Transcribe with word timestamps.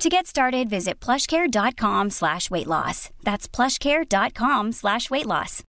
To 0.00 0.08
get 0.08 0.26
started, 0.26 0.70
visit 0.70 0.98
plushcare.com 0.98 2.08
slash 2.08 2.50
weight 2.50 2.66
loss. 2.66 3.10
That's 3.22 3.46
plushcare.com 3.46 4.72
slash 4.72 5.10
weight 5.10 5.26
loss. 5.26 5.62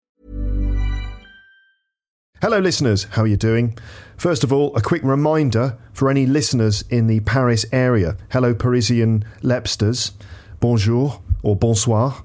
Hello, 2.39 2.60
listeners. 2.60 3.06
How 3.06 3.23
are 3.23 3.28
you 3.28 3.37
doing? 3.37 3.75
First 4.18 4.43
of 4.43 4.54
all, 4.54 4.75
a 4.75 4.82
quick 4.82 5.01
reminder 5.04 5.79
for 5.93 6.11
any 6.11 6.28
listeners 6.28 6.84
in 6.92 7.07
the 7.07 7.21
Paris 7.21 7.65
area. 7.71 8.18
Hello, 8.32 8.54
Parisian 8.54 9.25
Lepsters. 9.42 10.11
Bonjour 10.59 11.23
or 11.42 11.56
bonsoir. 11.56 12.23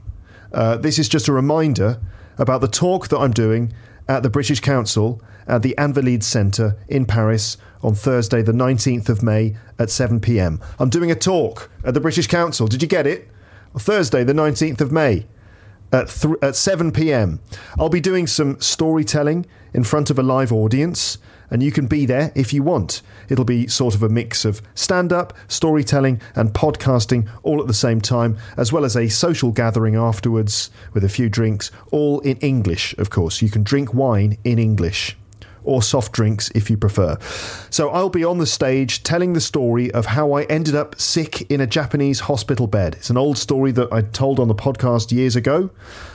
Uh, 0.53 0.77
this 0.77 0.99
is 0.99 1.09
just 1.09 1.27
a 1.29 1.33
reminder 1.33 2.03
about 2.37 2.61
the 2.61 2.69
talk 2.69 3.09
that 3.09 3.19
I'm 3.19 3.33
doing 3.33 3.73
at 4.09 4.23
the 4.23 4.29
British 4.29 4.61
Council 4.61 5.23
at 5.47 5.63
the 5.63 5.75
Invalides 5.79 6.27
Centre 6.27 6.77
in 6.89 7.07
Paris 7.07 7.57
on 7.83 7.95
Thursday, 7.95 8.43
the 8.43 8.53
19th 8.53 9.09
of 9.09 9.23
May 9.23 9.57
at 9.79 9.91
7 9.91 10.21
pm. 10.21 10.61
I'm 10.79 10.89
doing 10.89 11.11
a 11.11 11.15
talk 11.15 11.71
at 11.85 11.95
the 11.95 12.01
British 12.01 12.27
Council. 12.27 12.67
Did 12.67 12.83
you 12.83 12.89
get 12.89 13.07
it? 13.07 13.29
Thursday, 13.77 14.25
the 14.25 14.33
19th 14.33 14.81
of 14.81 14.93
May 14.93 15.27
at, 15.93 16.09
th- 16.09 16.37
at 16.43 16.57
7 16.57 16.93
pm. 16.93 17.41
I'll 17.79 17.89
be 17.89 18.01
doing 18.01 18.27
some 18.27 18.61
storytelling 18.61 19.47
in 19.73 19.85
front 19.85 20.11
of 20.11 20.19
a 20.19 20.23
live 20.23 20.53
audience, 20.53 21.19
and 21.51 21.63
you 21.63 21.71
can 21.71 21.87
be 21.87 22.07
there 22.07 22.33
if 22.35 22.53
you 22.53 22.63
want. 22.63 23.03
It'll 23.29 23.45
be 23.45 23.67
sort 23.67 23.95
of 23.95 24.03
a 24.03 24.09
mix 24.09 24.45
of 24.45 24.63
stand 24.75 25.13
up, 25.13 25.35
storytelling, 25.49 26.21
and 26.35 26.55
podcasting 26.55 27.29
all 27.43 27.61
at 27.61 27.67
the 27.67 27.75
same 27.75 28.01
time, 28.01 28.39
as 28.57 28.73
well 28.73 28.85
as 28.85 28.97
a 28.97 29.09
social 29.09 29.53
gathering 29.53 29.95
afterwards 29.95 30.71
with 30.95 31.05
a 31.05 31.09
few 31.09 31.29
drinks, 31.29 31.71
all 31.91 32.21
in 32.21 32.39
English, 32.39 32.97
of 32.97 33.11
course. 33.11 33.43
You 33.43 33.51
can 33.51 33.63
drink 33.63 33.93
wine 33.93 34.39
in 34.45 34.59
English 34.59 35.17
or 35.65 35.83
soft 35.83 36.13
drinks 36.13 36.51
if 36.55 36.71
you 36.71 36.77
prefer. 36.77 37.19
So 37.71 37.91
I'll 37.91 38.11
be 38.11 38.25
on 38.25 38.39
the 38.39 38.47
stage 38.47 39.03
telling 39.03 39.33
the 39.33 39.41
story 39.41 39.91
of 39.93 40.07
how 40.07 40.33
I 40.33 40.45
ended 40.45 40.75
up 40.75 41.01
sick 41.01 41.51
in 41.51 41.61
a 41.61 41.67
Japanese 41.67 42.21
hospital 42.21 42.67
bed. 42.67 42.95
It's 42.95 43.11
an 43.11 43.17
old 43.17 43.39
story 43.39 43.73
that 43.73 43.93
I 43.93 44.03
told 44.03 44.39
on 44.39 44.49
the 44.49 44.55
podcast 44.55 45.13
years 45.13 45.37
ago. 45.37 45.71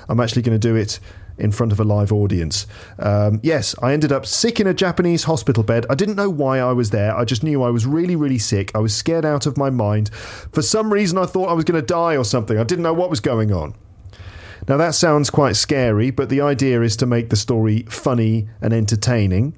I'm 0.08 0.20
actually 0.20 0.42
going 0.42 0.59
to 0.59 0.67
do 0.67 0.75
it 0.75 1.00
in 1.39 1.52
front 1.52 1.72
of 1.72 1.80
a 1.80 1.83
live 1.83 2.11
audience. 2.11 2.67
Um, 3.00 3.39
yes, 3.42 3.73
I 3.81 3.94
ended 3.94 4.11
up 4.11 4.25
sick 4.25 4.59
in 4.59 4.67
a 4.67 4.73
Japanese 4.73 5.23
hospital 5.23 5.64
bed. 5.64 5.86
I 5.89 5.95
didn't 5.95 6.16
know 6.16 6.30
why 6.30 6.59
I 6.59 6.73
was 6.73 6.89
there. 6.89 7.16
I 7.16 7.25
just 7.25 7.44
knew 7.44 7.64
I 7.64 7.70
was 7.70 7.86
really, 7.86 8.16
really 8.16 8.38
sick. 8.38 8.72
I 8.75 8.80
was 8.80 8.94
scared 8.94 9.25
out 9.25 9.45
of 9.45 9.58
my 9.58 9.70
mind. 9.70 10.09
For 10.14 10.61
some 10.61 10.92
reason, 10.92 11.17
I 11.17 11.25
thought 11.25 11.50
I 11.50 11.53
was 11.53 11.66
going 11.66 11.80
to 11.80 11.86
die 11.86 12.17
or 12.17 12.25
something. 12.25 12.58
I 12.58 12.64
didn't 12.64 12.83
know 12.83 12.94
what 12.94 13.09
was 13.09 13.22
going 13.22 13.52
on. 13.52 13.73
Now, 14.70 14.78
that 14.78 14.94
sounds 14.94 15.31
quite 15.31 15.56
scary, 15.56 16.12
but 16.12 16.30
the 16.30 16.42
idea 16.42 16.84
is 16.84 16.95
to 16.98 17.08
make 17.08 17.31
the 17.31 17.36
story 17.36 17.88
funny 17.89 18.48
and 18.62 18.72
entertaining. 18.72 19.56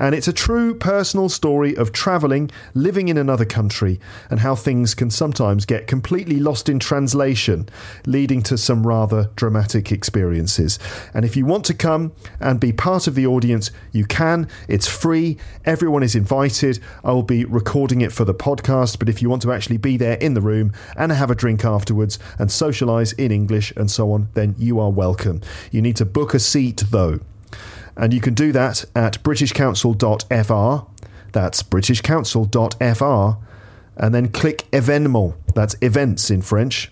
And 0.00 0.14
it's 0.14 0.26
a 0.28 0.32
true 0.32 0.74
personal 0.74 1.28
story 1.28 1.76
of 1.76 1.92
travelling, 1.92 2.50
living 2.72 3.08
in 3.08 3.18
another 3.18 3.44
country, 3.44 4.00
and 4.30 4.40
how 4.40 4.54
things 4.54 4.94
can 4.94 5.10
sometimes 5.10 5.66
get 5.66 5.86
completely 5.86 6.40
lost 6.40 6.70
in 6.70 6.78
translation, 6.78 7.68
leading 8.06 8.42
to 8.44 8.56
some 8.56 8.86
rather 8.86 9.30
dramatic 9.36 9.92
experiences. 9.92 10.78
And 11.12 11.26
if 11.26 11.36
you 11.36 11.44
want 11.44 11.66
to 11.66 11.74
come 11.74 12.12
and 12.40 12.58
be 12.58 12.72
part 12.72 13.06
of 13.06 13.14
the 13.14 13.26
audience, 13.26 13.70
you 13.92 14.06
can. 14.06 14.48
It's 14.68 14.88
free, 14.88 15.36
everyone 15.66 16.02
is 16.02 16.14
invited. 16.14 16.80
I 17.04 17.12
will 17.12 17.22
be 17.22 17.44
recording 17.44 18.00
it 18.00 18.10
for 18.10 18.24
the 18.24 18.34
podcast, 18.34 18.98
but 18.98 19.10
if 19.10 19.20
you 19.20 19.28
want 19.28 19.42
to 19.42 19.52
actually 19.52 19.76
be 19.76 19.98
there 19.98 20.16
in 20.16 20.32
the 20.32 20.40
room 20.40 20.72
and 20.96 21.12
have 21.12 21.30
a 21.30 21.34
drink 21.34 21.62
afterwards 21.62 22.18
and 22.38 22.48
socialise 22.48 23.12
in 23.18 23.30
English 23.30 23.70
and 23.76 23.90
so 23.90 24.12
on, 24.12 24.28
then 24.32 24.54
you 24.56 24.80
are 24.80 24.90
welcome. 24.90 25.42
You 25.70 25.82
need 25.82 25.96
to 25.96 26.06
book 26.06 26.32
a 26.32 26.38
seat 26.38 26.84
though. 26.90 27.20
And 27.96 28.12
you 28.12 28.20
can 28.20 28.34
do 28.34 28.52
that 28.52 28.84
at 28.94 29.22
britishcouncil.fr. 29.22 30.86
That's 31.32 31.62
britishcouncil.fr. 31.62 33.44
And 33.96 34.14
then 34.14 34.28
click 34.28 34.66
Evenement. 34.72 35.34
That's 35.54 35.76
events 35.82 36.30
in 36.30 36.42
French. 36.42 36.90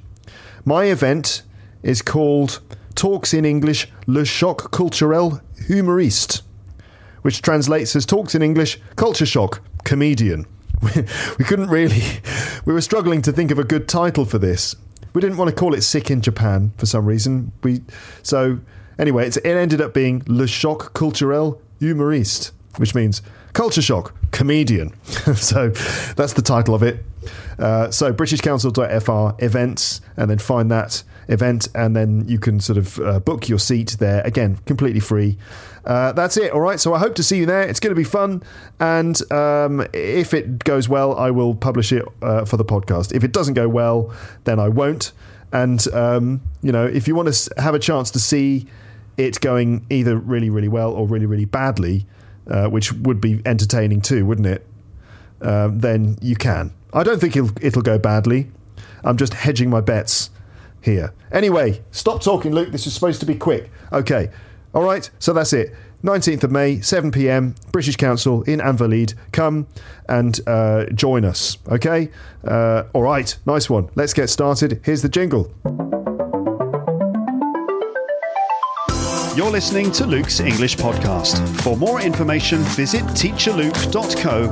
My 0.64 0.84
event 0.84 1.42
is 1.82 2.02
called 2.02 2.60
Talks 2.94 3.32
in 3.32 3.44
English 3.44 3.88
Le 4.06 4.24
Choc 4.24 4.70
Culturel 4.72 5.40
Humoriste, 5.68 6.42
which 7.22 7.42
translates 7.42 7.94
as 7.96 8.04
Talks 8.04 8.34
in 8.34 8.42
English 8.42 8.80
Culture 8.96 9.26
Shock 9.26 9.62
Comedian. 9.84 10.46
We, 11.38 11.44
couldn't 11.44 11.68
really, 11.68 12.02
we 12.64 12.72
were 12.72 12.80
struggling 12.80 13.22
to 13.22 13.32
think 13.32 13.50
of 13.50 13.58
a 13.58 13.64
good 13.64 13.88
title 13.88 14.24
for 14.24 14.38
this. 14.38 14.76
We 15.12 15.20
didn't 15.20 15.36
want 15.36 15.48
to 15.48 15.54
call 15.54 15.74
it 15.74 15.82
Sick 15.82 16.10
in 16.10 16.20
Japan 16.20 16.72
for 16.76 16.86
some 16.86 17.06
reason. 17.06 17.52
We 17.62 17.82
so 18.22 18.60
Anyway, 18.98 19.26
it 19.26 19.44
ended 19.44 19.80
up 19.80 19.94
being 19.94 20.22
Le 20.26 20.46
Choc 20.46 20.92
Culturel 20.92 21.60
Humoriste, 21.80 22.52
which 22.76 22.94
means 22.94 23.22
culture 23.52 23.82
shock 23.82 24.14
comedian. 24.30 24.94
so 25.34 25.70
that's 26.16 26.32
the 26.34 26.42
title 26.42 26.74
of 26.74 26.82
it. 26.82 27.04
Uh, 27.58 27.90
so 27.90 28.12
britishcouncil.fr 28.12 29.44
events, 29.44 30.00
and 30.16 30.30
then 30.30 30.38
find 30.38 30.70
that 30.70 31.02
event, 31.28 31.68
and 31.74 31.94
then 31.94 32.24
you 32.28 32.38
can 32.38 32.60
sort 32.60 32.78
of 32.78 32.98
uh, 33.00 33.20
book 33.20 33.48
your 33.48 33.58
seat 33.58 33.96
there. 33.98 34.22
Again, 34.22 34.58
completely 34.66 35.00
free. 35.00 35.36
Uh, 35.84 36.12
that's 36.12 36.36
it. 36.36 36.52
All 36.52 36.60
right. 36.60 36.78
So 36.78 36.94
I 36.94 36.98
hope 36.98 37.14
to 37.16 37.22
see 37.22 37.38
you 37.38 37.46
there. 37.46 37.62
It's 37.62 37.80
going 37.80 37.94
to 37.94 37.98
be 37.98 38.04
fun, 38.04 38.42
and 38.78 39.20
um, 39.32 39.86
if 39.92 40.34
it 40.34 40.64
goes 40.64 40.88
well, 40.88 41.16
I 41.16 41.30
will 41.30 41.54
publish 41.54 41.92
it 41.92 42.04
uh, 42.22 42.44
for 42.44 42.56
the 42.56 42.64
podcast. 42.64 43.14
If 43.14 43.24
it 43.24 43.32
doesn't 43.32 43.54
go 43.54 43.68
well, 43.68 44.14
then 44.44 44.58
I 44.60 44.68
won't. 44.68 45.12
And 45.52 45.84
um, 45.94 46.42
you 46.62 46.72
know, 46.72 46.86
if 46.86 47.08
you 47.08 47.14
want 47.14 47.32
to 47.32 47.54
have 47.60 47.74
a 47.74 47.78
chance 47.78 48.10
to 48.12 48.20
see 48.20 48.66
it 49.18 49.40
going 49.40 49.84
either 49.90 50.16
really, 50.16 50.48
really 50.48 50.68
well 50.68 50.92
or 50.92 51.06
really, 51.06 51.26
really 51.26 51.44
badly, 51.44 52.06
uh, 52.46 52.68
which 52.68 52.92
would 52.92 53.20
be 53.20 53.42
entertaining 53.44 54.00
too, 54.00 54.24
wouldn't 54.24 54.46
it? 54.46 54.66
Um, 55.42 55.80
then 55.80 56.16
you 56.22 56.36
can. 56.36 56.72
I 56.92 57.02
don't 57.02 57.20
think 57.20 57.36
it'll, 57.36 57.50
it'll 57.60 57.82
go 57.82 57.98
badly. 57.98 58.50
I'm 59.04 59.16
just 59.16 59.34
hedging 59.34 59.68
my 59.68 59.80
bets 59.80 60.30
here. 60.80 61.12
Anyway, 61.32 61.82
stop 61.90 62.22
talking, 62.22 62.52
Luke. 62.52 62.70
This 62.72 62.86
is 62.86 62.94
supposed 62.94 63.20
to 63.20 63.26
be 63.26 63.34
quick. 63.34 63.70
Okay. 63.92 64.30
All 64.74 64.82
right. 64.82 65.08
So 65.18 65.32
that's 65.32 65.52
it. 65.52 65.74
19th 66.04 66.44
of 66.44 66.52
May, 66.52 66.80
7 66.80 67.10
pm, 67.10 67.56
British 67.72 67.96
Council 67.96 68.42
in 68.42 68.60
Invalides. 68.60 69.14
Come 69.32 69.66
and 70.08 70.40
uh, 70.46 70.86
join 70.94 71.24
us. 71.24 71.58
Okay. 71.68 72.10
Uh, 72.44 72.84
all 72.94 73.02
right. 73.02 73.36
Nice 73.46 73.68
one. 73.68 73.90
Let's 73.96 74.14
get 74.14 74.30
started. 74.30 74.80
Here's 74.84 75.02
the 75.02 75.08
jingle. 75.08 75.52
You're 79.38 79.52
listening 79.52 79.92
to 79.92 80.04
Luke's 80.04 80.40
English 80.40 80.76
Podcast. 80.78 81.38
For 81.60 81.76
more 81.76 82.00
information, 82.00 82.58
visit 82.74 83.04
teacherluke.co.uk. 83.04 84.48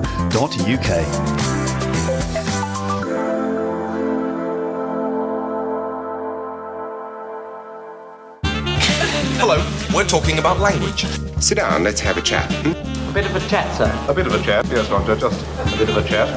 Hello, 9.40 9.58
we're 9.92 10.04
talking 10.04 10.38
about 10.38 10.60
language. 10.60 11.04
Sit 11.42 11.56
down, 11.56 11.82
let's 11.82 11.98
have 11.98 12.16
a 12.16 12.22
chat. 12.22 12.48
A 12.64 13.12
bit 13.12 13.26
of 13.26 13.34
a 13.34 13.40
chat, 13.48 13.76
sir. 13.76 13.92
A 14.08 14.14
bit 14.14 14.28
of 14.28 14.34
a 14.34 14.42
chat, 14.44 14.64
yes, 14.68 14.88
Doctor, 14.88 15.16
just 15.16 15.44
a 15.74 15.78
bit 15.78 15.88
of 15.88 15.96
a 15.96 16.08
chat. 16.08 16.28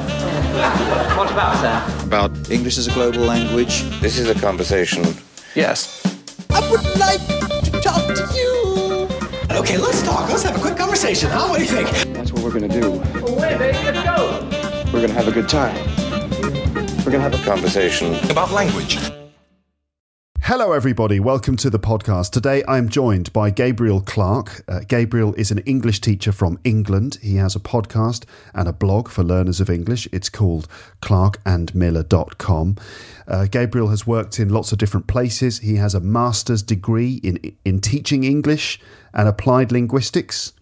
What 1.15 1.31
about, 1.31 1.55
sir? 1.61 2.03
About 2.03 2.49
English 2.49 2.79
as 2.79 2.87
a 2.87 2.91
global 2.93 3.21
language. 3.21 3.83
this 4.01 4.17
is 4.17 4.27
a 4.27 4.33
conversation. 4.33 5.05
Yes. 5.53 6.03
I 6.49 6.67
would 6.71 6.83
like 6.97 7.38
to 7.93 8.13
talk 8.13 8.15
to 8.15 8.37
you. 8.37 9.07
Okay, 9.57 9.77
let's 9.77 10.01
talk. 10.03 10.29
Let's 10.29 10.43
have 10.43 10.55
a 10.55 10.59
quick 10.59 10.77
conversation, 10.77 11.29
huh? 11.29 11.47
What 11.47 11.59
do 11.59 11.63
you 11.65 11.69
think? 11.69 12.13
That's 12.13 12.31
what 12.31 12.43
we're 12.43 12.51
gonna 12.51 12.67
do. 12.67 12.91
We're 14.91 15.01
gonna 15.01 15.13
have 15.13 15.27
a 15.27 15.31
good 15.31 15.49
time. 15.49 15.75
We're 17.05 17.11
gonna 17.11 17.21
have 17.21 17.33
a 17.33 17.43
Conversation. 17.43 18.13
About 18.29 18.51
language. 18.51 19.18
Hello, 20.49 20.71
everybody. 20.71 21.19
Welcome 21.19 21.57
to 21.57 21.69
the 21.69 21.77
podcast. 21.77 22.31
Today 22.31 22.63
I 22.63 22.79
am 22.79 22.89
joined 22.89 23.31
by 23.31 23.51
Gabriel 23.51 24.01
Clark. 24.01 24.63
Uh, 24.67 24.79
Gabriel 24.79 25.35
is 25.35 25.51
an 25.51 25.59
English 25.59 26.01
teacher 26.01 26.31
from 26.31 26.57
England. 26.63 27.19
He 27.21 27.35
has 27.35 27.55
a 27.55 27.59
podcast 27.59 28.25
and 28.55 28.67
a 28.67 28.73
blog 28.73 29.09
for 29.09 29.23
learners 29.23 29.61
of 29.61 29.69
English. 29.69 30.07
It's 30.11 30.27
called 30.27 30.67
clarkandmiller.com. 31.03 32.77
Uh, 33.27 33.45
Gabriel 33.45 33.89
has 33.89 34.07
worked 34.07 34.39
in 34.39 34.49
lots 34.49 34.71
of 34.71 34.79
different 34.79 35.05
places. 35.05 35.59
He 35.59 35.75
has 35.75 35.93
a 35.93 35.99
master's 35.99 36.63
degree 36.63 37.19
in, 37.21 37.55
in 37.63 37.79
teaching 37.79 38.23
English 38.23 38.79
and 39.13 39.27
applied 39.27 39.71
linguistics. 39.71 40.53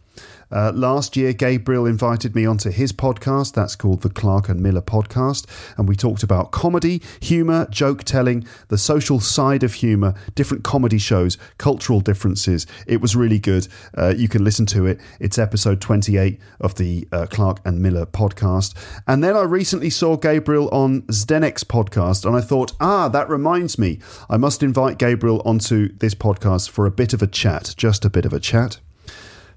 Uh, 0.51 0.71
last 0.73 1.17
year, 1.17 1.33
Gabriel 1.33 1.85
invited 1.85 2.35
me 2.35 2.45
onto 2.45 2.69
his 2.69 2.93
podcast. 2.93 3.53
That's 3.53 3.75
called 3.75 4.01
the 4.01 4.09
Clark 4.09 4.49
and 4.49 4.61
Miller 4.61 4.81
Podcast. 4.81 5.45
And 5.77 5.87
we 5.87 5.95
talked 5.95 6.23
about 6.23 6.51
comedy, 6.51 7.01
humour, 7.19 7.67
joke 7.69 8.03
telling, 8.03 8.47
the 8.69 8.77
social 8.77 9.19
side 9.19 9.63
of 9.63 9.73
humour, 9.73 10.13
different 10.35 10.63
comedy 10.63 10.97
shows, 10.97 11.37
cultural 11.57 11.99
differences. 11.99 12.65
It 12.85 13.01
was 13.01 13.15
really 13.15 13.39
good. 13.39 13.67
Uh, 13.97 14.13
you 14.15 14.27
can 14.27 14.43
listen 14.43 14.65
to 14.67 14.85
it. 14.85 14.99
It's 15.19 15.37
episode 15.37 15.81
28 15.81 16.39
of 16.61 16.75
the 16.75 17.07
uh, 17.11 17.27
Clark 17.29 17.59
and 17.65 17.81
Miller 17.81 18.05
podcast. 18.05 18.75
And 19.07 19.23
then 19.23 19.35
I 19.35 19.43
recently 19.43 19.89
saw 19.89 20.15
Gabriel 20.15 20.69
on 20.69 21.01
Zdenek's 21.03 21.63
podcast. 21.63 22.25
And 22.25 22.35
I 22.35 22.41
thought, 22.41 22.73
ah, 22.79 23.09
that 23.09 23.29
reminds 23.29 23.77
me. 23.77 23.99
I 24.29 24.37
must 24.37 24.63
invite 24.63 24.97
Gabriel 24.97 25.41
onto 25.45 25.93
this 25.97 26.15
podcast 26.15 26.69
for 26.69 26.85
a 26.85 26.91
bit 26.91 27.13
of 27.13 27.21
a 27.21 27.27
chat, 27.27 27.73
just 27.77 28.05
a 28.05 28.09
bit 28.09 28.25
of 28.25 28.33
a 28.33 28.39
chat. 28.39 28.79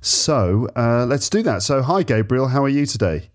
So 0.00 0.68
uh, 0.76 1.06
let's 1.06 1.28
do 1.28 1.42
that. 1.42 1.62
So, 1.62 1.82
hi, 1.82 2.02
Gabriel. 2.02 2.48
How 2.48 2.64
are 2.64 2.68
you 2.68 2.86
today? 2.86 3.30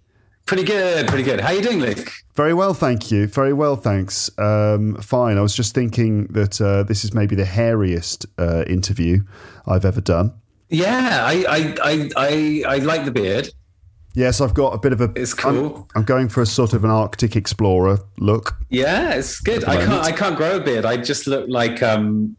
Pretty 0.45 0.63
good, 0.63 1.07
pretty 1.07 1.23
good. 1.23 1.41
How 1.41 1.47
are 1.47 1.55
you 1.55 1.61
doing, 1.61 1.79
Luke? 1.79 2.11
Very 2.35 2.53
well, 2.53 2.75
thank 2.75 3.11
you. 3.11 3.25
Very 3.25 3.53
well, 3.53 3.75
thanks. 3.75 4.29
Um, 4.37 4.95
fine. 5.01 5.39
I 5.39 5.41
was 5.41 5.55
just 5.55 5.73
thinking 5.73 6.27
that 6.27 6.61
uh, 6.61 6.83
this 6.83 7.03
is 7.03 7.13
maybe 7.13 7.35
the 7.35 7.45
hairiest 7.45 8.27
uh, 8.37 8.63
interview 8.65 9.23
I've 9.65 9.85
ever 9.85 10.01
done. 10.01 10.33
Yeah, 10.69 11.23
I, 11.23 11.45
I, 11.47 11.75
I, 11.83 12.09
I, 12.15 12.63
I 12.67 12.77
like 12.77 13.05
the 13.05 13.11
beard. 13.11 13.49
Yes, 14.13 14.39
I've 14.39 14.53
got 14.53 14.73
a 14.73 14.77
bit 14.77 14.93
of 14.93 15.01
a. 15.01 15.11
It's 15.15 15.33
cool. 15.33 15.75
I'm, 15.95 16.01
I'm 16.01 16.03
going 16.03 16.29
for 16.29 16.41
a 16.41 16.45
sort 16.45 16.73
of 16.73 16.83
an 16.83 16.89
Arctic 16.89 17.35
explorer 17.35 17.99
look. 18.19 18.55
Yeah, 18.69 19.13
it's 19.13 19.39
good. 19.39 19.65
I 19.65 19.77
can't, 19.77 20.03
I 20.05 20.11
can't 20.11 20.37
grow 20.37 20.57
a 20.57 20.59
beard. 20.59 20.85
I 20.85 20.97
just 20.97 21.27
look 21.27 21.47
like, 21.49 21.83
um, 21.83 22.37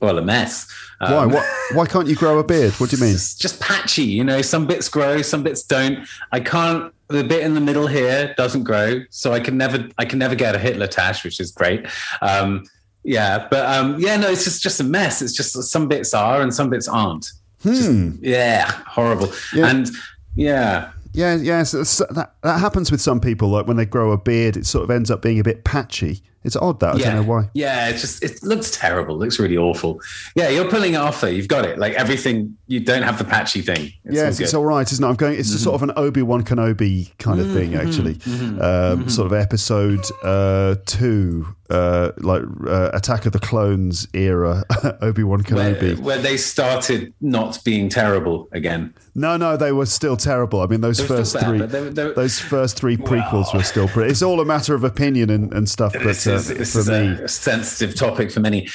well, 0.00 0.18
a 0.18 0.22
mess. 0.22 0.66
Um, 1.00 1.12
why? 1.12 1.26
What, 1.26 1.46
why 1.72 1.86
can't 1.86 2.08
you 2.08 2.16
grow 2.16 2.38
a 2.38 2.44
beard? 2.44 2.74
What 2.74 2.90
do 2.90 2.96
you 2.96 3.02
mean? 3.02 3.14
It's 3.14 3.34
just 3.46 3.60
patchy. 3.60 4.04
You 4.04 4.24
know, 4.24 4.42
some 4.42 4.66
bits 4.66 4.88
grow, 4.88 5.22
some 5.22 5.42
bits 5.42 5.62
don't. 5.62 6.06
I 6.32 6.40
can't. 6.40 6.92
The 7.08 7.24
bit 7.24 7.42
in 7.42 7.54
the 7.54 7.60
middle 7.60 7.86
here 7.86 8.34
doesn't 8.36 8.64
grow, 8.64 9.00
so 9.10 9.32
I 9.32 9.40
can 9.40 9.56
never. 9.56 9.88
I 9.98 10.04
can 10.04 10.18
never 10.18 10.34
get 10.34 10.54
a 10.54 10.58
Hitler 10.58 10.86
tash, 10.86 11.24
which 11.24 11.40
is 11.40 11.50
great. 11.50 11.86
Um, 12.20 12.64
yeah, 13.04 13.46
but 13.50 13.64
um, 13.66 13.98
yeah, 13.98 14.16
no, 14.16 14.28
it's 14.28 14.44
just 14.44 14.62
just 14.62 14.80
a 14.80 14.84
mess. 14.84 15.22
It's 15.22 15.32
just 15.32 15.54
some 15.54 15.88
bits 15.88 16.12
are 16.12 16.42
and 16.42 16.52
some 16.52 16.68
bits 16.68 16.88
aren't. 16.88 17.30
Hmm. 17.62 17.72
Just, 17.72 18.22
yeah, 18.22 18.70
horrible. 18.86 19.32
Yeah. 19.54 19.68
And 19.68 19.90
yeah, 20.36 20.90
Yeah, 21.12 21.36
yeah. 21.36 21.62
So, 21.62 21.82
so 21.84 22.06
that 22.10 22.34
that 22.42 22.60
happens 22.60 22.90
with 22.90 23.00
some 23.00 23.20
people. 23.20 23.48
Like 23.48 23.66
when 23.66 23.76
they 23.76 23.86
grow 23.86 24.12
a 24.12 24.18
beard, 24.18 24.56
it 24.56 24.66
sort 24.66 24.84
of 24.84 24.90
ends 24.90 25.10
up 25.10 25.22
being 25.22 25.40
a 25.40 25.44
bit 25.44 25.64
patchy. 25.64 26.22
It's 26.44 26.56
odd 26.56 26.80
that 26.80 26.94
I 26.94 26.98
yeah. 26.98 27.04
don't 27.06 27.16
know 27.26 27.32
why. 27.32 27.50
Yeah, 27.54 27.88
it 27.88 27.94
just 27.98 28.22
it 28.22 28.42
looks 28.42 28.70
terrible. 28.70 29.16
It 29.16 29.18
looks 29.18 29.38
really 29.38 29.56
awful. 29.56 30.00
Yeah, 30.36 30.48
you're 30.48 30.70
pulling 30.70 30.94
it 30.94 30.98
off 30.98 31.20
though. 31.20 31.26
You've 31.26 31.48
got 31.48 31.64
it. 31.64 31.78
Like 31.78 31.94
everything, 31.94 32.56
you 32.68 32.80
don't 32.80 33.02
have 33.02 33.18
the 33.18 33.24
patchy 33.24 33.60
thing. 33.60 33.92
It's 34.04 34.14
yes, 34.14 34.38
all 34.40 34.44
it's 34.44 34.54
all 34.54 34.64
right, 34.64 34.90
isn't 34.90 35.04
it? 35.04 35.08
I'm 35.08 35.16
going. 35.16 35.38
It's 35.38 35.52
a 35.52 35.58
sort 35.58 35.74
of 35.74 35.82
an 35.82 35.92
Obi 35.96 36.22
Wan 36.22 36.44
Kenobi 36.44 37.16
kind 37.18 37.40
of 37.40 37.50
thing, 37.52 37.72
Mm-hmm, 37.72 37.86
actually. 37.88 38.60
Um, 38.60 39.08
Sort 39.08 39.26
of 39.26 39.32
episode 39.32 40.04
uh, 40.22 40.76
two, 40.86 41.46
uh, 41.70 42.12
like 42.18 42.42
uh, 42.66 42.90
Attack 42.92 43.26
of 43.26 43.32
the 43.32 43.38
Clones 43.40 44.06
era 44.14 44.64
Obi 45.02 45.22
Wan 45.24 45.42
Kenobi. 45.42 45.98
where 45.98 46.18
they 46.18 46.36
started 46.36 47.12
not 47.20 47.58
being 47.64 47.88
terrible 47.88 48.48
again. 48.52 48.94
No, 49.14 49.36
no, 49.36 49.56
they 49.56 49.72
were 49.72 49.86
still 49.86 50.16
terrible. 50.16 50.60
I 50.60 50.66
mean, 50.66 50.80
those 50.80 51.00
first 51.04 51.34
bad, 51.34 51.44
three, 51.44 51.58
they 51.66 51.80
were- 51.80 51.90
they 51.90 52.04
were- 52.04 52.12
those 52.14 52.38
first 52.38 52.76
three 52.76 52.96
prequels 52.96 53.52
were 53.52 53.62
still 53.64 53.88
pretty. 53.88 54.10
It's 54.10 54.22
all 54.22 54.40
a 54.40 54.44
matter 54.44 54.74
of 54.74 54.84
opinion 54.84 55.30
and, 55.30 55.52
and 55.52 55.68
stuff. 55.68 55.92
But 55.92 56.06
This 56.28 56.50
uh, 56.50 56.52
is, 56.52 56.58
this 56.58 56.72
for 56.72 56.78
is 56.80 57.18
me, 57.18 57.24
a 57.24 57.28
sensitive 57.28 57.94
topic 57.94 58.30
for 58.30 58.40
many. 58.40 58.68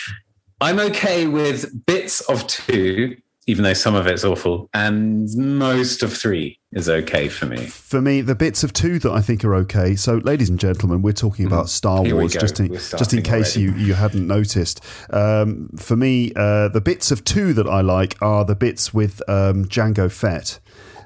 I'm 0.61 0.79
okay 0.79 1.27
with 1.27 1.85
bits 1.85 2.21
of 2.21 2.47
two, 2.47 3.17
even 3.47 3.63
though 3.63 3.73
some 3.73 3.95
of 3.95 4.07
it's 4.07 4.23
awful, 4.23 4.69
and 4.73 5.29
most 5.35 6.03
of 6.03 6.15
three 6.15 6.59
is 6.71 6.89
okay 6.89 7.27
for 7.27 7.45
me. 7.45 7.65
for 7.65 8.01
me, 8.01 8.21
the 8.21 8.33
bits 8.35 8.63
of 8.63 8.73
two 8.73 8.97
that 8.99 9.11
I 9.11 9.21
think 9.21 9.43
are 9.43 9.53
okay. 9.55 9.95
So, 9.95 10.15
ladies 10.23 10.49
and 10.49 10.59
gentlemen, 10.59 11.01
we're 11.01 11.11
talking 11.11 11.45
about 11.45 11.69
Star 11.69 11.97
Mm-hmm. 11.97 12.05
Here 12.05 12.15
Wars, 12.15 12.33
just 12.33 12.59
in 12.59 12.73
just 12.73 13.13
in 13.13 13.21
case 13.21 13.55
you, 13.55 13.73
you 13.73 13.93
hadn't 13.93 14.25
noticed. 14.25 14.83
Um, 15.09 15.69
for 15.77 15.95
me, 15.95 16.31
uh, 16.35 16.69
the 16.69 16.81
bits 16.81 17.11
of 17.11 17.23
two 17.23 17.53
that 17.53 17.67
I 17.67 17.81
like 17.81 18.15
are 18.21 18.45
the 18.45 18.55
bits 18.55 18.93
with 18.93 19.21
um, 19.29 19.65
Jango 19.65 20.11
Fett. 20.11 20.59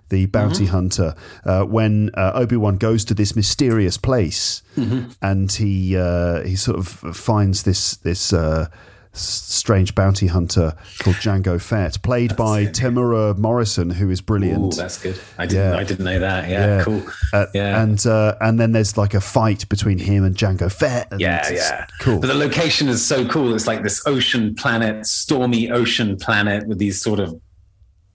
The 0.09 0.25
bounty 0.27 0.63
Mm-hmm. 0.65 0.71
hunter, 0.73 1.15
uh, 1.45 1.63
when 1.63 2.11
uh, 2.13 2.31
Obi 2.35 2.55
Wan 2.55 2.77
goes 2.77 3.03
to 3.05 3.13
this 3.13 3.35
mysterious 3.35 3.97
place, 3.97 4.61
Mm-hmm. 4.77 5.09
and 5.21 5.51
he 5.51 5.97
uh, 5.97 6.43
he 6.43 6.55
sort 6.55 6.77
of 6.77 6.87
finds 7.15 7.63
this 7.63 7.95
this 7.97 8.31
uh, 8.31 8.67
strange 9.13 9.95
bounty 9.95 10.27
hunter 10.27 10.73
called 10.99 11.15
Jango 11.17 11.59
Fett, 11.61 12.01
played 12.03 12.35
by 12.35 12.65
Temuera 12.67 13.35
Morrison, 13.37 13.89
who 13.89 14.09
is 14.09 14.19
Ooh, 14.21 14.23
brilliant. 14.23 14.75
that's 14.77 15.01
good. 15.01 15.19
I 15.37 15.45
didn't. 15.47 15.71
Yeah. 15.73 15.77
I 15.77 15.83
didn't 15.83 16.05
know 16.05 16.19
that. 16.19 16.49
Yeah, 16.49 16.83
cool. 16.83 17.03
Uh, 17.33 17.47
yeah. 17.53 17.81
and 17.81 18.05
uh, 18.05 18.35
and 18.41 18.59
then 18.59 18.71
there's 18.73 18.97
like 18.97 19.13
a 19.13 19.21
fight 19.21 19.67
between 19.69 19.97
him 19.99 20.23
and 20.23 20.35
Jango 20.35 20.71
Fett. 20.71 21.11
and 21.11 21.19
yeah, 21.19 21.51
yeah, 21.51 21.87
cool. 21.99 22.19
But 22.19 22.27
the 22.27 22.35
location 22.35 22.87
is 22.89 23.05
so 23.05 23.27
cool. 23.27 23.53
It's 23.55 23.67
like 23.67 23.83
this 23.83 24.05
ocean 24.05 24.55
planet, 24.55 25.05
stormy 25.05 25.71
ocean 25.71 26.17
planet 26.17 26.67
with 26.67 26.77
these 26.77 27.01
sort 27.01 27.19
of 27.19 27.39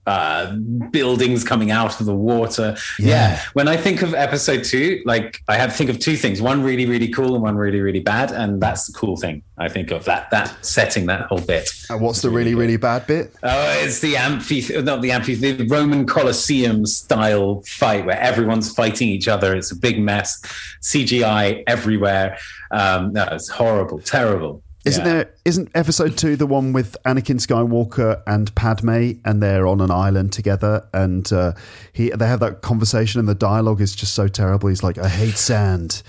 uh, 0.05 0.55
buildings 0.91 1.43
coming 1.43 1.71
out 1.71 1.99
of 1.99 2.05
the 2.05 2.15
water. 2.15 2.75
Yeah. 2.99 3.41
When 3.53 3.67
I 3.67 3.77
think 3.77 4.01
of 4.01 4.13
episode 4.13 4.63
two, 4.63 5.01
like 5.05 5.41
I 5.47 5.55
have 5.55 5.71
to 5.71 5.75
think 5.77 5.89
of 5.89 5.99
two 5.99 6.15
things: 6.15 6.41
one 6.41 6.63
really, 6.63 6.85
really 6.85 7.07
cool, 7.07 7.35
and 7.35 7.43
one 7.43 7.55
really, 7.55 7.81
really 7.81 7.99
bad. 7.99 8.31
And 8.31 8.61
that's 8.61 8.87
the 8.87 8.93
cool 8.93 9.17
thing 9.17 9.43
I 9.57 9.69
think 9.69 9.91
of 9.91 10.05
that 10.05 10.29
that 10.31 10.65
setting, 10.65 11.05
that 11.07 11.27
whole 11.27 11.41
bit. 11.41 11.69
And 11.89 12.01
what's 12.01 12.21
the 12.21 12.29
really 12.29 12.55
really 12.55 12.77
bad 12.77 13.07
bit? 13.07 13.33
Oh, 13.43 13.83
it's 13.83 13.99
the 13.99 14.17
amphi, 14.17 14.81
not 14.81 15.01
the 15.01 15.11
amphi, 15.11 15.35
the 15.35 15.65
Roman 15.67 16.05
Colosseum 16.05 16.85
style 16.85 17.61
fight 17.65 18.05
where 18.05 18.19
everyone's 18.19 18.73
fighting 18.73 19.07
each 19.09 19.27
other. 19.27 19.55
It's 19.55 19.71
a 19.71 19.75
big 19.75 19.99
mess, 19.99 20.41
CGI 20.81 21.63
everywhere. 21.67 22.37
Um, 22.71 23.13
no, 23.13 23.27
it's 23.31 23.49
horrible, 23.49 23.99
terrible. 23.99 24.63
Isn't 24.85 25.05
Yeah. 25.05 25.13
there? 25.13 25.29
Isn't 25.45 25.69
episode 25.75 26.17
two 26.17 26.35
the 26.35 26.45
one 26.45 26.73
with 26.73 26.97
Anakin 27.05 27.39
Skywalker 27.39 28.21
and 28.27 28.53
Padme, 28.55 29.11
and 29.23 29.41
they're 29.41 29.65
on 29.65 29.79
an 29.81 29.91
island 29.91 30.33
together, 30.33 30.83
and 30.93 31.31
uh, 31.31 31.53
he 31.93 32.09
they 32.09 32.27
have 32.27 32.41
that 32.41 32.61
conversation, 32.61 33.19
and 33.19 33.27
the 33.29 33.35
dialogue 33.35 33.79
is 33.81 33.95
just 33.95 34.13
so 34.13 34.27
terrible. 34.27 34.67
He's 34.69 34.83
like, 34.83 34.97
"I 34.97 35.07
hate 35.07 35.37
sand." 35.37 36.03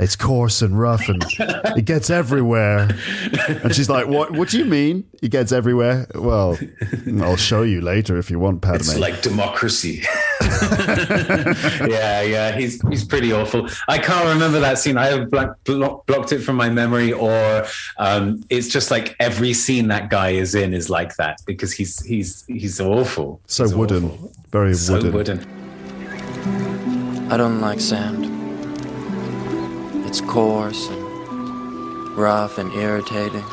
It's 0.00 0.14
coarse 0.14 0.62
and 0.62 0.78
rough, 0.78 1.08
and 1.08 1.24
it 1.76 1.84
gets 1.84 2.08
everywhere. 2.08 2.88
And 3.48 3.74
she's 3.74 3.90
like, 3.90 4.06
"What? 4.06 4.30
What 4.30 4.48
do 4.48 4.58
you 4.58 4.64
mean? 4.64 5.04
It 5.22 5.30
gets 5.32 5.50
everywhere?" 5.50 6.06
Well, 6.14 6.56
I'll 7.20 7.36
show 7.36 7.62
you 7.62 7.80
later 7.80 8.16
if 8.16 8.30
you 8.30 8.38
want, 8.38 8.62
Padme. 8.62 8.76
It's 8.76 8.96
like 8.98 9.22
democracy. 9.22 10.02
yeah, 10.40 12.22
yeah, 12.22 12.52
he's 12.56 12.80
he's 12.88 13.04
pretty 13.04 13.32
awful. 13.32 13.68
I 13.88 13.98
can't 13.98 14.26
remember 14.28 14.60
that 14.60 14.78
scene. 14.78 14.96
I 14.96 15.06
have 15.06 15.30
block, 15.30 15.62
block, 15.64 16.06
blocked 16.06 16.32
it 16.32 16.40
from 16.40 16.54
my 16.56 16.70
memory, 16.70 17.12
or 17.12 17.66
um, 17.98 18.44
it's 18.50 18.68
just 18.68 18.90
like 18.92 19.16
every 19.18 19.52
scene 19.52 19.88
that 19.88 20.10
guy 20.10 20.30
is 20.30 20.54
in 20.54 20.74
is 20.74 20.88
like 20.88 21.16
that 21.16 21.40
because 21.44 21.72
he's 21.72 22.00
he's 22.04 22.44
he's 22.46 22.80
awful. 22.80 23.40
so 23.46 23.64
He's 23.64 23.74
wooden, 23.74 24.04
awful. 24.12 24.32
very 24.50 24.74
So 24.74 24.94
wooden. 24.94 25.12
wooden. 25.12 25.40
I 27.32 27.36
don't 27.36 27.60
like 27.60 27.80
sand. 27.80 28.37
It's 30.08 30.22
coarse 30.22 30.88
and 30.88 32.16
rough 32.16 32.56
and 32.56 32.72
irritating, 32.72 33.44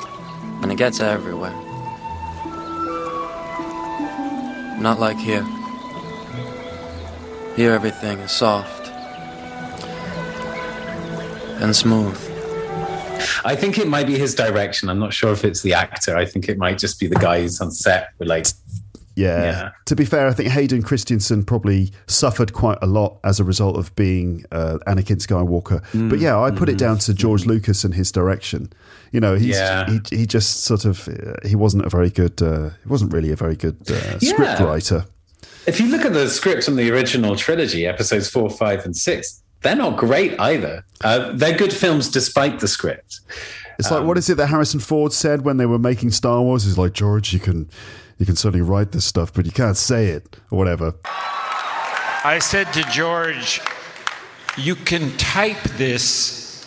and 0.62 0.72
it 0.72 0.78
gets 0.78 1.02
everywhere. 1.02 1.52
Not 4.80 4.98
like 4.98 5.18
here. 5.18 5.44
Here 7.58 7.74
everything 7.74 8.20
is 8.20 8.32
soft 8.32 8.88
and 11.62 11.76
smooth. 11.76 12.18
I 13.44 13.58
think 13.58 13.78
it 13.78 13.90
might 13.90 14.08
be 14.08 14.18
his 14.18 14.34
direction. 14.34 14.88
I'm 14.88 15.00
not 15.00 15.14
sure 15.14 15.34
if 15.34 15.44
it's 15.44 15.62
the 15.62 15.74
actor. 15.74 16.16
I 16.16 16.24
think 16.24 16.48
it 16.48 16.58
might 16.58 16.78
just 16.78 17.02
be 17.02 17.08
the 17.08 17.16
guy 17.16 17.42
who's 17.42 17.60
on 17.60 17.70
set. 17.72 18.14
With 18.18 18.30
like, 18.30 18.46
Yeah. 19.16 19.44
Yeah. 19.44 19.70
To 19.86 19.96
be 19.96 20.04
fair, 20.04 20.28
I 20.28 20.34
think 20.34 20.50
Hayden 20.50 20.82
Christensen 20.84 21.44
probably 21.46 21.92
suffered 22.08 22.52
quite 22.54 22.78
a 22.82 22.86
lot 22.86 23.18
as 23.24 23.40
a 23.40 23.44
result 23.46 23.78
of 23.78 23.96
being 23.96 24.44
uh, 24.52 24.78
Anakin 24.88 25.18
Skywalker. 25.26 25.82
Mm. 25.94 26.10
But 26.10 26.20
yeah, 26.20 26.38
I 26.40 26.52
put 26.52 26.68
it 26.68 26.78
down 26.78 26.98
to 27.00 27.14
George 27.14 27.46
Lucas 27.46 27.84
and 27.86 27.94
his 27.94 28.12
direction. 28.12 28.72
You 29.12 29.22
know, 29.22 29.36
he's 29.36 29.56
Yeah. 29.58 29.90
he, 30.10 30.18
he 30.18 30.26
just 30.26 30.64
sort 30.64 30.84
of 30.84 31.08
uh, 31.08 31.48
he 31.48 31.56
wasn't 31.56 31.86
a 31.86 31.90
very 31.90 32.10
good 32.10 32.42
uh, 32.42 32.72
he 32.84 32.90
wasn't 32.90 33.14
really 33.14 33.32
a 33.32 33.36
very 33.38 33.56
good 33.56 33.78
uh, 33.90 34.20
script 34.20 34.60
writer. 34.60 35.06
if 35.66 35.80
you 35.80 35.88
look 35.88 36.04
at 36.04 36.14
the 36.14 36.28
scripts 36.30 36.66
from 36.66 36.76
the 36.76 36.92
original 36.92 37.36
trilogy, 37.38 37.88
episodes 37.88 38.30
four, 38.30 38.50
five, 38.50 38.84
and 38.86 38.98
six, 38.98 39.42
they're 39.62 39.76
not 39.78 39.96
great 39.98 40.38
either. 40.40 40.84
Uh, 41.04 41.32
they're 41.34 41.58
good 41.58 41.72
films 41.74 42.10
despite 42.10 42.60
the 42.60 42.68
script. 42.68 43.22
It's 43.80 43.90
like 43.92 44.04
what 44.06 44.18
is 44.18 44.30
it 44.30 44.36
that 44.38 44.48
Harrison 44.48 44.80
Ford 44.82 45.14
said 45.14 45.44
when 45.46 45.56
they 45.58 45.66
were 45.66 45.80
making 45.80 46.12
Star 46.12 46.42
Wars? 46.42 46.64
He's 46.66 46.78
like 46.78 46.92
George, 46.94 47.34
you 47.34 47.40
can 47.40 47.70
you 48.18 48.26
can 48.26 48.36
certainly 48.36 48.62
write 48.66 48.92
this 48.92 49.06
stuff, 49.06 49.34
but 49.34 49.46
you 49.46 49.52
can't 49.52 49.78
say 49.78 50.08
it 50.08 50.38
or 50.52 50.58
whatever. 50.58 50.94
I 52.24 52.40
said 52.42 52.72
to 52.74 52.84
George, 52.84 53.62
you 54.58 54.76
can 54.76 55.16
type 55.18 55.62
this 55.78 56.66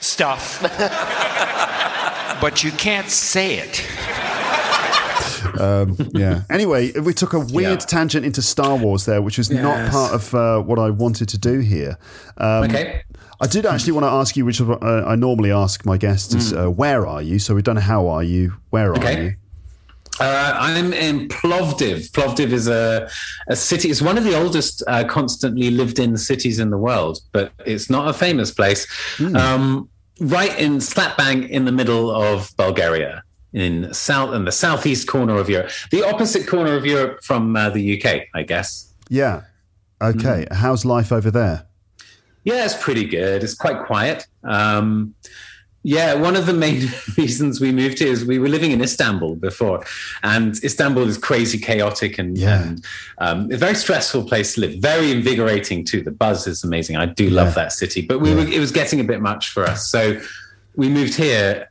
stuff, 0.00 0.60
but 2.40 2.64
you 2.64 2.70
can't 2.72 3.08
say 3.08 3.56
it. 3.58 3.86
Um, 5.60 5.96
yeah. 6.14 6.42
Anyway, 6.48 6.92
we 6.98 7.12
took 7.12 7.34
a 7.34 7.38
weird 7.40 7.80
Yeah. 7.80 7.86
tangent 7.86 8.24
into 8.24 8.40
Star 8.40 8.76
Wars 8.76 9.04
there, 9.04 9.20
which 9.20 9.36
was 9.38 9.50
not 9.50 9.90
part 9.90 10.14
of 10.14 10.34
uh, 10.34 10.60
what 10.60 10.78
I 10.78 10.88
wanted 10.90 11.28
to 11.28 11.38
do 11.38 11.58
here. 11.58 11.98
Um, 12.38 12.64
Okay. 12.64 13.02
I 13.40 13.46
did 13.48 13.66
actually 13.66 13.92
want 13.92 14.04
to 14.04 14.10
ask 14.10 14.36
you, 14.36 14.44
which 14.46 14.60
is 14.60 14.66
what 14.66 14.82
uh, 14.82 15.04
I 15.06 15.14
normally 15.16 15.52
ask 15.52 15.84
my 15.84 15.98
guests, 15.98 16.32
is 16.34 16.52
uh, 16.54 16.68
where 16.70 17.06
are 17.06 17.20
you? 17.20 17.38
So 17.38 17.54
we've 17.54 17.64
done 17.64 17.76
how 17.76 18.08
are 18.08 18.22
you, 18.22 18.54
where 18.70 18.92
are 18.92 18.96
Hmm. 18.96 19.02
Okay. 19.02 19.24
you? 19.24 19.34
Uh, 20.22 20.56
I'm 20.56 20.92
in 20.92 21.26
Plovdiv. 21.26 22.12
Plovdiv 22.12 22.52
is 22.52 22.68
a, 22.68 23.10
a 23.48 23.56
city. 23.56 23.90
It's 23.90 24.00
one 24.00 24.16
of 24.16 24.22
the 24.22 24.40
oldest 24.40 24.80
uh, 24.86 25.02
constantly 25.02 25.72
lived 25.72 25.98
in 25.98 26.16
cities 26.16 26.60
in 26.60 26.70
the 26.70 26.78
world, 26.78 27.18
but 27.32 27.50
it's 27.66 27.90
not 27.90 28.06
a 28.06 28.12
famous 28.12 28.52
place. 28.52 28.86
Um, 29.34 29.88
right 30.20 30.56
in 30.60 30.80
slap 30.80 31.16
bang 31.16 31.48
in 31.48 31.64
the 31.64 31.72
middle 31.72 32.08
of 32.12 32.56
Bulgaria, 32.56 33.24
in 33.52 33.92
south 33.92 34.32
in 34.32 34.44
the 34.44 34.52
southeast 34.52 35.08
corner 35.08 35.36
of 35.38 35.50
Europe, 35.50 35.72
the 35.90 36.06
opposite 36.06 36.46
corner 36.46 36.76
of 36.76 36.86
Europe 36.86 37.24
from 37.24 37.56
uh, 37.56 37.70
the 37.70 38.00
UK, 38.00 38.28
I 38.32 38.44
guess. 38.44 38.94
Yeah. 39.08 39.42
Okay. 40.00 40.46
Hmm. 40.48 40.54
How's 40.54 40.84
life 40.84 41.10
over 41.10 41.32
there? 41.32 41.66
Yeah, 42.44 42.64
it's 42.64 42.80
pretty 42.80 43.06
good. 43.06 43.42
It's 43.42 43.54
quite 43.54 43.86
quiet. 43.86 44.28
Um, 44.44 45.14
yeah, 45.84 46.14
one 46.14 46.36
of 46.36 46.46
the 46.46 46.52
main 46.52 46.88
reasons 47.18 47.60
we 47.60 47.72
moved 47.72 47.98
here 47.98 48.08
is 48.12 48.24
we 48.24 48.38
were 48.38 48.48
living 48.48 48.70
in 48.70 48.80
Istanbul 48.80 49.34
before, 49.36 49.84
and 50.22 50.54
Istanbul 50.62 51.08
is 51.08 51.18
crazy 51.18 51.58
chaotic 51.58 52.18
and, 52.18 52.38
Yeah. 52.38 52.62
and 52.62 52.84
um, 53.18 53.50
a 53.50 53.56
very 53.56 53.74
stressful 53.74 54.26
place 54.28 54.54
to 54.54 54.60
live. 54.60 54.74
Very 54.80 55.10
invigorating 55.10 55.84
too. 55.84 56.02
The 56.02 56.12
buzz 56.12 56.46
is 56.46 56.62
amazing. 56.62 56.96
I 56.96 57.06
do 57.06 57.30
love 57.30 57.54
that 57.54 57.72
city, 57.72 58.02
but 58.02 58.20
we 58.20 58.34
were, 58.34 58.46
it 58.46 58.60
was 58.60 58.70
getting 58.70 59.00
a 59.00 59.04
bit 59.04 59.20
much 59.20 59.50
for 59.50 59.64
us, 59.64 59.88
so 59.90 60.20
we 60.76 60.88
moved 60.88 61.14
here. 61.14 61.68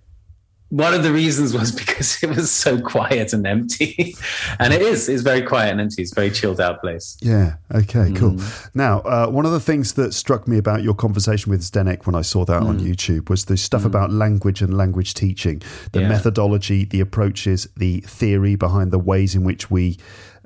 One 0.72 0.94
of 0.94 1.04
the 1.04 1.12
reasons 1.12 1.54
was 1.54 1.72
because 1.84 2.24
it 2.24 2.30
was 2.30 2.50
so 2.50 2.80
quiet 2.82 3.34
and 3.34 3.46
empty, 3.46 4.16
and 4.60 4.74
it 4.74 4.82
is. 4.82 5.08
It's 5.10 5.22
very 5.22 5.42
quiet 5.42 5.72
and 5.72 5.82
empty. 5.82 6.02
It's 6.02 6.14
a 6.14 6.16
very 6.16 6.32
chilled 6.32 6.60
out 6.62 6.80
place. 6.82 7.18
Yeah. 7.22 7.56
Okay. 7.76 8.12
Cool. 8.16 8.32
Mm. 8.36 8.70
Now, 8.74 9.00
uh, 9.02 9.28
one 9.28 9.46
of 9.46 9.52
the 9.52 9.60
things 9.60 9.94
that 9.94 10.14
struck 10.14 10.48
me 10.48 10.58
about 10.58 10.82
your 10.82 10.94
conversation 10.94 11.50
with 11.52 11.62
Zdenek 11.62 12.06
when 12.06 12.16
I 12.16 12.22
saw 12.22 12.46
that 12.46 12.62
Mm. 12.64 12.68
on 12.70 12.80
YouTube 12.80 13.30
was 13.30 13.46
the 13.46 13.58
stuff 13.58 13.84
about 13.86 14.12
language 14.12 14.62
and 14.62 14.76
language 14.78 15.14
teaching, 15.14 15.62
the 15.92 16.02
Yeah. 16.02 16.08
methodology, 16.10 16.86
the 16.86 17.02
approaches, 17.02 17.68
the 17.76 18.00
theory 18.08 18.56
behind 18.56 18.92
the 18.92 19.00
ways 19.00 19.36
in 19.36 19.44
which 19.44 19.70
we 19.70 19.98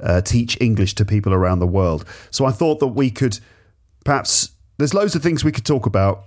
uh, 0.01 0.21
teach 0.21 0.57
English 0.59 0.95
to 0.95 1.05
people 1.05 1.33
around 1.33 1.59
the 1.59 1.67
world. 1.67 2.03
So 2.31 2.45
I 2.45 2.51
thought 2.51 2.79
that 2.79 2.87
we 2.87 3.09
could 3.11 3.39
perhaps 4.03 4.49
there's 4.77 4.93
loads 4.93 5.15
of 5.15 5.23
things 5.23 5.43
we 5.45 5.51
could 5.51 5.65
talk 5.65 5.85
about. 5.85 6.23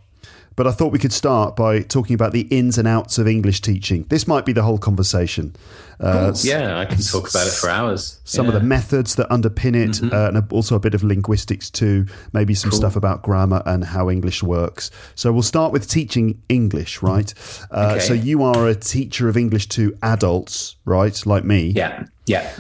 But 0.59 0.67
I 0.67 0.73
thought 0.73 0.91
we 0.91 0.99
could 0.99 1.13
start 1.13 1.55
by 1.55 1.83
talking 1.83 2.15
about 2.15 2.33
the 2.33 2.41
ins 2.51 2.79
and 2.79 2.89
outs 2.89 3.17
of 3.17 3.29
English 3.29 3.61
teaching. 3.61 4.05
This 4.09 4.27
might 4.27 4.45
be 4.45 4.53
the 4.53 4.65
whole 4.65 4.77
conversation. 4.77 5.55
Uh, 6.01 6.33
Cool. 6.33 6.41
Yeah, 6.43 6.77
I 6.81 6.85
can 6.85 6.99
talk 7.01 7.31
about 7.31 7.47
it 7.47 7.53
for 7.53 7.71
hours. 7.71 8.19
some 8.25 8.47
of 8.49 8.55
Yeah. 8.55 8.59
Mm-hmm. 8.59 8.69
the 8.69 8.69
methods 8.69 9.15
that 9.15 9.29
underpin 9.31 9.77
it, 9.77 10.03
uh, 10.13 10.33
and 10.35 10.53
also 10.53 10.75
a 10.75 10.81
bit 10.81 10.95
of 10.95 11.05
linguistics 11.05 11.71
too. 11.71 12.07
Maybe 12.33 12.55
some 12.55 12.73
stuff 12.73 12.97
about 12.97 13.23
grammar 13.23 13.63
and 13.67 13.85
how 13.85 14.11
English 14.11 14.43
works. 14.43 14.91
So 15.15 15.31
we'll 15.33 15.43
start 15.43 15.73
with 15.73 15.89
teaching 15.89 16.43
English, 16.49 17.03
right? 17.03 17.33
Uh, 17.71 17.93
Okay. 17.95 18.01
So 18.05 18.13
you 18.15 18.43
are 18.43 18.67
a 18.67 18.75
teacher 18.75 19.29
of 19.29 19.37
English 19.37 19.69
to 19.69 19.97
adults, 20.03 20.75
right? 20.85 21.25
Like 21.25 21.45
me. 21.45 21.69
Yeah, 21.77 22.07
yeah. 22.27 22.51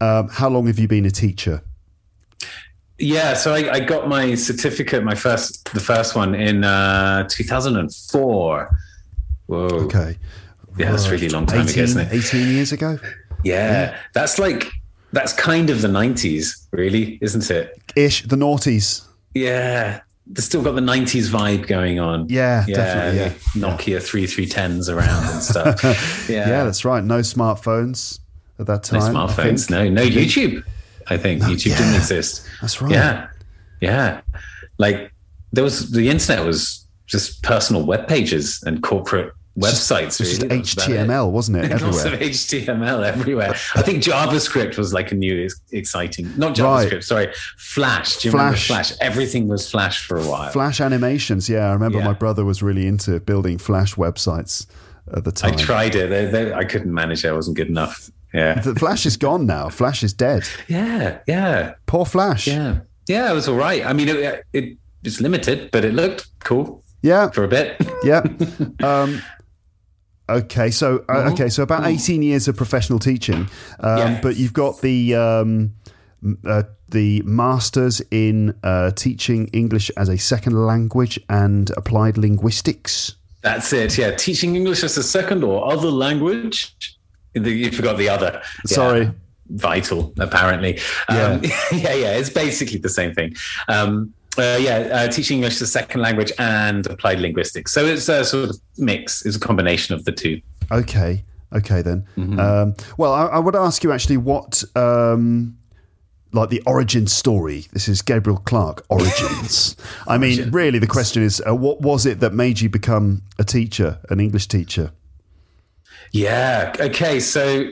Um, 0.00 0.28
how 0.28 0.48
long 0.48 0.68
have 0.68 0.78
you 0.78 0.86
been 0.86 1.04
a 1.06 1.10
teacher? 1.10 1.62
Yeah, 2.98 3.34
so 3.34 3.54
I, 3.54 3.74
I 3.74 3.80
got 3.80 4.08
my 4.08 4.34
certificate, 4.34 5.04
my 5.04 5.14
first, 5.14 5.72
the 5.72 5.80
first 5.80 6.16
one 6.16 6.34
in 6.34 6.64
uh, 6.64 7.28
2004. 7.28 8.78
Whoa. 9.46 9.56
Okay. 9.56 10.18
Yeah, 10.76 10.90
that's 10.90 11.06
a 11.06 11.10
really 11.12 11.28
long 11.28 11.46
time 11.46 11.60
18, 11.62 11.72
ago, 11.74 11.82
isn't 11.82 12.00
it? 12.06 12.12
18 12.12 12.48
years 12.48 12.72
ago? 12.72 12.98
Yeah, 13.44 13.96
that's 14.14 14.38
like, 14.38 14.66
that's 15.12 15.32
kind 15.32 15.70
of 15.70 15.80
the 15.80 15.88
90s, 15.88 16.66
really, 16.72 17.18
isn't 17.22 17.50
it? 17.50 17.80
Ish, 17.96 18.22
the 18.24 18.36
noughties. 18.36 19.04
Yeah. 19.34 20.00
They've 20.26 20.44
still 20.44 20.62
got 20.62 20.72
the 20.72 20.82
90s 20.82 21.30
vibe 21.30 21.66
going 21.68 22.00
on. 22.00 22.28
Yeah, 22.28 22.66
definitely, 22.66 23.20
yeah. 23.20 23.28
Nokia 23.68 23.98
3310s 23.98 24.92
around 24.94 25.24
and 25.32 25.42
stuff. 25.42 25.82
Yeah. 26.28 26.48
Yeah. 26.48 26.64
that's 26.64 26.84
right. 26.84 27.02
No 27.02 27.20
smartphones 27.20 28.18
at 28.58 28.66
that 28.66 28.82
time. 28.82 29.00
No 29.00 29.26
smartphones, 29.26 29.70
no, 29.70 29.88
no 29.88 30.02
YouTube. 30.04 30.64
I 31.10 31.16
think 31.16 31.42
YouTube 31.42 31.76
didn't 31.76 31.94
exist. 31.94 32.46
That's 32.60 32.80
right. 32.82 32.92
Yeah, 32.92 33.28
yeah. 33.80 34.20
Like 34.78 35.12
there 35.52 35.64
was 35.64 35.90
the 35.90 36.08
internet 36.08 36.44
was 36.44 36.86
just 37.06 37.42
personal 37.42 37.84
web 37.86 38.06
pages 38.06 38.62
and 38.66 38.82
corporate 38.82 39.32
websites. 39.58 40.18
Just 40.18 40.42
really. 40.42 40.48
That 40.48 40.60
was 40.60 40.72
about 40.74 40.90
it. 40.90 41.08
HTML, 41.08 41.30
wasn't 41.30 41.56
it? 41.58 41.72
And 41.72 41.80
lots 41.82 42.04
of 42.04 42.12
Everywhere. 42.12 42.28
HTML 42.30 43.04
everywhere. 43.04 43.50
I 43.74 43.82
think 43.82 44.04
JavaScript 44.04 44.76
was 44.78 44.92
like 44.92 45.10
a 45.10 45.14
new 45.16 45.48
exciting, 45.72 46.30
not 46.36 46.54
JavaScript, 46.54 46.92
Right. 46.92 47.04
sorry, 47.04 47.32
Flash. 47.56 48.18
Do 48.18 48.28
you 48.28 48.32
Flash. 48.32 48.40
remember 48.42 48.58
Flash? 48.58 48.92
Everything 49.00 49.48
was 49.48 49.68
Flash 49.68 50.06
for 50.06 50.18
a 50.18 50.22
while. 50.22 50.50
Flash 50.52 50.80
animations. 50.80 51.48
Yeah, 51.48 51.70
I 51.70 51.72
remember 51.72 51.98
Yeah. 51.98 52.04
my 52.04 52.12
brother 52.12 52.44
was 52.44 52.62
really 52.62 52.86
into 52.86 53.18
building 53.20 53.58
Flash 53.58 53.94
websites 53.96 54.66
at 55.12 55.24
the 55.24 55.32
time. 55.32 55.54
I 55.54 55.56
tried 55.56 55.94
it. 55.96 56.08
They, 56.10 56.26
they, 56.26 56.52
I 56.52 56.64
couldn't 56.64 56.92
manage 56.92 57.24
it. 57.24 57.28
I 57.28 57.32
wasn't 57.32 57.56
good 57.56 57.68
enough. 57.68 58.10
Yeah. 58.34 58.60
The 58.60 58.74
Flash 58.74 59.06
is 59.06 59.16
gone 59.16 59.46
now. 59.46 59.68
Flash 59.70 60.02
is 60.02 60.12
dead. 60.12 60.42
Yeah. 60.68 61.18
Yeah. 61.26 61.74
Poor 61.86 62.04
Flash. 62.04 62.46
Yeah. 62.46 62.80
Yeah. 63.08 63.30
It 63.30 63.34
was 63.34 63.48
all 63.48 63.56
right. 63.56 63.84
I 63.84 63.92
mean, 63.92 64.08
it, 64.08 64.44
it 64.52 64.76
it's 65.04 65.20
limited, 65.20 65.70
but 65.70 65.84
it 65.84 65.94
looked 65.94 66.26
cool 66.40 66.82
Yeah. 67.02 67.30
for 67.30 67.44
a 67.44 67.48
bit. 67.48 67.76
Yeah. 68.04 68.22
um, 68.82 69.22
okay. 70.28 70.70
So 70.70 71.04
uh, 71.08 71.30
okay. 71.32 71.48
So 71.48 71.62
about 71.62 71.86
eighteen 71.86 72.22
years 72.22 72.48
of 72.48 72.56
professional 72.56 72.98
teaching, 72.98 73.48
um, 73.80 73.98
Yeah. 73.98 74.20
but 74.20 74.36
you've 74.36 74.52
got 74.52 74.80
the 74.82 75.14
um, 75.14 75.74
uh, 76.46 76.64
the 76.90 77.22
masters 77.24 78.02
in 78.10 78.54
uh, 78.62 78.90
teaching 78.92 79.46
English 79.52 79.90
as 79.96 80.08
a 80.08 80.16
second 80.18 80.54
language 80.66 81.18
and 81.28 81.70
applied 81.76 82.16
linguistics. 82.18 83.14
That's 83.42 83.72
it. 83.72 83.96
Yeah, 83.96 84.10
teaching 84.16 84.56
English 84.56 84.82
as 84.82 84.96
a 84.98 85.02
second 85.02 85.44
or 85.44 85.70
other 85.72 85.90
language. 85.90 86.74
The- 87.34 87.50
You 87.50 87.70
forgot 87.70 87.96
the 87.98 88.08
other. 88.08 88.40
Yeah. 88.68 88.74
Sorry. 88.74 89.10
Vital, 89.50 90.12
apparently. 90.18 90.78
Um, 91.08 91.40
yeah, 91.72 91.94
yeah. 91.94 92.16
It's 92.16 92.30
basically 92.30 92.78
the 92.78 92.88
same 92.90 93.14
thing. 93.14 93.34
Um, 93.68 94.12
uh, 94.36 94.58
yeah, 94.60 94.76
uh, 94.92 95.08
teaching 95.08 95.38
English 95.38 95.54
as 95.54 95.62
a 95.62 95.66
second 95.66 96.00
language 96.00 96.32
and 96.38 96.86
applied 96.86 97.18
linguistics. 97.18 97.72
So 97.72 97.84
it's 97.84 98.08
a 98.08 98.24
sort 98.24 98.50
of 98.50 98.56
mix. 98.76 99.24
It's 99.26 99.36
a 99.36 99.40
combination 99.40 99.94
of 99.94 100.04
the 100.04 100.12
two. 100.12 100.40
Okay. 100.70 101.24
Okay 101.52 101.80
then. 101.82 102.04
Mm-hmm. 102.16 102.38
Um, 102.38 102.74
well, 102.98 103.12
I, 103.12 103.26
I 103.26 103.38
would 103.38 103.56
ask 103.56 103.82
you 103.82 103.92
actually 103.92 104.18
what. 104.18 104.62
Um, 104.76 105.58
like 106.32 106.50
the 106.50 106.62
origin 106.66 107.06
story. 107.06 107.66
This 107.72 107.88
is 107.88 108.02
Gabriel 108.02 108.38
Clark 108.44 108.84
origins. 108.90 109.76
I 110.06 110.18
mean, 110.18 110.50
really, 110.50 110.78
the 110.78 110.86
question 110.86 111.22
is, 111.22 111.42
uh, 111.48 111.54
what 111.54 111.80
was 111.80 112.04
it 112.04 112.20
that 112.20 112.34
made 112.34 112.60
you 112.60 112.68
become 112.68 113.22
a 113.38 113.44
teacher, 113.44 113.98
an 114.10 114.20
English 114.20 114.46
teacher? 114.48 114.92
Yeah. 116.12 116.72
Okay. 116.80 117.20
So, 117.20 117.70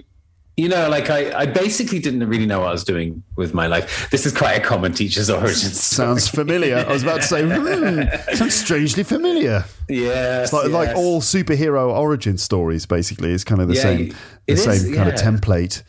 you 0.57 0.69
know, 0.69 0.88
like 0.88 1.11
I, 1.11 1.40
I 1.40 1.47
basically 1.47 1.99
didn't 1.99 2.26
really 2.28 2.47
know 2.47 2.61
what 2.61 2.69
I 2.69 2.73
was 2.73 2.85
doing 2.85 3.23
with 3.37 3.52
my 3.52 3.66
life. 3.66 4.09
This 4.11 4.25
is 4.25 4.33
quite 4.33 4.55
a 4.55 4.61
common 4.61 4.93
teacher's 4.93 5.28
origin. 5.28 5.55
story. 5.55 5.71
Sounds 5.75 6.28
familiar. 6.28 6.78
I 6.88 6.93
was 6.93 7.02
about 7.02 7.23
to 7.23 7.26
say, 7.26 7.43
hmm, 7.45 8.35
sounds 8.35 8.55
strangely 8.55 9.02
familiar. 9.02 9.64
Yeah. 9.88 10.43
It's 10.43 10.52
like, 10.55 10.71
like 10.71 10.97
all 10.97 11.21
superhero 11.21 11.90
origin 11.93 12.38
stories, 12.38 12.87
basically, 12.87 13.33
is 13.33 13.45
kind 13.45 13.61
of 13.61 13.69
the 13.69 13.75
Yeah, 13.75 13.83
same, 13.83 14.14
the 14.47 14.57
same 14.57 14.90
is, 14.93 14.97
kind 14.97 15.09
of 15.11 15.14
template. 15.16 15.83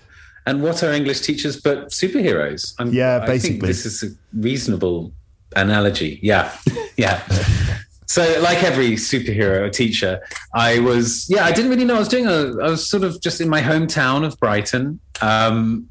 And 0.45 0.61
what 0.61 0.83
are 0.83 0.91
English 0.91 1.21
teachers 1.21 1.59
but 1.59 1.89
superheroes? 1.89 2.73
I'm, 2.79 2.93
Yeah, 2.93 3.17
I 3.23 3.37
think 3.37 3.61
basically. 3.61 3.67
this 3.67 3.85
is 3.85 4.03
a 4.03 4.07
reasonable 4.33 5.11
analogy. 5.55 6.19
Yeah, 6.21 6.51
yeah. 6.97 7.21
So, 8.07 8.39
like 8.41 8.63
every 8.63 8.91
superhero 8.91 9.71
teacher, 9.71 10.21
I 10.53 10.79
was, 10.79 11.27
yeah, 11.29 11.45
I 11.45 11.51
didn't 11.51 11.69
really 11.69 11.85
know 11.85 11.93
what 11.93 11.99
I 11.99 11.99
was 11.99 12.07
doing. 12.07 12.27
I, 12.27 12.65
I 12.65 12.69
was 12.69 12.89
sort 12.89 13.03
of 13.03 13.21
just 13.21 13.41
in 13.41 13.49
my 13.49 13.61
hometown 13.61 14.25
of 14.25 14.39
Brighton. 14.39 14.99
Um, 15.21 15.89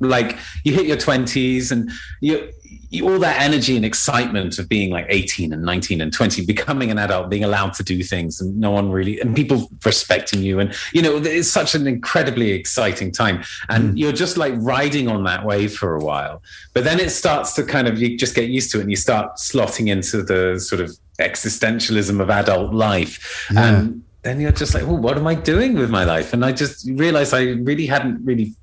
like 0.00 0.36
you 0.64 0.72
hit 0.72 0.86
your 0.86 0.96
20s 0.96 1.72
and 1.72 1.90
you, 2.20 2.52
you 2.90 3.08
all 3.08 3.18
that 3.18 3.40
energy 3.40 3.76
and 3.76 3.84
excitement 3.84 4.58
of 4.58 4.68
being 4.68 4.90
like 4.90 5.06
18 5.08 5.52
and 5.52 5.62
19 5.62 6.00
and 6.00 6.12
20 6.12 6.46
becoming 6.46 6.90
an 6.90 6.98
adult 6.98 7.28
being 7.28 7.44
allowed 7.44 7.74
to 7.74 7.82
do 7.82 8.02
things 8.02 8.40
and 8.40 8.56
no 8.58 8.70
one 8.70 8.90
really 8.90 9.20
and 9.20 9.34
people 9.34 9.68
respecting 9.84 10.42
you 10.42 10.60
and 10.60 10.74
you 10.92 11.02
know 11.02 11.16
it's 11.16 11.48
such 11.48 11.74
an 11.74 11.86
incredibly 11.86 12.52
exciting 12.52 13.10
time 13.10 13.42
and 13.68 13.98
you're 13.98 14.12
just 14.12 14.36
like 14.36 14.54
riding 14.58 15.08
on 15.08 15.24
that 15.24 15.44
wave 15.44 15.74
for 15.74 15.96
a 15.96 16.00
while 16.00 16.42
but 16.72 16.84
then 16.84 17.00
it 17.00 17.10
starts 17.10 17.52
to 17.52 17.64
kind 17.64 17.88
of 17.88 18.00
you 18.00 18.16
just 18.16 18.34
get 18.34 18.48
used 18.48 18.70
to 18.70 18.78
it 18.78 18.82
and 18.82 18.90
you 18.90 18.96
start 18.96 19.36
slotting 19.36 19.88
into 19.88 20.22
the 20.22 20.58
sort 20.58 20.80
of 20.80 20.96
existentialism 21.18 22.20
of 22.20 22.30
adult 22.30 22.72
life 22.72 23.48
Yeah. 23.52 23.66
and 23.78 24.02
then 24.22 24.40
you're 24.40 24.52
just 24.52 24.74
like 24.74 24.84
oh 24.84 24.94
what 24.94 25.16
am 25.16 25.26
i 25.26 25.34
doing 25.34 25.74
with 25.74 25.90
my 25.90 26.04
life 26.04 26.32
and 26.32 26.44
i 26.44 26.52
just 26.52 26.88
realized 26.94 27.34
i 27.34 27.42
really 27.70 27.86
hadn't 27.86 28.24
really 28.24 28.54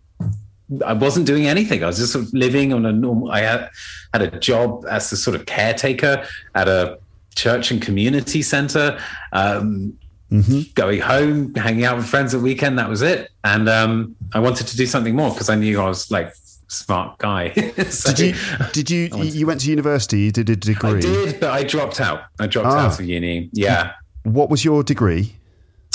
I 0.84 0.94
wasn't 0.94 1.28
doing 1.28 1.46
anything. 1.46 1.84
I 1.84 1.86
was 1.86 2.00
just 2.00 2.14
sort 2.14 2.26
of 2.26 2.34
living 2.34 2.74
on 2.74 2.88
a 2.88 2.92
normal. 2.92 3.30
I 3.30 3.42
had 3.42 3.70
had 4.14 4.24
a 4.24 4.40
job 4.40 4.84
as 4.90 5.12
a 5.12 5.16
sort 5.16 5.36
of 5.36 5.46
caretaker 5.46 6.26
at 6.56 6.68
a 6.68 6.98
church 7.36 7.70
and 7.70 7.80
community 7.80 8.42
center. 8.42 9.00
Um, 9.32 9.94
Mhm. 10.32 10.74
going 10.74 11.02
home, 11.02 11.54
hanging 11.54 11.86
out 11.86 11.98
with 11.98 12.08
friends 12.08 12.34
at 12.34 12.42
weekend. 12.42 12.80
That 12.80 12.90
was 12.90 13.04
it. 13.04 13.30
And 13.44 13.70
um, 13.70 14.16
I 14.34 14.40
wanted 14.40 14.66
to 14.66 14.76
do 14.76 14.88
something 14.88 15.16
more 15.16 15.30
because 15.30 15.50
I 15.52 15.56
knew 15.56 15.80
I 15.80 15.86
was 15.88 16.10
like 16.10 16.34
smart 16.68 17.18
guy. 17.20 17.50
So 17.90 18.14
Did 18.14 18.20
you? 18.20 18.36
Did 18.74 18.90
you? 18.90 19.10
You 19.40 19.48
went 19.48 19.62
to 19.62 19.70
university. 19.70 20.20
You 20.20 20.32
did 20.32 20.50
a 20.50 20.56
degree. 20.56 20.98
I 20.98 21.02
did, 21.02 21.40
but 21.40 21.52
I 21.52 21.64
dropped 21.64 22.00
out. 22.02 22.22
I 22.40 22.48
dropped 22.48 22.68
Ah. 22.68 22.88
out 22.88 23.00
of 23.00 23.06
uni. 23.06 23.50
Yeah. 23.54 23.94
What 24.24 24.50
was 24.50 24.64
your 24.66 24.84
degree? 24.84 25.36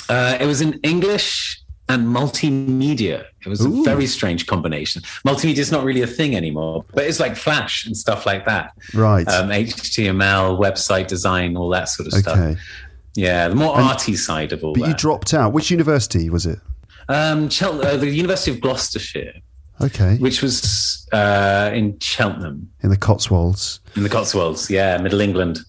Uh, 0.09 0.37
it 0.41 0.47
was 0.47 0.61
in 0.61 0.79
English 0.83 1.61
and 1.89 2.07
multimedia. 2.07 3.25
It 3.45 3.49
was 3.49 3.61
Ooh. 3.65 3.81
a 3.81 3.85
very 3.85 4.07
strange 4.07 4.47
combination. 4.47 5.03
Multimedia 5.27 5.59
is 5.59 5.73
not 5.73 5.85
really 5.85 6.03
a 6.03 6.07
thing 6.07 6.37
anymore, 6.37 6.85
but 6.95 7.05
it's 7.05 7.19
like 7.21 7.37
Flash 7.37 7.85
and 7.87 7.97
stuff 7.97 8.27
like 8.27 8.47
that. 8.47 8.73
Right. 8.95 9.27
Um, 9.29 9.49
HTML, 9.51 10.59
website 10.59 11.07
design, 11.09 11.57
all 11.57 11.69
that 11.71 11.89
sort 11.89 12.09
of 12.09 12.15
okay. 12.15 12.21
stuff. 12.55 12.59
Yeah, 13.17 13.49
the 13.49 13.57
more 13.57 13.75
And- 13.77 13.85
arty 13.89 14.15
side 14.17 14.53
of 14.53 14.63
all 14.63 14.75
But 14.75 14.89
you 14.89 14.95
dropped 14.95 15.35
out. 15.35 15.53
Which 15.53 15.71
university 15.71 16.31
was 16.31 16.47
it? 16.47 16.61
um, 17.09 17.49
Chel- 17.49 17.85
uh, 17.85 17.97
the 17.97 18.09
University 18.09 18.53
of 18.53 18.61
Gloucestershire, 18.61 19.33
Okay. 19.83 20.17
which 20.19 20.43
was 20.43 21.07
uh, 21.13 21.71
in 21.73 21.99
Cheltenham, 22.01 22.69
In 22.83 22.91
the 22.91 22.97
Cotswolds. 22.97 23.81
in 23.97 24.03
the 24.03 24.09
Cotswolds. 24.09 24.71
Yeah, 24.71 24.99
Middle 24.99 25.21
England. 25.21 25.61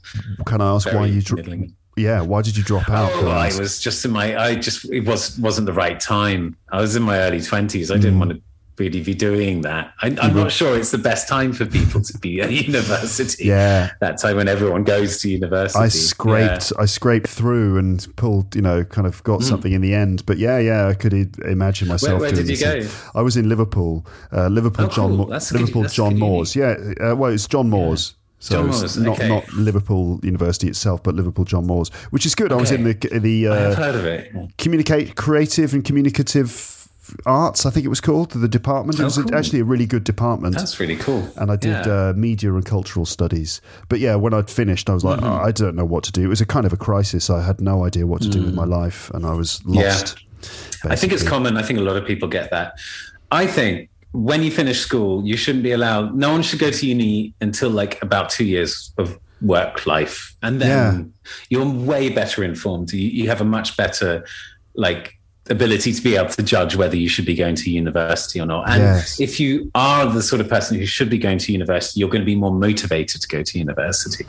Can 0.46 0.62
I 0.62 0.72
ask 0.76 0.92
why 0.92 1.06
you? 1.06 1.22
Dro- 1.22 1.38
England. 1.40 1.74
yeah. 1.98 2.22
Why 2.22 2.42
did 2.42 2.58
you 2.58 2.64
drop 2.64 2.90
out? 2.90 3.10
Oh, 3.16 3.30
I 3.30 3.48
I 3.50 3.60
was 3.60 3.80
just 3.80 4.04
in 4.06 4.12
my. 4.12 4.36
I 4.38 4.56
just 4.56 4.86
it 4.92 5.02
was 5.06 5.38
wasn't 5.40 5.66
the 5.66 5.74
right 5.74 6.00
time. 6.00 6.58
I 6.72 6.82
was 6.82 6.96
in 6.96 7.04
my 7.04 7.18
early 7.20 7.42
twenties. 7.42 7.90
I 7.92 7.96
didn't 7.96 8.16
Mm. 8.16 8.20
want 8.20 8.32
to 8.32 8.42
really 8.78 9.02
be 9.02 9.14
doing 9.14 9.62
that. 9.62 9.94
I, 10.02 10.16
I'm 10.22 10.34
not 10.36 10.52
sure 10.52 10.78
it's 10.78 10.92
the 10.92 10.98
best 10.98 11.28
time 11.28 11.54
for 11.54 11.66
people 11.66 12.02
to 12.02 12.18
be 12.20 12.42
at 12.42 12.52
university. 12.68 13.46
Yeah. 13.46 13.92
that 14.00 14.18
time 14.18 14.38
when 14.38 14.48
everyone 14.48 14.84
goes 14.84 15.20
to 15.22 15.30
university. 15.30 15.80
I 15.84 15.88
scraped, 15.90 16.72
I 16.80 16.86
scraped 16.86 17.28
through 17.28 17.78
and 17.78 18.08
pulled, 18.16 18.56
you 18.56 18.62
know, 18.62 18.84
kind 18.84 19.06
of 19.08 19.24
got 19.24 19.42
Mm. 19.42 19.44
something 19.44 19.72
in 19.72 19.82
the 19.82 19.94
end. 19.94 20.26
But 20.26 20.38
yeah, 20.40 20.58
yeah, 20.58 20.88
I 20.88 20.94
could 20.94 21.14
imagine 21.46 21.88
myself. 21.88 22.20
where 22.22 22.32
doing 22.32 22.48
did 22.48 22.60
you 22.60 22.66
go? 22.66 22.88
I 23.16 23.22
was 23.22 23.38
in 23.38 23.48
Liverpool, 23.50 24.06
uh, 24.32 24.48
Liverpool, 24.48 24.86
Oh, 24.86 24.90
John, 24.90 25.16
cool. 25.18 25.26
That's 25.28 25.52
good- 25.52 25.62
Liverpool, 25.62 25.84
John. 25.86 26.18
Moores. 26.18 26.56
Yeah, 26.56 26.76
uh, 27.02 27.16
well, 27.16 27.32
it's 27.32 27.48
John 27.48 27.70
Moores. 27.70 28.16
So 28.40 28.56
John 28.56 28.68
Moores, 28.72 28.98
not 28.98 29.20
okay. 29.20 29.28
not 29.30 29.54
Liverpool 29.54 30.20
University 30.24 30.68
itself, 30.68 31.04
but 31.04 31.14
Liverpool 31.14 31.46
John 31.46 31.68
Moores, 31.68 31.90
which 32.10 32.26
is 32.26 32.34
good. 32.34 32.52
I 32.52 32.56
was 32.56 32.72
in 32.72 32.84
the 32.84 32.94
the 33.20 33.48
uh, 33.48 33.76
heard 33.76 33.94
of 33.96 34.06
it. 34.06 34.32
communicate 34.58 35.16
creative 35.16 35.74
and 35.76 35.86
communicative 35.86 36.81
arts. 37.26 37.66
I 37.66 37.70
think 37.72 37.86
it 37.86 37.90
was 37.90 38.02
called 38.02 38.32
the 38.32 38.48
department. 38.48 39.00
It 39.00 39.02
Oh, 39.04 39.06
was 39.06 39.18
cool. 39.18 39.36
actually 39.36 39.60
a 39.60 39.64
really 39.64 39.86
good 39.86 40.04
department. 40.04 40.56
That's 40.56 40.80
really 40.80 40.96
cool. 40.98 41.28
and 41.38 41.52
I 41.52 41.56
did 41.56 41.86
Yeah. 41.86 42.10
uh, 42.10 42.14
media 42.16 42.54
and 42.54 42.64
cultural 42.66 43.06
studies. 43.06 43.62
But 43.90 44.00
yeah, 44.00 44.16
when 44.16 44.34
I'd 44.34 44.50
finished, 44.50 44.90
I 44.90 44.94
was 44.94 45.04
like, 45.04 45.20
Mhm. 45.20 45.30
oh, 45.30 45.44
I 45.44 45.52
don't 45.52 45.76
know 45.76 45.86
what 45.86 46.04
to 46.06 46.12
do. 46.12 46.22
It 46.24 46.28
was 46.28 46.42
a 46.42 46.46
kind 46.46 46.66
of 46.66 46.74
a 46.74 46.78
crisis. 46.78 47.30
I 47.30 47.42
had 47.42 47.60
no 47.62 47.86
idea 47.86 48.06
what 48.08 48.22
to 48.22 48.30
do 48.30 48.42
with 48.44 48.54
my 48.54 48.66
life, 48.66 49.10
and 49.14 49.26
I 49.26 49.34
was 49.34 49.62
Mm. 49.66 49.76
Yeah. 49.76 49.82
lost. 49.90 50.16
I 50.86 50.96
think 50.96 51.14
it's 51.14 51.24
common. 51.24 51.58
I 51.58 51.62
think 51.64 51.80
a 51.80 51.84
lot 51.84 51.98
of 51.98 52.06
people 52.06 52.28
get 52.28 52.50
that. 52.52 52.74
I 53.32 53.46
think 53.48 53.90
when 54.14 54.44
you 54.44 54.52
finish 54.52 54.80
school, 54.80 55.26
you 55.26 55.38
shouldn't 55.38 55.64
be 55.64 55.72
allowed. 55.72 56.16
No 56.16 56.32
one 56.32 56.42
should 56.44 56.60
go 56.60 56.70
to 56.72 56.86
uni 56.88 57.34
until 57.42 57.70
like 57.70 57.98
about 58.02 58.30
two 58.30 58.46
years 58.46 58.92
of 58.98 59.18
work 59.42 59.88
life, 59.88 60.36
and 60.44 60.62
then 60.62 60.70
Yeah. 60.70 61.04
you're 61.50 61.66
way 61.68 62.10
better 62.10 62.44
informed. 62.44 62.92
You, 62.94 63.08
you 63.08 63.28
have 63.30 63.42
a 63.42 63.46
much 63.46 63.76
better 63.78 64.24
like 64.76 65.16
ability 65.50 65.92
to 65.92 66.02
be 66.02 66.16
able 66.16 66.30
to 66.30 66.44
judge 66.44 66.76
whether 66.76 66.96
you 66.96 67.10
should 67.10 67.26
be 67.26 67.34
going 67.36 67.56
to 67.56 67.70
university 67.72 68.40
or 68.40 68.46
not. 68.46 68.70
And 68.70 68.82
Yes. 68.82 69.20
if 69.20 69.40
you 69.40 69.72
are 69.76 70.06
the 70.06 70.22
sort 70.22 70.40
of 70.40 70.48
person 70.48 70.78
who 70.78 70.86
should 70.86 71.10
be 71.10 71.18
going 71.18 71.40
to 71.40 71.52
university, 71.52 72.00
you're 72.00 72.10
going 72.10 72.22
to 72.22 72.26
be 72.26 72.36
more 72.36 72.54
motivated 72.54 73.22
to 73.22 73.28
go 73.28 73.42
to 73.44 73.58
university. 73.58 74.26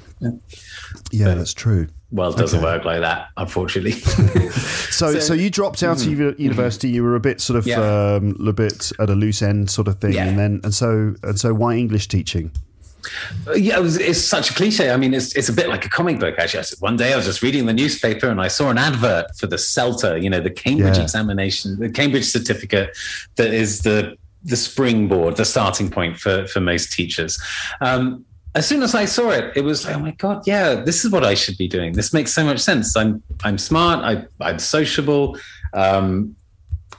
Yeah, 1.10 1.34
that's 1.34 1.52
true. 1.54 1.88
Well, 2.10 2.30
it 2.32 2.36
doesn't 2.38 2.58
Okay. 2.58 2.64
work 2.66 2.84
like 2.84 3.00
that, 3.00 3.28
unfortunately. 3.36 3.92
So, 4.92 5.18
so, 5.18 5.32
you 5.32 5.48
dropped 5.48 5.82
out 5.82 6.02
of 6.02 6.06
uni- 6.06 6.34
university. 6.36 6.88
You 6.90 7.02
were 7.02 7.16
a 7.16 7.20
bit 7.20 7.40
sort 7.40 7.58
of 7.58 7.64
Mm-hmm. 7.64 7.80
Yeah. 7.80 8.14
um, 8.16 8.34
a 8.36 8.38
little 8.38 8.52
bit 8.52 8.92
at 9.00 9.08
a 9.08 9.14
loose 9.14 9.40
end, 9.40 9.70
sort 9.70 9.88
of 9.88 9.98
thing, 10.00 10.12
Yeah. 10.12 10.26
and 10.26 10.38
then 10.38 10.60
and 10.64 10.74
so 10.74 11.14
and 11.22 11.40
so, 11.40 11.54
why 11.54 11.76
English 11.76 12.08
teaching? 12.08 12.50
Yeah, 13.56 13.78
it 13.78 13.82
was, 13.82 13.96
it's 13.98 14.20
such 14.20 14.50
a 14.50 14.54
cliche. 14.54 14.90
I 14.90 14.96
mean, 14.96 15.14
it's 15.14 15.34
it's 15.36 15.48
a 15.48 15.52
bit 15.52 15.68
like 15.68 15.84
a 15.84 15.88
comic 15.88 16.18
book. 16.20 16.36
Actually, 16.38 16.60
I 16.60 16.62
said, 16.62 16.80
one 16.80 16.96
day 16.96 17.12
I 17.12 17.16
was 17.16 17.26
just 17.26 17.42
reading 17.42 17.66
the 17.66 17.72
newspaper 17.72 18.28
and 18.28 18.40
I 18.40 18.48
saw 18.48 18.70
an 18.70 18.78
advert 18.78 19.26
for 19.36 19.46
the 19.46 19.56
CELTA, 19.56 20.22
you 20.22 20.30
know, 20.30 20.40
the 20.40 20.50
Cambridge 20.50 20.96
Yeah. 20.96 21.02
examination, 21.02 21.78
the 21.78 21.90
Cambridge 21.90 22.24
certificate, 22.26 22.96
that 23.36 23.52
is 23.52 23.80
the 23.82 24.16
the 24.44 24.56
springboard, 24.56 25.36
the 25.36 25.44
starting 25.44 25.90
point 25.90 26.18
for 26.18 26.46
for 26.46 26.60
most 26.60 26.92
teachers. 26.92 27.40
Um, 27.80 28.24
as 28.54 28.66
soon 28.68 28.82
as 28.82 28.94
I 28.94 29.06
saw 29.06 29.30
it, 29.30 29.56
it 29.56 29.62
was 29.62 29.86
like, 29.86 29.96
oh 29.96 30.00
my 30.00 30.10
god, 30.12 30.46
yeah, 30.46 30.74
this 30.74 31.04
is 31.04 31.10
what 31.10 31.24
I 31.24 31.34
should 31.34 31.56
be 31.56 31.68
doing. 31.68 31.92
This 31.94 32.12
makes 32.12 32.32
so 32.34 32.44
much 32.44 32.60
sense. 32.60 32.96
I'm 32.96 33.22
I'm 33.44 33.56
smart. 33.58 34.04
I, 34.04 34.24
I'm 34.46 34.58
sociable. 34.58 35.38
Um, 35.74 36.36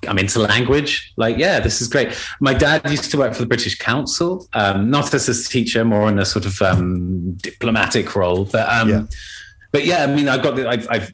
I'm 0.07 0.17
into 0.17 0.39
language. 0.39 1.13
Like, 1.17 1.37
yeah, 1.37 1.59
this 1.59 1.81
is 1.81 1.87
great. 1.87 2.09
My 2.39 2.53
dad 2.53 2.89
used 2.89 3.09
to 3.11 3.17
work 3.17 3.33
for 3.33 3.41
the 3.41 3.47
British 3.47 3.77
Council, 3.77 4.47
um, 4.53 4.89
not 4.89 5.13
as 5.13 5.27
a 5.29 5.49
teacher, 5.49 5.83
more 5.85 6.09
in 6.09 6.19
a 6.19 6.25
sort 6.25 6.45
of 6.45 6.61
um, 6.61 7.33
diplomatic 7.33 8.15
role. 8.15 8.45
But 8.45 8.67
um, 8.69 8.89
Yeah. 8.89 9.03
but 9.71 9.85
yeah, 9.85 10.03
I 10.03 10.07
mean, 10.07 10.27
I've 10.27 10.43
got 10.43 10.55
the, 10.55 10.67
I've, 10.67 10.87
I've 10.89 11.13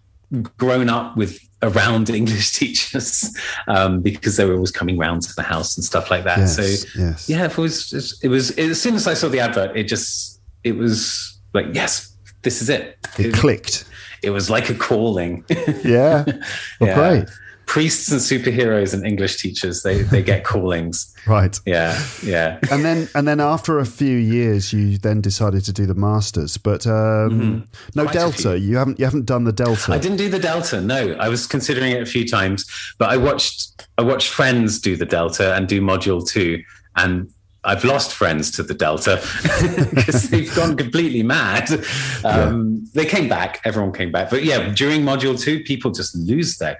grown 0.58 0.90
up 0.90 1.18
with 1.18 1.40
around 1.62 2.10
English 2.20 2.54
teachers 2.54 3.36
um, 3.68 4.02
because 4.02 4.38
they 4.38 4.46
were 4.46 4.54
always 4.54 4.72
coming 4.72 4.98
round 4.98 5.22
to 5.24 5.34
the 5.36 5.42
house 5.44 5.76
and 5.78 5.84
stuff 5.84 6.10
like 6.12 6.24
that. 6.24 6.38
Yes, 6.38 6.56
so 6.56 6.62
yes. 7.00 7.28
yeah, 7.30 7.46
it 7.46 7.58
was 7.58 8.20
it 8.24 8.28
was 8.30 8.52
as 8.52 8.82
soon 8.82 8.96
as 8.96 9.08
I 9.08 9.14
saw 9.14 9.28
the 9.30 9.40
advert, 9.40 9.76
it 9.76 9.84
just 9.84 10.40
it 10.64 10.78
was 10.78 11.40
like 11.54 11.68
yes, 11.74 12.16
this 12.44 12.62
is 12.62 12.70
it. 12.70 12.98
It 13.18 13.34
clicked. 13.34 13.86
It 14.22 14.32
was 14.32 14.50
like 14.50 14.70
a 14.70 14.74
calling. 14.76 15.46
Yeah, 15.84 16.24
well, 16.80 16.90
Yeah. 16.90 16.96
great. 16.96 17.30
Priests 17.70 18.12
and 18.12 18.20
superheroes 18.20 18.96
and 18.96 19.06
English 19.06 19.38
teachers, 19.44 19.84
they 19.84 20.02
they 20.02 20.24
get 20.24 20.44
callings. 20.44 21.14
Right. 21.28 21.60
Yeah, 21.68 21.94
yeah. 22.24 22.58
and 22.72 22.84
then 22.84 23.08
and 23.14 23.28
then 23.28 23.40
after 23.40 23.78
a 23.78 23.86
few 23.86 24.18
years, 24.18 24.74
you 24.74 24.98
then 24.98 25.22
decided 25.22 25.64
to 25.66 25.74
do 25.74 25.86
the 25.86 25.94
masters. 25.94 26.58
But 26.58 26.88
um, 26.88 26.90
no 27.94 28.02
Mm-hmm. 28.02 28.02
Quite 28.02 28.14
delta. 28.14 28.58
You 28.58 28.78
haven't 28.78 28.98
you 28.98 29.06
haven't 29.06 29.26
done 29.26 29.44
the 29.44 29.54
delta. 29.54 29.92
I 29.94 30.00
didn't 30.00 30.18
do 30.18 30.30
the 30.30 30.40
Delta. 30.40 30.82
No, 30.82 31.14
I 31.20 31.30
was 31.30 31.46
considering 31.46 31.92
it 31.92 32.02
a 32.02 32.08
few 32.08 32.26
times, 32.28 32.66
but 32.98 33.10
I 33.12 33.18
watched 33.18 33.86
I 34.00 34.02
watched 34.02 34.30
friends 34.30 34.80
do 34.80 34.96
the 34.96 35.06
Delta 35.06 35.54
and 35.56 35.68
do 35.68 35.80
module 35.82 36.28
two, 36.28 36.64
and 36.96 37.30
I've 37.64 37.84
lost 37.84 38.14
friends 38.14 38.50
to 38.52 38.64
the 38.64 38.74
Delta 38.74 39.22
because 39.94 40.30
they've 40.32 40.54
gone 40.56 40.78
completely 40.78 41.22
mad. 41.22 41.70
Um, 42.24 42.88
They 42.96 43.06
came 43.06 43.28
back, 43.30 43.60
everyone 43.66 43.94
came 43.94 44.12
back, 44.12 44.30
but 44.32 44.44
yeah, 44.44 44.74
during 44.74 45.02
module 45.04 45.38
two, 45.40 45.64
people 45.64 45.92
just 45.92 46.16
lose 46.16 46.58
their 46.58 46.80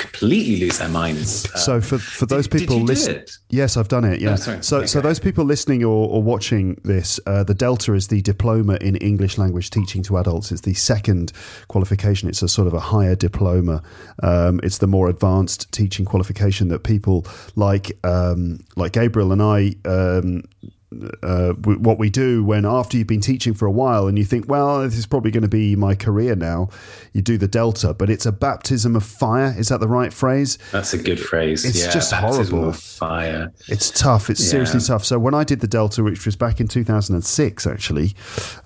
completely 0.00 0.56
lose 0.60 0.78
their 0.78 0.88
minds. 0.88 1.46
Uh, 1.54 1.58
So 1.58 1.80
for 1.80 1.98
for 1.98 2.26
those 2.26 2.48
did 2.48 2.60
people 2.60 2.80
listening, 2.80 3.24
yes, 3.50 3.76
I've 3.76 3.88
done 3.88 4.04
it. 4.04 4.20
Yeah. 4.20 4.36
Oh. 4.46 4.60
So 4.60 4.86
so 4.86 5.00
those 5.00 5.20
people 5.20 5.44
listening 5.44 5.84
or, 5.84 6.08
or 6.08 6.22
watching 6.22 6.80
this, 6.84 7.20
uh, 7.26 7.44
the 7.44 7.54
Delta 7.54 7.94
is 7.94 8.08
the 8.08 8.22
diploma 8.22 8.74
in 8.80 8.96
English 8.96 9.38
language 9.38 9.70
teaching 9.70 10.02
to 10.04 10.16
adults. 10.18 10.50
It's 10.52 10.62
the 10.62 10.74
second 10.74 11.32
qualification. 11.68 12.28
It's 12.28 12.42
a 12.42 12.48
sort 12.48 12.66
of 12.66 12.74
a 12.74 12.80
higher 12.80 13.14
diploma. 13.14 13.82
Um, 14.22 14.60
it's 14.62 14.78
the 14.78 14.86
more 14.86 15.08
advanced 15.08 15.70
teaching 15.72 16.04
qualification 16.06 16.68
that 16.68 16.82
people 16.82 17.26
like 17.56 17.92
um, 18.04 18.60
like 18.76 18.92
Gabriel 18.92 19.32
and 19.32 19.42
I. 19.42 19.74
Um, 19.84 20.42
uh, 21.22 21.52
what 21.52 21.98
we 21.98 22.10
do 22.10 22.42
when 22.42 22.66
after 22.66 22.96
you've 22.96 23.06
been 23.06 23.20
teaching 23.20 23.54
for 23.54 23.66
a 23.66 23.70
while 23.70 24.08
and 24.08 24.18
you 24.18 24.24
think, 24.24 24.48
well, 24.48 24.82
this 24.82 24.96
is 24.96 25.06
probably 25.06 25.30
going 25.30 25.42
to 25.42 25.48
be 25.48 25.76
my 25.76 25.94
career 25.94 26.34
now, 26.34 26.68
you 27.12 27.22
do 27.22 27.38
the 27.38 27.46
Delta, 27.46 27.94
but 27.94 28.10
it's 28.10 28.26
a 28.26 28.32
baptism 28.32 28.96
of 28.96 29.04
fire. 29.04 29.54
Is 29.56 29.68
that 29.68 29.78
the 29.78 29.88
right 29.88 30.12
phrase? 30.12 30.58
That's 30.72 30.92
a 30.92 30.98
good 30.98 31.20
phrase. 31.20 31.64
It's 31.64 31.84
yeah, 31.84 31.92
just 31.92 32.12
horrible. 32.12 32.72
Fire. 32.72 33.52
It's 33.68 33.90
tough. 33.90 34.30
It's 34.30 34.44
seriously 34.44 34.80
tough. 34.80 35.04
So 35.04 35.18
when 35.18 35.34
I 35.34 35.44
did 35.44 35.60
the 35.60 35.68
Delta, 35.68 36.02
which 36.02 36.26
was 36.26 36.34
back 36.34 36.60
in 36.60 36.66
2006, 36.66 37.66
actually, 37.66 38.14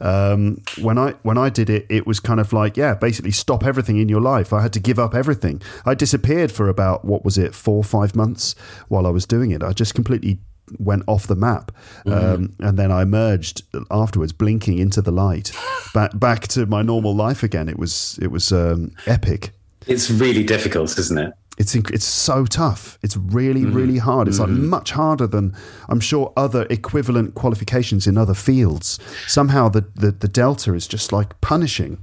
um, 0.00 0.62
when 0.80 0.98
I 0.98 1.10
when 1.22 1.36
I 1.36 1.50
did 1.50 1.68
it, 1.68 1.86
it 1.90 2.06
was 2.06 2.20
kind 2.20 2.40
of 2.40 2.52
like, 2.52 2.76
yeah, 2.76 2.94
basically 2.94 3.32
stop 3.32 3.64
everything 3.64 3.98
in 3.98 4.08
your 4.08 4.20
life. 4.20 4.52
I 4.52 4.62
had 4.62 4.72
to 4.74 4.80
give 4.80 4.98
up 4.98 5.14
everything. 5.14 5.60
I 5.84 5.94
disappeared 5.94 6.50
for 6.50 6.68
about 6.68 7.04
what 7.04 7.24
was 7.24 7.36
it, 7.36 7.54
four 7.54 7.76
or 7.76 7.84
five 7.84 8.16
months 8.16 8.54
while 8.88 9.06
I 9.06 9.10
was 9.10 9.26
doing 9.26 9.50
it. 9.50 9.62
I 9.62 9.72
just 9.72 9.94
completely 9.94 10.38
went 10.78 11.02
off 11.06 11.26
the 11.26 11.36
map, 11.36 11.72
um, 12.06 12.52
and 12.60 12.78
then 12.78 12.90
I 12.92 13.02
emerged 13.02 13.62
afterwards, 13.90 14.32
blinking 14.32 14.78
into 14.78 15.02
the 15.02 15.12
light, 15.12 15.52
back 15.94 16.18
back 16.18 16.48
to 16.48 16.66
my 16.66 16.82
normal 16.82 17.14
life 17.14 17.42
again. 17.42 17.68
It 17.68 17.78
was 17.78 18.18
it 18.22 18.28
was 18.30 18.52
um, 18.52 18.92
epic. 19.06 19.50
It's 19.86 20.10
really 20.10 20.42
difficult, 20.44 20.98
isn't 20.98 21.18
it? 21.18 21.32
It's 21.56 21.74
inc- 21.76 21.92
it's 21.94 22.04
so 22.04 22.46
tough. 22.46 22.98
It's 23.02 23.16
really 23.16 23.60
Mm-hmm. 23.60 23.76
really 23.76 23.98
hard. 23.98 24.26
It's 24.28 24.40
like 24.40 24.48
much 24.48 24.90
harder 24.90 25.26
than 25.28 25.54
I'm 25.88 26.00
sure 26.00 26.32
other 26.36 26.66
equivalent 26.68 27.34
qualifications 27.36 28.06
in 28.08 28.18
other 28.18 28.34
fields. 28.34 28.98
Somehow 29.28 29.68
the 29.68 29.84
the, 29.94 30.10
the 30.10 30.28
delta 30.28 30.74
is 30.74 30.88
just 30.88 31.12
like 31.12 31.40
punishing. 31.40 31.98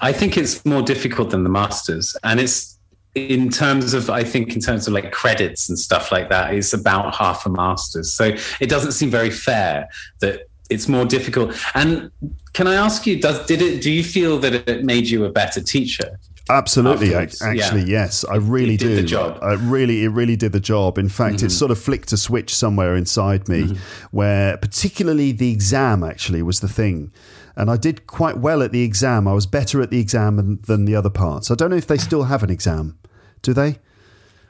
I 0.00 0.12
think 0.12 0.36
it's 0.36 0.64
more 0.64 0.82
difficult 0.82 1.30
than 1.30 1.42
the 1.44 1.50
masters, 1.50 2.16
and 2.24 2.40
it's 2.40 2.71
in 3.14 3.50
terms 3.50 3.92
of 3.94 4.08
I 4.10 4.24
think 4.24 4.54
in 4.54 4.60
terms 4.60 4.86
of 4.86 4.94
like 4.94 5.12
credits 5.12 5.68
and 5.68 5.78
stuff 5.78 6.10
like 6.10 6.28
that. 6.30 6.54
It's 6.54 6.72
about 6.72 7.14
half 7.14 7.44
a 7.46 7.50
masters, 7.50 8.12
so 8.14 8.34
it 8.60 8.68
doesn't 8.68 8.92
seem 8.92 9.10
very 9.10 9.30
fair 9.30 9.88
that 10.20 10.48
it's 10.70 10.88
more 10.88 11.04
difficult. 11.04 11.54
And 11.74 12.10
can 12.54 12.66
I 12.66 12.74
ask 12.74 13.06
you, 13.06 13.20
does 13.20 13.44
did 13.46 13.60
it? 13.60 13.82
Do 13.82 13.90
you 13.90 14.02
feel 14.02 14.38
that 14.40 14.54
it 14.68 14.84
made 14.84 15.08
you 15.08 15.24
a 15.26 15.30
better 15.30 15.60
teacher? 15.60 16.18
Absolutely, 16.50 17.14
afterwards. 17.14 17.40
actually, 17.40 17.82
Yeah. 17.82 18.02
yes, 18.02 18.24
I 18.24 18.34
really 18.36 18.74
It 18.74 18.80
did 18.80 18.88
do. 18.88 18.96
the 18.96 19.02
job. 19.04 19.38
I 19.42 19.52
really, 19.54 20.02
it 20.04 20.08
really 20.08 20.34
did 20.36 20.52
the 20.52 20.60
job. 20.60 20.98
In 20.98 21.08
fact, 21.08 21.36
Mm-hmm. 21.36 21.46
it 21.46 21.50
sort 21.50 21.70
of 21.70 21.78
flicked 21.78 22.12
a 22.12 22.16
switch 22.16 22.52
somewhere 22.54 22.96
inside 22.96 23.48
me, 23.48 23.76
where 24.10 24.56
particularly 24.56 25.30
the 25.32 25.52
exam 25.52 26.02
actually 26.02 26.42
was 26.42 26.58
the 26.60 26.68
thing, 26.68 27.12
and 27.56 27.70
I 27.70 27.76
did 27.76 28.06
quite 28.08 28.38
well 28.38 28.60
at 28.62 28.72
the 28.72 28.82
exam. 28.82 29.28
I 29.28 29.34
was 29.34 29.46
better 29.46 29.80
at 29.82 29.90
the 29.90 30.00
exam 30.00 30.36
than, 30.36 30.60
than 30.66 30.84
the 30.84 30.96
other 30.96 31.10
parts. 31.10 31.50
I 31.50 31.54
don't 31.54 31.70
know 31.70 31.76
if 31.76 31.86
they 31.86 31.96
still 31.98 32.24
have 32.24 32.42
an 32.42 32.50
exam. 32.50 32.98
Do 33.42 33.52
they? 33.52 33.78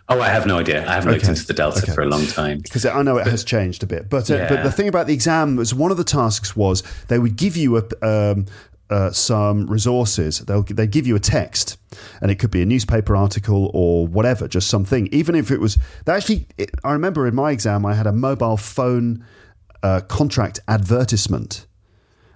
Oh, 0.09 0.21
I 0.21 0.29
have 0.29 0.47
no 0.47 0.59
idea. 0.59 0.87
I 0.87 0.95
haven't 0.95 1.13
looked 1.13 1.29
into 1.29 1.47
the 1.47 1.55
Delta 1.55 1.79
Okay. 1.83 1.93
for 1.93 2.03
a 2.03 2.07
long 2.07 2.27
time. 2.27 2.59
because 2.59 2.85
I 2.85 3.01
know 3.03 3.17
it 3.17 3.27
has 3.27 3.45
changed 3.45 3.83
a 3.83 3.87
bit. 3.87 4.11
But 4.11 4.31
uh, 4.31 4.47
but 4.49 4.63
the 4.63 4.71
thing 4.73 4.89
about 4.89 5.07
the 5.07 5.15
exam 5.15 5.57
was 5.57 5.73
one 5.75 5.91
of 5.91 5.97
the 5.97 6.05
tasks 6.05 6.55
was 6.55 6.83
they 7.09 7.19
would 7.19 7.37
give 7.37 7.57
you 7.57 7.79
a. 7.79 7.83
Um, 8.03 8.47
uh, 8.91 9.11
some 9.11 9.67
resources. 9.69 10.41
They'll 10.41 10.65
they 10.65 10.87
give 10.87 11.07
you 11.07 11.17
a 11.17 11.21
text, 11.21 11.79
and 12.21 12.31
it 12.31 12.35
could 12.35 12.51
be 12.51 12.61
a 12.61 12.67
newspaper 12.67 13.17
article 13.17 13.71
or 13.73 14.07
whatever, 14.07 14.47
just 14.47 14.69
something. 14.69 15.09
Even 15.13 15.35
if 15.35 15.51
it 15.51 15.61
was, 15.61 15.79
they 16.05 16.13
actually, 16.13 16.47
it, 16.59 16.73
I 16.85 16.93
remember 16.93 17.27
in 17.27 17.35
my 17.35 17.53
exam 17.53 17.87
I 17.87 17.95
had 17.95 18.07
a 18.07 18.13
mobile 18.13 18.59
phone 18.59 19.25
uh, 19.83 20.01
contract 20.01 20.61
advertisement. 20.69 21.67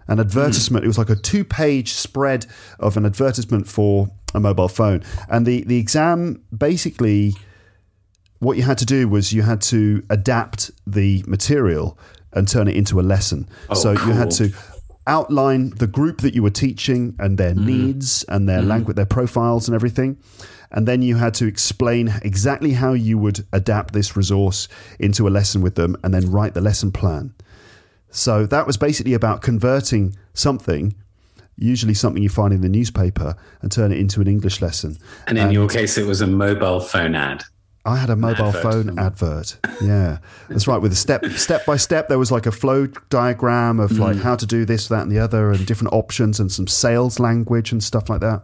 An 0.09 0.19
advertisement. 0.19 0.85
It 0.85 0.89
was 0.89 0.97
like 0.97 1.11
a 1.11 1.17
two-page 1.17 1.93
spread 1.93 2.47
of 2.81 2.97
an 2.97 3.05
advertisement 3.05 3.69
for 3.69 4.09
a 4.35 4.41
mobile 4.41 4.69
phone, 4.69 5.03
and 5.29 5.47
the 5.47 5.63
the 5.65 5.79
exam 5.79 6.43
basically 6.57 7.35
what 8.39 8.57
you 8.57 8.63
had 8.63 8.79
to 8.79 8.85
do 8.87 9.09
was 9.09 9.33
you 9.33 9.43
had 9.43 9.63
to 9.63 10.03
adapt 10.11 10.71
the 10.87 11.25
material 11.27 11.99
and 12.33 12.47
turn 12.47 12.69
it 12.69 12.77
into 12.77 13.01
a 13.01 13.03
lesson. 13.03 13.49
Oh, 13.71 13.75
so 13.75 13.93
you 13.93 14.13
had 14.13 14.31
to 14.33 14.53
outline 15.07 15.71
the 15.71 15.87
group 15.87 16.21
that 16.21 16.35
you 16.35 16.43
were 16.43 16.51
teaching 16.51 17.15
and 17.19 17.39
their 17.39 17.55
Mm-hmm. 17.55 17.67
needs 17.67 18.25
and 18.29 18.47
their 18.49 18.61
language, 18.61 18.97
their 18.97 19.07
profiles 19.07 19.69
and 19.69 19.75
everything. 19.75 20.19
And 20.71 20.87
then 20.87 21.01
you 21.01 21.17
had 21.17 21.33
to 21.35 21.47
explain 21.47 22.13
exactly 22.23 22.73
how 22.73 22.93
you 22.93 23.17
would 23.17 23.47
adapt 23.53 23.95
this 23.95 24.17
resource 24.17 24.69
into 24.99 25.27
a 25.27 25.31
lesson 25.31 25.63
with 25.63 25.77
them 25.77 25.97
and 26.03 26.13
then 26.13 26.31
write 26.31 26.55
the 26.55 26.61
lesson 26.61 26.93
plan. 26.93 27.33
So 28.11 28.47
that 28.47 28.67
was 28.67 28.77
basically 28.77 29.15
about 29.15 29.41
converting 29.43 30.15
something, 30.35 30.95
usually 31.57 31.95
something 31.95 32.23
you 32.23 32.29
find 32.29 32.53
in 32.53 32.61
the 32.61 32.69
newspaper, 32.69 33.35
and 33.63 33.73
turn 33.73 33.93
it 33.93 33.99
into 33.99 34.21
an 34.21 34.29
English 34.29 34.61
lesson. 34.61 34.97
And 35.27 35.39
in 35.39 35.51
your 35.51 35.69
case, 35.69 35.99
it 35.99 36.07
was 36.07 36.21
a 36.21 36.27
mobile 36.27 36.81
phone 36.81 37.15
ad. 37.15 37.45
I 37.85 37.97
had 37.97 38.11
a 38.11 38.17
mobile 38.17 38.47
advert. 38.47 38.63
phone 38.63 38.99
advert. 38.99 39.59
Yeah, 39.81 40.19
that's 40.49 40.67
right. 40.67 40.83
With 40.83 40.93
a 40.93 40.97
step 40.97 41.25
step 41.27 41.65
by 41.65 41.77
step, 41.77 42.09
there 42.09 42.19
was 42.19 42.33
like 42.33 42.47
a 42.47 42.53
flow 42.53 42.89
diagram 43.11 43.79
of 43.79 43.93
like 43.99 44.17
how 44.17 44.35
to 44.35 44.47
do 44.47 44.65
this, 44.65 44.89
that, 44.89 45.03
and 45.03 45.13
the 45.13 45.21
other, 45.21 45.53
and 45.53 45.65
different 45.67 45.93
options, 45.93 46.41
and 46.41 46.51
some 46.51 46.67
sales 46.67 47.21
language 47.21 47.71
and 47.71 47.83
stuff 47.83 48.09
like 48.09 48.21
that. 48.21 48.43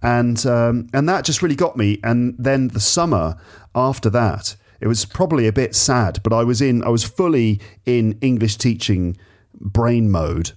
And 0.00 0.46
um, 0.46 0.86
and 0.92 1.08
that 1.08 1.24
just 1.24 1.42
really 1.42 1.56
got 1.56 1.76
me. 1.76 1.98
And 2.04 2.36
then 2.38 2.68
the 2.68 2.80
summer 2.80 3.36
after 3.74 4.08
that, 4.10 4.54
it 4.80 4.86
was 4.86 5.04
probably 5.04 5.46
a 5.46 5.52
bit 5.52 5.74
sad, 5.74 6.20
but 6.22 6.32
I 6.32 6.44
was 6.44 6.60
in, 6.60 6.84
I 6.84 6.88
was 6.88 7.04
fully 7.04 7.60
in 7.86 8.18
English 8.20 8.56
teaching 8.56 9.16
brain 9.54 10.10
mode. 10.10 10.52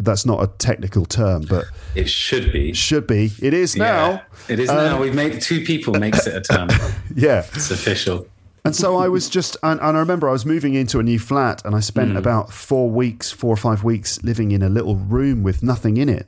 That's 0.00 0.24
not 0.26 0.42
a 0.42 0.46
technical 0.58 1.04
term, 1.04 1.42
but 1.48 1.64
It 1.94 2.08
should 2.08 2.52
be. 2.52 2.72
should 2.72 3.06
be. 3.06 3.30
It 3.40 3.52
is 3.54 3.76
now. 3.76 4.08
Yeah, 4.10 4.20
it 4.48 4.58
is 4.60 4.68
now. 4.68 5.00
We've 5.00 5.14
made 5.14 5.40
two 5.42 5.64
people 5.64 5.94
makes 5.94 6.26
it 6.26 6.34
a 6.36 6.40
term. 6.40 6.68
Yeah. 7.14 7.44
It's 7.54 7.70
official. 7.70 8.26
And 8.64 8.76
so 8.76 8.96
I 8.96 9.08
was 9.08 9.28
just, 9.30 9.56
and, 9.62 9.80
and 9.80 9.96
I 9.96 10.00
remember 10.00 10.28
I 10.28 10.32
was 10.32 10.44
moving 10.44 10.74
into 10.74 10.98
a 10.98 11.02
new 11.02 11.18
flat 11.18 11.64
and 11.64 11.74
I 11.74 11.80
spent 11.80 12.16
about 12.16 12.52
four 12.52 12.90
weeks, 12.90 13.30
four 13.30 13.52
or 13.52 13.56
five 13.56 13.82
weeks 13.82 14.22
living 14.22 14.50
in 14.50 14.62
a 14.62 14.68
little 14.68 14.94
room 14.96 15.42
with 15.42 15.62
nothing 15.62 15.96
in 15.96 16.08
it. 16.08 16.26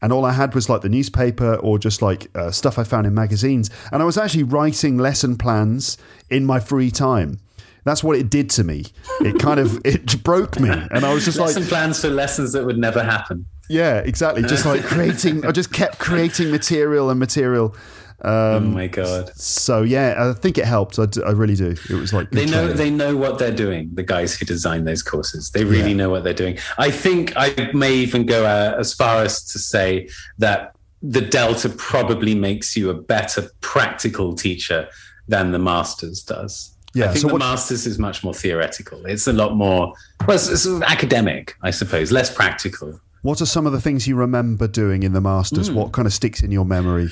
And 0.00 0.12
all 0.12 0.24
I 0.24 0.32
had 0.32 0.54
was 0.54 0.68
like 0.68 0.82
the 0.82 0.88
newspaper 0.88 1.56
or 1.56 1.78
just 1.78 2.02
like 2.02 2.28
uh, 2.36 2.50
stuff 2.50 2.78
I 2.78 2.84
found 2.84 3.06
in 3.06 3.14
magazines. 3.14 3.70
And 3.90 4.00
I 4.00 4.04
was 4.04 4.16
actually 4.16 4.44
writing 4.44 4.96
lesson 4.98 5.36
plans 5.36 5.98
in 6.30 6.44
my 6.44 6.60
free 6.60 6.90
time. 6.90 7.40
That's 7.86 8.04
what 8.04 8.16
it 8.18 8.28
did 8.28 8.50
to 8.50 8.64
me. 8.64 8.84
It 9.20 9.38
kind 9.38 9.58
of, 9.58 9.80
it 9.86 10.22
broke 10.22 10.60
me. 10.60 10.68
And 10.68 11.06
I 11.06 11.14
was 11.14 11.24
just 11.24 11.38
Lesson 11.38 11.62
like, 11.62 11.70
plans 11.70 12.00
for 12.02 12.10
lessons 12.10 12.52
that 12.52 12.66
would 12.66 12.76
never 12.78 13.02
happen. 13.02 13.46
yeah, 13.70 13.98
exactly. 14.00 14.42
Just 14.42 14.66
like 14.66 14.82
creating, 14.92 15.46
I 15.46 15.52
just 15.52 15.72
kept 15.72 15.98
creating 15.98 16.50
material 16.50 17.08
and 17.10 17.18
material. 17.18 17.74
Um, 18.22 18.32
oh 18.32 18.60
my 18.60 18.86
god! 18.86 19.30
So 19.36 19.82
yeah, 19.82 20.14
I 20.18 20.32
think 20.32 20.56
it 20.56 20.64
helped. 20.64 20.98
I, 20.98 21.04
d- 21.04 21.20
I 21.24 21.32
really 21.32 21.54
do. 21.54 21.74
It 21.90 21.90
was 21.90 22.14
like 22.14 22.30
They 22.30 22.46
know 22.46 22.62
training. 22.72 22.76
they 22.78 22.90
know 22.90 23.14
what 23.14 23.38
they're 23.38 23.54
doing. 23.54 23.90
The 23.92 24.02
guys 24.02 24.34
who 24.34 24.46
design 24.46 24.84
those 24.84 25.02
courses, 25.02 25.50
they 25.50 25.64
really 25.64 25.90
Yeah. 25.90 25.96
know 25.98 26.10
what 26.10 26.24
they're 26.24 26.32
doing. 26.32 26.58
I 26.78 26.90
think 26.90 27.34
I 27.36 27.70
may 27.74 27.92
even 27.92 28.24
go 28.24 28.46
uh, 28.46 28.74
as 28.78 28.94
far 28.94 29.22
as 29.22 29.44
to 29.52 29.58
say 29.58 30.08
that 30.38 30.74
the 31.02 31.20
Delta 31.20 31.68
probably 31.68 32.34
makes 32.34 32.74
you 32.74 32.88
a 32.88 32.94
better 32.94 33.50
practical 33.60 34.34
teacher 34.34 34.88
than 35.28 35.52
the 35.52 35.58
Masters 35.58 36.22
does. 36.22 36.74
Yeah, 36.96 37.04
I 37.04 37.08
think 37.08 37.20
so 37.20 37.28
the 37.28 37.34
what- 37.34 37.40
Masters 37.40 37.86
is 37.86 37.98
much 37.98 38.24
more 38.24 38.32
theoretical. 38.32 39.04
It's 39.04 39.26
a 39.26 39.32
lot 39.32 39.54
more, 39.54 39.92
well, 40.26 40.34
it's, 40.34 40.48
it's 40.48 40.66
academic, 40.66 41.54
I 41.62 41.70
suppose, 41.70 42.10
less 42.10 42.34
practical. 42.34 42.98
What 43.20 43.42
are 43.42 43.46
some 43.46 43.66
of 43.66 43.72
the 43.72 43.80
things 43.82 44.08
you 44.08 44.16
remember 44.16 44.66
doing 44.66 45.02
in 45.02 45.12
the 45.12 45.20
Masters? 45.20 45.70
What 45.70 45.92
kind 45.92 46.06
of 46.06 46.14
sticks 46.14 46.42
in 46.42 46.50
your 46.52 46.64
memory? 46.64 47.10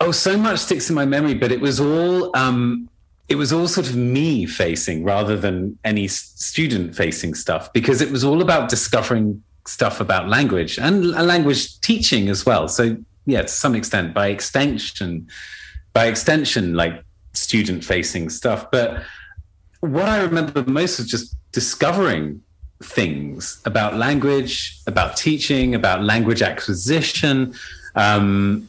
Oh, 0.00 0.10
so 0.10 0.36
much 0.36 0.58
sticks 0.58 0.90
in 0.90 0.94
my 0.94 1.06
memory, 1.06 1.32
but 1.32 1.50
it 1.52 1.60
was 1.60 1.80
all 1.80 2.36
um, 2.36 2.90
it 3.28 3.36
was 3.36 3.50
all 3.52 3.66
sort 3.66 3.88
of 3.88 3.96
me 3.96 4.44
facing 4.44 5.04
rather 5.04 5.38
than 5.38 5.78
any 5.84 6.06
student 6.08 6.94
facing 6.94 7.34
stuff 7.34 7.72
because 7.72 8.02
it 8.02 8.10
was 8.10 8.24
all 8.24 8.42
about 8.42 8.68
discovering 8.68 9.42
stuff 9.66 10.00
about 10.00 10.28
language 10.28 10.78
and 10.78 11.12
language 11.12 11.80
teaching 11.80 12.28
as 12.28 12.44
well. 12.44 12.68
So 12.68 12.96
yeah, 13.24 13.42
to 13.42 13.48
some 13.48 13.74
extent, 13.74 14.12
by 14.12 14.26
extension, 14.26 15.28
by 15.94 16.06
extension, 16.06 16.74
like 16.74 17.02
student 17.34 17.84
facing 17.84 18.30
stuff. 18.30 18.70
But 18.70 19.02
what 19.80 20.08
I 20.08 20.22
remember 20.22 20.64
most 20.64 20.98
was 20.98 21.08
just 21.08 21.36
discovering 21.52 22.42
things 22.82 23.60
about 23.64 23.96
language, 23.96 24.78
about 24.86 25.16
teaching, 25.16 25.74
about 25.74 26.02
language 26.02 26.42
acquisition. 26.42 27.54
Um, 27.94 28.68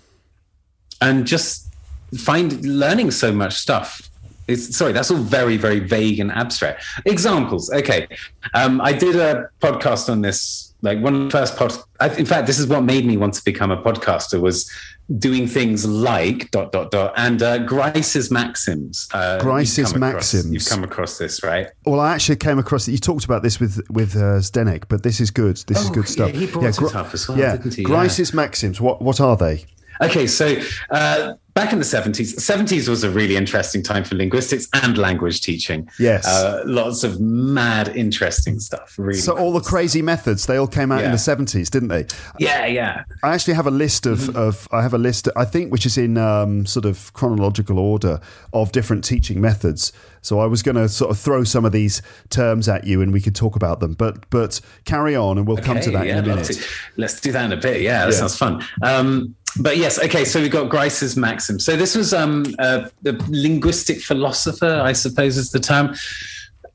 and 1.01 1.25
just 1.25 1.73
find 2.17 2.65
learning 2.65 3.11
so 3.11 3.31
much 3.31 3.53
stuff. 3.53 4.09
It's, 4.47 4.77
sorry, 4.77 4.91
that's 4.91 5.09
all 5.09 5.17
very, 5.17 5.57
very 5.57 5.79
vague 5.79 6.19
and 6.19 6.31
abstract. 6.31 6.83
Examples. 7.05 7.71
Okay. 7.71 8.07
Um, 8.53 8.79
I 8.79 8.93
did 8.93 9.15
a 9.15 9.49
podcast 9.59 10.09
on 10.09 10.21
this, 10.21 10.73
like 10.85 10.99
one 11.01 11.13
of 11.15 11.21
the 11.23 11.29
first 11.29 11.57
pod. 11.57 11.73
I, 11.99 12.07
in 12.15 12.25
fact, 12.25 12.47
this 12.47 12.57
is 12.59 12.67
what 12.67 12.81
made 12.83 13.05
me 13.05 13.17
want 13.17 13.33
to 13.33 13.43
become 13.43 13.71
a 13.71 13.81
podcaster 13.81 14.39
was 14.39 14.71
doing 15.19 15.45
things 15.47 15.85
like 15.85 16.49
dot, 16.51 16.71
dot, 16.71 16.89
dot, 16.91 17.13
and 17.17 17.41
uh, 17.43 17.57
Grice's 17.59 18.31
Maxims. 18.31 19.07
Uh, 19.13 19.33
you've 19.37 19.41
Grice's 19.43 19.91
across- 19.91 19.99
Maxims. 19.99 20.51
You've 20.53 20.65
come 20.65 20.83
across 20.83 21.17
this, 21.17 21.43
right? 21.43 21.67
Well, 21.85 21.99
I 21.99 22.13
actually 22.13 22.37
came 22.37 22.57
across 22.59 22.87
it. 22.87 22.91
You 22.93 22.97
talked 22.97 23.25
about 23.25 23.43
this 23.43 23.59
with 23.59 23.81
with 23.89 24.15
uh, 24.15 24.39
Zdenek, 24.39 24.85
but 24.87 25.03
this 25.03 25.19
is 25.19 25.29
good. 25.31 25.57
This 25.67 25.81
is 25.81 25.89
Oh, 25.89 25.93
good 25.93 26.07
stuff. 26.07 26.33
yeah, 26.33 26.39
he 26.39 26.47
brought 26.47 26.63
it 26.81 26.95
up 26.95 27.13
as 27.13 27.27
well, 27.27 27.37
yeah, 27.37 27.57
didn't 27.57 27.73
he? 27.75 27.83
Grice's 27.83 28.33
maxims. 28.33 28.79
What 28.79 29.01
what 29.01 29.19
are 29.19 29.35
they? 29.37 29.65
Okay, 30.01 30.27
so 30.27 30.55
uh, 30.91 31.33
back 31.55 31.71
in 31.71 31.79
the 31.79 31.85
70s, 31.85 32.35
70s 32.35 32.89
was 32.89 33.03
a 33.05 33.09
really 33.09 33.37
interesting 33.37 33.81
time 33.81 34.03
for 34.03 34.15
linguistics 34.15 34.67
and 34.73 34.97
language 34.97 35.39
teaching. 35.39 35.89
Yes. 35.97 36.27
Uh, 36.27 36.61
lots 36.65 37.03
of 37.05 37.21
mad, 37.21 37.87
interesting 37.95 38.59
stuff. 38.59 38.93
Really. 38.99 39.17
So 39.19 39.37
all 39.37 39.53
the 39.53 39.61
crazy 39.61 40.01
methods 40.01 40.45
they 40.47 40.57
all 40.57 40.67
came 40.67 40.91
out 40.91 41.03
in 41.03 41.11
the 41.11 41.17
seventies, 41.17 41.69
didn't 41.69 41.87
they? 41.89 42.05
yeah, 42.39 42.65
yeah. 42.65 43.03
I 43.23 43.33
actually 43.33 43.53
have 43.55 43.67
a 43.67 43.71
list 43.71 44.05
of, 44.05 44.19
Mm-hmm. 44.19 44.37
of 44.37 44.67
I 44.71 44.81
have 44.81 44.93
a 44.93 44.97
list 44.97 45.27
I 45.35 45.45
think 45.45 45.71
which 45.71 45.85
is 45.85 45.97
in 45.97 46.17
um, 46.17 46.65
sort 46.65 46.85
of 46.85 47.11
chronological 47.13 47.79
order 47.79 48.19
of 48.53 48.71
different 48.73 49.03
teaching 49.05 49.39
methods. 49.39 49.93
So 50.21 50.39
I 50.39 50.45
was 50.47 50.61
going 50.63 50.75
to 50.75 50.89
sort 50.89 51.11
of 51.11 51.17
throw 51.19 51.43
some 51.45 51.63
of 51.65 51.71
these 51.71 52.01
terms 52.29 52.67
at 52.67 52.85
you 52.85 53.01
and 53.01 53.13
we 53.13 53.21
could 53.21 53.35
talk 53.35 53.55
about 53.55 53.79
them. 53.79 53.93
But 53.93 54.29
but 54.29 54.59
carry 54.83 55.15
on 55.15 55.37
and 55.37 55.47
we'll 55.47 55.57
come 55.57 55.79
to 55.79 55.91
that 55.91 56.05
yeah, 56.05 56.17
in 56.19 56.25
a 56.25 56.27
minute. 56.27 56.67
Let's 56.97 57.21
do 57.21 57.31
that 57.31 57.45
in 57.45 57.51
a 57.57 57.61
bit. 57.61 57.81
Yeah, 57.81 58.05
that 58.05 58.11
Yeah. 58.13 58.19
sounds 58.19 58.37
fun. 58.37 58.63
Um, 58.81 59.35
but 59.59 59.77
yes, 59.77 59.99
okay. 59.99 60.25
So 60.25 60.41
we've 60.41 60.51
got 60.51 60.69
Grice's 60.69 61.15
maxim. 61.15 61.59
So 61.59 61.75
this 61.75 61.95
was 61.95 62.13
um, 62.13 62.45
uh, 62.59 62.89
the 63.01 63.13
linguistic 63.29 64.01
philosopher, 64.01 64.81
I 64.83 64.93
suppose, 64.93 65.37
is 65.37 65.51
the 65.51 65.59
term. 65.59 65.95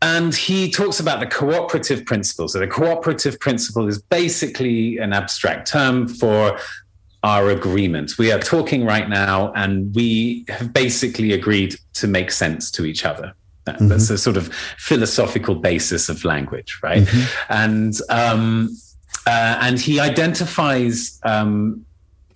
And 0.03 0.35
he 0.35 0.71
talks 0.71 0.99
about 0.99 1.21
the 1.21 1.27
cooperative 1.27 2.07
principle. 2.07 2.49
So 2.49 2.59
the 2.59 2.67
cooperative 2.67 3.39
principle 3.39 3.87
is 3.87 4.01
basically 4.01 4.97
an 4.97 5.13
abstract 5.13 5.69
term 5.69 6.09
for 6.09 6.59
our 7.23 7.51
agreement. 7.51 8.17
We 8.17 8.33
are 8.33 8.39
talking 8.41 8.87
right 8.87 9.07
now, 9.11 9.53
and 9.53 9.95
we 9.95 10.47
have 10.49 10.73
basically 10.73 11.33
agreed 11.33 11.77
to 11.95 12.07
make 12.07 12.31
sense 12.31 12.71
to 12.73 12.87
each 12.87 13.05
other. 13.05 13.35
That- 13.67 13.77
That's 13.81 14.09
a 14.09 14.17
sort 14.17 14.39
of 14.39 14.51
philosophical 14.79 15.55
basis 15.55 16.09
of 16.09 16.25
language, 16.25 16.79
right? 16.83 17.07
And 17.51 17.95
um, 18.09 18.71
uh, 19.27 19.59
and 19.61 19.79
he 19.79 20.01
identifies. 20.01 21.21
Um, 21.25 21.85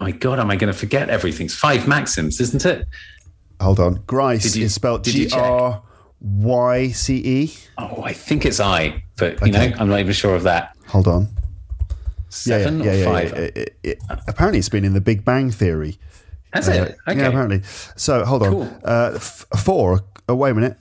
my 0.01 0.11
God, 0.11 0.39
am 0.39 0.51
I 0.51 0.57
going 0.57 0.73
to 0.73 0.79
forget 0.79 1.09
everything? 1.11 1.47
It's 1.47 1.55
five 1.55 1.87
maxims, 1.89 2.41
isn't 2.41 2.65
it? 2.65 2.87
Hold 3.61 3.81
on. 3.81 4.03
Grice 4.07 4.57
you- 4.57 4.65
is 4.65 4.75
spelled 4.75 5.05
check? 5.05 5.33
R 5.33 5.83
Y 6.21 6.89
C 6.91 7.17
E. 7.17 7.55
Oh, 7.79 8.03
I 8.03 8.13
think 8.13 8.45
it's 8.45 8.61
I, 8.61 9.03
but 9.17 9.41
you 9.47 9.53
Okay. 9.55 9.71
know, 9.71 9.77
I'm 9.79 9.89
not 9.89 10.01
even 10.01 10.13
sure 10.13 10.35
of 10.35 10.43
that. 10.45 10.77
Hold 10.89 11.07
on. 11.09 11.29
Seven 12.29 12.81
yeah, 12.81 12.85
yeah, 12.85 12.93
or 12.93 12.97
yeah, 12.97 13.05
five? 13.05 13.33
It- 13.35 13.77
it- 13.83 13.99
apparently, 14.27 14.59
it's 14.59 14.69
been 14.69 14.85
in 14.85 14.93
the 14.95 15.01
Big 15.01 15.25
Bang 15.25 15.51
Theory. 15.51 15.99
Has 16.53 16.69
it? 16.69 16.97
Okay. 17.09 17.19
Yeah, 17.19 17.27
apparently. 17.29 17.63
So 17.97 18.25
hold 18.25 18.43
on. 18.43 18.51
Cool. 18.51 18.79
Uh, 18.85 19.13
f- 19.17 19.45
four. 19.59 20.05
Oh, 20.29 20.35
wait 20.35 20.51
a 20.51 20.55
minute. 20.55 20.77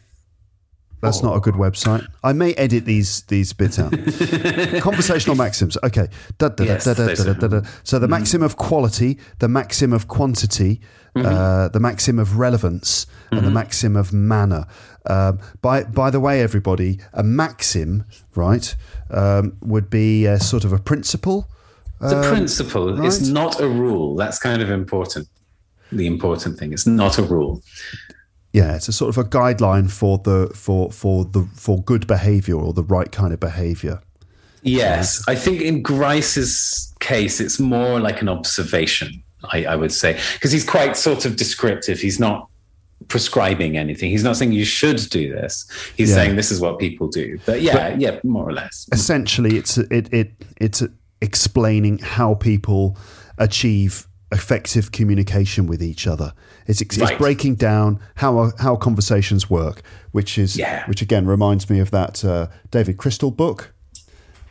That's 1.03 1.21
not 1.21 1.35
a 1.35 1.39
good 1.39 1.55
website. 1.55 2.07
I 2.23 2.33
may 2.33 2.53
edit 2.53 2.85
these 2.85 3.21
these 3.23 3.53
bits 3.53 3.77
out. 3.79 3.91
Conversational 4.81 5.35
maxims. 5.35 5.77
Okay. 5.83 6.07
Da, 6.37 6.49
da, 6.49 6.55
da, 6.55 6.63
Yes, 6.63 6.85
da, 6.85 6.93
da, 6.93 7.05
those 7.05 7.23
da, 7.23 7.31
are- 7.31 7.33
da, 7.33 7.47
da. 7.47 7.61
So 7.83 7.99
the 7.99 8.07
maxim 8.07 8.41
of 8.41 8.57
quality, 8.57 9.17
the 9.39 9.47
maxim 9.47 9.93
of 9.93 10.07
quantity, 10.07 10.81
uh, 11.15 11.67
the 11.69 11.79
maxim 11.79 12.19
of 12.19 12.37
relevance, 12.37 13.05
and 13.31 13.45
the 13.45 13.51
maxim 13.51 13.95
of 13.95 14.11
manner. 14.13 14.65
Um, 15.05 15.39
by 15.61 15.83
by 15.83 16.09
the 16.09 16.19
way, 16.19 16.41
everybody, 16.41 16.99
a 17.13 17.23
maxim, 17.23 18.05
right, 18.35 18.75
um, 19.09 19.57
would 19.61 19.89
be 19.89 20.25
a 20.25 20.39
sort 20.39 20.63
of 20.63 20.73
a 20.73 20.79
principle. 20.79 21.49
It's 22.01 22.11
a 22.13 22.17
um, 22.19 22.23
principle. 22.33 23.05
It's 23.05 23.27
not 23.27 23.59
a 23.59 23.67
rule. 23.67 24.15
That's 24.15 24.39
kind 24.39 24.61
of 24.61 24.69
important. 24.69 25.27
The 25.91 26.07
important 26.07 26.57
thing. 26.57 26.73
It's 26.73 26.87
not 26.87 27.17
a 27.17 27.23
rule. 27.23 27.61
Yeah, 28.53 28.75
it's 28.75 28.87
a 28.87 28.93
sort 28.93 29.09
of 29.09 29.17
a 29.17 29.27
guideline 29.27 29.89
for 29.91 30.19
the 30.19 30.51
for 30.55 30.91
for 30.91 31.25
the 31.25 31.43
for 31.55 31.81
good 31.81 32.05
behavior 32.07 32.55
or 32.55 32.71
the 32.73 32.83
right 32.83 33.11
kind 33.11 33.33
of 33.33 33.39
behavior. 33.39 33.99
Yes, 34.61 35.23
I 35.27 35.35
think 35.35 35.61
in 35.61 35.81
Grice's 35.81 36.93
case, 36.99 37.41
it's 37.41 37.59
more 37.59 37.99
like 37.99 38.21
an 38.21 38.29
observation. 38.29 39.23
I, 39.51 39.65
I 39.65 39.75
would 39.75 39.91
say 39.91 40.17
because 40.33 40.51
he's 40.53 40.63
quite 40.65 40.95
sort 40.95 41.25
of 41.25 41.35
descriptive. 41.35 41.99
He's 41.99 42.19
not 42.19 42.47
prescribing 43.09 43.75
anything. 43.75 44.09
He's 44.09 44.23
not 44.23 44.37
saying 44.37 44.53
you 44.53 44.63
should 44.63 45.09
do 45.09 45.33
this. 45.33 45.65
He's 45.97 46.09
Yeah. 46.09 46.15
saying 46.15 46.35
this 46.37 46.51
is 46.51 46.61
what 46.61 46.79
people 46.79 47.07
do. 47.09 47.37
But 47.45 47.61
yeah, 47.61 47.95
yeah, 47.97 48.19
more 48.23 48.47
or 48.47 48.53
less. 48.53 48.87
Essentially, 48.93 49.57
it's 49.57 49.77
it 49.77 50.13
it 50.13 50.31
it's 50.61 50.83
explaining 51.21 51.97
how 51.99 52.35
people 52.35 52.97
achieve 53.37 54.07
effective 54.33 54.91
communication 54.91 55.67
with 55.67 55.81
each 55.81 56.07
other. 56.07 56.33
It's 56.67 56.81
it's 56.81 56.97
Right. 56.97 57.17
breaking 57.17 57.55
down 57.55 57.99
how 58.15 58.51
how 58.59 58.75
conversations 58.75 59.49
work, 59.49 59.81
which 60.11 60.37
is 60.37 60.55
Yeah. 60.57 60.85
which 60.87 61.01
again 61.01 61.25
reminds 61.25 61.69
me 61.69 61.79
of 61.79 61.91
that 61.91 62.25
uh, 62.25 62.47
David 62.71 62.97
Crystal 62.97 63.31
book. 63.31 63.73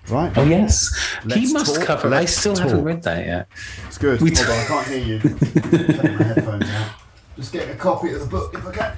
Right. 0.08 0.32
Oh 0.36 0.44
yes, 0.44 0.90
Let's 1.24 1.40
he 1.40 1.52
must 1.52 1.76
talk, 1.76 1.84
cover. 1.84 2.14
I 2.14 2.24
still 2.26 2.56
haven't 2.56 2.82
read 2.84 3.02
that 3.02 3.26
yet. 3.26 3.48
It's 3.86 3.98
good. 3.98 4.20
We 4.20 4.30
Hold 4.34 4.46
t- 4.46 4.52
on, 4.52 4.58
I 4.58 4.64
can't 4.66 4.86
hear 4.88 5.04
you. 5.04 5.18
Take 5.20 6.18
my 6.18 6.24
headphones 6.24 6.64
out. 6.70 6.90
Just 7.36 7.52
get 7.52 7.70
a 7.70 7.74
copy 7.74 8.12
of 8.12 8.20
the 8.20 8.26
book 8.26 8.52
if 8.54 8.66
I 8.66 8.72
can. 8.72 8.92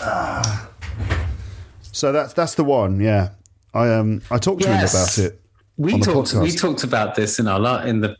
Ah. 0.00 0.68
So 1.92 2.12
that's 2.12 2.32
that's 2.34 2.54
the 2.54 2.64
one. 2.64 3.00
Yeah, 3.00 3.30
I 3.74 3.88
um 3.94 4.22
I 4.30 4.38
talked 4.38 4.62
to 4.62 4.68
Yes. 4.68 4.94
him 4.94 5.00
about 5.00 5.18
it. 5.32 5.40
We 5.76 6.00
talked. 6.00 6.34
We 6.34 6.52
talked 6.52 6.84
about 6.84 7.14
this 7.14 7.38
in 7.38 7.46
our 7.48 7.86
in 7.86 8.00
the 8.00 8.16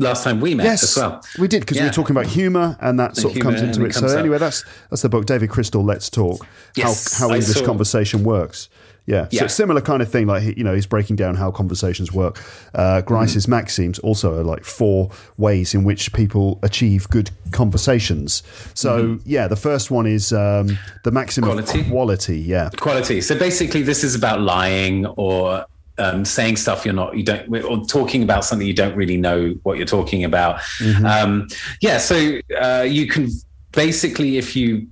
last 0.00 0.24
time 0.24 0.40
we 0.40 0.54
met 0.54 0.64
Yes, 0.64 0.82
as 0.82 0.96
well. 0.96 1.22
we 1.38 1.46
did 1.46 1.60
because 1.60 1.78
we 1.78 1.84
were 1.84 1.92
talking 1.92 2.16
about 2.16 2.26
humour, 2.26 2.76
and 2.80 2.98
that 2.98 3.14
The 3.14 3.20
sort 3.20 3.36
of 3.36 3.42
comes 3.42 3.62
into 3.62 3.84
it. 3.84 3.90
it 3.90 3.94
comes 3.94 4.10
so 4.10 4.16
up. 4.16 4.20
anyway, 4.20 4.38
that's 4.38 4.64
that's 4.90 5.02
the 5.02 5.08
book, 5.08 5.26
David 5.26 5.50
Crystal. 5.50 5.84
Let's 5.84 6.10
talk. 6.10 6.46
Yes, 6.76 7.18
how 7.18 7.28
how 7.28 7.32
I 7.34 7.36
English 7.38 7.56
saw- 7.58 7.64
conversation 7.66 8.24
works. 8.24 8.68
Yeah. 9.06 9.24
so 9.24 9.28
Yeah. 9.32 9.44
it's 9.44 9.54
similar 9.54 9.80
kind 9.80 10.02
of 10.02 10.10
thing. 10.10 10.26
Like 10.28 10.56
you 10.56 10.62
know, 10.62 10.74
he's 10.74 10.86
breaking 10.86 11.16
down 11.16 11.34
how 11.34 11.50
conversations 11.50 12.12
work. 12.12 12.38
Uh, 12.74 13.00
Grice's 13.00 13.44
Mm-hmm. 13.44 13.50
maxims 13.50 13.98
also 14.00 14.38
are 14.38 14.44
like 14.44 14.64
four 14.64 15.10
ways 15.36 15.74
in 15.74 15.82
which 15.84 16.12
people 16.12 16.58
achieve 16.62 17.08
good 17.08 17.30
conversations. 17.50 18.42
So 18.74 19.18
yeah, 19.24 19.48
the 19.48 19.56
first 19.56 19.90
one 19.90 20.06
is 20.06 20.32
um, 20.32 20.78
the 21.04 21.10
maxim 21.10 21.44
Mm-hmm. 21.44 21.52
Quality. 21.52 21.80
of 21.80 21.86
quality. 21.88 22.38
Yeah. 22.40 22.70
quality. 22.76 23.20
So 23.22 23.36
basically, 23.38 23.82
this 23.82 24.04
is 24.04 24.14
about 24.14 24.40
lying 24.42 25.06
or 25.06 25.64
um, 26.00 26.24
saying 26.24 26.56
stuff 26.56 26.84
you're 26.84 26.94
not, 26.94 27.16
you 27.16 27.22
don't, 27.22 27.46
or 27.64 27.84
talking 27.84 28.22
about 28.22 28.44
something 28.44 28.66
you 28.66 28.74
don't 28.74 28.96
really 28.96 29.16
know 29.16 29.54
what 29.62 29.76
you're 29.76 29.86
talking 29.86 30.24
about. 30.24 30.60
Um, 31.04 31.46
yeah. 31.80 31.98
So 31.98 32.40
uh, 32.60 32.86
you 32.88 33.06
can 33.06 33.28
basically, 33.72 34.38
if 34.38 34.56
you 34.56 34.88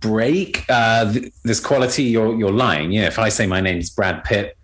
break 0.00 0.64
uh, 0.68 1.12
th- 1.12 1.32
this 1.44 1.60
quality, 1.60 2.04
you're 2.04 2.38
you're 2.38 2.52
lying. 2.52 2.92
Yeah. 2.92 3.06
If 3.06 3.18
I 3.18 3.30
say 3.30 3.46
my 3.46 3.60
name's 3.60 3.90
Brad 3.90 4.24
Pitt. 4.24 4.56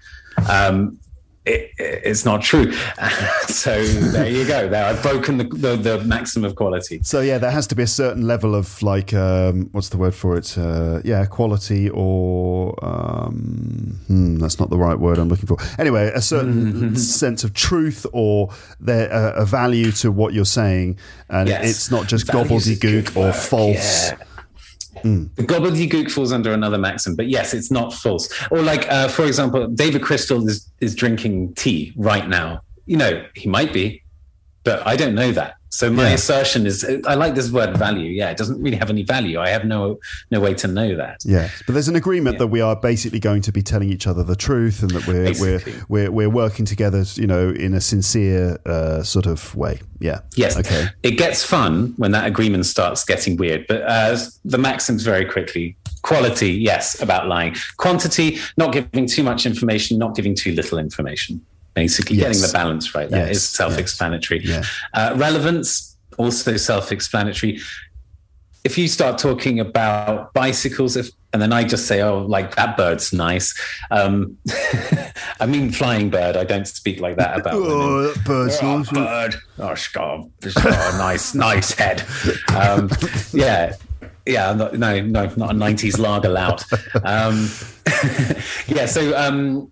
Um, 0.51 0.99
it, 1.47 1.73
it's 1.79 2.25
not 2.25 2.43
true. 2.43 2.73
so 3.47 3.83
there 3.85 4.29
you 4.29 4.47
go. 4.47 4.69
There, 4.69 4.85
I've 4.85 5.03
broken 5.03 5.39
the, 5.39 5.45
the, 5.45 5.77
the 5.77 6.05
maximum 6.05 6.45
of 6.51 6.57
quality. 6.57 7.01
So 7.03 7.21
yeah, 7.21 7.39
there 7.39 7.51
has 7.51 7.67
to 7.69 7.75
be 7.75 7.83
a 7.83 7.87
certain 7.87 8.27
level 8.27 8.55
of 8.55 8.83
like 8.83 9.15
um, 9.15 9.69
what's 9.73 9.89
the 9.91 9.97
word 9.99 10.15
for 10.15 10.37
it? 10.37 10.57
Uh, 10.59 11.01
yeah, 11.05 11.25
quality 11.27 11.89
or 11.91 12.75
um, 12.85 13.99
hmm, 14.07 14.37
that's 14.39 14.59
not 14.59 14.71
the 14.71 14.79
right 14.79 14.99
word 14.99 15.19
I'm 15.19 15.29
looking 15.29 15.47
for. 15.47 15.57
Anyway, 15.79 16.11
a 16.15 16.21
certain 16.21 16.97
sense 17.23 17.45
of 17.45 17.55
truth 17.55 18.07
or 18.13 18.51
there 18.81 19.13
uh, 19.13 19.33
a 19.35 19.45
value 19.45 19.93
to 19.93 20.11
what 20.13 20.35
you're 20.35 20.45
saying, 20.45 20.99
and 21.29 21.49
Yes. 21.49 21.65
it's 21.71 21.91
not 21.91 22.07
just 22.09 22.27
Values 22.27 22.67
gobbledygook 22.67 23.17
or 23.17 23.33
false. 23.33 24.11
yeah. 24.11 24.17
The 25.35 25.43
gobbledygook 25.43 26.11
falls 26.11 26.33
under 26.33 26.53
another 26.53 26.79
maxim, 26.79 27.17
but 27.17 27.29
yes, 27.29 27.55
it's 27.55 27.71
not 27.71 27.93
false. 27.93 28.33
Or 28.51 28.63
like, 28.63 28.91
uh, 28.91 29.09
for 29.09 29.25
example, 29.25 29.67
David 29.69 30.03
Crystal 30.03 30.47
is 30.49 30.71
is 30.81 30.95
drinking 30.95 31.55
tea 31.55 31.93
right 31.97 32.29
now. 32.29 32.63
You 32.87 32.97
know, 32.97 33.25
he 33.35 33.49
might 33.49 33.73
be, 33.73 34.03
but 34.65 34.87
I 34.87 34.97
don't 34.97 35.15
know 35.15 35.33
that. 35.33 35.56
So 35.71 35.91
my 35.91 36.09
Yeah. 36.09 36.15
assertion 36.15 36.67
is, 36.67 36.85
I 37.07 37.15
like 37.15 37.35
this 37.35 37.51
word 37.51 37.77
value. 37.77 38.11
Yeah, 38.11 38.31
it 38.31 38.37
doesn't 38.37 38.63
really 38.63 38.77
have 38.77 38.89
any 38.89 39.03
value. 39.03 39.39
I 39.41 39.49
have 39.51 39.65
no 39.65 39.99
no 40.31 40.41
way 40.41 40.55
to 40.55 40.69
know 40.69 40.97
that. 40.97 41.19
Yeah, 41.25 41.49
but 41.67 41.73
there's 41.75 41.89
an 41.89 41.97
agreement 41.97 42.39
that 42.39 42.47
we 42.47 42.61
are 42.61 42.77
basically 42.77 43.19
going 43.21 43.43
to 43.43 43.53
be 43.53 43.63
telling 43.63 43.91
each 43.91 44.07
other 44.07 44.23
the 44.23 44.37
truth, 44.37 44.83
and 44.83 44.91
that 44.93 45.07
we're 45.07 45.33
we're, 45.41 45.61
we're 45.89 46.11
we're 46.11 46.31
working 46.31 46.65
together, 46.65 47.05
you 47.15 47.27
know, 47.27 47.51
in 47.51 47.75
a 47.75 47.81
sincere 47.81 48.59
uh, 48.65 49.03
sort 49.03 49.27
of 49.27 49.55
way. 49.55 49.81
Yeah. 50.01 50.21
Yes. 50.35 50.57
Okay. 50.57 50.89
It 51.03 51.13
gets 51.13 51.43
fun 51.43 51.95
when 51.97 52.13
that 52.13 52.27
agreement 52.27 52.67
starts 52.67 53.05
getting 53.05 53.37
weird, 53.37 53.67
but 53.67 53.83
uh, 53.83 54.17
the 54.45 54.59
maxims 54.59 55.03
very 55.03 55.25
quickly. 55.25 55.77
Quality, 56.03 56.53
yes, 56.53 57.01
about 57.03 57.27
lying. 57.27 57.57
Quantity, 57.79 58.39
not 58.57 58.73
giving 58.73 59.07
too 59.09 59.25
much 59.25 59.45
information, 59.45 59.99
not 59.99 60.15
giving 60.15 60.37
too 60.37 60.53
little 60.53 60.79
information. 60.79 61.41
Basically, 61.77 62.17
Yes. 62.17 62.29
getting 62.29 62.43
the 62.43 62.53
balance 62.53 62.95
right 62.95 63.11
there 63.11 63.27
Yes, 63.27 63.37
is 63.37 63.49
self-explanatory. 63.51 64.41
Yeah. 64.43 64.63
Uh, 64.95 65.13
relevance, 65.15 65.97
also 66.17 66.57
self-explanatory. 66.57 67.61
If 68.65 68.79
you 68.79 68.89
start 68.89 69.19
talking 69.19 69.61
about 69.61 70.33
bicycles, 70.33 70.97
if 70.97 71.11
and 71.35 71.43
then 71.43 71.53
I 71.53 71.65
just 71.65 71.87
say, 71.87 72.01
"Oh, 72.01 72.21
like 72.23 72.55
that 72.57 72.79
bird's 72.79 73.13
nice," 73.13 73.55
um, 73.91 74.39
I 75.41 75.45
mean 75.47 75.71
flying 75.71 76.09
bird. 76.09 76.35
I 76.35 76.45
don't 76.45 76.67
speak 76.67 76.99
like 76.99 77.17
that 77.19 77.39
about 77.41 77.61
women. 77.61 77.71
Oh, 77.73 78.03
that 78.11 78.25
bird's 78.25 78.59
Oh, 78.63 78.79
nice. 78.79 78.91
bird. 78.91 79.35
Oh, 79.59 79.75
got 79.93 80.95
a 80.95 80.99
nice, 80.99 81.35
nice 81.35 81.73
head. 81.73 82.03
Um, 82.49 82.91
yeah. 83.35 83.75
Yeah, 84.25 84.55
no, 84.55 84.71
no, 84.71 85.01
no, 85.03 85.33
not 85.37 85.51
a 85.51 85.55
90s 85.55 85.99
lager 86.01 86.31
lout. 86.31 86.65
Um, 87.05 87.49
yeah, 88.67 88.87
so 88.87 89.17
um, 89.17 89.71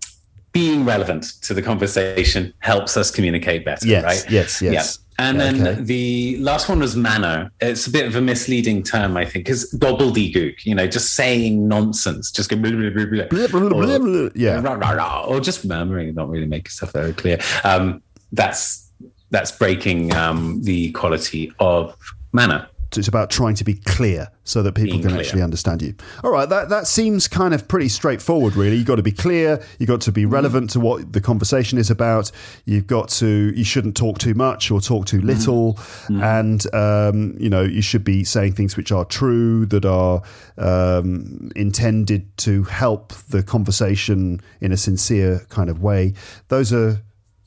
being 0.55 0.85
relevant 0.85 1.23
to 1.41 1.53
the 1.53 1.61
conversation 1.61 2.53
helps 2.59 2.95
us 2.95 3.11
communicate 3.11 3.65
better, 3.65 3.85
Yes, 3.85 4.03
right? 4.05 4.31
yes, 4.31 4.61
yes. 4.61 4.73
Yeah. 5.19 5.25
And 5.27 5.37
then 5.37 5.67
Okay. 5.67 5.81
the 5.81 6.37
last 6.39 6.69
one 6.69 6.79
was 6.79 6.95
manner. 6.95 7.51
It's 7.59 7.87
a 7.87 7.91
bit 7.91 8.05
of 8.05 8.15
a 8.15 8.21
misleading 8.21 8.81
term, 8.81 9.17
I 9.17 9.25
think, 9.25 9.45
because 9.45 9.69
gobbledygook, 9.73 10.63
you 10.63 10.73
know, 10.73 10.87
just 10.87 11.13
saying 11.13 11.67
nonsense, 11.67 12.31
just 12.31 12.49
go 12.49 12.55
blah, 12.55 12.71
blah. 12.71 12.89
Blah, 12.89 13.25
blah, 13.47 13.47
blah, 13.47 13.69
blah, 13.69 13.97
blah. 13.99 14.29
Yeah. 14.33 14.61
Rah, 14.61 14.73
rah, 14.75 14.91
rah, 14.91 15.25
or 15.25 15.41
just 15.41 15.65
murmuring, 15.65 16.15
not 16.15 16.29
really 16.29 16.47
making 16.47 16.69
stuff 16.69 16.93
very 16.93 17.11
clear. 17.11 17.37
Um, 17.65 18.01
that's 18.31 18.89
that's 19.31 19.51
breaking 19.51 20.13
um, 20.13 20.61
the 20.63 20.91
quality 20.93 21.51
of 21.59 21.97
manner. 22.31 22.67
It's 22.97 23.07
about 23.07 23.29
trying 23.29 23.55
to 23.55 23.63
be 23.63 23.75
clear 23.75 24.29
so 24.43 24.61
that 24.63 24.73
people 24.73 24.91
Being 24.91 25.01
can 25.01 25.11
clear. 25.11 25.21
actually 25.21 25.41
understand 25.41 25.81
you. 25.81 25.95
All 26.23 26.31
right, 26.31 26.47
that, 26.47 26.69
that 26.69 26.87
seems 26.87 27.27
kind 27.27 27.53
of 27.53 27.67
pretty 27.67 27.89
straightforward, 27.89 28.55
really. 28.55 28.75
You've 28.75 28.85
got 28.85 28.95
to 28.95 29.03
be 29.03 29.11
clear, 29.11 29.61
you've 29.79 29.89
got 29.89 30.01
to 30.01 30.11
be 30.11 30.25
relevant 30.25 30.69
to 30.71 30.79
what 30.79 31.13
the 31.13 31.21
conversation 31.21 31.77
is 31.77 31.89
about, 31.89 32.31
you've 32.65 32.87
got 32.87 33.09
to, 33.09 33.53
you 33.55 33.63
shouldn't 33.63 33.97
talk 33.97 34.19
too 34.19 34.33
much 34.33 34.71
or 34.71 34.81
talk 34.81 35.05
too 35.05 35.21
little, 35.21 35.79
and, 36.09 36.73
um, 36.73 37.35
you 37.39 37.49
know, 37.49 37.63
you 37.63 37.81
should 37.81 38.03
be 38.03 38.23
saying 38.23 38.53
things 38.53 38.77
which 38.77 38.91
are 38.91 39.05
true, 39.05 39.65
that 39.65 39.85
are 39.85 40.21
um, 40.57 41.51
intended 41.55 42.35
to 42.37 42.63
help 42.63 43.13
the 43.29 43.41
conversation 43.41 44.39
in 44.61 44.71
a 44.71 44.77
sincere 44.77 45.45
kind 45.49 45.69
of 45.69 45.81
way. 45.81 46.13
Those 46.49 46.71
are 46.71 47.01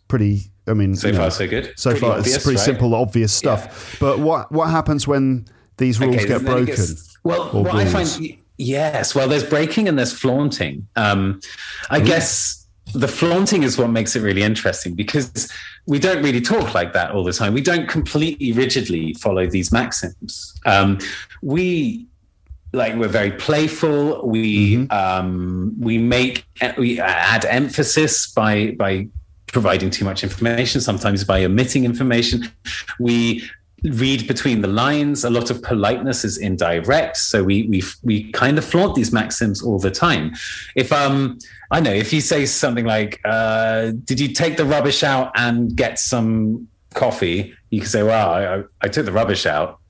pretty. 0.09 0.51
I 0.69 0.75
mean, 0.75 0.95
So 0.95 1.11
far, 1.13 1.21
know, 1.23 1.29
so 1.31 1.49
good. 1.49 1.73
So 1.77 1.91
Pretty 1.91 2.01
far, 2.07 2.19
obvious, 2.19 2.35
it's 2.37 2.45
pretty 2.45 2.57
right? 2.59 2.65
simple, 2.65 2.95
obvious 2.95 3.33
stuff. 3.33 3.97
But 4.01 4.19
what 4.21 4.51
what 4.53 4.71
happens 4.71 5.07
when 5.09 5.47
these 5.77 5.99
rules 6.01 6.17
Okay, 6.17 6.27
get 6.27 6.45
broken? 6.45 6.67
gets- 6.67 7.17
well, 7.25 7.51
what 7.51 7.75
I 7.75 7.85
find, 7.87 8.39
yes, 8.57 9.15
well, 9.15 9.29
there's 9.29 9.45
breaking 9.45 9.89
and 9.89 9.99
there's 9.99 10.13
flaunting. 10.13 10.87
Um, 10.97 11.41
I 11.91 12.01
guess 12.01 12.67
the 12.95 13.09
flaunting 13.09 13.65
is 13.65 13.77
what 13.77 13.91
makes 13.91 14.17
it 14.17 14.21
really 14.23 14.43
interesting 14.43 14.95
because 14.95 15.51
we 15.87 15.99
don't 15.99 16.23
really 16.23 16.41
talk 16.41 16.73
like 16.75 16.93
that 16.95 17.11
all 17.11 17.23
the 17.25 17.33
time. 17.33 17.53
We 17.53 17.61
don't 17.61 17.87
completely 17.89 18.53
rigidly 18.53 19.13
follow 19.15 19.47
these 19.47 19.71
maxims. 19.73 20.55
Um, 20.65 20.99
we 21.43 22.07
like 22.73 22.95
we're 22.97 23.09
very 23.09 23.33
playful. 23.33 24.27
We 24.27 24.89
um, 24.89 25.75
we 25.79 25.99
make 25.99 26.45
we 26.79 27.01
add 27.01 27.45
emphasis 27.45 28.31
by 28.33 28.73
by 28.79 29.09
providing 29.59 29.91
too 29.91 30.05
much 30.05 30.23
information. 30.23 30.81
Sometimes 30.81 31.25
by 31.25 31.45
omitting 31.45 31.85
information. 31.85 32.39
We 33.01 33.19
read 33.83 34.29
between 34.29 34.61
the 34.61 34.69
lines. 34.69 35.25
A 35.25 35.31
lot 35.31 35.51
of 35.51 35.63
politeness 35.63 36.25
is 36.25 36.39
indirect, 36.39 37.17
so 37.17 37.43
we 37.43 37.57
we 37.73 37.83
we 38.09 38.31
kind 38.33 38.57
of 38.59 38.65
flaunt 38.65 38.95
these 38.95 39.13
maxims 39.13 39.61
all 39.67 39.81
the 39.81 39.91
time. 39.91 40.25
If 40.77 40.93
um, 40.93 41.39
I 41.73 41.81
know 41.81 41.93
if 42.05 42.13
you 42.13 42.21
say 42.21 42.47
something 42.47 42.87
like, 42.97 43.21
uh, 43.25 43.93
"Did 44.05 44.21
you 44.21 44.29
take 44.29 44.57
the 44.57 44.65
rubbish 44.65 45.03
out 45.03 45.33
and 45.35 45.75
get 45.75 45.99
some 45.99 46.69
coffee?" 46.95 47.53
You 47.71 47.81
can 47.81 47.89
say, 47.89 48.03
"Well, 48.05 48.29
I, 48.31 48.63
I 48.85 48.89
took 48.89 49.07
the 49.07 49.17
rubbish 49.21 49.45
out." 49.45 49.81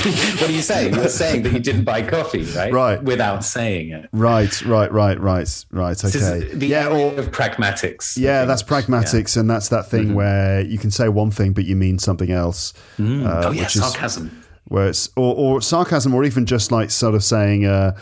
what 0.40 0.48
are 0.48 0.52
you 0.52 0.62
saying? 0.62 0.94
You're 0.94 1.08
saying 1.08 1.42
that 1.42 1.52
you 1.52 1.58
didn't 1.58 1.84
buy 1.84 2.00
coffee, 2.02 2.44
right? 2.44 2.72
Right. 2.72 3.02
Without 3.02 3.44
saying 3.44 3.90
it. 3.90 4.08
Right, 4.12 4.62
right, 4.62 4.90
right, 4.90 5.20
right, 5.20 5.64
right. 5.70 6.04
Okay. 6.04 6.54
the 6.54 6.66
yeah, 6.66 6.88
or 6.88 7.18
of 7.18 7.30
pragmatics. 7.30 8.16
Yeah, 8.16 8.46
that's 8.46 8.62
pragmatics, 8.62 9.36
yeah. 9.36 9.40
and 9.40 9.50
that's 9.50 9.68
that 9.68 9.90
thing 9.90 10.06
mm-hmm. 10.06 10.14
where 10.14 10.60
you 10.62 10.78
can 10.78 10.90
say 10.90 11.08
one 11.08 11.30
thing 11.30 11.52
but 11.52 11.64
you 11.64 11.76
mean 11.76 11.98
something 11.98 12.30
else. 12.30 12.72
Mm. 12.98 13.26
Uh, 13.26 13.48
oh 13.48 13.50
yeah, 13.50 13.66
sarcasm. 13.66 14.28
Is, 14.28 14.39
where 14.70 14.86
it's 14.86 15.10
or, 15.16 15.34
or, 15.34 15.60
sarcasm, 15.60 16.14
or 16.14 16.22
even 16.22 16.46
just 16.46 16.70
like 16.70 16.92
sort 16.92 17.16
of 17.16 17.24
saying, 17.24 17.66
uh, 17.66 17.98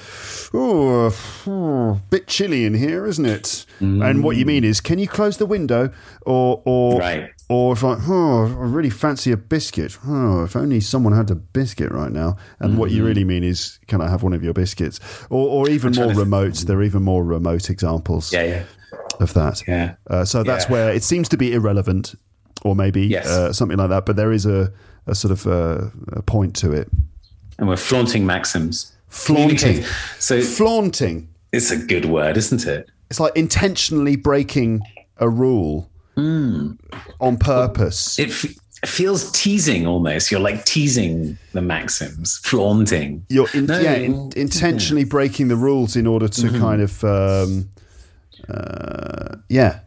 "Oh, 0.52 1.16
oh 1.46 2.00
bit 2.10 2.26
chilly 2.26 2.66
in 2.66 2.74
here, 2.74 3.06
isn't 3.06 3.24
it?" 3.24 3.64
Mm. 3.80 4.06
And 4.06 4.22
what 4.22 4.36
you 4.36 4.44
mean 4.44 4.64
is, 4.64 4.82
"Can 4.82 4.98
you 4.98 5.08
close 5.08 5.38
the 5.38 5.46
window?" 5.46 5.90
Or, 6.26 6.62
or, 6.66 7.00
right. 7.00 7.30
or 7.48 7.72
if 7.72 7.82
like, 7.82 8.00
"Oh, 8.06 8.44
I 8.44 8.66
really 8.66 8.90
fancy 8.90 9.32
a 9.32 9.38
biscuit." 9.38 9.96
Oh, 10.06 10.44
if 10.44 10.56
only 10.56 10.80
someone 10.80 11.14
had 11.14 11.30
a 11.30 11.36
biscuit 11.36 11.90
right 11.90 12.12
now. 12.12 12.36
And 12.60 12.74
mm. 12.74 12.76
what 12.76 12.90
you 12.90 12.98
mm-hmm. 12.98 13.06
really 13.06 13.24
mean 13.24 13.44
is, 13.44 13.78
"Can 13.86 14.02
I 14.02 14.10
have 14.10 14.22
one 14.22 14.34
of 14.34 14.44
your 14.44 14.52
biscuits?" 14.52 15.00
Or, 15.30 15.48
or 15.48 15.70
even 15.70 15.94
more 15.94 16.12
remote. 16.12 16.52
Th- 16.52 16.66
there 16.66 16.76
are 16.76 16.82
even 16.82 17.02
more 17.02 17.24
remote 17.24 17.70
examples. 17.70 18.30
Yeah, 18.30 18.42
yeah. 18.42 18.62
Of 19.20 19.32
that. 19.32 19.66
Yeah. 19.66 19.94
Uh, 20.08 20.26
so 20.26 20.42
that's 20.42 20.66
yeah. 20.66 20.72
where 20.72 20.92
it 20.92 21.02
seems 21.02 21.30
to 21.30 21.38
be 21.38 21.54
irrelevant, 21.54 22.14
or 22.62 22.76
maybe 22.76 23.06
yes. 23.06 23.26
uh, 23.26 23.54
something 23.54 23.78
like 23.78 23.88
that. 23.88 24.04
But 24.04 24.16
there 24.16 24.32
is 24.32 24.44
a 24.44 24.70
a 25.08 25.14
sort 25.14 25.32
of 25.32 25.46
uh, 25.46 25.90
a 26.12 26.22
point 26.22 26.54
to 26.56 26.72
it. 26.72 26.88
And 27.58 27.68
we're 27.68 27.76
flaunting 27.76 28.26
maxims. 28.26 28.92
Flaunting. 29.08 29.82
So 30.18 30.40
flaunting. 30.40 31.28
It's 31.52 31.70
a 31.70 31.78
good 31.78 32.04
word, 32.04 32.36
isn't 32.36 32.66
it? 32.66 32.90
It's 33.10 33.18
like 33.18 33.34
intentionally 33.34 34.16
breaking 34.16 34.82
a 35.16 35.28
rule 35.28 35.90
mm. 36.16 36.78
on 37.20 37.36
purpose. 37.38 38.18
It, 38.18 38.28
f- 38.28 38.54
feels 38.86 39.32
teasing 39.32 39.86
almost. 39.86 40.30
You're 40.30 40.40
like 40.40 40.64
teasing 40.64 41.38
the 41.52 41.62
maxims, 41.62 42.38
flaunting. 42.38 43.24
You're 43.28 43.48
in, 43.54 43.66
no, 43.66 43.80
yeah, 43.80 43.94
in, 43.94 44.30
intentionally 44.36 45.04
breaking 45.04 45.48
the 45.48 45.56
rules 45.56 45.96
in 45.96 46.06
order 46.06 46.28
to 46.28 46.42
mm-hmm. 46.42 46.60
kind 46.60 46.82
of 46.82 47.02
um, 47.02 47.70
uh, 48.48 49.36
yeah 49.48 49.80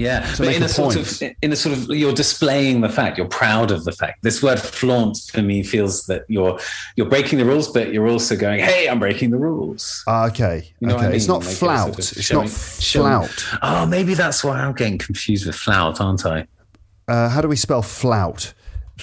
yeah, 0.00 0.34
but 0.38 0.54
in 0.54 0.62
a, 0.62 0.68
sort 0.68 0.96
of 0.96 1.22
in 1.42 1.52
a 1.52 1.56
sort 1.56 1.76
of 1.76 1.88
you're 1.90 2.14
displaying 2.14 2.80
the 2.80 2.88
fact, 2.88 3.18
you're 3.18 3.28
proud 3.28 3.70
of 3.70 3.84
the 3.84 3.92
fact. 3.92 4.22
This 4.22 4.42
word 4.42 4.58
flaunt 4.58 5.18
for 5.32 5.42
me 5.42 5.62
feels 5.62 6.06
that 6.06 6.24
you're 6.28 6.58
you're 6.96 7.08
breaking 7.08 7.38
the 7.38 7.44
rules, 7.44 7.68
but 7.68 7.92
you're 7.92 8.08
also 8.08 8.36
going, 8.36 8.60
"Hey, 8.60 8.88
I'm 8.88 8.98
breaking 8.98 9.30
the 9.30 9.38
rules." 9.38 10.02
Uh, 10.06 10.26
okay, 10.26 10.72
you 10.80 10.88
know 10.88 10.96
okay. 10.96 11.04
I 11.04 11.08
mean? 11.08 11.16
It's 11.16 11.28
not 11.28 11.44
like 11.44 11.54
flout. 11.54 11.78
Sort 11.78 11.92
of 11.92 11.98
it's 11.98 12.22
showing, 12.22 12.44
not 12.46 12.50
flout. 12.50 13.30
Showing, 13.30 13.58
oh, 13.62 13.86
maybe 13.86 14.14
that's 14.14 14.42
why 14.42 14.58
I'm 14.60 14.72
getting 14.72 14.98
confused 14.98 15.46
with 15.46 15.56
flout, 15.56 16.00
aren't 16.00 16.24
I? 16.24 16.46
Uh, 17.06 17.28
how 17.28 17.40
do 17.40 17.48
we 17.48 17.56
spell 17.56 17.82
flout? 17.82 18.54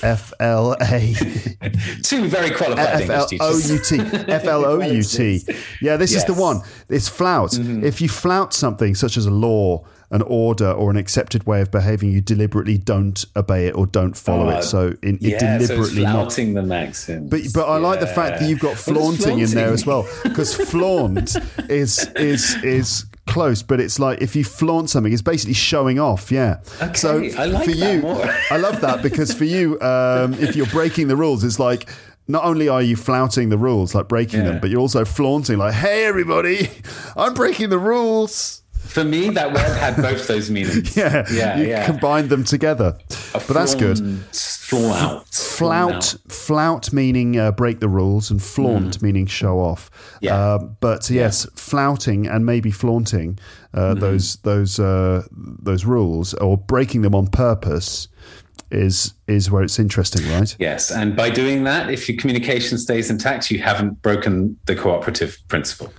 F 0.04 0.34
L 0.40 0.76
A. 0.82 1.14
Two 2.04 2.28
very 2.28 2.52
qualified 2.52 3.02
F 3.02 3.10
L 3.10 3.28
O 3.42 3.58
U 3.58 3.80
T. 3.80 4.00
F 4.28 4.46
L 4.46 4.66
O 4.66 4.82
U 4.82 5.04
T. 5.04 5.42
Yeah, 5.82 5.98
this 5.98 6.12
yes. 6.12 6.22
is 6.22 6.26
the 6.26 6.40
one. 6.40 6.62
It's 6.90 7.08
flout. 7.08 7.52
Mm-hmm. 7.52 7.84
If 7.84 8.02
you 8.02 8.10
flout 8.10 8.54
something, 8.54 8.96
such 8.96 9.18
as 9.18 9.26
a 9.26 9.32
law, 9.32 9.86
an 10.10 10.22
order 10.22 10.72
or 10.72 10.90
an 10.90 10.98
accepted 10.98 11.46
way 11.46 11.62
of 11.62 11.70
behaving, 11.70 12.12
you 12.12 12.22
deliberately 12.22 12.78
don't 12.78 13.26
obey 13.36 13.68
it 13.68 13.76
or 13.76 13.86
don't 13.86 14.16
follow 14.16 14.50
it. 14.50 14.64
So 14.64 14.94
in, 15.04 15.18
yeah, 15.20 15.36
it 15.36 15.40
deliberately 15.40 16.04
so 16.04 16.12
flaunting 16.12 16.54
not, 16.54 16.62
the 16.62 16.68
maxim. 16.68 17.28
But 17.28 17.42
but 17.54 17.68
I 17.68 17.78
yeah. 17.78 17.88
like 17.88 18.00
the 18.00 18.08
fact 18.08 18.40
that 18.40 18.50
you've 18.50 18.60
got 18.60 18.78
flaunting 18.78 19.40
in 19.40 19.50
there 19.52 19.74
as 19.74 19.86
well 19.86 20.08
because 20.24 20.56
flaunt 20.56 21.36
is 21.70 22.08
is 22.16 22.56
is 22.64 23.06
close, 23.28 23.62
but 23.62 23.80
it's 23.80 24.00
like 24.00 24.22
if 24.22 24.36
you 24.36 24.44
flaunt 24.44 24.90
something, 24.90 25.14
it's 25.14 25.22
basically 25.22 25.54
showing 25.54 26.00
off. 26.00 26.32
Yeah. 26.32 26.60
Okay, 26.82 26.94
so 26.94 27.24
I 27.38 27.46
like 27.46 27.66
for 27.66 27.72
you, 27.72 28.02
I 28.52 28.58
love 28.58 28.82
that 28.82 29.02
because 29.04 29.34
for 29.34 29.46
you, 29.46 29.80
um, 29.82 30.34
if 30.36 30.56
you're 30.56 30.66
breaking 30.68 31.08
the 31.08 31.16
rules, 31.16 31.44
it's 31.44 31.60
like 31.60 31.90
not 32.28 32.44
only 32.44 32.68
are 32.68 32.82
you 32.82 32.96
flouting 32.96 33.50
the 33.50 33.58
rules, 33.58 33.96
like 33.96 34.08
breaking 34.08 34.40
yeah. 34.42 34.52
them, 34.52 34.60
but 34.60 34.70
you're 34.70 34.82
also 34.82 35.06
flaunting, 35.06 35.58
like, 35.58 35.74
"Hey, 35.74 36.06
everybody, 36.06 36.70
I'm 37.16 37.34
breaking 37.34 37.70
the 37.70 37.80
rules." 37.80 38.64
For 38.88 39.04
me, 39.04 39.30
that 39.30 39.54
word 39.54 39.78
had 39.78 39.98
both 39.98 40.28
those 40.28 40.50
meanings. 40.50 40.96
yeah, 40.98 41.26
yeah, 41.32 41.58
you 41.58 41.68
yeah. 41.68 41.86
Combined 41.86 42.30
them 42.30 42.44
together, 42.44 42.98
A 43.34 43.40
but 43.40 43.50
that's 43.50 43.76
good. 43.76 43.98
Flout, 44.34 45.28
flout, 45.28 46.16
flout 46.28 46.92
meaning 46.92 47.40
uh, 47.40 47.52
break 47.52 47.80
the 47.80 47.88
rules, 47.88 48.32
and 48.32 48.42
flaunt 48.42 49.00
mm. 49.00 49.02
meaning 49.02 49.26
show 49.26 49.60
off. 49.60 49.90
Yeah. 50.22 50.36
Uh, 50.36 50.58
but 50.58 51.10
yes, 51.10 51.46
yeah. 51.46 51.52
flouting 51.56 52.28
and 52.28 52.46
maybe 52.46 52.72
flaunting 52.72 53.40
uh, 53.74 53.92
mm-hmm. 53.92 54.00
those 54.00 54.38
those 54.38 54.80
uh, 54.80 55.24
those 55.32 55.86
rules 55.86 56.34
or 56.36 56.58
breaking 56.58 57.02
them 57.02 57.16
on 57.16 57.28
purpose 57.28 58.08
is 58.72 59.14
is 59.28 59.50
where 59.50 59.64
it's 59.64 59.80
interesting, 59.80 60.28
right? 60.32 60.56
Yes, 60.60 60.92
and 60.92 61.16
by 61.16 61.30
doing 61.30 61.64
that, 61.64 61.90
if 61.90 62.10
your 62.10 62.18
communication 62.18 62.78
stays 62.78 63.10
intact, 63.10 63.50
you 63.52 63.60
haven't 63.60 64.02
broken 64.02 64.58
the 64.66 64.76
cooperative 64.76 65.38
principle. 65.48 65.94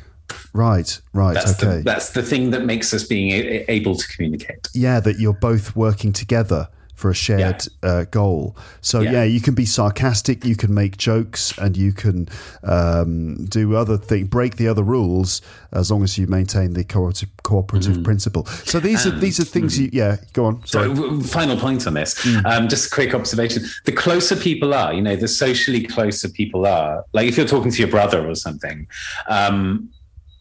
Right, 0.58 1.00
right, 1.12 1.34
that's 1.34 1.62
okay. 1.62 1.76
The, 1.76 1.82
that's 1.84 2.10
the 2.10 2.22
thing 2.22 2.50
that 2.50 2.64
makes 2.64 2.92
us 2.92 3.04
being 3.04 3.30
a- 3.30 3.64
able 3.68 3.94
to 3.94 4.08
communicate. 4.08 4.66
Yeah, 4.74 4.98
that 4.98 5.20
you're 5.20 5.32
both 5.32 5.76
working 5.76 6.12
together 6.12 6.66
for 6.96 7.10
a 7.10 7.14
shared 7.14 7.64
yeah. 7.84 7.88
uh, 7.88 8.04
goal. 8.06 8.56
So 8.80 8.98
yeah. 8.98 9.12
yeah. 9.12 9.22
you 9.22 9.40
can 9.40 9.54
be 9.54 9.64
sarcastic, 9.64 10.44
you 10.44 10.56
can 10.56 10.74
make 10.74 10.96
jokes, 10.96 11.56
and 11.58 11.76
you 11.76 11.92
can 11.92 12.28
um, 12.64 13.44
do 13.44 13.76
other 13.76 13.96
things, 13.96 14.26
break 14.26 14.56
the 14.56 14.66
other 14.66 14.82
rules, 14.82 15.40
as 15.70 15.92
long 15.92 16.02
as 16.02 16.18
you 16.18 16.26
maintain 16.26 16.72
the 16.72 16.82
cooperative, 16.82 17.28
cooperative 17.44 17.98
mm. 17.98 18.04
principle. 18.04 18.46
So 18.46 18.80
these 18.80 19.06
are 19.06 19.12
these 19.12 19.38
are 19.38 19.44
things 19.44 19.78
mm. 19.78 19.82
you. 19.82 19.90
Yeah, 19.92 20.16
go 20.32 20.46
on. 20.46 20.66
Sorry. 20.66 20.92
So 20.96 21.20
final 21.20 21.56
point 21.56 21.86
on 21.86 21.94
this. 21.94 22.16
Mm. 22.24 22.44
Um, 22.44 22.68
just 22.68 22.90
a 22.90 22.90
quick 22.92 23.14
observation: 23.14 23.62
the 23.84 23.92
closer 23.92 24.34
people 24.34 24.74
are, 24.74 24.92
you 24.92 25.00
know, 25.00 25.14
the 25.14 25.28
socially 25.28 25.86
closer 25.86 26.28
people 26.28 26.66
are. 26.66 27.04
Like 27.12 27.28
if 27.28 27.36
you're 27.36 27.46
talking 27.46 27.70
to 27.70 27.78
your 27.78 27.92
brother 27.92 28.28
or 28.28 28.34
something. 28.34 28.88
Um, 29.28 29.90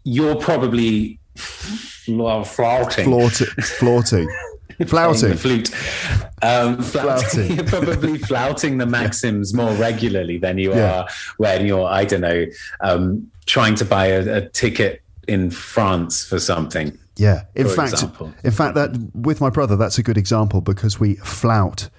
you're 0.08 0.36
probably 0.36 1.20
flouting. 1.36 3.06
Flouting. 3.06 3.46
flouting. 3.62 4.30
Flouting. 4.86 5.30
the 5.32 5.36
flute. 5.36 5.72
Um, 6.44 6.82
flouting. 6.84 7.56
you're 7.56 7.66
probably 7.66 8.18
flouting 8.30 8.78
the 8.78 8.86
maxims 8.86 9.54
more 9.54 9.74
regularly 9.74 10.38
than 10.38 10.60
you 10.60 10.74
yeah. 10.74 11.00
are 11.00 11.08
when 11.38 11.66
you're, 11.66 11.88
I 11.88 12.06
don't 12.06 12.22
know, 12.22 12.46
um, 12.82 13.30
trying 13.48 13.74
to 13.76 13.86
buy 13.86 14.06
a, 14.08 14.38
a, 14.38 14.50
ticket 14.50 15.02
in 15.28 15.50
France 15.50 16.24
for 16.24 16.40
something. 16.40 16.96
Yeah. 17.16 17.46
In 17.56 17.68
fact, 17.68 17.94
example. 17.94 18.32
in 18.44 18.52
fact, 18.52 18.76
that 18.76 18.96
with 19.16 19.42
my 19.42 19.50
brother, 19.50 19.76
that's 19.76 19.98
a 19.98 20.04
good 20.04 20.18
example 20.18 20.62
because 20.62 21.00
we 21.00 21.16
flout 21.16 21.90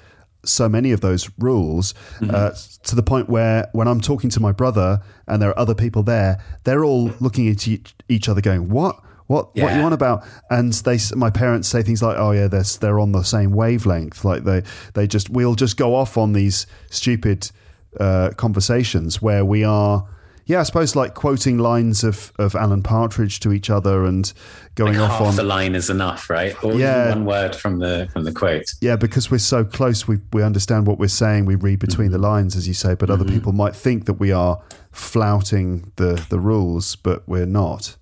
so 0.44 0.68
many 0.68 0.92
of 0.92 1.00
those 1.00 1.30
rules 1.38 1.94
mm-hmm. 2.20 2.34
uh, 2.34 2.50
to 2.84 2.94
the 2.94 3.02
point 3.02 3.28
where 3.28 3.68
when 3.72 3.88
I'm 3.88 4.00
talking 4.00 4.30
to 4.30 4.40
my 4.40 4.52
brother 4.52 5.00
and 5.26 5.42
there 5.42 5.50
are 5.50 5.58
other 5.58 5.74
people 5.74 6.02
there, 6.02 6.42
they're 6.64 6.84
all 6.84 7.10
looking 7.20 7.48
at 7.48 7.66
each, 7.66 7.94
each 8.08 8.28
other 8.28 8.40
going, 8.40 8.68
"What? 8.68 9.00
What? 9.26 9.50
Yeah. 9.54 9.64
What 9.64 9.74
you 9.74 9.80
on 9.82 9.92
about?" 9.92 10.24
And 10.50 10.72
they, 10.72 10.98
my 11.14 11.30
parents 11.30 11.68
say 11.68 11.82
things 11.82 12.02
like, 12.02 12.16
"Oh 12.16 12.30
yeah, 12.30 12.48
they're 12.48 12.62
they're 12.80 13.00
on 13.00 13.12
the 13.12 13.22
same 13.22 13.52
wavelength. 13.52 14.24
Like 14.24 14.44
they 14.44 14.62
they 14.94 15.06
just 15.06 15.30
we'll 15.30 15.54
just 15.54 15.76
go 15.76 15.94
off 15.94 16.16
on 16.16 16.32
these 16.32 16.66
stupid 16.90 17.50
uh, 17.98 18.30
conversations 18.36 19.20
where 19.20 19.44
we 19.44 19.64
are." 19.64 20.06
Yeah, 20.48 20.60
I 20.60 20.62
suppose 20.62 20.96
like 20.96 21.12
quoting 21.12 21.58
lines 21.58 22.02
of, 22.02 22.32
of 22.38 22.54
Alan 22.54 22.82
Partridge 22.82 23.38
to 23.40 23.52
each 23.52 23.68
other 23.68 24.06
and 24.06 24.32
going 24.76 24.96
like 24.96 25.10
off 25.10 25.20
on 25.20 25.36
the 25.36 25.42
line 25.42 25.74
is 25.74 25.90
enough, 25.90 26.30
right? 26.30 26.56
Or 26.64 26.72
yeah, 26.72 27.10
one 27.10 27.26
word 27.26 27.54
from 27.54 27.80
the 27.80 28.08
from 28.14 28.24
the 28.24 28.32
quote. 28.32 28.72
Yeah, 28.80 28.96
because 28.96 29.30
we're 29.30 29.38
so 29.38 29.62
close, 29.62 30.08
we 30.08 30.20
we 30.32 30.42
understand 30.42 30.86
what 30.86 30.98
we're 30.98 31.08
saying. 31.08 31.44
We 31.44 31.54
read 31.54 31.80
between 31.80 32.06
mm-hmm. 32.06 32.12
the 32.22 32.26
lines, 32.26 32.56
as 32.56 32.66
you 32.66 32.72
say, 32.72 32.94
but 32.94 33.10
mm-hmm. 33.10 33.20
other 33.20 33.30
people 33.30 33.52
might 33.52 33.76
think 33.76 34.06
that 34.06 34.14
we 34.14 34.32
are 34.32 34.58
flouting 34.90 35.92
the 35.96 36.24
the 36.30 36.40
rules, 36.40 36.96
but 36.96 37.28
we're 37.28 37.44
not. 37.44 37.97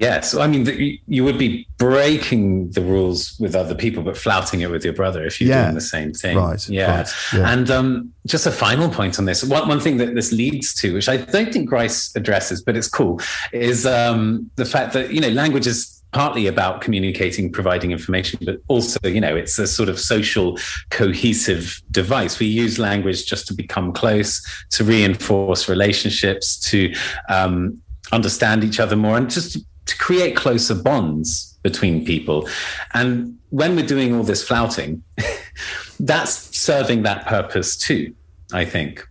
Yes, 0.00 0.34
I 0.34 0.46
mean 0.46 0.98
you 1.06 1.24
would 1.24 1.36
be 1.36 1.68
breaking 1.76 2.70
the 2.70 2.80
rules 2.80 3.38
with 3.38 3.54
other 3.54 3.74
people, 3.74 4.02
but 4.02 4.16
flouting 4.16 4.62
it 4.62 4.70
with 4.70 4.82
your 4.82 4.94
brother 4.94 5.26
if 5.26 5.38
you're 5.38 5.50
yeah. 5.50 5.64
doing 5.64 5.74
the 5.74 5.82
same 5.82 6.14
thing. 6.14 6.38
Right. 6.38 6.68
Yeah. 6.70 6.96
Right, 6.96 7.08
yeah. 7.34 7.52
And 7.52 7.70
um, 7.70 8.14
just 8.26 8.46
a 8.46 8.50
final 8.50 8.88
point 8.88 9.18
on 9.18 9.26
this. 9.26 9.44
One, 9.44 9.68
one 9.68 9.78
thing 9.78 9.98
that 9.98 10.14
this 10.14 10.32
leads 10.32 10.72
to, 10.76 10.94
which 10.94 11.10
I 11.10 11.18
don't 11.18 11.52
think 11.52 11.68
Grice 11.68 12.16
addresses, 12.16 12.62
but 12.62 12.78
it's 12.78 12.88
cool, 12.88 13.20
is 13.52 13.84
um, 13.84 14.50
the 14.56 14.64
fact 14.64 14.94
that 14.94 15.12
you 15.12 15.20
know 15.20 15.28
language 15.28 15.66
is 15.66 16.02
partly 16.12 16.46
about 16.46 16.80
communicating, 16.80 17.52
providing 17.52 17.92
information, 17.92 18.38
but 18.42 18.56
also, 18.68 18.98
you 19.04 19.20
know, 19.20 19.36
it's 19.36 19.58
a 19.58 19.66
sort 19.66 19.88
of 19.90 20.00
social 20.00 20.58
cohesive 20.88 21.80
device. 21.90 22.38
We 22.38 22.46
use 22.46 22.78
language 22.78 23.26
just 23.26 23.46
to 23.48 23.54
become 23.54 23.92
close, 23.92 24.42
to 24.70 24.82
reinforce 24.82 25.68
relationships, 25.68 26.58
to 26.70 26.92
um, 27.28 27.80
understand 28.12 28.64
each 28.64 28.80
other 28.80 28.96
more, 28.96 29.16
and 29.16 29.30
just 29.30 29.58
to 29.90 29.98
create 29.98 30.36
closer 30.36 30.74
bonds 30.74 31.58
between 31.62 32.04
people. 32.04 32.48
And 32.94 33.38
when 33.50 33.76
we're 33.76 33.86
doing 33.86 34.14
all 34.14 34.22
this 34.22 34.46
flouting, 34.46 35.02
that's 36.00 36.56
serving 36.56 37.02
that 37.02 37.26
purpose 37.26 37.76
too. 37.76 38.14
I 38.52 38.64
think. 38.64 39.06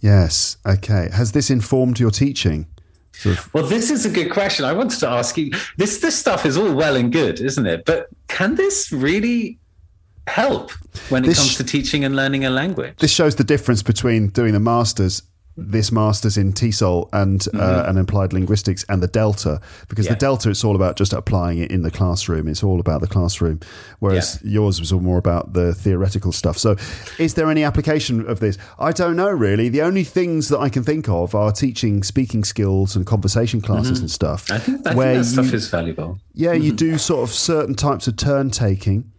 Yes. 0.00 0.56
Okay. 0.66 1.08
Has 1.12 1.32
this 1.32 1.50
informed 1.50 1.98
your 1.98 2.10
teaching? 2.10 2.66
Sort 3.12 3.38
of- 3.38 3.54
well, 3.54 3.66
this 3.66 3.90
is 3.90 4.06
a 4.06 4.10
good 4.10 4.30
question. 4.30 4.64
I 4.64 4.72
wanted 4.72 5.00
to 5.00 5.08
ask 5.08 5.36
you. 5.36 5.50
This 5.76 6.00
this 6.00 6.16
stuff 6.16 6.44
is 6.46 6.56
all 6.56 6.72
well 6.74 6.96
and 6.96 7.12
good, 7.12 7.40
isn't 7.40 7.66
it? 7.66 7.84
But 7.84 8.08
can 8.28 8.54
this 8.54 8.92
really 8.92 9.58
help 10.26 10.70
when 11.08 11.24
it 11.24 11.28
this, 11.28 11.38
comes 11.38 11.56
to 11.56 11.64
teaching 11.64 12.04
and 12.04 12.14
learning 12.14 12.44
a 12.44 12.50
language? 12.50 12.94
This 12.98 13.12
shows 13.12 13.36
the 13.36 13.44
difference 13.44 13.82
between 13.82 14.28
doing 14.28 14.52
the 14.52 14.60
masters 14.60 15.22
this 15.58 15.90
master's 15.90 16.36
in 16.36 16.52
TESOL 16.52 17.08
and 17.12 17.42
uh, 17.48 17.50
mm-hmm. 17.50 17.60
uh, 17.60 17.82
and 17.88 17.98
applied 17.98 18.32
linguistics 18.32 18.84
and 18.88 19.02
the 19.02 19.08
Delta 19.08 19.60
because 19.88 20.06
yeah. 20.06 20.12
the 20.12 20.18
Delta 20.18 20.50
it's 20.50 20.64
all 20.64 20.76
about 20.76 20.96
just 20.96 21.12
applying 21.12 21.58
it 21.58 21.70
in 21.70 21.82
the 21.82 21.90
classroom. 21.90 22.48
It's 22.48 22.62
all 22.62 22.80
about 22.80 23.00
the 23.00 23.06
classroom, 23.06 23.60
whereas 23.98 24.40
yeah. 24.42 24.52
yours 24.52 24.80
was 24.80 24.92
all 24.92 25.00
more 25.00 25.18
about 25.18 25.52
the 25.52 25.74
theoretical 25.74 26.32
stuff. 26.32 26.56
So, 26.58 26.76
is 27.18 27.34
there 27.34 27.50
any 27.50 27.64
application 27.64 28.28
of 28.28 28.40
this? 28.40 28.56
I 28.78 28.92
don't 28.92 29.16
know 29.16 29.30
really. 29.30 29.68
The 29.68 29.82
only 29.82 30.04
things 30.04 30.48
that 30.48 30.58
I 30.58 30.68
can 30.68 30.84
think 30.84 31.08
of 31.08 31.34
are 31.34 31.52
teaching 31.52 32.02
speaking 32.02 32.44
skills 32.44 32.96
and 32.96 33.06
conversation 33.06 33.60
classes 33.60 33.92
mm-hmm. 33.94 34.02
and 34.02 34.10
stuff. 34.10 34.50
I 34.50 34.58
think, 34.58 34.86
I 34.86 34.94
where 34.94 35.14
think 35.14 35.26
that 35.26 35.42
you, 35.42 35.44
stuff 35.44 35.54
is 35.54 35.68
valuable. 35.68 36.20
Yeah, 36.34 36.54
mm-hmm. 36.54 36.62
you 36.62 36.72
do 36.72 36.98
sort 36.98 37.28
of 37.28 37.34
certain 37.34 37.74
types 37.74 38.06
of 38.06 38.16
turn 38.16 38.50
taking 38.50 39.12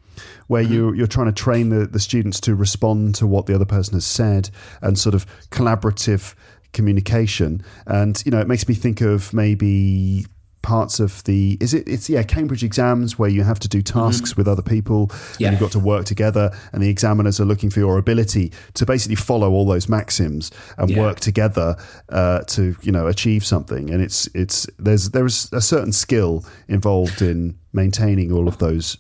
where 0.50 0.64
mm-hmm. 0.64 0.74
you, 0.74 0.93
you're 0.93 1.08
trying 1.08 1.28
to 1.28 1.32
train 1.32 1.70
the, 1.70 1.86
the 1.86 2.00
students 2.00 2.39
to 2.41 2.56
respond 2.56 3.14
to 3.14 3.28
what 3.28 3.45
the 3.45 3.54
other 3.54 3.66
person 3.66 3.93
has 3.93 4.06
said 4.06 4.50
and 4.82 4.97
sort 4.97 5.14
of 5.14 5.26
collaborative 5.52 6.34
communication. 6.74 7.64
And, 7.86 8.22
you 8.26 8.32
know, 8.32 8.39
it 8.39 8.47
makes 8.47 8.68
me 8.68 8.74
think 8.74 9.02
of 9.02 9.32
maybe 9.32 10.26
parts 10.62 11.00
of 11.00 11.24
the 11.24 11.58
is 11.62 11.74
it 11.74 11.88
it's 11.88 12.10
yeah 12.10 12.22
cambridge 12.22 12.66
exams 12.66 13.18
where 13.18 13.30
you 13.30 13.43
have 13.43 13.60
to 13.60 13.70
do 13.70 13.82
tasks 13.82 14.32
mm-hmm. 14.32 14.41
with 14.41 14.47
other 14.47 14.62
people 14.62 15.10
yeah. 15.38 15.47
and 15.47 15.54
you've 15.54 15.62
got 15.62 15.72
to 15.72 15.80
work 15.80 16.06
together 16.06 16.52
and 16.74 16.84
the 16.84 16.89
examiners 16.89 17.39
are 17.39 17.45
looking 17.45 17.70
for 17.70 17.80
your 17.80 17.97
ability 17.97 18.52
to 18.74 18.86
basically 18.86 19.16
follow 19.16 19.52
all 19.52 19.66
those 19.66 19.88
maxims 19.88 20.52
and 20.78 20.89
yeah. 20.89 21.00
work 21.00 21.22
together 21.22 21.78
uh, 22.10 22.41
to 22.41 22.76
you 22.82 22.91
know 22.91 23.08
achieve 23.08 23.45
something 23.45 23.89
and 23.89 24.02
it's 24.04 24.28
it's 24.36 24.68
there's 24.78 25.12
there's 25.12 25.50
a 25.54 25.62
certain 25.62 25.93
skill 25.93 26.43
involved 26.68 27.22
in 27.22 27.58
maintaining 27.72 28.30
all 28.30 28.50
of 28.50 28.58
those 28.58 28.97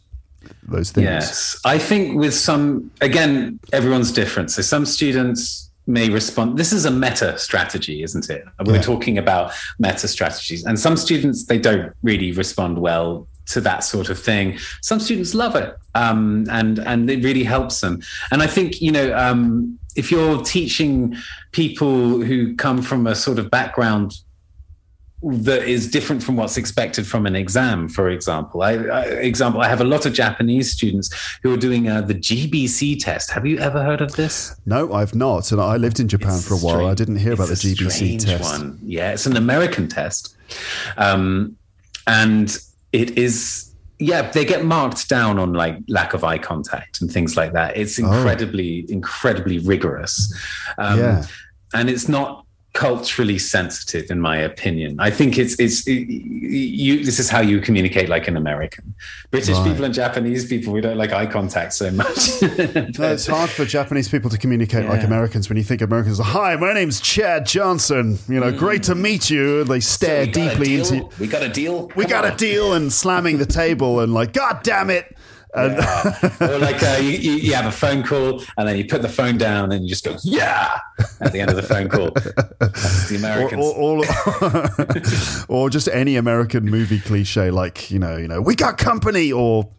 those 0.63 0.91
things. 0.91 1.05
Yes, 1.05 1.59
I 1.65 1.77
think 1.77 2.17
with 2.17 2.33
some 2.33 2.91
again, 3.01 3.59
everyone's 3.73 4.11
different. 4.11 4.51
So 4.51 4.61
some 4.61 4.85
students 4.85 5.69
may 5.87 6.09
respond. 6.09 6.57
This 6.57 6.71
is 6.71 6.85
a 6.85 6.91
meta 6.91 7.37
strategy, 7.37 8.03
isn't 8.03 8.29
it? 8.29 8.45
We're 8.65 8.75
yeah. 8.75 8.81
talking 8.81 9.17
about 9.17 9.51
meta 9.79 10.07
strategies, 10.07 10.65
and 10.65 10.79
some 10.79 10.95
students 10.97 11.45
they 11.45 11.57
don't 11.59 11.93
really 12.03 12.31
respond 12.31 12.79
well 12.79 13.27
to 13.47 13.61
that 13.61 13.83
sort 13.83 14.09
of 14.09 14.19
thing. 14.19 14.59
Some 14.81 14.99
students 14.99 15.33
love 15.33 15.55
it, 15.55 15.75
um, 15.95 16.45
and 16.49 16.79
and 16.79 17.09
it 17.09 17.23
really 17.23 17.43
helps 17.43 17.81
them. 17.81 18.01
And 18.31 18.41
I 18.41 18.47
think 18.47 18.81
you 18.81 18.91
know 18.91 19.15
um, 19.17 19.79
if 19.95 20.11
you're 20.11 20.41
teaching 20.43 21.15
people 21.51 22.21
who 22.21 22.55
come 22.55 22.81
from 22.81 23.07
a 23.07 23.15
sort 23.15 23.39
of 23.39 23.49
background 23.49 24.13
that 25.21 25.63
is 25.67 25.91
different 25.91 26.23
from 26.23 26.37
what's 26.37 26.55
expected 26.55 27.05
from 27.05 27.25
an 27.25 27.35
exam 27.35 27.89
for 27.89 28.09
example. 28.09 28.61
I, 28.61 28.73
I 28.73 29.03
example 29.03 29.61
i 29.61 29.67
have 29.67 29.81
a 29.81 29.85
lot 29.85 30.05
of 30.05 30.13
japanese 30.13 30.71
students 30.71 31.09
who 31.43 31.53
are 31.53 31.57
doing 31.57 31.89
uh, 31.89 32.01
the 32.01 32.15
gbc 32.15 33.03
test. 33.03 33.29
Have 33.31 33.45
you 33.45 33.57
ever 33.57 33.83
heard 33.83 34.01
of 34.01 34.13
this? 34.15 34.55
No 34.65 34.93
i've 34.93 35.15
not. 35.15 35.51
And 35.51 35.59
i 35.59 35.75
lived 35.75 35.99
in 35.99 36.07
japan 36.07 36.35
it's 36.35 36.47
for 36.47 36.53
a 36.53 36.57
while. 36.57 36.75
Strange, 36.75 36.91
i 36.91 36.93
didn't 36.93 37.17
hear 37.17 37.33
about 37.33 37.49
the 37.49 37.55
gbc 37.55 38.25
test. 38.25 38.59
one. 38.59 38.79
yeah 38.83 39.11
it's 39.11 39.25
an 39.25 39.35
american 39.35 39.87
test. 39.87 40.35
Um, 40.97 41.57
and 42.07 42.57
it 42.93 43.17
is 43.17 43.73
yeah 43.99 44.31
they 44.31 44.45
get 44.45 44.63
marked 44.63 45.09
down 45.09 45.37
on 45.37 45.53
like 45.53 45.77
lack 45.89 46.13
of 46.13 46.23
eye 46.23 46.37
contact 46.37 47.01
and 47.01 47.11
things 47.11 47.35
like 47.35 47.51
that. 47.53 47.75
It's 47.75 47.99
oh. 47.99 48.05
incredibly 48.05 48.85
oh. 48.87 48.93
incredibly 48.93 49.59
rigorous. 49.59 50.33
Um, 50.77 50.99
yeah. 50.99 51.25
and 51.73 51.89
it's 51.89 52.07
not 52.07 52.45
culturally 52.73 53.39
sensitive 53.39 54.11
in 54.11 54.21
my 54.21 54.37
opinion 54.37 54.99
i 54.99 55.09
think 55.09 55.39
it's 55.39 55.59
it's 55.59 55.87
it, 55.87 56.07
you 56.07 57.03
this 57.03 57.17
is 57.17 57.27
how 57.27 57.39
you 57.39 57.59
communicate 57.59 58.07
like 58.07 58.27
an 58.27 58.37
american 58.37 58.93
british 59.31 59.55
right. 59.55 59.67
people 59.67 59.83
and 59.83 59.93
japanese 59.93 60.45
people 60.45 60.71
we 60.71 60.79
don't 60.79 60.97
like 60.97 61.11
eye 61.11 61.25
contact 61.25 61.73
so 61.73 61.89
much 61.89 62.41
no, 62.41 63.11
it's 63.11 63.25
hard 63.25 63.49
for 63.49 63.65
japanese 63.65 64.07
people 64.07 64.29
to 64.29 64.37
communicate 64.37 64.83
yeah. 64.83 64.91
like 64.91 65.03
americans 65.03 65.49
when 65.49 65.57
you 65.57 65.63
think 65.63 65.81
americans 65.81 66.19
are 66.19 66.23
hi 66.23 66.55
my 66.55 66.71
name's 66.71 67.01
chad 67.01 67.43
johnson 67.43 68.19
you 68.27 68.39
know 68.39 68.51
mm. 68.51 68.57
great 68.57 68.83
to 68.83 68.93
meet 68.93 69.31
you 69.31 69.63
they 69.63 69.79
stare 69.79 70.25
so 70.25 70.31
deeply 70.31 70.75
into 70.75 70.97
you 70.97 71.09
we 71.19 71.25
got 71.25 71.41
a 71.41 71.49
deal 71.49 71.87
we 71.95 72.03
Come 72.03 72.11
got 72.11 72.25
on. 72.25 72.33
a 72.33 72.35
deal 72.35 72.73
and 72.73 72.93
slamming 72.93 73.39
the 73.39 73.47
table 73.47 73.99
and 73.99 74.13
like 74.13 74.31
god 74.31 74.61
damn 74.61 74.91
it 74.91 75.17
yeah. 75.55 76.31
or 76.41 76.59
like 76.59 76.81
uh, 76.83 76.97
you, 77.01 77.33
you, 77.33 77.53
have 77.53 77.65
a 77.65 77.71
phone 77.71 78.03
call 78.03 78.43
and 78.57 78.67
then 78.67 78.77
you 78.77 78.85
put 78.85 79.01
the 79.01 79.09
phone 79.09 79.37
down 79.37 79.71
and 79.71 79.83
you 79.83 79.89
just 79.89 80.05
go, 80.05 80.15
yeah, 80.23 80.79
at 81.21 81.31
the 81.31 81.39
end 81.39 81.49
of 81.49 81.55
the 81.55 81.63
phone 81.63 81.89
call. 81.89 82.11
That's 82.59 83.09
the 83.09 83.15
Americans. 83.15 83.65
Or, 83.65 83.97
or, 83.99 84.05
or, 85.49 85.65
or, 85.65 85.69
just 85.69 85.87
any 85.89 86.15
American 86.15 86.65
movie 86.65 86.99
cliche, 86.99 87.51
like, 87.51 87.89
you 87.89 87.99
know, 87.99 88.17
you 88.17 88.27
know, 88.27 88.41
we 88.41 88.55
got 88.55 88.77
company 88.77 89.31
or 89.31 89.69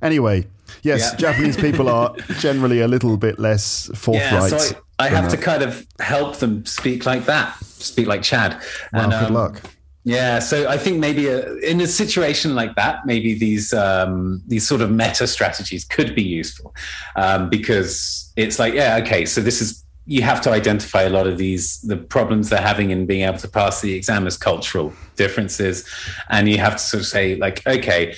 anyway. 0.00 0.46
Yes, 0.82 1.12
yeah. 1.12 1.16
Japanese 1.16 1.56
people 1.56 1.88
are 1.88 2.14
generally 2.38 2.80
a 2.80 2.88
little 2.88 3.16
bit 3.16 3.38
less 3.38 3.90
forthright. 3.94 4.50
Yeah, 4.52 4.58
so 4.58 4.76
I, 4.98 5.06
I 5.06 5.08
have 5.08 5.30
that. 5.30 5.36
to 5.36 5.42
kind 5.42 5.62
of 5.62 5.86
help 5.98 6.36
them 6.36 6.64
speak 6.66 7.06
like 7.06 7.26
that, 7.26 7.56
speak 7.64 8.06
like 8.06 8.22
Chad. 8.22 8.52
Wow, 8.92 9.04
and, 9.04 9.12
good 9.12 9.28
um, 9.28 9.34
luck. 9.34 9.62
Yeah, 10.06 10.38
so 10.38 10.68
I 10.68 10.76
think 10.76 10.98
maybe 10.98 11.28
a, 11.28 11.54
in 11.56 11.80
a 11.80 11.86
situation 11.86 12.54
like 12.54 12.74
that, 12.74 13.06
maybe 13.06 13.32
these 13.34 13.72
um, 13.72 14.42
these 14.46 14.66
sort 14.66 14.82
of 14.82 14.90
meta 14.90 15.26
strategies 15.26 15.84
could 15.86 16.14
be 16.14 16.22
useful 16.22 16.74
um, 17.16 17.48
because 17.48 18.30
it's 18.36 18.58
like, 18.58 18.74
yeah, 18.74 18.98
okay, 19.02 19.24
so 19.24 19.40
this 19.40 19.62
is 19.62 19.82
you 20.06 20.20
have 20.20 20.42
to 20.42 20.50
identify 20.50 21.02
a 21.02 21.08
lot 21.08 21.26
of 21.26 21.38
these 21.38 21.80
the 21.80 21.96
problems 21.96 22.50
they're 22.50 22.60
having 22.60 22.90
in 22.90 23.06
being 23.06 23.22
able 23.22 23.38
to 23.38 23.48
pass 23.48 23.80
the 23.80 23.94
exam 23.94 24.26
as 24.26 24.36
cultural 24.36 24.92
differences, 25.16 25.88
and 26.28 26.50
you 26.50 26.58
have 26.58 26.74
to 26.74 26.82
sort 26.82 27.00
of 27.00 27.06
say 27.06 27.36
like, 27.36 27.66
okay, 27.66 28.14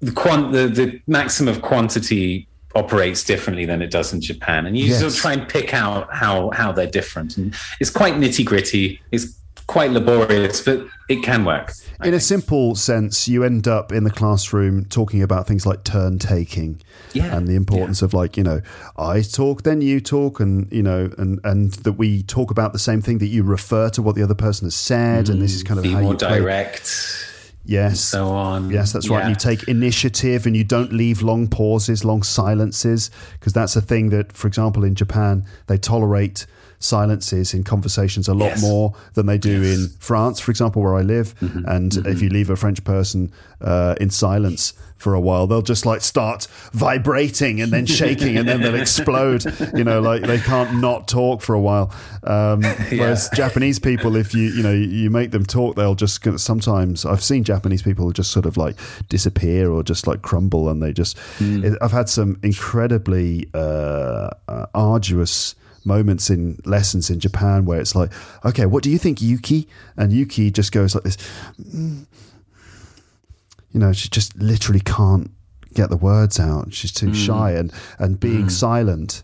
the 0.00 0.12
quant 0.12 0.52
the, 0.52 0.68
the 0.68 1.00
maximum 1.06 1.54
of 1.54 1.60
quantity 1.60 2.48
operates 2.74 3.24
differently 3.24 3.66
than 3.66 3.82
it 3.82 3.90
does 3.90 4.14
in 4.14 4.22
Japan, 4.22 4.64
and 4.64 4.78
you 4.78 4.86
yes. 4.86 5.00
sort 5.00 5.12
of 5.12 5.18
try 5.18 5.32
and 5.34 5.46
pick 5.46 5.74
out 5.74 6.08
how 6.14 6.48
how 6.50 6.72
they're 6.72 6.86
different, 6.86 7.36
and 7.36 7.54
it's 7.78 7.90
quite 7.90 8.14
nitty 8.14 8.46
gritty. 8.46 9.02
It's 9.12 9.37
quite 9.68 9.92
laborious, 9.92 10.60
but 10.62 10.84
it 11.08 11.22
can 11.22 11.44
work. 11.44 11.72
I 12.00 12.06
in 12.06 12.12
think. 12.12 12.14
a 12.14 12.20
simple 12.20 12.74
sense, 12.74 13.28
you 13.28 13.44
end 13.44 13.68
up 13.68 13.92
in 13.92 14.02
the 14.02 14.10
classroom 14.10 14.86
talking 14.86 15.22
about 15.22 15.46
things 15.46 15.66
like 15.66 15.84
turn 15.84 16.18
taking 16.18 16.80
yeah. 17.12 17.36
and 17.36 17.46
the 17.46 17.54
importance 17.54 18.00
yeah. 18.00 18.06
of 18.06 18.14
like, 18.14 18.36
you 18.36 18.42
know, 18.42 18.60
I 18.96 19.20
talk, 19.20 19.62
then 19.62 19.80
you 19.80 20.00
talk, 20.00 20.40
and, 20.40 20.72
you 20.72 20.82
know, 20.82 21.10
and, 21.18 21.38
and 21.44 21.72
that 21.74 21.92
we 21.92 22.22
talk 22.22 22.50
about 22.50 22.72
the 22.72 22.78
same 22.78 23.02
thing, 23.02 23.18
that 23.18 23.26
you 23.26 23.42
refer 23.42 23.90
to 23.90 24.02
what 24.02 24.16
the 24.16 24.22
other 24.22 24.34
person 24.34 24.66
has 24.66 24.74
said. 24.74 25.26
Mm, 25.26 25.30
and 25.30 25.42
this 25.42 25.54
is 25.54 25.62
kind 25.62 25.78
of 25.78 25.84
be 25.84 25.92
how 25.92 26.00
more 26.00 26.12
you 26.12 26.18
direct. 26.18 27.26
Yes. 27.64 28.00
so 28.00 28.28
on. 28.28 28.70
Yes, 28.70 28.92
that's 28.92 29.10
right. 29.10 29.18
Yeah. 29.18 29.26
And 29.26 29.30
you 29.30 29.36
take 29.36 29.68
initiative 29.68 30.46
and 30.46 30.56
you 30.56 30.64
don't 30.64 30.90
leave 30.90 31.20
long 31.20 31.46
pauses, 31.48 32.02
long 32.02 32.22
silences, 32.22 33.10
because 33.32 33.52
that's 33.52 33.76
a 33.76 33.82
thing 33.82 34.08
that, 34.08 34.32
for 34.32 34.48
example, 34.48 34.84
in 34.84 34.94
Japan, 34.94 35.44
they 35.66 35.76
tolerate 35.76 36.46
silences 36.78 37.54
in 37.54 37.64
conversations 37.64 38.28
a 38.28 38.34
lot 38.34 38.50
yes. 38.50 38.62
more 38.62 38.94
than 39.14 39.26
they 39.26 39.38
do 39.38 39.62
yes. 39.62 39.78
in 39.78 39.88
France, 39.98 40.40
for 40.40 40.50
example, 40.50 40.82
where 40.82 40.96
I 40.96 41.02
live. 41.02 41.34
Mm-hmm. 41.40 41.68
And 41.68 41.92
mm-hmm. 41.92 42.08
if 42.08 42.22
you 42.22 42.28
leave 42.28 42.50
a 42.50 42.56
French 42.56 42.82
person 42.84 43.32
uh, 43.60 43.94
in 44.00 44.10
silence 44.10 44.74
for 44.96 45.14
a 45.14 45.20
while, 45.20 45.46
they'll 45.46 45.62
just 45.62 45.86
like 45.86 46.00
start 46.00 46.46
vibrating 46.72 47.60
and 47.60 47.72
then 47.72 47.86
shaking 47.86 48.36
and 48.36 48.48
then 48.48 48.60
they'll 48.60 48.74
explode. 48.80 49.44
You 49.76 49.84
know, 49.84 50.00
like 50.00 50.22
they 50.22 50.38
can't 50.38 50.80
not 50.80 51.08
talk 51.08 51.40
for 51.40 51.54
a 51.54 51.60
while. 51.60 51.92
Um, 52.24 52.62
yeah. 52.62 52.84
Whereas 52.90 53.30
Japanese 53.34 53.78
people, 53.78 54.16
if 54.16 54.34
you 54.34 54.44
you 54.44 54.62
know 54.62 54.72
you 54.72 55.10
make 55.10 55.30
them 55.30 55.44
talk, 55.44 55.76
they'll 55.76 55.94
just 55.94 56.26
sometimes 56.38 57.04
I've 57.04 57.22
seen 57.22 57.44
Japanese 57.44 57.82
people 57.82 58.10
just 58.12 58.30
sort 58.30 58.46
of 58.46 58.56
like 58.56 58.76
disappear 59.08 59.70
or 59.70 59.82
just 59.82 60.06
like 60.06 60.22
crumble, 60.22 60.68
and 60.68 60.82
they 60.82 60.92
just. 60.92 61.16
Mm. 61.38 61.76
I've 61.80 61.92
had 61.92 62.08
some 62.08 62.38
incredibly 62.42 63.48
uh, 63.54 64.30
uh, 64.48 64.66
arduous 64.74 65.54
moments 65.88 66.30
in 66.30 66.60
lessons 66.64 67.10
in 67.10 67.18
Japan 67.18 67.64
where 67.64 67.80
it's 67.80 67.96
like, 67.96 68.12
okay, 68.44 68.66
what 68.66 68.84
do 68.84 68.90
you 68.90 68.98
think, 68.98 69.20
Yuki? 69.20 69.66
And 69.96 70.12
Yuki 70.12 70.52
just 70.52 70.70
goes 70.70 70.94
like 70.94 71.02
this. 71.02 71.16
Mm. 71.60 72.06
You 73.72 73.80
know, 73.80 73.92
she 73.92 74.08
just 74.08 74.36
literally 74.36 74.80
can't 74.80 75.30
get 75.74 75.90
the 75.90 75.96
words 75.96 76.38
out. 76.38 76.72
She's 76.72 76.92
too 76.92 77.08
mm. 77.08 77.26
shy, 77.26 77.52
and 77.52 77.72
and 77.98 78.20
being 78.20 78.46
mm. 78.46 78.50
silent 78.50 79.22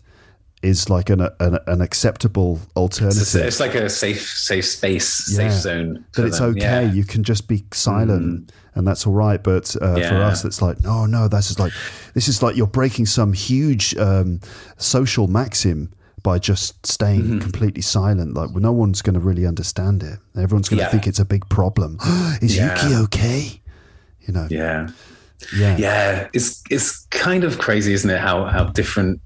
is 0.65 0.89
like 0.89 1.09
an, 1.09 1.21
an, 1.39 1.59
an 1.67 1.81
acceptable 1.81 2.59
alternative. 2.75 3.21
It's, 3.21 3.35
it's, 3.35 3.59
like 3.59 3.75
a 3.75 3.89
safe 3.89 4.21
safe 4.21 4.65
space, 4.65 5.29
yeah. 5.31 5.49
safe 5.49 5.51
zone. 5.51 6.05
That 6.13 6.25
it's 6.25 6.39
them. 6.39 6.51
okay. 6.51 6.85
Yeah. 6.85 6.91
You 6.91 7.03
can 7.03 7.23
just 7.23 7.47
be 7.47 7.63
silent, 7.71 8.47
mm. 8.47 8.55
and 8.73 8.87
that's 8.87 9.05
all 9.05 9.13
right. 9.13 9.41
But 9.41 9.75
uh, 9.81 9.95
yeah. 9.95 10.09
for 10.09 10.15
us, 10.15 10.43
it's 10.43 10.61
like 10.61 10.81
no, 10.81 11.05
no. 11.05 11.27
That's 11.27 11.47
just 11.47 11.59
like 11.59 11.73
this 12.13 12.27
is 12.27 12.41
like 12.41 12.55
you're 12.55 12.67
breaking 12.67 13.05
some 13.05 13.33
huge 13.33 13.95
um, 13.97 14.39
social 14.77 15.27
maxim 15.27 15.91
by 16.25 16.39
just 16.39 16.83
staying 16.87 17.21
mm-hmm. 17.21 17.39
completely 17.39 17.83
silent. 17.83 18.33
Like 18.33 18.49
well, 18.49 18.59
no 18.59 18.71
one's 18.71 19.03
going 19.03 19.13
to 19.13 19.19
really 19.19 19.45
understand 19.45 20.01
it. 20.01 20.17
Everyone's 20.35 20.67
going 20.67 20.79
to 20.79 20.85
yeah. 20.85 20.89
think 20.89 21.05
it's 21.05 21.19
a 21.19 21.25
big 21.25 21.47
problem. 21.49 21.99
Is 22.41 22.57
yeah. 22.57 22.81
Yuki 22.81 22.95
okay? 23.03 23.61
You 24.21 24.33
know. 24.33 24.47
Yeah. 24.49 24.89
Yeah. 25.55 25.77
Yeah. 25.77 26.27
It's 26.33 26.63
it's 26.71 27.05
kind 27.11 27.43
of 27.43 27.59
crazy, 27.59 27.93
isn't 27.93 28.09
it? 28.09 28.19
How 28.19 28.45
how 28.45 28.63
different 28.65 29.21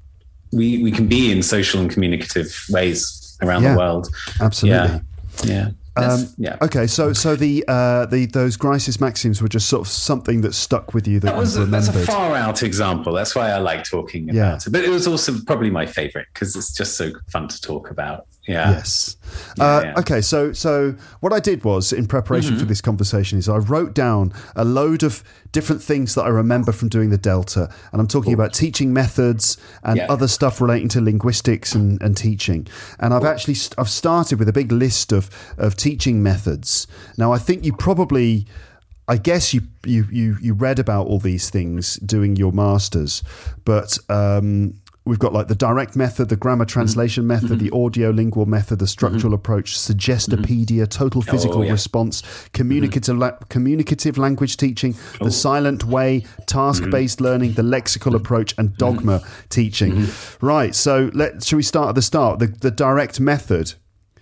we, 0.51 0.83
we 0.83 0.91
can 0.91 1.07
be 1.07 1.31
in 1.31 1.41
social 1.41 1.79
and 1.79 1.89
communicative 1.89 2.53
ways 2.69 3.37
around 3.41 3.63
Yeah. 3.63 3.73
the 3.73 3.79
world. 3.79 4.09
Absolutely. 4.41 4.99
Yeah. 5.45 5.69
Um, 5.95 6.27
yeah. 6.37 6.57
Okay, 6.61 6.87
so 6.87 7.13
so 7.13 7.35
the 7.35 7.63
uh, 7.67 8.05
the 8.05 8.25
those 8.27 8.57
Grice's 8.57 8.99
maxims 9.01 9.41
were 9.41 9.47
just 9.47 9.67
sort 9.69 9.81
of 9.81 9.87
something 9.91 10.41
that 10.41 10.53
stuck 10.53 10.93
with 10.93 11.07
you 11.07 11.19
that, 11.19 11.27
That 11.33 11.37
was 11.37 11.57
a, 11.57 11.65
that's 11.65 11.87
a 11.89 12.05
far 12.05 12.35
out 12.35 12.63
example. 12.63 13.13
That's 13.13 13.35
why 13.35 13.49
I 13.51 13.57
like 13.59 13.83
talking 13.83 14.29
about 14.29 14.35
Yeah. 14.35 14.55
it. 14.55 14.63
But 14.71 14.83
it 14.85 14.89
was 14.89 15.07
also 15.07 15.33
probably 15.45 15.69
my 15.69 15.85
favorite 15.85 16.27
because 16.33 16.55
it's 16.55 16.73
just 16.73 16.95
so 16.97 17.11
fun 17.31 17.47
to 17.47 17.59
talk 17.61 17.89
about. 17.91 18.25
Yeah. 18.49 18.71
Yes. 18.71 19.15
Uh, 19.59 19.81
yeah. 19.85 19.93
Okay, 19.99 20.21
so 20.21 20.51
so 20.53 20.95
what 21.19 21.31
I 21.33 21.39
did 21.39 21.63
was 21.63 21.93
in 21.93 22.07
preparation 22.07 22.51
Mm-hmm. 22.53 22.59
for 22.61 22.65
this 22.65 22.81
conversation 22.81 23.37
is 23.37 23.47
I 23.47 23.57
wrote 23.57 23.93
down 23.93 24.33
a 24.55 24.65
load 24.65 25.03
of 25.03 25.23
different 25.51 25.83
things 25.83 26.15
that 26.15 26.23
I 26.23 26.29
remember 26.29 26.71
from 26.71 26.89
doing 26.89 27.09
the 27.11 27.17
Delta, 27.17 27.69
and 27.91 28.01
I'm 28.01 28.07
talking 28.07 28.33
about 28.33 28.53
teaching 28.53 28.91
methods 28.93 29.57
and 29.83 29.97
Yeah. 29.97 30.07
other 30.09 30.27
stuff 30.27 30.59
relating 30.61 30.89
to 30.89 31.01
linguistics 31.01 31.75
and, 31.75 32.01
and 32.01 32.17
teaching. 32.17 32.67
And 32.99 33.13
I've 33.13 33.25
actually 33.25 33.55
I've 33.77 33.89
started 33.89 34.39
with 34.39 34.49
a 34.49 34.53
big 34.53 34.71
list 34.71 35.11
of 35.11 35.29
of 35.57 35.75
teaching 35.75 36.23
methods. 36.23 36.87
Now 37.17 37.31
I 37.31 37.37
think 37.37 37.63
you 37.65 37.73
probably. 37.73 38.45
I 39.11 39.17
guess 39.17 39.55
you, 39.55 39.61
you 39.87 40.05
you 40.11 40.37
you 40.39 40.53
read 40.53 40.77
about 40.77 41.07
all 41.07 41.17
these 41.19 41.49
things 41.49 41.95
doing 42.05 42.35
your 42.35 42.51
masters, 42.51 43.23
but 43.65 43.97
um, 44.07 44.75
we've 45.05 45.19
got 45.19 45.33
like 45.33 45.47
the 45.47 45.55
direct 45.55 45.95
method, 45.95 46.29
the 46.29 46.35
grammar 46.35 46.65
Mm-hmm. 46.65 46.73
translation 46.73 47.25
method, 47.25 47.59
the 47.59 47.71
audio 47.71 48.09
lingual 48.11 48.45
method, 48.45 48.79
the 48.79 48.87
structural 48.87 49.33
approach, 49.33 49.77
suggestopedia, 49.77 50.87
total 50.87 51.21
physical 51.21 51.55
Mm-hmm. 51.57 51.61
Oh, 51.61 51.65
yeah. 51.65 51.71
response, 51.71 52.23
communicative 52.53 53.17
la- 53.17 53.31
communicative 53.49 54.17
language 54.17 54.57
teaching, 54.57 54.95
Oh. 55.21 55.25
the 55.25 55.31
silent 55.31 55.83
way, 55.85 56.25
task 56.47 56.83
based 56.89 57.17
Mm-hmm. 57.19 57.25
learning, 57.25 57.53
the 57.53 57.61
lexical 57.63 58.13
approach, 58.15 58.53
and 58.57 58.77
Dogme 58.77 59.19
teaching. 59.49 59.93
Mm-hmm. 59.93 60.45
Right. 60.45 60.75
So 60.75 61.09
let 61.13 61.43
should 61.43 61.55
we 61.57 61.63
start 61.63 61.89
at 61.89 61.95
the 61.95 62.01
start? 62.01 62.39
The 62.39 62.47
the 62.47 62.71
direct 62.71 63.19
method. 63.19 63.73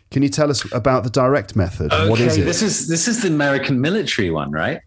Can 0.10 0.24
you 0.24 0.30
tell 0.30 0.50
us 0.50 0.64
about 0.72 1.04
the 1.04 1.10
direct 1.10 1.56
method? 1.58 1.92
what 1.92 2.20
is 2.22 2.34
Okay, 2.34 2.42
it? 2.42 2.46
This 2.46 2.62
is 2.62 2.88
this 2.88 3.08
is 3.10 3.22
the 3.24 3.28
American 3.28 3.82
military 3.82 4.32
one, 4.32 4.52
right? 4.52 4.80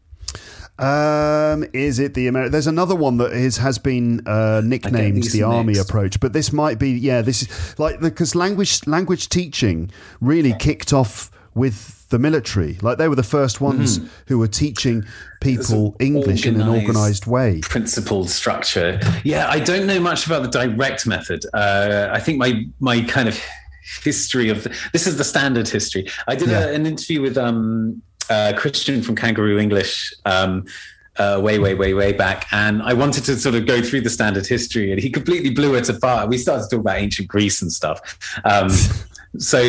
Um, 0.80 1.64
is 1.72 1.98
it 1.98 2.14
the 2.14 2.26
American? 2.26 2.52
There's 2.52 2.66
another 2.66 2.94
one 2.96 3.18
that 3.18 3.32
is 3.32 3.58
has 3.58 3.78
been 3.78 4.26
uh, 4.26 4.62
nicknamed 4.64 5.24
the 5.24 5.42
army 5.42 5.76
approach, 5.78 6.20
but 6.20 6.32
this 6.32 6.52
might 6.52 6.78
be 6.78 6.90
yeah. 6.92 7.22
This 7.22 7.42
is 7.42 7.78
like 7.78 8.00
because 8.00 8.34
language 8.34 8.86
language 8.86 9.28
teaching 9.28 9.90
really 10.20 10.54
kicked 10.58 10.92
off 10.92 11.30
with 11.54 12.08
the 12.08 12.18
military. 12.18 12.78
Like 12.80 12.98
they 12.98 13.08
were 13.08 13.14
the 13.14 13.22
first 13.22 13.60
ones 13.60 14.00
who 14.26 14.38
were 14.38 14.48
teaching 14.48 15.04
people 15.40 15.96
English 16.00 16.46
in 16.46 16.60
an 16.60 16.68
organized 16.68 17.26
way. 17.26 17.60
Principled 17.60 18.30
structure. 18.30 18.98
Yeah, 19.22 19.48
I 19.48 19.60
don't 19.60 19.86
know 19.86 20.00
much 20.00 20.26
about 20.26 20.42
the 20.42 20.48
direct 20.48 21.06
method. 21.06 21.44
Uh, 21.52 22.08
I 22.10 22.20
think 22.20 22.38
my 22.38 22.64
my 22.80 23.02
kind 23.02 23.28
of 23.28 23.38
history 24.02 24.48
of 24.48 24.66
this 24.92 25.06
is 25.06 25.18
the 25.18 25.24
standard 25.24 25.68
history. 25.68 26.08
I 26.26 26.36
did 26.36 26.48
Yeah. 26.48 26.66
a, 26.66 26.72
an 26.72 26.86
interview 26.86 27.20
with 27.20 27.36
um, 27.36 28.02
uh, 28.30 28.52
Christian 28.56 29.02
from 29.02 29.16
Kangaroo 29.16 29.58
English. 29.58 30.14
Um, 30.24 30.64
uh, 31.18 31.38
way, 31.38 31.58
way, 31.58 31.74
way, 31.74 31.92
way 31.92 32.12
back, 32.12 32.46
and 32.50 32.82
I 32.82 32.94
wanted 32.94 33.24
to 33.24 33.36
sort 33.36 33.54
of 33.54 33.66
go 33.66 33.82
through 33.82 34.00
the 34.00 34.08
standard 34.08 34.46
history, 34.46 34.90
and 34.90 34.98
he 34.98 35.10
completely 35.10 35.50
blew 35.50 35.74
it 35.74 35.86
apart. 35.90 36.30
We 36.30 36.38
started 36.38 36.62
to 36.62 36.76
talk 36.76 36.80
about 36.80 36.96
ancient 36.96 37.28
Greece 37.28 37.60
and 37.60 37.70
stuff. 37.70 38.00
Um, 38.44 38.70
so, 39.38 39.68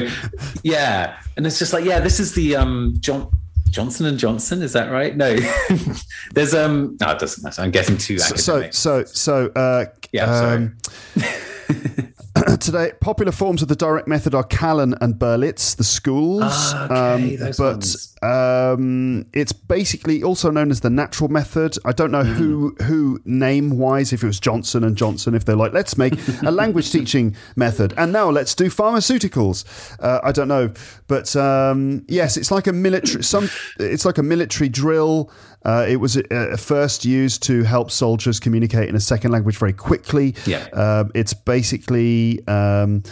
yeah, 0.63 1.19
and 1.35 1.45
it's 1.45 1.59
just 1.59 1.73
like, 1.73 1.83
yeah, 1.83 1.99
this 1.99 2.21
is 2.21 2.33
the 2.35 2.55
um, 2.55 2.93
John 3.01 3.29
Johnson 3.69 4.05
and 4.05 4.17
Johnson. 4.17 4.61
Is 4.61 4.71
that 4.73 4.91
right? 4.91 5.17
No, 5.17 5.35
there's 6.33 6.53
um, 6.53 6.97
no, 7.01 7.11
it 7.11 7.19
doesn't 7.19 7.43
matter. 7.43 7.61
I'm 7.63 7.71
getting 7.71 7.97
too 7.97 8.19
So 8.19 8.57
academic. 8.57 8.73
so 8.73 9.03
so 9.05 9.47
uh, 9.55 9.85
Yeah, 10.11 10.25
sorry. 10.39 10.69
um, 12.35 12.57
today 12.59 12.91
popular 13.01 13.31
forms 13.31 13.61
of 13.61 13.67
the 13.67 13.75
direct 13.75 14.07
method 14.07 14.33
are 14.35 14.43
Callan 14.43 14.95
and 15.01 15.15
Berlitz, 15.15 15.75
the 15.75 15.83
schools. 15.83 16.43
Ah, 16.45 17.13
okay, 17.15 17.35
those 17.35 17.57
but 17.57 18.27
um, 18.27 19.25
it's 19.33 19.51
basically 19.51 20.23
also 20.23 20.49
known 20.51 20.71
as 20.71 20.81
the 20.81 20.89
natural 20.89 21.29
method. 21.29 21.75
I 21.85 21.91
don't 21.91 22.11
know 22.11 22.23
who 22.23 22.75
Hmm. 22.77 22.83
who 22.83 23.19
name 23.25 23.77
wise 23.77 24.13
if 24.13 24.23
it 24.23 24.27
was 24.27 24.39
Johnson 24.39 24.83
and 24.83 24.95
Johnson 24.95 25.35
if 25.35 25.45
they're 25.45 25.55
like 25.55 25.73
let's 25.73 25.97
make 25.97 26.13
a 26.45 26.51
language 26.51 26.91
teaching 26.91 27.35
method 27.55 27.93
and 27.97 28.11
now 28.11 28.29
let's 28.29 28.55
do 28.55 28.65
pharmaceuticals. 28.65 29.65
Uh, 29.99 30.19
I 30.23 30.31
don't 30.31 30.47
know, 30.47 30.71
but 31.07 31.35
um, 31.35 32.05
yes, 32.07 32.37
it's 32.37 32.51
like 32.51 32.67
a 32.67 32.73
military 32.73 33.23
some. 33.23 33.49
It's 33.79 34.05
like 34.05 34.17
a 34.17 34.23
military 34.23 34.69
drill. 34.69 35.31
Uh, 35.63 35.85
it 35.87 35.97
was 35.97 36.17
uh, 36.17 36.55
first 36.57 37.05
used 37.05 37.43
to 37.43 37.63
help 37.63 37.91
soldiers 37.91 38.39
communicate 38.39 38.89
in 38.89 38.95
a 38.95 38.99
second 38.99 39.31
language 39.31 39.57
very 39.57 39.73
quickly. 39.73 40.35
Yeah. 40.45 40.65
Um, 40.73 41.11
it's 41.13 41.33
basically 41.33 42.45
um, 42.47 43.03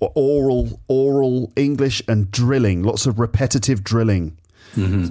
oral 0.00 0.80
oral 0.88 1.52
English 1.56 2.02
and 2.08 2.30
drilling, 2.30 2.82
lots 2.82 3.06
of 3.06 3.18
repetitive 3.18 3.84
drilling. 3.84 4.36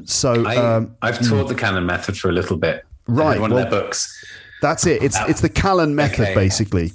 So 0.03 0.45
I, 0.45 0.57
um, 0.57 0.93
I've 1.01 1.25
taught 1.25 1.47
the 1.47 1.55
Callan 1.55 1.85
method 1.85 2.17
for 2.17 2.27
a 2.29 2.33
little 2.33 2.57
bit. 2.57 2.85
Right, 3.07 3.39
one 3.39 3.51
well- 3.51 3.63
of 3.63 3.71
their 3.71 3.81
books. 3.81 4.22
That's 4.63 4.87
it. 4.87 5.03
It's 5.03 5.17
it's 5.31 5.41
the 5.41 5.49
Callan 5.49 5.93
method, 5.95 6.21
Okay. 6.29 6.33
basically. 6.35 6.87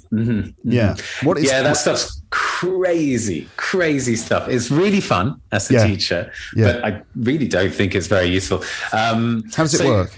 Yeah. 0.63 0.95
What 1.23 1.37
is 1.37 1.45
yeah, 1.45 1.61
that 1.61 1.77
stuff's 1.77 2.21
crazy, 2.31 3.47
crazy 3.55 4.15
stuff. 4.17 4.49
It's 4.49 4.69
really 4.69 4.99
fun 5.01 5.39
as 5.51 5.69
a 5.69 5.73
Yeah. 5.75 5.87
teacher, 5.87 6.31
Yeah. 6.55 6.65
but 6.65 6.75
I 6.87 7.01
really 7.15 7.47
don't 7.47 7.73
think 7.73 7.95
it's 7.95 8.07
very 8.07 8.27
useful. 8.27 8.63
Um, 8.91 9.43
How 9.55 9.63
does 9.63 9.75
it 9.75 9.77
so- 9.79 9.87
work? 9.87 10.11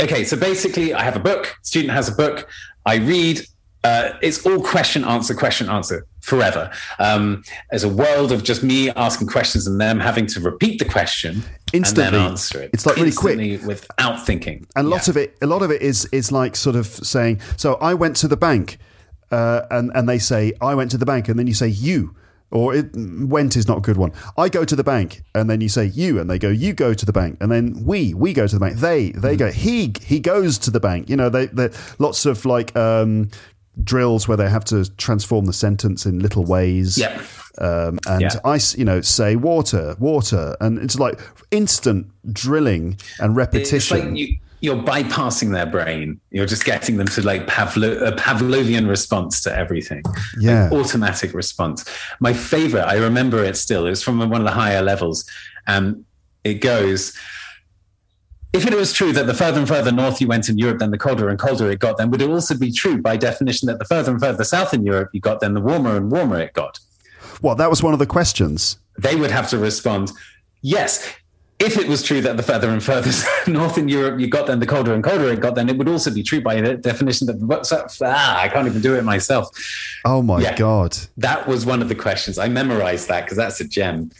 Okay, 0.00 0.22
so 0.24 0.36
basically, 0.36 0.94
I 0.94 1.02
have 1.02 1.16
a 1.16 1.24
book. 1.30 1.42
Student 1.62 1.92
has 1.92 2.08
a 2.08 2.12
book. 2.12 2.46
I 2.86 2.96
read. 2.96 3.40
Uh, 3.84 4.12
it's 4.22 4.44
all 4.44 4.60
question 4.60 5.04
answer 5.04 5.34
question 5.34 5.68
answer 5.68 6.06
forever. 6.20 6.70
Um, 6.98 7.42
there's 7.70 7.84
a 7.84 7.88
world 7.88 8.32
of 8.32 8.42
just 8.42 8.62
me 8.62 8.90
asking 8.90 9.28
questions 9.28 9.66
and 9.66 9.80
them 9.80 10.00
having 10.00 10.26
to 10.26 10.40
repeat 10.40 10.78
the 10.78 10.84
question 10.84 11.42
Instantly. 11.72 12.04
and 12.04 12.14
then 12.14 12.30
answer 12.32 12.62
it. 12.62 12.70
It's 12.72 12.86
like 12.86 12.96
really 12.96 13.12
quick. 13.12 13.62
Without 13.64 14.24
thinking. 14.26 14.66
and 14.76 14.90
lots 14.90 15.08
of 15.08 15.16
it 15.16 15.36
a 15.42 15.46
lot 15.46 15.62
of 15.62 15.70
it 15.70 15.82
is 15.82 16.06
is 16.12 16.32
like 16.32 16.56
sort 16.56 16.76
of 16.76 16.86
saying 16.86 17.40
so 17.56 17.74
i 17.76 17.94
went 17.94 18.16
to 18.16 18.28
the 18.28 18.36
bank 18.36 18.78
uh, 19.30 19.62
and 19.70 19.90
and 19.94 20.08
they 20.08 20.18
say 20.18 20.52
i 20.60 20.74
went 20.74 20.90
to 20.90 20.98
the 20.98 21.06
bank 21.06 21.28
and 21.28 21.38
then 21.38 21.46
you 21.46 21.54
say 21.54 21.68
you 21.68 22.14
or 22.50 22.74
it, 22.74 22.86
went 22.94 23.56
is 23.56 23.68
not 23.68 23.78
a 23.78 23.80
good 23.80 23.96
one 23.96 24.12
i 24.36 24.48
go 24.48 24.64
to 24.64 24.74
the 24.74 24.84
bank 24.84 25.22
and 25.34 25.48
then 25.50 25.60
you 25.60 25.68
say 25.68 25.84
you 25.84 26.18
and 26.18 26.30
they 26.30 26.38
go 26.38 26.48
you 26.48 26.72
go 26.72 26.94
to 26.94 27.04
the 27.04 27.12
bank 27.12 27.36
and 27.40 27.50
then 27.50 27.74
we 27.84 28.14
we 28.14 28.32
go 28.32 28.46
to 28.46 28.56
the 28.56 28.60
bank 28.60 28.76
they 28.76 29.10
they 29.12 29.36
go 29.36 29.50
he 29.50 29.92
he 30.00 30.18
goes 30.20 30.58
to 30.58 30.70
the 30.70 30.80
bank 30.80 31.08
you 31.08 31.16
know 31.16 31.28
they 31.28 31.46
they 31.46 31.68
lots 31.98 32.24
of 32.26 32.44
like 32.44 32.74
um 32.76 33.28
drills 33.84 34.26
where 34.28 34.36
they 34.36 34.48
have 34.48 34.64
to 34.66 34.84
transform 34.96 35.44
the 35.46 35.52
sentence 35.52 36.04
in 36.06 36.18
little 36.20 36.44
ways 36.44 36.98
Yep. 36.98 37.20
um, 37.58 37.98
and 38.08 38.20
Yeah. 38.22 38.34
I, 38.44 38.58
you 38.76 38.84
know, 38.84 39.00
say 39.00 39.36
water, 39.36 39.94
water, 39.98 40.56
and 40.60 40.78
it's 40.78 40.98
like 40.98 41.20
instant 41.50 42.06
drilling 42.32 42.98
and 43.20 43.30
It's 43.32 43.36
repetition. 43.36 44.10
like 44.10 44.18
you, 44.18 44.36
you're 44.60 44.82
bypassing 44.82 45.52
their 45.52 45.66
brain. 45.66 46.20
You're 46.30 46.46
just 46.46 46.64
getting 46.64 46.96
them 46.96 47.06
to 47.08 47.22
like 47.22 47.46
Pavlo, 47.46 47.92
a 48.04 48.12
Pavlovian 48.16 48.88
response 48.88 49.40
to 49.42 49.56
everything. 49.56 50.02
Yeah. 50.40 50.64
Like 50.68 50.72
automatic 50.84 51.32
response. 51.32 51.84
My 52.18 52.32
favorite, 52.32 52.82
I 52.84 52.96
remember 52.96 53.42
it 53.44 53.56
still. 53.56 53.86
It 53.86 53.90
was 53.90 54.02
from 54.02 54.18
one 54.18 54.40
of 54.40 54.44
the 54.46 54.50
higher 54.52 54.82
levels. 54.82 55.24
And 55.68 56.04
it 56.42 56.54
goes, 56.54 57.16
if 58.58 58.66
it 58.66 58.76
was 58.76 58.92
true 58.92 59.12
that 59.12 59.26
the 59.26 59.34
further 59.34 59.58
and 59.58 59.68
further 59.68 59.92
north 59.92 60.20
you 60.20 60.26
went 60.26 60.48
in 60.48 60.58
Europe, 60.58 60.78
then 60.78 60.90
the 60.90 60.98
colder 60.98 61.28
and 61.28 61.38
colder 61.38 61.70
it 61.70 61.78
got, 61.78 61.96
then 61.98 62.10
would 62.10 62.20
it 62.22 62.28
also 62.30 62.56
be 62.56 62.70
true 62.72 63.00
by 63.00 63.16
definition 63.16 63.66
that 63.66 63.78
the 63.78 63.84
further 63.84 64.10
and 64.10 64.20
further 64.20 64.44
south 64.44 64.74
in 64.74 64.84
Europe 64.84 65.10
you 65.12 65.20
got, 65.20 65.40
then 65.40 65.54
the 65.54 65.60
warmer 65.60 65.96
and 65.96 66.10
warmer 66.10 66.38
it 66.40 66.52
got? 66.54 66.78
Well, 67.40 67.54
that 67.54 67.70
was 67.70 67.82
one 67.82 67.92
of 67.92 67.98
the 67.98 68.06
questions. 68.06 68.78
they 68.98 69.14
would 69.16 69.30
have 69.30 69.48
to 69.50 69.58
respond, 69.58 70.10
yes. 70.62 71.08
If 71.60 71.76
it 71.76 71.88
was 71.88 72.04
true 72.04 72.20
that 72.20 72.36
the 72.36 72.42
further 72.44 72.68
and 72.70 72.80
further 72.80 73.10
north 73.50 73.78
in 73.78 73.88
Europe 73.88 74.20
you 74.20 74.28
got, 74.28 74.46
then 74.46 74.60
the 74.60 74.66
colder 74.66 74.94
and 74.94 75.02
colder 75.02 75.28
it 75.32 75.40
got, 75.40 75.56
then 75.56 75.68
it 75.68 75.76
would 75.76 75.88
also 75.88 76.12
be 76.12 76.22
true 76.22 76.40
by 76.40 76.60
the 76.60 76.76
definition 76.76 77.26
that 77.26 77.40
the 77.40 77.98
ah, 78.04 78.40
I 78.40 78.48
can't 78.48 78.68
even 78.68 78.80
do 78.80 78.94
it 78.94 79.02
myself. 79.02 79.48
Oh 80.04 80.22
my 80.22 80.40
Yeah. 80.40 80.54
god! 80.56 80.96
That 81.16 81.48
was 81.48 81.66
one 81.66 81.82
of 81.82 81.88
the 81.88 81.96
questions. 81.96 82.38
I 82.38 82.46
memorized 82.48 83.08
that 83.08 83.24
because 83.24 83.36
that's 83.36 83.58
a 83.60 83.64
gem. 83.66 84.10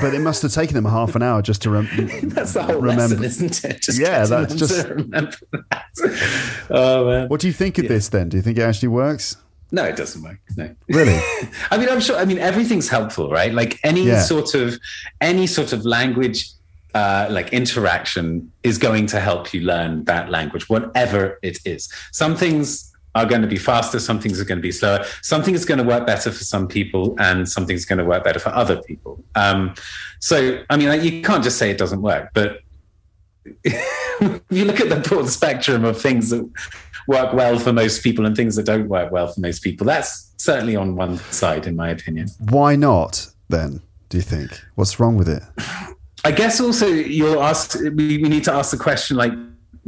But 0.00 0.14
it 0.14 0.20
must 0.20 0.42
have 0.42 0.52
taken 0.52 0.74
them 0.74 0.84
half 0.84 1.16
an 1.16 1.22
hour 1.22 1.42
just 1.42 1.62
to 1.62 1.70
rem- 1.70 1.88
That's 2.22 2.52
the 2.52 2.62
whole 2.62 2.76
remember. 2.80 3.16
lesson, 3.16 3.24
isn't 3.24 3.64
it? 3.64 3.82
Just 3.82 3.98
Yeah, 3.98 4.24
that's 4.24 4.54
just- 4.54 4.86
to 4.86 4.94
remember 4.94 5.36
that. 5.52 6.66
Oh 6.70 7.06
man, 7.06 7.28
What 7.28 7.40
do 7.40 7.46
you 7.46 7.52
think 7.52 7.78
of 7.78 7.88
this 7.88 8.08
then? 8.08 8.28
Do 8.28 8.36
you 8.36 8.42
think 8.42 8.58
it 8.58 8.62
actually 8.62 8.88
works? 8.88 9.36
no, 9.72 9.84
it 9.84 9.94
doesn't 9.96 10.22
work. 10.22 10.38
No, 10.56 10.74
Really? 10.88 11.18
I 11.70 11.78
mean, 11.78 11.88
I'm 11.88 12.00
sure. 12.00 12.16
I 12.16 12.24
mean, 12.24 12.38
everything's 12.38 12.88
helpful, 12.88 13.30
right? 13.30 13.52
Like 13.54 13.78
any 13.84 14.04
Yeah. 14.04 14.20
sort 14.22 14.54
of 14.54 14.78
any 15.20 15.46
sort 15.46 15.72
of 15.72 15.84
language, 15.84 16.48
uh, 16.94 17.28
like 17.30 17.52
interaction, 17.52 18.50
is 18.64 18.78
going 18.78 19.06
to 19.06 19.20
help 19.20 19.54
you 19.54 19.60
learn 19.60 20.04
that 20.04 20.28
language, 20.30 20.68
whatever 20.68 21.38
it 21.42 21.58
is. 21.64 21.88
Some 22.12 22.34
things 22.36 22.89
are 23.14 23.26
going 23.26 23.42
to 23.42 23.48
be 23.48 23.56
faster. 23.56 23.98
Some 23.98 24.20
things 24.20 24.40
are 24.40 24.44
going 24.44 24.58
to 24.58 24.62
be 24.62 24.72
slower. 24.72 25.04
Something 25.22 25.54
is 25.54 25.64
going 25.64 25.78
to 25.78 25.84
work 25.84 26.06
better 26.06 26.30
for 26.30 26.44
some 26.44 26.68
people, 26.68 27.16
and 27.18 27.48
something's 27.48 27.84
going 27.84 27.98
to 27.98 28.04
work 28.04 28.24
better 28.24 28.38
for 28.38 28.50
other 28.50 28.80
people. 28.82 29.22
Um, 29.34 29.74
so, 30.20 30.62
I 30.70 30.76
mean, 30.76 30.88
like, 30.88 31.02
you 31.02 31.22
can't 31.22 31.42
just 31.42 31.58
say 31.58 31.70
it 31.70 31.78
doesn't 31.78 32.02
work, 32.02 32.30
but 32.34 32.60
you 33.64 34.64
look 34.64 34.80
at 34.80 34.88
the 34.88 35.02
broad 35.08 35.28
spectrum 35.28 35.84
of 35.84 36.00
things 36.00 36.30
that 36.30 36.48
work 37.06 37.32
well 37.32 37.58
for 37.58 37.72
most 37.72 38.02
people 38.02 38.26
and 38.26 38.36
things 38.36 38.56
that 38.56 38.66
don't 38.66 38.88
work 38.88 39.10
well 39.10 39.26
for 39.26 39.40
most 39.40 39.62
people, 39.62 39.86
that's 39.86 40.32
certainly 40.36 40.76
on 40.76 40.94
one 40.94 41.18
side, 41.30 41.66
in 41.66 41.76
my 41.76 41.90
opinion. 41.90 42.28
Why 42.38 42.76
not 42.76 43.26
then? 43.48 43.82
Do 44.08 44.18
you 44.18 44.22
think? 44.22 44.60
What's 44.74 44.98
wrong 44.98 45.16
with 45.16 45.28
it? 45.28 45.42
I 46.24 46.32
guess 46.32 46.60
also 46.60 46.86
you'll 46.86 47.42
ask. 47.42 47.78
We, 47.80 48.18
we 48.18 48.28
need 48.28 48.44
to 48.44 48.52
ask 48.52 48.70
the 48.70 48.76
question 48.76 49.16
like, 49.16 49.32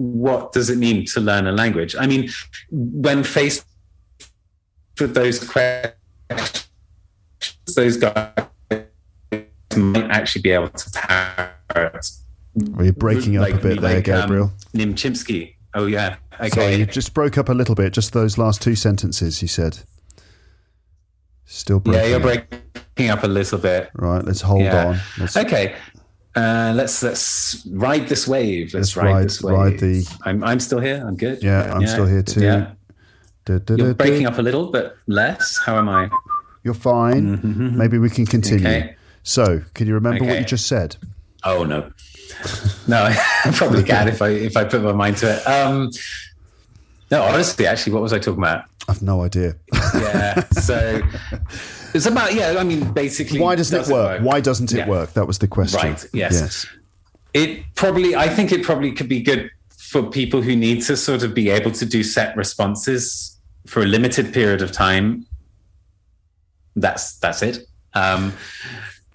what 0.03 0.53
does 0.53 0.69
it 0.71 0.79
mean 0.79 1.05
to 1.07 1.21
learn 1.21 1.47
a 1.47 1.53
language? 1.53 1.95
I 1.99 2.07
mean, 2.07 2.29
when 2.71 3.23
faced 3.23 3.65
with 4.99 5.15
those 5.15 5.39
questions, 5.49 6.69
those 7.77 7.97
guys 7.97 8.33
might 9.77 10.11
actually 10.11 10.43
be 10.43 10.51
able 10.51 10.69
to 10.69 10.91
parrot. 10.93 12.07
Well, 12.55 12.85
you're 12.85 12.93
breaking 12.93 13.37
up 13.37 13.43
like, 13.43 13.55
a 13.55 13.59
bit 13.59 13.81
there, 13.81 13.95
like, 13.97 14.05
Gabriel. 14.05 14.45
Um, 14.47 14.53
Nim 14.75 14.95
Chimpsky. 14.95 15.55
Oh 15.75 15.87
yeah. 15.87 16.17
Okay. 16.35 16.49
Sorry, 16.51 16.75
you 16.77 16.87
just 16.87 17.15
broke 17.15 17.39
up 17.39 17.49
a 17.49 17.55
little 17.55 17.75
bit. 17.75 17.93
Just 17.93 18.13
those 18.13 18.37
last 18.37 18.61
two 18.61 18.75
sentences 18.75 19.41
you 19.41 19.49
said. 19.49 19.79
Still 21.47 21.81
breaking. 21.81 22.03
yeah, 22.03 22.09
you're 22.09 22.17
up. 22.29 22.49
breaking 22.51 23.11
up 23.11 23.23
a 23.25 23.27
little 23.29 23.59
bit. 23.59 23.91
Right, 23.95 24.23
let's 24.25 24.41
hold 24.43 24.63
Yeah. 24.63 24.87
on. 24.89 25.01
Let's, 25.19 25.37
Okay. 25.37 25.75
Uh, 26.35 26.73
let's 26.75 27.03
let's 27.03 27.67
ride 27.71 28.09
this 28.09 28.27
wave. 28.27 28.73
Let's, 28.73 28.95
Let's 28.95 28.97
ride, 28.97 29.13
ride- 29.13 29.25
this 29.25 29.43
wave. 29.43 29.57
ride 29.57 29.79
the- 29.81 30.17
I'm 30.25 30.43
I'm 30.43 30.61
still 30.61 30.81
here. 30.81 31.05
I'm 31.07 31.17
good. 31.17 31.43
Yeah, 31.43 31.73
I'm 31.75 31.87
still 31.87 32.07
here 32.07 32.23
too. 32.23 32.41
Yeah. 32.43 32.71
Da, 33.45 33.59
da, 33.59 33.75
You're 33.75 33.89
da, 33.89 33.95
breaking 33.95 34.27
up 34.27 34.39
a 34.39 34.43
little, 34.43 34.71
but 34.71 34.97
less. 35.07 35.59
How 35.67 35.77
am 35.77 35.89
I? 35.89 36.09
You're 36.65 36.75
fine. 36.75 37.77
Maybe 37.77 37.99
we 37.99 38.09
can 38.09 38.25
continue. 38.25 38.65
Mm-hmm. 38.65 38.89
Okay. 38.89 38.97
So, 39.25 39.63
can 39.75 39.87
you 39.89 39.95
remember 39.95 40.25
what 40.25 40.39
you 40.39 40.45
just 40.45 40.67
said? 40.69 40.97
Oh 41.45 41.65
no, 41.65 41.91
no. 42.87 43.05
I 43.45 43.51
probably 43.53 43.83
can 43.83 44.09
if 44.09 44.23
I 44.23 44.29
if 44.29 44.57
I 44.57 44.65
put 44.65 44.81
my 44.83 44.93
mind 44.93 45.17
to 45.19 45.37
it. 45.37 45.47
Um, 45.47 45.91
no, 47.11 47.23
honestly, 47.25 47.67
actually, 47.67 47.93
what 47.93 48.03
was 48.03 48.13
I 48.13 48.19
talking 48.19 48.43
about? 48.43 48.65
I've 48.89 49.03
no 49.03 49.23
idea. 49.23 49.57
Yeah. 49.95 50.49
So 50.51 51.01
it's 51.95 52.07
about 52.07 52.35
yeah. 52.35 52.57
I 52.59 52.65
mean, 52.65 52.93
basically, 52.93 53.41
Why 53.41 53.55
doesn't 53.55 53.79
does 53.79 53.91
it 53.91 53.93
work? 53.93 54.23
Why 54.23 54.41
doesn't 54.41 54.73
it 54.73 54.79
Yeah. 54.79 54.89
work? 54.89 55.13
That 55.15 55.27
was 55.27 55.39
the 55.39 55.49
question. 55.49 55.81
Right, 55.81 56.07
yes. 56.13 56.67
It 57.35 57.65
probably, 57.75 58.15
I 58.15 58.29
think 58.29 58.53
it 58.53 58.63
probably 58.63 58.93
could 58.93 59.09
be 59.09 59.23
good 59.23 59.51
for 59.71 60.03
people 60.03 60.43
who 60.43 60.55
need 60.55 60.83
to 60.83 60.97
sort 60.97 61.23
of 61.23 61.35
be 61.35 61.51
able 61.51 61.71
to 61.73 61.87
do 61.87 62.03
set 62.03 62.37
responses 62.37 63.39
for 63.67 63.83
a 63.83 63.87
limited 63.87 64.33
period 64.33 64.63
of 64.63 64.73
time. 64.73 65.27
That's 66.77 67.19
that's 67.19 67.43
it. 67.43 67.67
Um, 67.95 68.33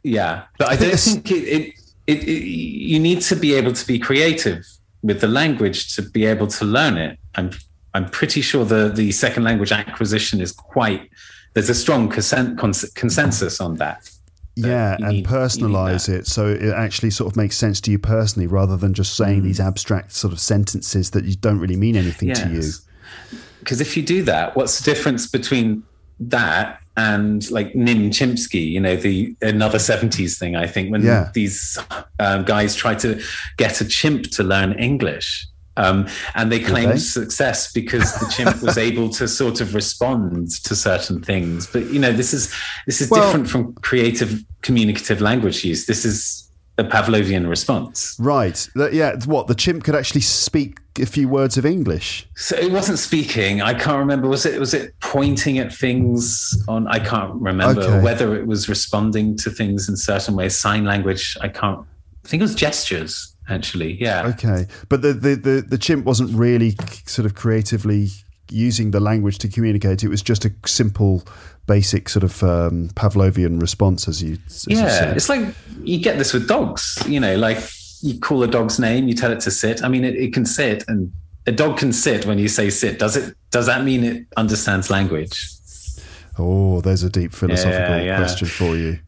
yeah, 0.04 0.44
but 0.58 0.70
I, 0.70 0.76
don't 0.76 0.98
think 1.00 1.32
it, 1.32 1.36
it, 1.36 1.74
it, 2.06 2.24
it. 2.28 2.44
You 2.44 3.00
need 3.00 3.22
to 3.22 3.36
be 3.36 3.56
able 3.56 3.74
to 3.74 3.88
be 3.88 3.98
creative 4.00 4.66
with 5.02 5.22
the 5.22 5.28
language 5.28 5.96
to 5.96 6.02
be 6.02 6.26
able 6.26 6.48
to 6.48 6.66
learn 6.66 6.98
it. 6.98 7.20
I'm 7.36 7.52
I'm 7.94 8.10
pretty 8.10 8.42
sure 8.42 8.66
the 8.66 8.90
the 8.90 9.12
second 9.12 9.44
language 9.44 9.72
acquisition 9.72 10.42
is 10.42 10.52
quite. 10.52 11.10
There's 11.54 11.70
a 11.70 11.76
strong 11.76 12.10
consen- 12.10 12.58
cons- 12.58 12.92
consensus 12.94 13.60
on 13.60 13.76
that. 13.78 14.10
Yeah, 14.56 14.96
and 15.00 15.08
need- 15.10 15.26
personalize 15.26 16.10
it 16.10 16.26
so 16.28 16.48
it 16.48 16.74
actually 16.74 17.12
sort 17.12 17.32
of 17.32 17.38
makes 17.38 17.56
sense 17.56 17.80
to 17.82 17.92
you 17.92 18.00
personally 18.00 18.48
rather 18.48 18.76
than 18.76 18.94
just 18.94 19.16
saying 19.16 19.44
these 19.44 19.60
abstract 19.60 20.12
sort 20.14 20.34
of 20.34 20.40
sentences 20.40 21.12
that 21.12 21.26
you 21.26 21.36
don't 21.36 21.60
really 21.60 21.76
mean 21.78 21.96
anything 21.96 22.34
to 22.34 22.50
you. 22.50 22.64
Because 23.60 23.82
if 23.82 23.96
you 23.98 24.04
do 24.04 24.24
that, 24.24 24.56
what's 24.56 24.80
the 24.80 24.84
difference 24.92 25.28
between 25.28 25.84
that 26.20 26.80
and 26.96 27.50
like 27.52 27.76
Nim 27.76 28.10
Chimpsky, 28.10 28.68
you 28.72 28.80
know, 28.80 28.96
the 28.96 29.36
another 29.44 29.78
70s 29.78 30.40
thing, 30.40 30.56
I 30.56 30.66
think, 30.66 30.92
when 30.92 31.04
Yeah. 31.04 31.30
these 31.36 31.78
um, 32.20 32.44
guys 32.44 32.74
try 32.76 32.96
to 32.96 33.22
get 33.58 33.80
a 33.82 33.86
chimp 33.86 34.32
to 34.32 34.44
learn 34.44 34.74
English. 34.80 35.46
Um, 35.78 36.08
and 36.36 36.52
they 36.52 36.60
claimed 36.60 36.94
they? 36.94 36.98
success 36.98 37.72
because 37.72 38.14
the 38.16 38.28
chimp 38.36 38.62
was 38.62 38.78
able 38.90 39.10
to 39.12 39.28
sort 39.28 39.62
of 39.62 39.74
respond 39.76 40.52
to 40.64 40.76
certain 40.76 41.22
things. 41.24 41.68
But 41.68 41.86
you 41.92 42.00
know, 42.00 42.12
this 42.12 42.34
is 42.34 42.54
this 42.86 43.00
is 43.02 43.10
Well- 43.10 43.22
different 43.24 43.50
from 43.50 43.74
creative 43.76 44.44
communicative 44.64 45.22
language 45.22 45.64
use. 45.64 45.86
This 45.86 46.04
is 46.04 46.44
a 46.80 46.84
Pavlovian 46.84 47.50
response. 47.50 48.16
Right. 48.20 48.68
Yeah, 48.92 49.16
what 49.26 49.48
the 49.48 49.56
chimp 49.56 49.84
could 49.84 49.96
actually 49.96 50.22
speak 50.22 50.78
a 51.00 51.08
few 51.08 51.28
words 51.28 51.58
of 51.58 51.66
English. 51.66 52.28
So 52.36 52.56
it 52.56 52.72
wasn't 52.72 53.00
speaking. 53.00 53.62
I 53.64 53.74
can't 53.74 53.98
remember. 53.98 54.28
Was 54.28 54.46
it 54.46 54.60
was 54.60 54.74
it 54.76 54.94
pointing 55.00 55.58
at 55.60 55.74
things 55.74 56.56
on? 56.68 56.88
I 56.88 57.00
can't 57.00 57.34
remember 57.42 57.82
Okay. 57.82 58.04
whether 58.04 58.36
it 58.36 58.46
was 58.46 58.68
responding 58.70 59.38
to 59.38 59.50
things 59.50 59.90
in 59.90 59.98
certain 59.98 60.36
ways. 60.36 60.56
Sign 60.58 60.86
language. 60.86 61.38
I 61.42 61.48
can't. 61.48 61.80
I 62.26 62.28
think 62.28 62.42
it 62.42 62.44
was 62.44 62.56
gestures. 62.56 63.34
Actually, 63.50 63.94
yeah. 64.02 64.28
Okay. 64.28 64.68
But 64.90 65.02
the, 65.02 65.14
the, 65.14 65.36
the, 65.36 65.66
the 65.68 65.78
chimp 65.78 66.06
wasn't 66.06 66.34
really 66.38 66.76
sort 67.06 67.26
of 67.26 67.36
creatively 67.36 68.10
using 68.50 68.92
the 68.92 69.00
language 69.00 69.38
to 69.40 69.48
communicate. 69.48 70.04
It 70.04 70.10
was 70.10 70.22
just 70.22 70.46
a 70.46 70.52
simple, 70.66 71.24
basic 71.66 72.10
sort 72.10 72.24
of 72.24 72.44
um, 72.44 72.90
Pavlovian 72.90 73.62
response, 73.62 74.08
as 74.08 74.22
you, 74.22 74.38
as 74.48 74.66
you 74.68 74.78
yeah, 74.78 74.90
said. 74.90 75.18
it's 75.18 75.30
like 75.30 75.54
you 75.84 76.00
get 76.00 76.18
this 76.18 76.34
with 76.34 76.48
dogs. 76.48 76.98
You 77.08 77.20
know, 77.20 77.36
like 77.36 77.58
you 78.02 78.20
call 78.20 78.44
a 78.44 78.48
dog's 78.48 78.80
name, 78.80 79.08
you 79.08 79.14
tell 79.14 79.32
it 79.32 79.40
to 79.42 79.52
sit. 79.52 79.84
I 79.84 79.88
mean, 79.88 80.04
it, 80.04 80.16
it 80.16 80.34
can 80.34 80.46
sit, 80.46 80.84
and 80.88 81.12
a 81.46 81.52
dog 81.52 81.78
can 81.78 81.94
sit 81.94 82.26
when 82.26 82.40
you 82.40 82.48
say 82.48 82.70
sit. 82.70 83.00
Does 83.00 83.16
it? 83.16 83.36
Does 83.52 83.66
that 83.66 83.84
mean 83.84 84.04
it 84.04 84.26
understands 84.36 84.90
language? 84.90 85.40
Oh, 86.38 86.82
there's 86.82 87.04
a 87.04 87.10
deep 87.10 87.34
philosophical 87.34 87.98
Yeah, 87.98 88.04
yeah. 88.04 88.18
question 88.18 88.48
for 88.48 88.76
you. 88.76 89.00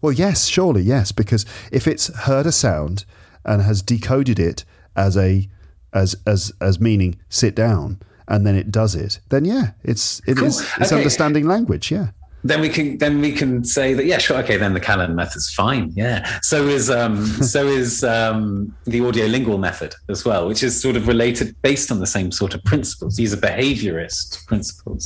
Well, 0.00 0.12
yes, 0.12 0.46
surely, 0.46 0.82
yes, 0.82 1.12
because 1.12 1.46
if 1.72 1.86
it's 1.86 2.08
heard 2.14 2.46
a 2.46 2.52
sound 2.52 3.04
and 3.44 3.62
has 3.62 3.82
decoded 3.82 4.38
it 4.38 4.64
as 4.96 5.16
a 5.16 5.48
as 5.92 6.16
as 6.26 6.52
as 6.60 6.80
meaning 6.80 7.16
sit 7.28 7.54
down, 7.54 8.00
and 8.28 8.46
then 8.46 8.54
it 8.56 8.70
does 8.70 8.94
it, 8.94 9.20
then 9.30 9.44
yeah, 9.44 9.72
it's 9.84 10.20
it 10.26 10.36
Cool. 10.36 10.48
is 10.48 10.60
it's 10.80 10.90
Okay. 10.92 10.96
understanding 10.96 11.46
language. 11.46 11.90
Yeah. 11.90 12.08
then 12.46 12.60
we 12.60 12.68
can 12.68 12.98
then 12.98 13.20
we 13.22 13.32
can 13.32 13.64
say 13.64 13.94
that 13.94 14.04
yeah 14.04 14.18
sure 14.18 14.36
okay 14.36 14.58
then 14.58 14.74
the 14.74 14.80
Callan 14.80 15.14
method's 15.14 15.48
fine 15.54 15.90
yeah 15.96 16.18
so 16.42 16.66
is 16.68 16.90
um 16.90 17.24
so 17.54 17.66
is 17.66 18.04
um 18.04 18.70
the 18.84 19.00
audiolingual 19.00 19.58
method 19.58 19.94
as 20.10 20.26
well 20.26 20.46
which 20.46 20.62
is 20.62 20.78
sort 20.78 20.94
of 20.94 21.08
related 21.08 21.56
based 21.62 21.90
on 21.90 22.00
the 22.00 22.06
same 22.06 22.30
sort 22.30 22.52
of 22.54 22.62
principles 22.64 23.16
these 23.16 23.32
are 23.32 23.38
behaviorist 23.38 24.44
principles 24.46 25.04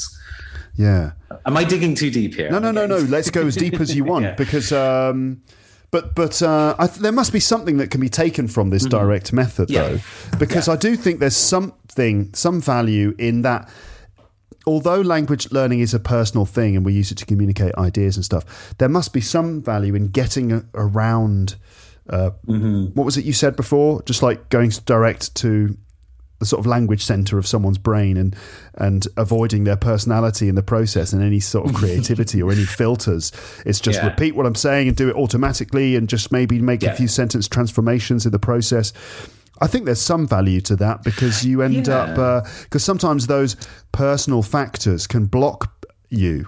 Yeah. 0.75 1.13
am 1.47 1.57
I 1.57 1.63
digging 1.63 1.95
too 1.95 2.11
deep 2.11 2.35
here 2.35 2.51
No, 2.51 2.59
no, 2.59 2.73
no, 2.73 2.87
no. 2.87 2.99
Let's 3.17 3.31
go 3.31 3.47
as 3.47 3.55
deep 3.55 3.75
as 3.85 3.95
you 3.95 4.03
want 4.13 4.37
because, 4.37 4.73
um, 4.73 5.41
but 5.91 6.15
but 6.15 6.43
uh, 6.43 6.75
I 6.79 6.87
th- 6.87 7.01
there 7.01 7.13
must 7.13 7.33
be 7.33 7.41
something 7.41 7.79
that 7.79 7.91
can 7.91 8.01
be 8.01 8.09
taken 8.09 8.49
from 8.49 8.71
this 8.71 8.85
direct 8.85 9.33
method, 9.33 9.71
Yeah. 9.71 9.89
though, 9.89 9.99
because 10.39 10.69
I 10.69 10.77
do 10.77 10.97
think 10.97 11.21
there's 11.21 11.37
something, 11.37 12.31
some 12.35 12.61
value 12.61 13.15
in 13.19 13.43
that. 13.43 13.69
Although 14.67 15.01
language 15.01 15.51
learning 15.51 15.81
is 15.81 15.95
a 15.95 15.99
personal 15.99 16.45
thing 16.45 16.77
and 16.77 16.85
we 16.85 16.93
use 16.93 17.11
it 17.11 17.17
to 17.19 17.27
communicate 17.27 17.75
ideas 17.77 18.17
and 18.17 18.25
stuff, 18.25 18.75
there 18.77 18.89
must 18.91 19.15
be 19.15 19.21
some 19.23 19.63
value 19.63 19.95
in 19.95 20.09
getting 20.09 20.53
a- 20.53 20.65
around. 20.75 21.57
Uh, 22.09 22.31
What 22.95 23.05
was 23.05 23.17
it 23.17 23.25
you 23.25 23.33
said 23.33 23.57
before? 23.57 24.03
Just 24.03 24.23
like 24.23 24.51
going 24.51 24.71
direct 24.85 25.35
to 25.37 25.77
the 26.39 26.47
sort 26.47 26.61
of 26.61 26.67
language 26.67 27.05
center 27.05 27.37
of 27.39 27.47
someone's 27.47 27.79
brain 27.79 28.17
and 28.17 28.37
and 28.75 29.09
avoiding 29.17 29.65
their 29.65 29.77
personality 29.77 30.49
in 30.49 30.55
the 30.55 30.63
process 30.63 31.13
and 31.13 31.23
any 31.23 31.41
sort 31.41 31.69
of 31.69 31.75
creativity 31.81 32.41
or 32.43 32.53
any 32.53 32.65
filters. 32.65 33.33
It's 33.67 33.81
just 33.81 33.99
Yeah. 34.01 34.09
repeat 34.09 34.37
what 34.37 34.47
I'm 34.47 34.55
saying 34.55 34.89
and 34.89 34.97
do 34.97 35.09
it 35.09 35.17
automatically 35.17 35.97
and 35.97 36.09
just 36.09 36.31
maybe 36.31 36.61
make 36.61 36.83
a 36.85 36.95
few 36.95 37.09
sentence 37.09 37.49
transformations 37.49 38.25
in 38.25 38.33
the 38.33 38.39
process. 38.39 38.93
I 39.61 39.67
think 39.67 39.87
there's 39.87 40.01
some 40.01 40.29
value 40.29 40.61
to 40.63 40.77
that 40.77 41.03
because 41.03 41.45
you 41.45 41.63
end 41.63 41.89
Yeah. 41.89 42.03
Uh, 42.17 42.21
up 42.23 42.47
because 42.63 42.85
sometimes 42.85 43.27
those 43.27 43.57
personal 43.91 44.43
factors 44.43 45.09
can 45.09 45.27
block 45.27 45.73
you 46.11 46.47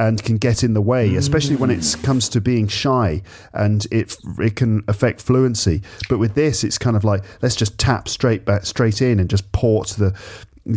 and 0.00 0.24
can 0.24 0.38
get 0.38 0.64
in 0.64 0.72
the 0.72 0.80
way, 0.80 1.14
especially 1.14 1.56
when 1.56 1.70
it 1.70 1.80
mm. 1.80 2.02
comes 2.02 2.30
to 2.30 2.40
being 2.40 2.66
shy 2.66 3.22
and 3.52 3.86
it 3.90 4.16
it 4.38 4.56
can 4.56 4.82
affect 4.88 5.20
fluency. 5.20 5.82
But 6.08 6.18
with 6.18 6.34
this, 6.34 6.64
it's 6.64 6.78
kind 6.78 6.96
of 6.96 7.04
like 7.04 7.22
let's 7.42 7.54
just 7.54 7.78
tap 7.78 8.08
straight 8.08 8.46
back 8.46 8.64
straight 8.64 9.02
in 9.02 9.20
and 9.20 9.28
just 9.28 9.52
port 9.52 9.88
the 9.98 10.18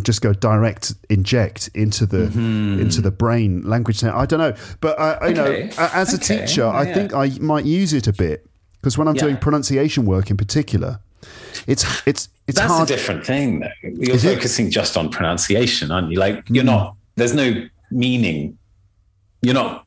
just 0.01 0.21
go 0.21 0.33
direct 0.33 0.93
inject 1.09 1.69
into 1.73 2.05
the 2.05 2.27
mm-hmm. 2.27 2.81
into 2.81 2.99
the 2.99 3.11
brain 3.11 3.61
language. 3.63 4.03
I 4.03 4.25
don't 4.25 4.39
know, 4.39 4.55
but 4.81 4.99
I, 4.99 5.13
I 5.13 5.27
Okay. 5.29 5.33
know 5.33 5.69
as 5.77 6.13
a 6.13 6.17
Okay. 6.17 6.45
teacher, 6.45 6.67
I 6.67 6.85
think 6.93 7.13
I 7.13 7.29
might 7.39 7.63
use 7.65 7.93
it 7.93 8.07
a 8.07 8.13
bit 8.13 8.45
because 8.81 8.97
when 8.97 9.07
I'm 9.07 9.15
Yeah. 9.15 9.23
doing 9.23 9.37
pronunciation 9.37 10.05
work 10.05 10.31
in 10.31 10.35
particular, 10.35 10.99
it's 11.65 11.85
it's 12.05 12.27
it's 12.47 12.59
that's 12.59 12.73
hard. 12.73 12.89
a 12.91 12.93
different 12.93 13.25
thing 13.25 13.61
though 13.61 13.69
you're 13.83 14.15
Is 14.15 14.25
it? 14.25 14.35
focusing 14.35 14.69
just 14.69 14.97
on 14.97 15.09
pronunciation 15.09 15.91
aren't 15.91 16.11
you 16.11 16.19
like 16.19 16.43
you're 16.49 16.65
mm. 16.65 16.75
not 16.75 16.97
there's 17.15 17.33
no 17.33 17.65
meaning 17.89 18.57
you're 19.43 19.53
not 19.53 19.85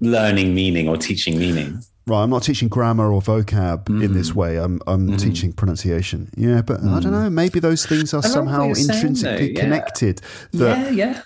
learning 0.00 0.54
meaning 0.54 0.88
or 0.88 0.96
teaching 0.96 1.38
meaning 1.38 1.80
Right, 2.08 2.22
I'm 2.22 2.30
not 2.30 2.44
teaching 2.44 2.68
grammar 2.68 3.10
or 3.12 3.20
vocab 3.20 3.88
in 3.88 4.12
this 4.12 4.30
Mm. 4.30 4.34
way. 4.36 4.56
I'm 4.58 4.80
I'm 4.86 5.08
Mm-hmm. 5.08 5.16
teaching 5.16 5.52
pronunciation. 5.52 6.30
Yeah, 6.36 6.62
but 6.62 6.80
I 6.84 7.00
don't 7.00 7.10
know. 7.10 7.28
Maybe 7.28 7.58
those 7.58 7.84
things 7.84 8.14
are 8.14 8.18
I 8.18 8.20
like 8.20 8.24
what 8.26 8.32
somehow 8.32 8.68
intrinsically 8.68 9.52
yeah. 9.54 9.60
connected. 9.60 10.20
Yeah 10.52 10.90
yeah 10.90 11.22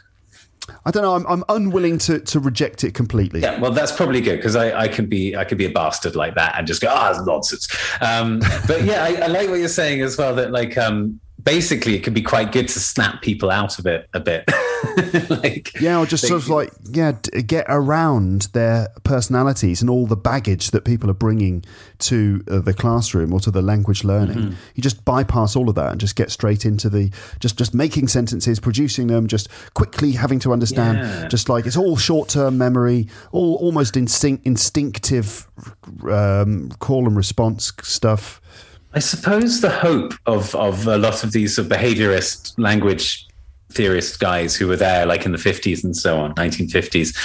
I 0.87 0.91
don't 0.91 1.03
know. 1.03 1.15
I'm, 1.15 1.27
I'm 1.27 1.45
unwilling 1.51 1.99
to, 1.99 2.21
to 2.21 2.41
reject 2.41 2.85
it 2.85 2.95
completely. 2.95 3.41
Yeah, 3.41 3.59
well, 3.59 3.73
that's 3.73 3.93
probably 3.93 4.21
good 4.21 4.37
because 4.37 4.57
I, 4.57 4.83
I 4.85 4.89
can 4.89 5.07
be 5.07 5.37
I 5.37 5.45
can 5.45 5.59
be 5.59 5.67
a 5.67 5.71
bastard 5.71 6.15
like 6.17 6.35
that 6.37 6.55
and 6.57 6.67
just 6.67 6.81
go, 6.81 6.89
ah, 6.91 7.15
oh, 7.15 7.25
nonsense. 7.25 7.69
Um, 8.01 8.39
but 8.67 8.85
yeah, 8.85 9.05
I, 9.05 9.25
I, 9.25 9.27
like 9.27 9.49
what 9.51 9.59
you're 9.59 9.69
saying 9.69 10.01
as 10.01 10.17
well. 10.17 10.35
That 10.35 10.51
like 10.53 10.79
um, 10.79 11.21
basically 11.43 11.95
it 11.95 12.03
can 12.03 12.15
be 12.15 12.23
quite 12.23 12.53
good 12.53 12.69
to 12.69 12.81
snap 12.81 13.23
people 13.23 13.51
out 13.51 13.79
of 13.79 13.87
it 13.87 14.09
a 14.15 14.21
bit. 14.21 14.45
like, 15.31 15.81
yeah, 15.81 15.99
or 15.99 16.07
just 16.07 16.23
they, 16.23 16.29
sort 16.29 16.43
of 16.43 16.49
like 16.49 16.73
yeah, 16.91 17.13
get 17.13 17.67
around 17.69 18.49
their 18.53 18.89
personalities 19.05 19.81
and 19.81 19.91
all 19.91 20.07
the 20.07 20.17
baggage 20.17 20.71
that 20.71 20.85
people 20.85 21.11
are 21.11 21.15
bringing 21.15 21.65
to 21.99 22.43
uh, 22.51 22.59
the 22.61 22.73
classroom 22.73 23.33
or 23.33 23.41
to 23.41 23.51
the 23.51 23.63
language 23.63 24.05
learning. 24.05 24.39
Mm-hmm. 24.39 24.55
You 24.75 24.83
just 24.83 25.05
bypass 25.05 25.57
all 25.57 25.69
of 25.69 25.75
that 25.75 25.93
and 25.93 26.01
just 26.01 26.17
get 26.17 26.31
straight 26.31 26.65
into 26.65 26.89
the 26.89 27.11
just 27.41 27.57
just 27.57 27.75
making 27.75 28.09
sentences, 28.09 28.61
producing 28.61 29.07
them, 29.07 29.27
just 29.27 29.49
quickly 29.75 30.13
having 30.13 30.39
to 30.41 30.53
understand. 30.53 30.99
Yeah. 30.99 31.29
Just 31.29 31.49
like 31.49 31.67
it's 31.67 31.77
all 31.77 31.97
short 31.97 32.29
term 32.29 32.59
memory, 32.59 33.09
all 33.33 33.57
almost 33.57 33.97
instinct 33.97 34.47
instinctive 34.47 35.47
um, 36.11 36.71
call 36.79 37.07
and 37.07 37.17
response 37.17 37.73
stuff. 37.83 38.41
I 38.93 38.99
suppose 38.99 39.61
the 39.61 39.71
hope 39.71 40.15
of 40.27 40.55
of 40.55 40.87
a 40.87 40.99
lot 40.99 41.23
of 41.23 41.33
these 41.33 41.57
sort 41.57 41.71
of 41.71 41.79
behaviorist 41.79 42.55
language 42.59 43.27
theorist 43.73 44.19
guys 44.19 44.57
who 44.57 44.67
were 44.67 44.77
there, 44.77 45.07
like 45.07 45.25
in 45.25 45.33
the 45.33 45.39
fifties 45.39 45.85
and 45.85 45.97
so 45.97 46.19
on, 46.19 46.35
nineteen 46.37 46.69
fifties, 46.69 47.17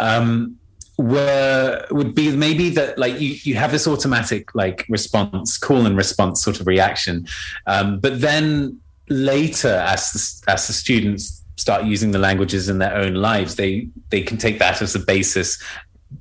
um, 0.00 0.56
were 0.98 1.86
would 1.90 2.14
be 2.14 2.34
maybe 2.36 2.70
that 2.70 2.98
like 2.98 3.20
you 3.20 3.36
you 3.42 3.54
have 3.54 3.70
this 3.70 3.86
automatic 3.86 4.54
like 4.54 4.84
response, 4.88 5.56
call 5.56 5.86
and 5.86 5.96
response 5.96 6.42
sort 6.42 6.60
of 6.60 6.66
reaction, 6.66 7.26
um, 7.66 8.00
but 8.00 8.20
then 8.20 8.80
later 9.08 9.68
as 9.68 10.12
the, 10.12 10.52
as 10.52 10.66
the 10.66 10.72
students 10.72 11.42
start 11.56 11.84
using 11.84 12.10
the 12.10 12.18
languages 12.18 12.68
in 12.68 12.78
their 12.78 12.96
own 12.96 13.14
lives, 13.14 13.54
they 13.54 13.88
they 14.10 14.20
can 14.20 14.36
take 14.36 14.58
that 14.58 14.82
as 14.82 14.94
a 14.94 15.00
basis 15.00 15.62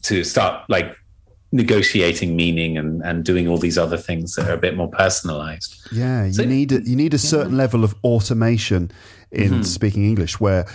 to 0.04 0.24
start 0.24 0.70
like 0.70 0.96
negotiating 1.54 2.36
meaning 2.36 2.78
and, 2.78 3.02
and 3.04 3.24
doing 3.24 3.48
all 3.48 3.58
these 3.58 3.78
other 3.78 3.96
things 3.96 4.34
that 4.36 4.50
are 4.50 4.54
a 4.54 4.58
bit 4.58 4.76
more 4.76 4.90
personalized. 4.90 5.80
Yeah, 5.92 6.26
you 6.26 6.34
so, 6.34 6.46
need 6.46 6.72
a, 6.72 6.82
you 6.82 6.96
need 6.96 7.14
a 7.14 7.20
certain 7.20 7.52
yeah. 7.52 7.60
level 7.60 7.84
of 7.84 7.96
automation 8.04 8.92
in 9.32 9.52
mm-hmm. 9.52 9.62
speaking 9.62 10.04
English 10.04 10.40
where 10.40 10.66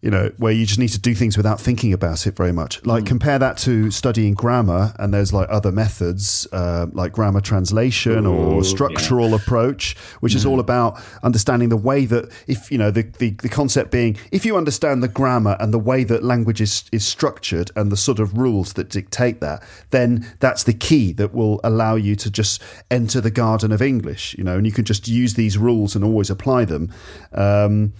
you 0.00 0.10
know, 0.10 0.30
where 0.36 0.52
you 0.52 0.64
just 0.64 0.78
need 0.78 0.88
to 0.88 1.00
do 1.00 1.12
things 1.12 1.36
without 1.36 1.60
thinking 1.60 1.92
about 1.92 2.26
it 2.26 2.36
very 2.36 2.52
much. 2.52 2.84
Like 2.86 3.04
mm. 3.04 3.08
compare 3.08 3.38
that 3.38 3.58
to 3.58 3.90
studying 3.90 4.34
grammar, 4.34 4.94
and 4.98 5.12
there's 5.12 5.32
like 5.32 5.48
other 5.50 5.72
methods, 5.72 6.46
uh, 6.52 6.86
like 6.92 7.12
grammar 7.12 7.40
translation 7.40 8.24
Ooh, 8.24 8.34
or 8.34 8.64
structural 8.64 9.30
yeah. 9.30 9.36
approach, 9.36 9.96
which 10.20 10.34
mm. 10.34 10.36
is 10.36 10.46
all 10.46 10.60
about 10.60 11.00
understanding 11.24 11.68
the 11.68 11.76
way 11.76 12.04
that, 12.04 12.30
if 12.46 12.70
you 12.70 12.78
know, 12.78 12.92
the, 12.92 13.02
the, 13.18 13.30
the 13.30 13.48
concept 13.48 13.90
being, 13.90 14.16
if 14.30 14.44
you 14.44 14.56
understand 14.56 15.02
the 15.02 15.08
grammar 15.08 15.56
and 15.58 15.74
the 15.74 15.78
way 15.78 16.04
that 16.04 16.22
language 16.22 16.60
is 16.60 16.84
is 16.92 17.04
structured 17.04 17.70
and 17.74 17.90
the 17.90 17.96
sort 17.96 18.20
of 18.20 18.38
rules 18.38 18.74
that 18.74 18.88
dictate 18.90 19.40
that, 19.40 19.62
then 19.90 20.24
that's 20.38 20.62
the 20.62 20.72
key 20.72 21.12
that 21.12 21.34
will 21.34 21.60
allow 21.64 21.96
you 21.96 22.14
to 22.14 22.30
just 22.30 22.62
enter 22.90 23.20
the 23.20 23.32
garden 23.32 23.72
of 23.72 23.82
English. 23.82 24.36
You 24.38 24.44
know, 24.44 24.58
and 24.58 24.66
you 24.66 24.72
can 24.72 24.84
just 24.84 25.08
use 25.08 25.34
these 25.34 25.58
rules 25.58 25.96
and 25.96 26.04
always 26.04 26.30
apply 26.30 26.66
them. 26.66 26.92
Um, 27.32 27.94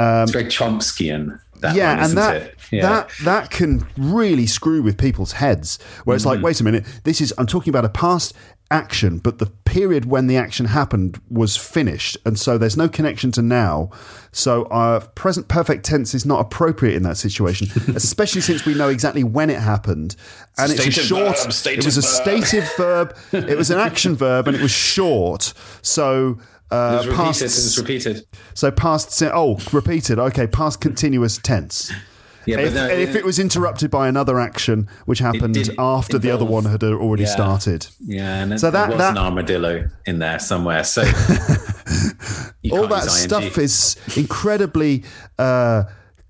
um, 0.00 0.22
it's 0.22 0.32
very 0.32 0.44
Chomskyan. 0.46 1.40
yeah, 1.74 1.94
one, 1.94 2.04
and 2.04 2.16
that 2.16 2.54
yeah. 2.72 2.82
that 2.82 3.10
that 3.24 3.50
can 3.50 3.86
really 3.96 4.46
screw 4.46 4.82
with 4.82 4.96
people's 4.96 5.32
heads. 5.32 5.78
Where 6.04 6.14
it's 6.14 6.24
mm-hmm. 6.24 6.36
like, 6.36 6.42
wait 6.42 6.60
a 6.60 6.64
minute, 6.64 6.86
this 7.04 7.20
is 7.20 7.34
I'm 7.36 7.46
talking 7.46 7.70
about 7.70 7.84
a 7.84 7.90
past 7.90 8.34
action, 8.70 9.18
but 9.18 9.38
the 9.38 9.46
period 9.46 10.04
when 10.04 10.28
the 10.28 10.36
action 10.36 10.66
happened 10.66 11.20
was 11.28 11.56
finished, 11.56 12.16
and 12.24 12.38
so 12.38 12.56
there's 12.56 12.78
no 12.78 12.88
connection 12.88 13.30
to 13.32 13.42
now. 13.42 13.90
So 14.32 14.64
our 14.70 15.00
present 15.00 15.48
perfect 15.48 15.84
tense 15.84 16.14
is 16.14 16.24
not 16.24 16.40
appropriate 16.40 16.94
in 16.94 17.02
that 17.02 17.18
situation, 17.18 17.68
especially 17.94 18.40
since 18.40 18.64
we 18.64 18.72
know 18.74 18.88
exactly 18.88 19.24
when 19.24 19.50
it 19.50 19.60
happened, 19.60 20.16
and 20.56 20.70
stative 20.70 20.86
it's 20.86 20.98
a 20.98 21.02
short. 21.02 21.38
Verb, 21.38 21.78
it 21.78 21.84
was 21.84 21.98
a 21.98 22.02
stative 22.02 22.70
verb. 22.78 23.14
It 23.32 23.58
was 23.58 23.70
an 23.70 23.78
action 23.78 24.16
verb, 24.16 24.48
and 24.48 24.56
it 24.56 24.62
was 24.62 24.70
short. 24.70 25.52
So 25.82 26.38
uh, 26.70 27.02
it 27.04 27.14
past, 27.14 27.40
repeated. 27.40 27.42
It 27.42 27.44
was 27.44 27.78
repeated. 27.78 28.26
So 28.54 28.70
past. 28.70 29.22
Oh, 29.22 29.58
repeated. 29.72 30.18
Okay, 30.18 30.46
past 30.46 30.80
continuous 30.80 31.38
tense. 31.38 31.92
Yeah, 32.46 32.60
if, 32.60 32.74
no, 32.74 32.86
if, 32.88 33.14
it 33.14 33.24
was 33.24 33.38
interrupted 33.38 33.90
by 33.90 34.08
another 34.08 34.40
action 34.40 34.88
which 35.04 35.18
happened 35.18 35.58
after 35.78 36.16
involve, 36.16 36.22
the 36.22 36.30
other 36.30 36.44
one 36.44 36.64
had 36.64 36.82
already 36.82 37.24
yeah, 37.24 37.28
started. 37.28 37.86
Yeah, 38.00 38.42
and 38.42 38.58
so 38.58 38.70
that, 38.70 38.88
there 38.88 38.96
was 38.96 38.98
that, 38.98 39.10
an 39.10 39.18
armadillo 39.18 39.88
in 40.06 40.20
there 40.20 40.38
somewhere. 40.38 40.82
So 40.84 41.02
all 42.72 42.86
that 42.88 43.08
stuff 43.08 43.58
is 43.58 43.96
incredibly 44.16 45.04
uh, 45.38 45.84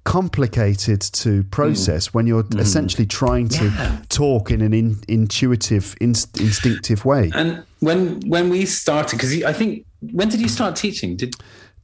complicated 0.05 1.01
to 1.01 1.45
process 1.45 2.09
mm. 2.09 2.15
when 2.15 2.27
you're 2.27 2.43
mm. 2.43 2.59
essentially 2.59 3.07
trying 3.07 3.49
to 3.49 3.67
yeah. 3.67 4.03
talk 4.09 4.51
in 4.51 4.63
an 4.63 4.75
in, 4.75 4.97
intuitive, 5.07 5.95
instinctive 6.01 7.05
way. 7.05 7.31
And 7.35 7.63
when 7.79 8.21
when 8.29 8.51
we 8.51 8.67
started, 8.67 9.17
because 9.17 9.45
I 9.45 9.53
think 9.53 9.87
when 10.01 10.29
did 10.29 10.41
you 10.41 10.49
start 10.49 10.77
teaching? 10.77 11.17
Did 11.17 11.35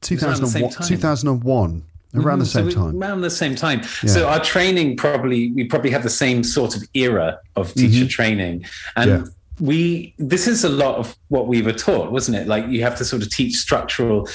2001, 0.02 0.72
2001 0.86 1.82
around 2.14 2.24
mm-hmm. 2.24 2.40
the 2.40 2.46
same 2.46 2.70
so 2.70 2.76
time 2.76 3.02
around 3.02 3.20
the 3.20 3.30
same 3.30 3.54
time 3.54 3.80
yeah. 3.80 4.10
so 4.10 4.28
our 4.28 4.40
training 4.40 4.96
probably 4.96 5.50
we 5.52 5.64
probably 5.64 5.90
have 5.90 6.02
the 6.02 6.10
same 6.10 6.42
sort 6.42 6.76
of 6.76 6.82
era 6.94 7.38
of 7.56 7.72
teacher 7.74 8.00
mm-hmm. 8.00 8.08
training 8.08 8.64
and 8.96 9.10
yeah. 9.10 9.24
we 9.60 10.14
this 10.18 10.46
is 10.46 10.64
a 10.64 10.68
lot 10.68 10.96
of 10.96 11.16
what 11.28 11.46
we 11.46 11.62
were 11.62 11.72
taught 11.72 12.12
wasn't 12.12 12.36
it 12.36 12.46
like 12.46 12.66
you 12.68 12.82
have 12.82 12.96
to 12.96 13.04
sort 13.04 13.22
of 13.22 13.30
teach 13.30 13.56
structural 13.56 14.28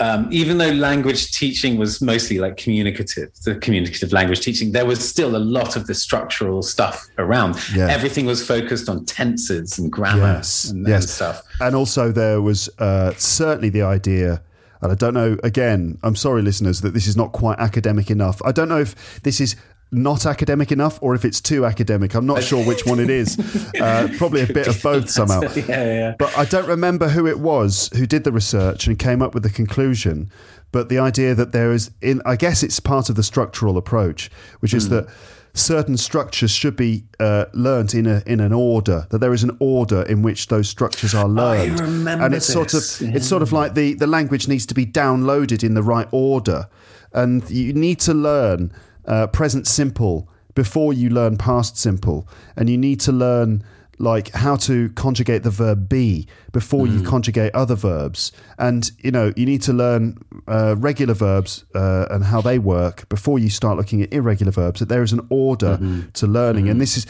um, 0.00 0.28
even 0.32 0.58
though 0.58 0.70
language 0.70 1.32
teaching 1.32 1.76
was 1.76 2.02
mostly 2.02 2.38
like 2.38 2.56
communicative, 2.56 3.30
the 3.44 3.54
communicative 3.56 4.12
language 4.12 4.40
teaching, 4.40 4.72
there 4.72 4.86
was 4.86 5.06
still 5.06 5.36
a 5.36 5.38
lot 5.38 5.76
of 5.76 5.86
the 5.86 5.94
structural 5.94 6.62
stuff 6.62 7.06
around. 7.18 7.56
Yeah. 7.74 7.88
Everything 7.88 8.26
was 8.26 8.44
focused 8.46 8.88
on 8.88 9.04
tenses 9.04 9.78
and 9.78 9.90
grammar 9.90 10.34
yes. 10.36 10.70
and, 10.70 10.86
yes. 10.86 11.02
and 11.02 11.10
stuff. 11.10 11.42
And 11.60 11.76
also, 11.76 12.10
there 12.10 12.42
was 12.42 12.68
uh, 12.78 13.12
certainly 13.16 13.68
the 13.68 13.82
idea. 13.82 14.42
And 14.80 14.92
I 14.92 14.96
don't 14.96 15.14
know, 15.14 15.38
again, 15.42 15.98
I'm 16.02 16.16
sorry, 16.16 16.42
listeners, 16.42 16.82
that 16.82 16.92
this 16.92 17.06
is 17.06 17.16
not 17.16 17.32
quite 17.32 17.58
academic 17.58 18.10
enough. 18.10 18.42
I 18.44 18.52
don't 18.52 18.68
know 18.68 18.80
if 18.80 19.22
this 19.22 19.40
is 19.40 19.56
not 19.94 20.26
academic 20.26 20.72
enough 20.72 20.98
or 21.02 21.14
if 21.14 21.24
it's 21.24 21.40
too 21.40 21.64
academic. 21.64 22.14
I'm 22.14 22.26
not 22.26 22.42
sure 22.42 22.64
which 22.64 22.84
one 22.84 23.00
it 23.00 23.10
is. 23.10 23.38
Uh, 23.74 24.08
probably 24.16 24.40
a 24.40 24.46
bit 24.46 24.66
of 24.66 24.80
both 24.82 25.10
somehow. 25.10 25.40
yeah, 25.56 25.84
yeah. 25.84 26.14
But 26.18 26.36
I 26.38 26.44
don't 26.44 26.68
remember 26.68 27.08
who 27.08 27.26
it 27.26 27.40
was 27.40 27.90
who 27.94 28.06
did 28.06 28.24
the 28.24 28.32
research 28.32 28.86
and 28.86 28.98
came 28.98 29.20
up 29.20 29.34
with 29.34 29.42
the 29.42 29.50
conclusion. 29.50 30.30
But 30.72 30.88
the 30.88 30.98
idea 30.98 31.34
that 31.34 31.52
there 31.52 31.72
is, 31.72 31.90
in 32.00 32.22
I 32.24 32.36
guess 32.36 32.62
it's 32.62 32.80
part 32.80 33.08
of 33.08 33.16
the 33.16 33.22
structural 33.22 33.76
approach, 33.76 34.30
which 34.60 34.72
is 34.72 34.86
mm. 34.86 34.90
that 34.90 35.08
certain 35.54 35.96
structures 35.96 36.50
should 36.50 36.76
be 36.76 37.04
uh, 37.20 37.46
learnt 37.52 37.94
in 37.94 38.06
a 38.06 38.22
in 38.26 38.40
an 38.40 38.52
order. 38.52 39.06
That 39.10 39.18
there 39.18 39.32
is 39.32 39.42
an 39.42 39.56
order 39.60 40.02
in 40.02 40.22
which 40.22 40.48
those 40.48 40.68
structures 40.68 41.14
are 41.14 41.28
learned, 41.28 41.80
and 41.80 42.34
it's 42.34 42.46
this. 42.46 42.52
sort 42.52 42.74
of 42.74 42.82
yeah. 43.00 43.16
it's 43.16 43.26
sort 43.26 43.42
of 43.42 43.52
like 43.52 43.74
the 43.74 43.94
the 43.94 44.06
language 44.06 44.48
needs 44.48 44.66
to 44.66 44.74
be 44.74 44.86
downloaded 44.86 45.64
in 45.64 45.74
the 45.74 45.82
right 45.82 46.08
order, 46.10 46.68
and 47.12 47.48
you 47.50 47.72
need 47.72 48.00
to 48.00 48.14
learn 48.14 48.72
uh, 49.06 49.26
present 49.28 49.66
simple 49.66 50.28
before 50.54 50.92
you 50.92 51.10
learn 51.10 51.36
past 51.36 51.76
simple, 51.76 52.28
and 52.56 52.68
you 52.70 52.78
need 52.78 53.00
to 53.00 53.12
learn 53.12 53.64
like 53.98 54.30
how 54.32 54.56
to 54.56 54.88
conjugate 54.90 55.42
the 55.42 55.50
verb 55.50 55.88
be 55.88 56.26
before 56.52 56.86
mm. 56.86 56.98
you 56.98 57.06
conjugate 57.06 57.54
other 57.54 57.74
verbs 57.74 58.32
and 58.58 58.90
you 58.98 59.10
know 59.10 59.32
you 59.36 59.46
need 59.46 59.62
to 59.62 59.72
learn 59.72 60.18
uh, 60.48 60.74
regular 60.78 61.14
verbs 61.14 61.64
uh, 61.74 62.06
and 62.10 62.24
how 62.24 62.40
they 62.40 62.58
work 62.58 63.08
before 63.08 63.38
you 63.38 63.48
start 63.48 63.76
looking 63.76 64.02
at 64.02 64.12
irregular 64.12 64.52
verbs 64.52 64.80
that 64.80 64.88
there 64.88 65.02
is 65.02 65.12
an 65.12 65.24
order 65.30 65.76
mm-hmm. 65.76 66.08
to 66.10 66.26
learning 66.26 66.64
mm-hmm. 66.64 66.72
and 66.72 66.80
this 66.80 66.96
is 66.96 67.06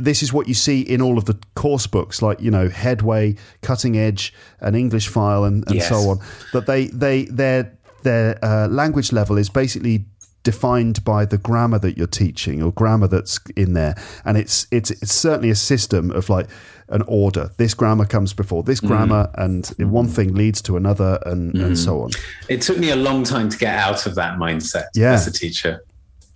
this 0.00 0.22
is 0.22 0.32
what 0.32 0.46
you 0.46 0.54
see 0.54 0.80
in 0.80 1.02
all 1.02 1.18
of 1.18 1.24
the 1.24 1.38
course 1.54 1.86
books 1.86 2.22
like 2.22 2.40
you 2.40 2.50
know 2.50 2.68
headway 2.68 3.34
cutting 3.62 3.96
edge 3.96 4.32
and 4.60 4.76
english 4.76 5.08
file 5.08 5.44
and, 5.44 5.64
and 5.66 5.76
yes. 5.76 5.88
so 5.88 5.96
on 6.10 6.18
that 6.52 6.66
they 6.66 6.86
they 6.86 7.24
their 7.26 7.72
their 8.02 8.38
uh, 8.44 8.68
language 8.68 9.12
level 9.12 9.36
is 9.36 9.48
basically 9.48 10.04
defined 10.48 11.04
by 11.04 11.26
the 11.26 11.36
grammar 11.36 11.78
that 11.78 11.98
you're 11.98 12.06
teaching 12.06 12.62
or 12.62 12.72
grammar 12.72 13.06
that's 13.06 13.38
in 13.54 13.74
there 13.74 13.94
and 14.24 14.38
it's 14.38 14.66
it's 14.70 14.90
it's 14.90 15.12
certainly 15.12 15.50
a 15.50 15.54
system 15.54 16.10
of 16.12 16.30
like 16.30 16.48
an 16.88 17.02
order 17.06 17.50
this 17.58 17.74
grammar 17.74 18.06
comes 18.06 18.32
before 18.32 18.62
this 18.62 18.80
mm. 18.80 18.88
grammar 18.88 19.30
mm. 19.36 19.44
and 19.44 19.92
one 19.92 20.08
thing 20.08 20.34
leads 20.34 20.62
to 20.62 20.78
another 20.78 21.18
and 21.26 21.52
mm. 21.52 21.62
and 21.62 21.78
so 21.78 22.00
on 22.00 22.10
it 22.48 22.62
took 22.62 22.78
me 22.78 22.88
a 22.88 22.96
long 22.96 23.24
time 23.24 23.50
to 23.50 23.58
get 23.58 23.78
out 23.78 24.06
of 24.06 24.14
that 24.14 24.38
mindset 24.38 24.86
yeah. 24.94 25.12
as 25.12 25.26
a 25.26 25.30
teacher 25.30 25.84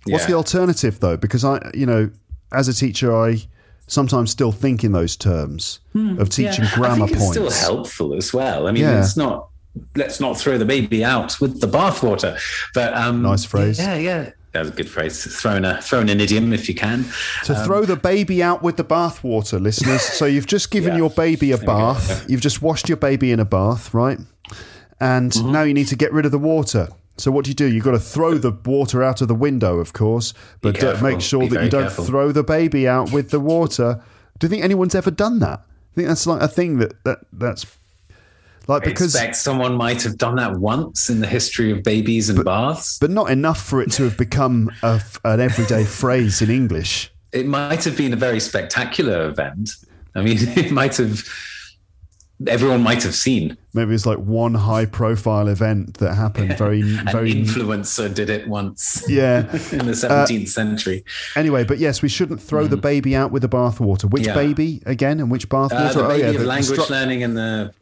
yeah. 0.05 0.13
what's 0.13 0.27
the 0.27 0.33
alternative 0.33 0.99
though 0.99 1.17
because 1.17 1.43
i 1.43 1.59
you 1.73 1.87
know 1.87 2.07
as 2.51 2.67
a 2.67 2.73
teacher 2.73 3.17
i 3.19 3.35
sometimes 3.87 4.29
still 4.29 4.51
think 4.51 4.83
in 4.83 4.91
those 4.91 5.15
terms 5.15 5.79
mm. 5.95 6.19
of 6.19 6.29
teaching 6.29 6.65
yeah. 6.65 6.75
grammar 6.75 7.07
points 7.07 7.31
still 7.31 7.49
helpful 7.49 8.13
as 8.13 8.31
well 8.31 8.67
i 8.67 8.71
mean 8.71 8.83
yeah. 8.83 8.99
it's 8.99 9.17
not 9.17 9.49
let's 9.95 10.19
not 10.19 10.37
throw 10.37 10.57
the 10.57 10.65
baby 10.65 11.03
out 11.03 11.39
with 11.39 11.61
the 11.61 11.67
bathwater. 11.67 12.39
But 12.73 12.93
um, 12.93 13.21
nice 13.21 13.45
phrase. 13.45 13.79
Yeah, 13.79 13.95
yeah. 13.95 14.31
That 14.51 14.59
was 14.59 14.69
a 14.69 14.73
good 14.73 14.89
phrase. 14.89 15.23
Throwing 15.41 15.65
a 15.65 15.81
throwing 15.81 16.09
an 16.09 16.19
idiom 16.19 16.53
if 16.53 16.69
you 16.69 16.75
can. 16.75 17.05
To 17.45 17.57
um, 17.57 17.65
throw 17.65 17.85
the 17.85 17.95
baby 17.95 18.43
out 18.43 18.61
with 18.61 18.77
the 18.77 18.83
bathwater, 18.83 19.59
listeners. 19.59 20.01
so 20.01 20.25
you've 20.25 20.45
just 20.45 20.69
given 20.69 20.91
yeah. 20.93 20.99
your 20.99 21.09
baby 21.09 21.51
a 21.51 21.57
bath. 21.57 22.29
You've 22.29 22.41
just 22.41 22.61
washed 22.61 22.87
your 22.87 22.97
baby 22.97 23.31
in 23.31 23.39
a 23.39 23.45
bath, 23.45 23.93
right? 23.93 24.19
And 24.99 25.31
mm-hmm. 25.31 25.51
now 25.51 25.63
you 25.63 25.73
need 25.73 25.87
to 25.87 25.95
get 25.95 26.13
rid 26.13 26.25
of 26.25 26.31
the 26.31 26.39
water. 26.39 26.87
So 27.17 27.31
what 27.31 27.45
do 27.45 27.51
you 27.51 27.55
do? 27.55 27.71
You've 27.71 27.83
got 27.83 27.91
to 27.91 27.99
throw 27.99 28.37
the 28.37 28.51
water 28.51 29.03
out 29.03 29.21
of 29.21 29.27
the 29.27 29.35
window, 29.35 29.77
of 29.79 29.93
course, 29.93 30.33
but 30.61 30.81
make 31.01 31.21
sure 31.21 31.41
Be 31.41 31.49
that 31.49 31.63
you 31.65 31.69
don't 31.69 31.83
careful. 31.83 32.05
throw 32.05 32.31
the 32.31 32.43
baby 32.43 32.87
out 32.87 33.11
with 33.11 33.29
the 33.29 33.39
water. 33.39 34.01
Do 34.39 34.45
you 34.45 34.49
think 34.49 34.63
anyone's 34.63 34.95
ever 34.95 35.11
done 35.11 35.39
that? 35.39 35.59
I 35.59 35.95
think 35.95 36.07
that's 36.07 36.25
like 36.25 36.41
a 36.41 36.47
thing 36.47 36.79
that, 36.79 37.03
that 37.03 37.19
that's 37.31 37.65
like 38.67 38.83
I 38.83 38.85
because 38.85 39.13
expect 39.13 39.35
someone 39.35 39.75
might 39.75 40.01
have 40.03 40.17
done 40.17 40.35
that 40.37 40.53
once 40.53 41.09
in 41.09 41.19
the 41.19 41.27
history 41.27 41.71
of 41.71 41.83
babies 41.83 42.29
and 42.29 42.43
baths. 42.45 42.97
but 42.99 43.09
not 43.11 43.29
enough 43.29 43.61
for 43.61 43.81
it 43.81 43.91
to 43.93 44.03
have 44.03 44.17
become 44.17 44.71
a, 44.83 45.01
an 45.25 45.39
everyday 45.41 45.83
phrase 46.01 46.41
in 46.41 46.49
English. 46.49 47.11
It 47.31 47.45
might 47.47 47.83
have 47.83 47.97
been 47.97 48.13
a 48.13 48.15
very 48.17 48.39
spectacular 48.39 49.27
event. 49.27 49.71
I 50.15 50.21
mean, 50.21 50.37
it 50.57 50.71
might 50.71 50.95
have. 50.97 51.23
Everyone 52.47 52.81
might 52.81 53.03
have 53.03 53.15
seen. 53.15 53.55
Maybe 53.73 53.93
it's 53.93 54.05
like 54.05 54.17
one 54.17 54.53
high 54.53 54.85
profile 54.85 55.47
event 55.47 55.95
that 55.99 56.15
happened 56.15 56.57
very 56.57 56.81
An 56.81 57.07
very 57.11 57.33
influencer 57.33 58.13
did 58.13 58.29
it 58.29 58.47
once. 58.49 59.03
Yeah. 59.07 59.49
in 59.71 59.85
the 59.85 59.95
seventeenth 59.95 60.49
century. 60.49 61.05
Anyway, 61.35 61.63
but 61.63 61.77
yes, 61.77 62.01
we 62.01 62.09
shouldn't 62.09 62.41
throw 62.41 62.67
the 62.67 62.75
baby 62.75 63.15
out 63.15 63.31
with 63.31 63.43
the 63.43 63.49
bathwater. 63.49 64.09
Which 64.09 64.23
Mm. 64.23 64.27
Yeah. 64.27 64.33
baby 64.35 64.81
again, 64.85 65.19
and 65.19 65.31
which 65.31 65.47
bathwater? 65.47 65.71
Uh, 65.89 65.93
the 65.93 66.05
oh 66.07 66.13
yeah, 66.15 66.25
of 66.27 66.33
the- 66.33 66.39
the 66.39 66.45
language 66.45 66.79
stru- 66.79 66.89
learning 66.89 67.23
and 67.23 67.37
the 67.37 67.73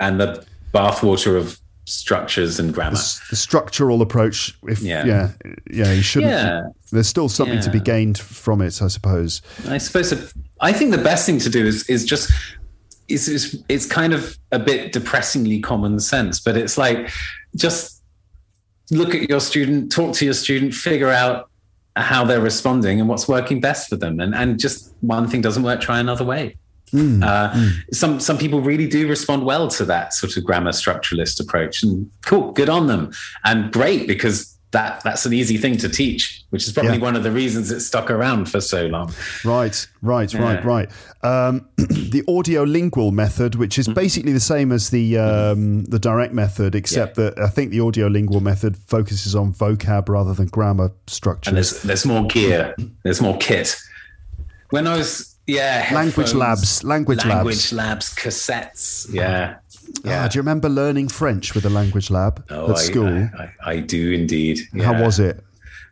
and 0.00 0.20
the 0.20 0.44
bathwater 0.72 1.36
of 1.36 1.58
structures 1.84 2.58
and 2.58 2.72
grammar. 2.72 2.96
the 3.30 3.36
structural 3.36 4.02
approach. 4.02 4.56
If 4.64 4.80
Yeah. 4.80 5.04
yeah, 5.04 5.32
yeah, 5.70 5.92
you 5.92 6.02
shouldn't. 6.02 6.32
Yeah. 6.32 6.62
There's 6.92 7.08
still 7.08 7.28
something 7.28 7.60
to 7.60 7.70
be 7.70 7.80
gained 7.80 8.18
from 8.18 8.60
it, 8.62 8.80
I 8.82 8.88
suppose. 8.88 9.42
I 9.68 9.78
suppose 9.78 10.34
I 10.60 10.72
think 10.72 10.90
the 10.92 10.98
best 10.98 11.26
thing 11.26 11.38
to 11.40 11.50
do 11.50 11.66
is 11.66 11.88
is 11.88 12.04
just 12.04 12.30
it's, 13.08 13.28
it's 13.28 13.56
it's 13.68 13.86
kind 13.86 14.12
of 14.12 14.38
a 14.52 14.58
bit 14.58 14.92
depressingly 14.92 15.60
common 15.60 15.98
sense, 16.00 16.40
but 16.40 16.56
it's 16.56 16.78
like 16.78 17.10
just 17.56 18.02
look 18.90 19.14
at 19.14 19.28
your 19.28 19.40
student, 19.40 19.92
talk 19.92 20.14
to 20.16 20.24
your 20.24 20.34
student, 20.34 20.74
figure 20.74 21.10
out 21.10 21.48
how 21.96 22.24
they're 22.24 22.40
responding 22.40 23.00
and 23.00 23.08
what's 23.08 23.28
working 23.28 23.60
best 23.60 23.88
for 23.88 23.96
them, 23.96 24.20
and 24.20 24.34
and 24.34 24.58
just 24.58 24.92
one 25.00 25.28
thing 25.28 25.40
doesn't 25.40 25.62
work, 25.62 25.80
try 25.80 25.98
another 25.98 26.24
way. 26.24 26.56
Hmm. 26.90 27.22
Uh, 27.22 27.70
Some 27.92 28.18
some 28.20 28.36
people 28.38 28.60
really 28.60 28.88
do 28.88 29.08
respond 29.08 29.44
well 29.44 29.68
to 29.68 29.84
that 29.86 30.12
sort 30.14 30.36
of 30.36 30.44
grammar 30.44 30.72
structuralist 30.72 31.40
approach, 31.40 31.82
and 31.82 32.10
cool, 32.22 32.52
good 32.52 32.68
on 32.68 32.86
them, 32.88 33.12
and 33.44 33.72
great 33.72 34.08
because 34.08 34.56
that 34.72 35.02
that's 35.02 35.26
an 35.26 35.32
easy 35.32 35.56
thing 35.56 35.76
to 35.76 35.88
teach, 35.88 36.44
which 36.50 36.64
is 36.66 36.72
probably 36.72 36.92
Yeah. 36.98 37.02
one 37.02 37.16
of 37.16 37.24
the 37.24 37.32
reasons 37.32 37.72
it 37.72 37.80
stuck 37.80 38.08
around 38.08 38.48
for 38.48 38.60
so 38.60 38.86
long. 38.86 39.12
Right, 39.44 39.86
right, 40.00 40.32
right, 40.32 40.60
Yeah. 40.64 40.66
right. 40.66 40.88
Um, 41.22 41.66
the 41.76 42.22
audiolingual 42.28 43.12
method, 43.12 43.56
which 43.56 43.74
Mm-hmm. 43.76 43.90
is 43.90 43.94
basically 43.94 44.32
the 44.32 44.38
same 44.40 44.70
as 44.72 44.90
the 44.90 45.18
um, 45.18 45.84
the 45.86 45.98
direct 45.98 46.32
method, 46.34 46.74
except 46.74 47.16
that 47.16 47.36
I 47.38 47.48
think 47.48 47.70
the 47.72 47.78
audiolingual 47.78 48.40
method 48.42 48.76
focuses 48.86 49.34
on 49.34 49.52
vocab 49.52 50.08
rather 50.08 50.34
than 50.34 50.46
grammar 50.46 50.92
structure. 51.08 51.50
and 51.50 51.56
there's 51.56 51.82
there's 51.82 52.06
more 52.06 52.26
gear, 52.28 52.74
there's 53.04 53.20
more 53.20 53.36
kit. 53.38 53.76
When 54.70 54.86
I 54.86 54.96
was 54.96 55.29
yeah, 55.50 55.88
Language 55.92 56.34
labs, 56.34 56.84
language 56.84 57.18
labs. 57.24 57.28
language 57.34 57.72
labs. 57.72 57.72
labs, 57.72 58.14
cassettes, 58.14 59.06
yeah, 59.12 59.56
Ah, 60.06 60.28
do 60.28 60.36
you 60.38 60.42
remember 60.42 60.68
learning 60.68 61.08
French 61.08 61.54
with 61.54 61.64
a 61.66 61.70
language 61.70 62.10
lab 62.10 62.44
Oh, 62.50 62.70
at 62.70 62.78
school? 62.78 63.08
I, 63.08 63.50
I, 63.64 63.72
I 63.72 63.80
do 63.80 64.12
indeed. 64.12 64.60
How 64.80 65.02
was 65.02 65.18
it? 65.18 65.42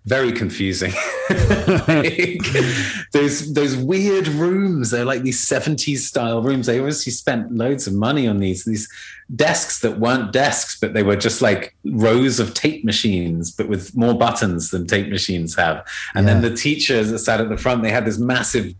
Very 0.07 0.33
confusing. 0.33 0.93
Like, 1.29 2.41
those 3.13 3.53
those 3.53 3.77
weird 3.77 4.29
rooms. 4.29 4.91
They're 4.91 5.05
like 5.05 5.23
these 5.23 5.45
70s 5.45 5.99
style 5.99 6.41
rooms. 6.43 6.67
They 6.67 6.79
obviously 6.79 7.13
spent 7.13 7.53
loads 7.55 7.87
of 7.87 7.93
money 7.95 8.27
on 8.27 8.39
these 8.39 8.65
these 8.65 8.89
desks 9.35 9.81
that 9.81 9.99
weren't 9.99 10.33
desks, 10.33 10.79
but 10.81 10.95
they 10.95 11.03
were 11.03 11.17
just 11.17 11.43
like 11.43 11.75
rows 11.85 12.41
of 12.41 12.55
tape 12.55 12.85
machines, 12.85 13.51
but 13.51 13.69
with 13.69 13.95
more 13.97 14.15
buttons 14.15 14.71
than 14.71 14.87
tape 14.87 15.09
machines 15.11 15.55
have. 15.57 15.87
And 16.15 16.27
then 16.27 16.41
the 16.41 16.55
teachers 16.55 17.11
that 17.11 17.19
sat 17.19 17.41
at 17.41 17.49
the 17.51 17.59
front, 17.59 17.83
they 17.83 17.91
had 17.91 18.07
this 18.07 18.19
massive 18.19 18.73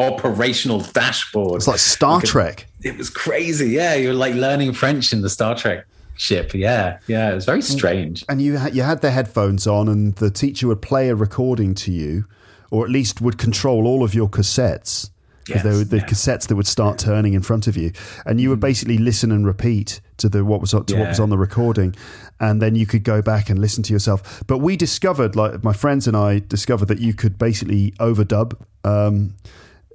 operational 0.00 0.80
dashboard. 0.80 1.56
It's 1.56 1.68
like 1.68 1.78
Star 1.78 2.14
Like 2.16 2.24
a- 2.24 2.26
Trek. 2.26 2.66
it 2.82 2.96
was 2.96 3.10
crazy. 3.10 3.70
Yeah, 3.70 3.94
you 3.94 4.08
were 4.08 4.14
like 4.14 4.34
learning 4.34 4.72
French 4.72 5.12
in 5.12 5.22
the 5.22 5.30
Star 5.30 5.54
Trek 5.56 5.86
ship. 6.16 6.54
Yeah, 6.54 6.98
yeah, 7.06 7.30
it 7.30 7.34
was 7.34 7.44
very 7.44 7.62
strange. 7.62 8.24
And 8.28 8.40
you 8.42 8.56
had, 8.58 8.74
you 8.74 8.82
had 8.82 9.00
the 9.02 9.10
headphones 9.10 9.66
on, 9.66 9.88
and 9.88 10.14
the 10.16 10.30
teacher 10.30 10.66
would 10.68 10.82
play 10.82 11.08
a 11.08 11.14
recording 11.14 11.74
to 11.76 11.92
you, 11.92 12.24
or 12.70 12.84
at 12.84 12.90
least 12.90 13.20
would 13.20 13.38
control 13.38 13.86
all 13.86 14.02
of 14.04 14.14
your 14.14 14.28
cassettes. 14.28 15.10
Because 15.46 15.62
they 15.64 15.70
Yes, 15.70 15.78
were 15.78 15.84
the 15.84 16.00
cassettes 16.00 16.46
that 16.46 16.54
would 16.54 16.66
start 16.66 16.98
turning 16.98 17.32
in 17.32 17.42
front 17.42 17.66
of 17.66 17.76
you, 17.76 17.92
and 18.26 18.40
you 18.40 18.50
would 18.50 18.60
basically 18.60 18.98
listen 18.98 19.32
and 19.32 19.44
repeat 19.46 20.00
to 20.18 20.28
the 20.28 20.44
what 20.44 20.60
was 20.60 20.70
to 20.72 20.76
what 20.96 21.08
was 21.08 21.18
on 21.18 21.30
the 21.30 21.38
recording, 21.38 21.96
and 22.38 22.60
then 22.62 22.76
you 22.76 22.86
could 22.86 23.02
go 23.02 23.20
back 23.22 23.48
and 23.50 23.58
listen 23.58 23.82
to 23.84 23.92
yourself. 23.92 24.44
But 24.46 24.58
we 24.58 24.76
discovered, 24.76 25.34
like 25.34 25.64
my 25.64 25.72
friends 25.72 26.06
and 26.06 26.16
I 26.16 26.40
discovered, 26.40 26.86
that 26.86 27.00
you 27.00 27.14
could 27.14 27.36
basically 27.38 27.92
overdub. 27.98 28.54
Um, 28.84 29.34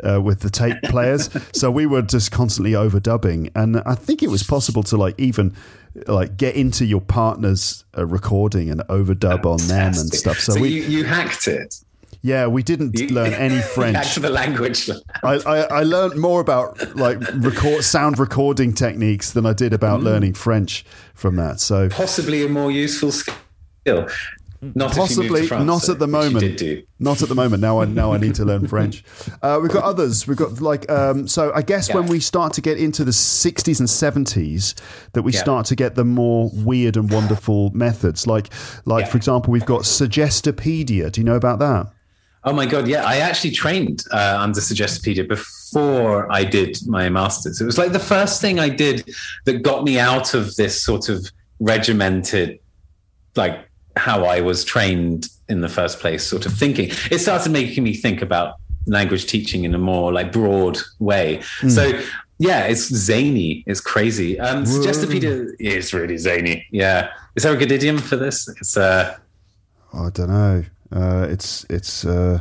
uh, 0.03 0.21
with 0.21 0.41
the 0.41 0.49
tape 0.49 0.77
players. 0.83 1.29
so 1.53 1.71
we 1.71 1.85
were 1.85 2.01
just 2.01 2.31
constantly 2.31 2.71
overdubbing, 2.73 3.51
and 3.55 3.81
I 3.85 3.95
think 3.95 4.21
it 4.23 4.29
was 4.29 4.43
possible 4.43 4.83
to 4.83 4.97
like 4.97 5.19
even 5.19 5.53
like 6.07 6.35
get 6.37 6.55
into 6.55 6.83
your 6.85 7.01
partner's 7.01 7.85
uh, 7.97 8.05
recording 8.05 8.69
and 8.69 8.81
overdub 8.89 9.45
on 9.45 9.65
them 9.67 9.93
and 9.97 10.13
stuff. 10.13 10.39
So, 10.39 10.53
So, 10.53 10.59
we, 10.61 10.67
you, 10.69 10.81
you 10.83 11.03
hacked 11.05 11.47
it. 11.47 11.73
yeah, 12.21 12.47
we 12.47 12.63
didn't 12.63 12.99
You- 12.99 13.07
learn 13.07 13.33
any 13.47 13.61
French. 13.61 13.95
hacked 13.95 14.07
French. 14.09 14.15
the 14.15 14.29
language. 14.29 14.89
I, 15.23 15.35
I, 15.45 15.57
I 15.79 15.83
learned 15.83 16.19
more 16.19 16.41
about 16.41 16.97
like 16.97 17.19
record 17.35 17.85
sound 17.85 18.19
recording 18.19 18.73
techniques 18.73 19.31
than 19.31 19.45
I 19.45 19.53
did 19.53 19.71
about 19.71 20.01
Mm. 20.01 20.03
learning 20.03 20.33
French 20.33 20.85
from 21.13 21.37
that. 21.37 21.61
So 21.61 21.87
Possibly 21.87 22.45
a 22.45 22.49
more 22.49 22.71
useful 22.71 23.13
skill. 23.13 24.09
Not 24.73 24.93
possibly 24.93 25.45
France, 25.45 25.65
not 25.65 25.89
at 25.89 25.99
the 25.99 26.07
moment. 26.07 26.39
did 26.39 26.55
do. 26.55 26.83
Not 26.99 27.21
at 27.21 27.29
the 27.29 27.35
moment. 27.35 27.61
Now 27.61 27.81
I 27.81 27.85
now 27.85 28.13
I 28.13 28.17
need 28.17 28.35
to 28.35 28.45
learn 28.45 28.67
French. 28.75 29.03
Uh, 29.41 29.59
we've 29.61 29.71
got 29.71 29.83
others. 29.83 30.27
We've 30.27 30.37
got 30.37 30.61
like 30.61 30.89
um, 30.89 31.27
so. 31.27 31.51
I 31.53 31.61
guess 31.61 31.93
when 31.93 32.07
we 32.07 32.19
start 32.19 32.53
to 32.53 32.61
get 32.61 32.77
into 32.77 33.03
the 33.03 33.13
sixties 33.13 33.79
and 33.79 33.89
seventies, 33.89 34.73
that 35.13 35.21
we 35.21 35.33
Yeah. 35.33 35.41
start 35.41 35.65
to 35.67 35.75
get 35.75 35.95
the 35.95 36.05
more 36.05 36.49
weird 36.53 36.97
and 36.97 37.11
wonderful 37.11 37.69
methods. 37.71 38.25
Like 38.25 38.49
like 38.85 39.05
Yeah. 39.05 39.11
for 39.11 39.17
example, 39.17 39.51
we've 39.51 39.65
got 39.65 39.81
Suggestopedia. 39.81 41.11
Do 41.11 41.21
you 41.21 41.25
know 41.25 41.35
about 41.35 41.59
that? 41.59 41.91
Oh 42.47 42.53
my 42.53 42.67
god, 42.67 42.87
yeah! 42.87 43.03
I 43.03 43.17
actually 43.17 43.51
trained 43.51 44.03
uh, 44.11 44.37
under 44.39 44.59
Suggestopedia 44.61 45.27
before 45.27 46.31
I 46.31 46.43
did 46.43 46.77
my 46.85 47.09
masters. 47.09 47.59
It 47.59 47.65
was 47.65 47.77
like 47.79 47.91
the 47.91 47.99
first 47.99 48.39
thing 48.39 48.59
I 48.59 48.69
did 48.69 49.09
that 49.45 49.63
got 49.63 49.83
me 49.83 49.97
out 49.99 50.33
of 50.35 50.55
this 50.55 50.79
sort 50.81 51.09
of 51.09 51.25
regimented, 51.59 52.59
like 53.35 53.67
how 53.95 54.25
I 54.25 54.41
was 54.41 54.63
trained 54.63 55.29
in 55.47 55.61
the 55.61 55.69
first 55.69 55.99
place, 55.99 56.25
sort 56.25 56.45
of 56.45 56.53
thinking. 56.53 56.89
It 57.11 57.19
started 57.19 57.51
making 57.51 57.83
me 57.83 57.93
think 57.93 58.21
about 58.21 58.55
language 58.87 59.25
teaching 59.25 59.63
in 59.63 59.73
a 59.73 59.79
more 59.79 60.13
like 60.13 60.31
broad 60.31 60.77
way. 60.99 61.41
So 61.69 61.99
yeah, 62.37 62.65
it's 62.65 62.87
zany. 62.93 63.63
It's 63.65 63.81
crazy. 63.81 64.39
Um, 64.39 64.65
Suggestopedia 64.65 65.53
is 65.59 65.93
really 65.93 66.17
zany. 66.17 66.67
Yeah. 66.71 67.11
Is 67.35 67.43
there 67.43 67.53
a 67.53 67.57
good 67.57 67.71
idiom 67.71 67.97
for 67.97 68.17
this? 68.17 68.47
It's 68.47 68.75
uh, 68.75 69.17
I 69.93 70.09
don't 70.09 70.29
know. 70.29 70.65
Uh, 70.91 71.27
it's 71.29 71.65
it's 71.69 72.05
uh, 72.05 72.39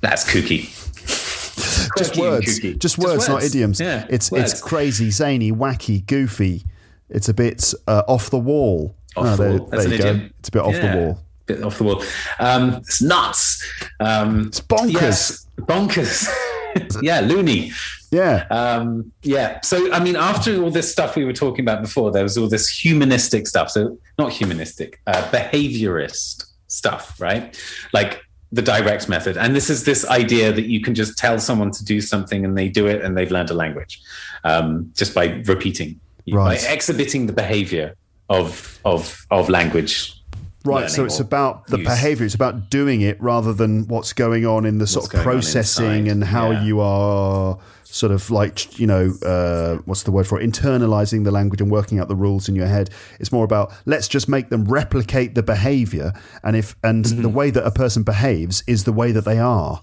that's 0.00 0.24
kooky. 0.24 0.70
just 1.96 2.14
Quirky 2.14 2.22
and 2.22 2.30
words, 2.30 2.60
just 2.78 2.98
words, 2.98 3.28
not 3.28 3.42
idioms. 3.42 3.80
Yeah, 3.80 4.06
it's 4.08 4.30
words. 4.30 4.52
it's 4.52 4.62
crazy, 4.62 5.10
zany, 5.10 5.52
wacky, 5.52 6.04
goofy. 6.06 6.62
It's 7.08 7.28
a 7.28 7.34
bit 7.34 7.74
uh, 7.86 8.02
off 8.08 8.30
the 8.30 8.38
wall. 8.38 8.94
Off 9.16 9.26
Oh, 9.26 9.36
the 9.36 9.42
there, 9.42 9.58
wall. 9.58 9.66
That's 9.70 9.84
there 9.84 9.92
an 9.92 9.98
you 9.98 10.02
go. 10.04 10.10
idiom. 10.10 10.34
It's 10.38 10.48
a 10.48 10.52
bit 10.52 10.62
off 10.62 10.74
Yeah. 10.74 10.92
the 10.94 10.98
wall. 11.00 11.20
Bit 11.46 11.62
off 11.62 11.78
the 11.78 11.84
wall. 11.84 12.04
Um, 12.38 12.74
it's 12.86 13.02
nuts. 13.02 13.62
Um, 14.00 14.46
It's 14.48 14.60
bonkers. 14.60 14.92
Yes, 14.92 15.46
bonkers. 15.60 16.28
yeah, 17.02 17.20
loony. 17.20 17.72
Yeah. 18.10 18.46
Um, 18.50 19.10
yeah. 19.22 19.60
So, 19.62 19.92
I 19.92 19.98
mean, 20.00 20.16
after 20.16 20.62
all 20.62 20.70
this 20.70 20.90
stuff 20.90 21.16
we 21.16 21.24
were 21.24 21.32
talking 21.32 21.64
about 21.64 21.82
before, 21.82 22.10
there 22.12 22.22
was 22.22 22.36
all 22.38 22.48
this 22.48 22.68
humanistic 22.68 23.46
stuff. 23.46 23.70
So, 23.70 23.98
not 24.18 24.32
humanistic, 24.32 25.00
uh, 25.06 25.22
behaviorist 25.30 26.44
stuff, 26.68 27.18
right? 27.20 27.58
Like 27.92 28.20
the 28.52 28.62
direct 28.62 29.08
method. 29.08 29.36
And 29.38 29.56
this 29.56 29.70
is 29.70 29.84
this 29.84 30.06
idea 30.06 30.52
that 30.52 30.66
you 30.66 30.80
can 30.82 30.94
just 30.94 31.16
tell 31.16 31.38
someone 31.38 31.70
to 31.72 31.84
do 31.84 32.00
something 32.00 32.44
and 32.44 32.56
they 32.56 32.68
do 32.68 32.86
it 32.86 33.02
and 33.02 33.16
they've 33.16 33.30
learned 33.30 33.50
a 33.50 33.54
language 33.54 34.00
um, 34.44 34.90
just 34.94 35.14
by 35.14 35.42
repeating, 35.46 35.98
Right. 36.30 36.60
by 36.62 36.68
exhibiting 36.72 37.26
the 37.26 37.32
behavior 37.32 37.94
of 38.32 38.78
of 38.84 39.26
of 39.30 39.48
language. 39.48 40.18
Right, 40.64 40.88
so 40.88 41.04
it's 41.04 41.18
about 41.18 41.66
the 41.66 41.78
use. 41.78 41.88
behavior. 41.88 42.24
It's 42.24 42.36
about 42.36 42.70
doing 42.70 43.00
it 43.00 43.20
rather 43.20 43.52
than 43.52 43.88
what's 43.88 44.12
going 44.12 44.46
on 44.46 44.64
in 44.64 44.78
the 44.78 44.86
sort 44.86 45.06
What's 45.06 45.14
of 45.14 45.22
processing 45.22 46.08
and 46.08 46.22
how 46.22 46.52
yeah. 46.52 46.62
you 46.64 46.80
are 46.80 47.58
sort 47.82 48.12
of 48.12 48.30
like 48.30 48.78
you 48.78 48.86
know 48.86 49.12
uh, 49.26 49.78
what's 49.86 50.04
the 50.04 50.12
word 50.12 50.26
for 50.26 50.40
it? 50.40 50.48
internalizing 50.48 51.24
the 51.24 51.32
language 51.32 51.60
and 51.60 51.68
working 51.68 51.98
out 51.98 52.06
the 52.06 52.14
rules 52.14 52.48
in 52.48 52.54
your 52.54 52.68
head. 52.68 52.90
It's 53.18 53.32
more 53.32 53.44
about 53.44 53.72
let's 53.86 54.06
just 54.06 54.28
make 54.28 54.50
them 54.50 54.64
replicate 54.66 55.34
the 55.34 55.42
behavior, 55.42 56.12
and 56.44 56.54
if 56.56 56.76
and 56.84 57.04
Mm-hmm. 57.04 57.22
the 57.22 57.28
way 57.28 57.50
that 57.50 57.66
a 57.66 57.72
person 57.72 58.04
behaves 58.04 58.62
is 58.68 58.84
the 58.84 58.92
way 58.92 59.10
that 59.12 59.24
they 59.24 59.40
are. 59.40 59.82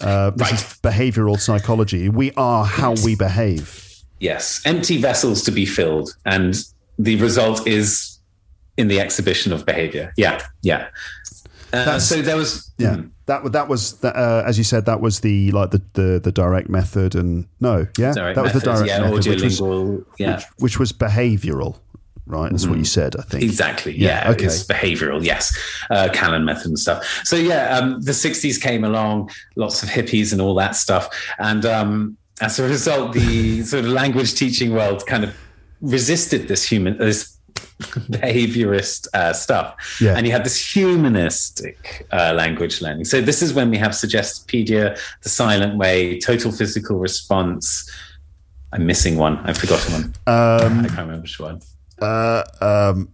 Uh, 0.00 0.30
this 0.30 0.52
is 0.52 0.62
behavioral 0.82 1.38
psychology. 1.38 2.08
We 2.08 2.32
are 2.36 2.64
how 2.64 2.94
we 3.04 3.14
behave. 3.14 3.86
Yes, 4.18 4.60
empty 4.64 4.98
vessels 5.00 5.44
to 5.44 5.52
be 5.52 5.66
filled, 5.66 6.16
and 6.24 6.56
the 7.04 7.16
result 7.16 7.66
is 7.66 8.18
in 8.76 8.88
the 8.88 9.00
exhibition 9.00 9.52
of 9.52 9.64
behavior. 9.66 10.12
Yeah, 10.16 10.40
yeah. 10.62 10.88
Uh, 11.72 11.98
so 11.98 12.20
there 12.20 12.36
was 12.36 12.70
yeah 12.78 13.02
that 13.26 13.52
that 13.52 13.68
was 13.68 13.98
the, 14.00 14.08
uh, 14.16 14.42
as 14.44 14.58
you 14.58 14.64
said 14.64 14.86
that 14.86 15.00
was 15.00 15.20
the 15.20 15.52
like 15.52 15.70
the 15.70 15.80
the, 15.92 16.20
the 16.20 16.32
direct 16.32 16.68
method 16.68 17.14
and 17.14 17.46
no 17.60 17.86
yeah 17.96 18.12
direct 18.12 18.34
that 18.34 18.42
was 18.42 18.54
methods, 18.54 18.64
the 18.64 18.72
direct 18.72 18.88
yeah, 18.88 19.00
method 19.00 19.26
which 19.26 19.42
was, 19.42 20.04
yeah. 20.18 20.34
which, 20.34 20.44
which 20.58 20.78
was 20.80 20.92
behavioral 20.92 21.78
right 22.26 22.50
that's 22.50 22.66
what 22.66 22.76
you 22.76 22.84
said 22.84 23.14
I 23.16 23.22
think 23.22 23.44
Exactly. 23.44 23.96
Yeah. 23.96 24.30
okay 24.32 24.46
It's 24.46 24.64
behavioral. 24.64 25.24
Yes. 25.24 25.56
Uh, 25.90 26.08
Callan 26.12 26.44
method 26.44 26.66
and 26.66 26.78
stuff. 26.78 27.04
So 27.24 27.36
yeah, 27.36 27.76
um, 27.76 28.00
the 28.00 28.12
'60s 28.12 28.60
came 28.60 28.82
along, 28.84 29.30
lots 29.54 29.82
of 29.84 29.88
hippies 29.88 30.32
and 30.32 30.40
all 30.40 30.54
that 30.56 30.74
stuff, 30.74 31.08
and 31.38 31.64
um, 31.64 32.16
as 32.40 32.58
a 32.58 32.68
result, 32.68 33.12
the 33.12 33.62
sort 33.62 33.84
of 33.84 33.90
language 33.90 34.34
teaching 34.34 34.72
world 34.72 35.06
kind 35.06 35.24
of 35.24 35.36
resisted 35.80 36.48
this 36.48 36.64
human 36.68 36.98
this 36.98 37.36
behaviorist 38.10 39.08
uh, 39.14 39.32
stuff. 39.32 39.98
Yeah. 40.00 40.16
and 40.16 40.26
you 40.26 40.32
had 40.32 40.44
this 40.44 40.74
humanistic 40.74 42.06
uh, 42.12 42.34
language 42.36 42.80
learning. 42.82 43.04
So 43.06 43.20
this 43.20 43.42
is 43.42 43.54
when 43.54 43.70
we 43.70 43.78
have 43.78 43.92
suggestopedia 43.92 44.98
the 45.22 45.28
silent 45.28 45.76
way 45.78 46.18
total 46.20 46.52
physical 46.52 46.98
response. 46.98 47.90
I'm 48.72 48.86
missing 48.86 49.16
one. 49.16 49.38
I've 49.38 49.58
forgotten 49.58 49.92
one. 49.92 50.04
Um, 50.26 50.80
i 50.80 50.88
can't 50.88 50.98
remember 50.98 51.22
which 51.22 51.40
one. 51.40 51.60
uh, 52.00 52.44
um, 52.60 53.08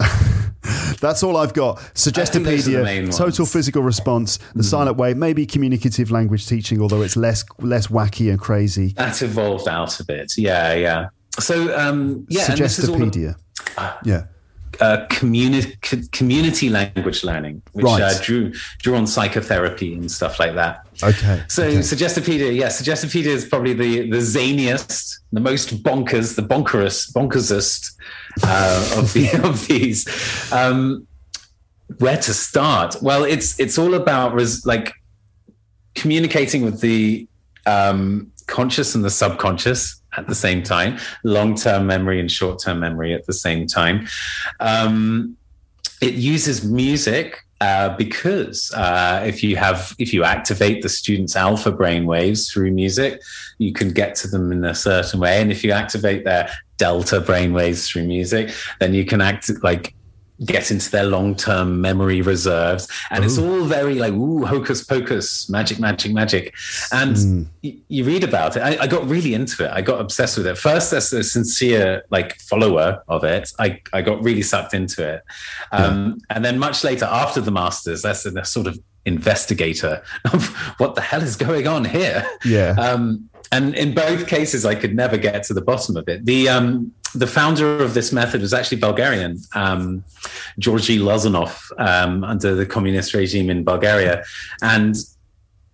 that's 1.00 1.22
all 1.22 1.36
I've 1.36 1.52
got. 1.54 1.76
those 1.94 2.08
are 2.08 2.10
Suggestopedia, 2.10 2.82
ones. 3.02 3.16
total 3.16 3.46
physical 3.46 3.82
response, 3.82 4.38
the 4.54 4.64
silent 4.64 4.96
way, 4.96 5.14
maybe 5.14 5.46
communicative 5.46 6.10
language 6.10 6.46
teaching, 6.46 6.80
although 6.80 7.02
it's 7.02 7.16
less 7.16 7.44
less 7.60 7.86
wacky 7.88 8.30
and 8.30 8.40
crazy. 8.40 8.88
that 8.94 9.22
evolved 9.22 9.68
out 9.68 10.00
of 10.00 10.08
it 10.10 10.32
yeah 10.36 10.74
yeah 10.74 11.08
so 11.38 11.76
um 11.76 12.26
yeah 12.28 12.50
and 12.50 12.58
this 12.58 12.78
is 12.78 12.88
all 12.88 12.98
yeah. 14.04 14.24
uh, 14.80 15.06
communi- 15.08 16.10
community 16.12 16.68
language 16.68 17.24
learning, 17.24 17.62
which 17.72 17.84
Right. 17.84 18.02
uh, 18.02 18.22
drew 18.22 18.52
drew 18.82 18.94
on 18.96 19.06
psychotherapy 19.06 19.94
and 19.94 20.10
stuff 20.10 20.38
like 20.38 20.54
that. 20.54 20.86
Okay. 21.02 21.42
So 21.48 21.64
okay. 21.64 21.78
Suggestopedia, 21.78 22.54
yeah, 22.54 22.68
Suggestopedia 22.68 23.26
is 23.26 23.44
probably 23.44 23.72
the 23.72 24.10
the 24.10 24.18
zaniest, 24.18 25.18
the 25.32 25.40
most 25.40 25.82
bonkers, 25.82 26.36
the 26.36 26.42
bonkerous, 26.42 27.10
bonkersest 27.12 27.92
uh, 28.42 28.94
of 28.98 29.12
the 29.14 29.30
of 29.48 29.66
these. 29.66 30.06
Um, 30.52 31.06
where 31.98 32.18
to 32.18 32.34
start? 32.34 32.96
Well, 33.00 33.24
it's 33.24 33.58
it's 33.60 33.78
all 33.78 33.94
about 33.94 34.34
res- 34.34 34.66
like 34.66 34.92
communicating 35.94 36.62
with 36.62 36.80
the 36.80 37.26
um, 37.64 38.30
conscious 38.46 38.94
and 38.94 39.04
the 39.04 39.10
subconscious 39.10 40.00
at 40.16 40.26
the 40.26 40.34
same 40.34 40.62
time, 40.62 40.98
long 41.24 41.54
term 41.54 41.86
memory 41.86 42.20
and 42.20 42.30
short 42.30 42.60
term 42.62 42.80
memory 42.80 43.14
at 43.14 43.26
the 43.26 43.32
same 43.32 43.66
time. 43.66 44.06
Um, 44.60 45.36
it 46.00 46.14
uses 46.14 46.64
music 46.64 47.42
uh, 47.60 47.96
because 47.96 48.70
uh, 48.72 49.22
if 49.26 49.42
you 49.42 49.56
have 49.56 49.94
if 49.98 50.12
you 50.12 50.24
activate 50.24 50.82
the 50.82 50.88
students' 50.88 51.36
alpha 51.36 51.72
brain 51.72 52.06
waves 52.06 52.50
through 52.50 52.70
music, 52.70 53.22
you 53.58 53.72
can 53.72 53.92
get 53.92 54.14
to 54.16 54.28
them 54.28 54.52
in 54.52 54.64
a 54.64 54.74
certain 54.74 55.20
way, 55.20 55.40
and 55.40 55.50
if 55.50 55.64
you 55.64 55.72
activate 55.72 56.24
their 56.24 56.50
delta 56.76 57.20
brain 57.20 57.54
waves 57.54 57.88
through 57.88 58.04
music, 58.04 58.52
then 58.80 58.92
you 58.92 59.04
can 59.06 59.22
act 59.22 59.50
like 59.62 59.94
get 60.44 60.70
into 60.70 60.90
their 60.90 61.04
long-term 61.04 61.80
memory 61.80 62.20
reserves. 62.20 62.88
And 63.10 63.24
it's 63.24 63.38
all 63.38 63.64
very 63.64 63.94
like 63.94 64.12
ooh 64.12 64.44
hocus 64.44 64.84
pocus 64.84 65.48
magic 65.48 65.78
magic 65.78 66.12
magic. 66.12 66.54
And 66.92 67.48
y- 67.64 67.76
you 67.88 68.04
read 68.04 68.22
about 68.22 68.56
it. 68.56 68.60
I, 68.60 68.82
I 68.82 68.86
got 68.86 69.08
really 69.08 69.34
into 69.34 69.64
it. 69.64 69.70
I 69.72 69.80
got 69.80 70.00
obsessed 70.00 70.36
with 70.36 70.46
it. 70.46 70.58
First 70.58 70.92
as 70.92 71.12
a 71.12 71.24
sincere 71.24 72.02
like 72.10 72.36
follower 72.40 73.02
of 73.08 73.24
it 73.24 73.50
i, 73.58 73.80
I 73.92 74.02
got 74.02 74.22
really 74.22 74.42
sucked 74.42 74.74
into 74.74 75.06
it. 75.08 75.22
Um, 75.72 76.18
and 76.30 76.44
then 76.44 76.58
much 76.58 76.84
later 76.84 77.06
after 77.06 77.40
the 77.40 77.50
masters 77.50 78.02
that's 78.02 78.26
a 78.26 78.44
sort 78.44 78.66
of 78.66 78.78
investigator 79.04 80.02
of 80.32 80.48
what 80.78 80.94
the 80.94 81.00
hell 81.00 81.22
is 81.22 81.36
going 81.36 81.66
on 81.66 81.84
here. 81.84 82.26
Yeah. 82.44 82.70
um, 82.78 83.30
and 83.52 83.74
in 83.76 83.94
both 83.94 84.26
cases, 84.26 84.64
I 84.66 84.74
could 84.74 84.94
never 84.94 85.16
get 85.16 85.44
to 85.44 85.54
the 85.54 85.60
bottom 85.60 85.96
of 85.96 86.08
it. 86.08 86.24
The 86.26 86.48
um, 86.48 86.92
the 87.18 87.26
founder 87.26 87.82
of 87.82 87.94
this 87.94 88.12
method 88.12 88.40
was 88.40 88.52
actually 88.52 88.78
Bulgarian, 88.78 89.38
um, 89.54 90.04
Georgy 90.58 90.98
Lozanov, 90.98 91.70
um, 91.78 92.24
under 92.24 92.54
the 92.54 92.66
communist 92.66 93.14
regime 93.14 93.50
in 93.50 93.64
Bulgaria. 93.64 94.24
And 94.62 94.96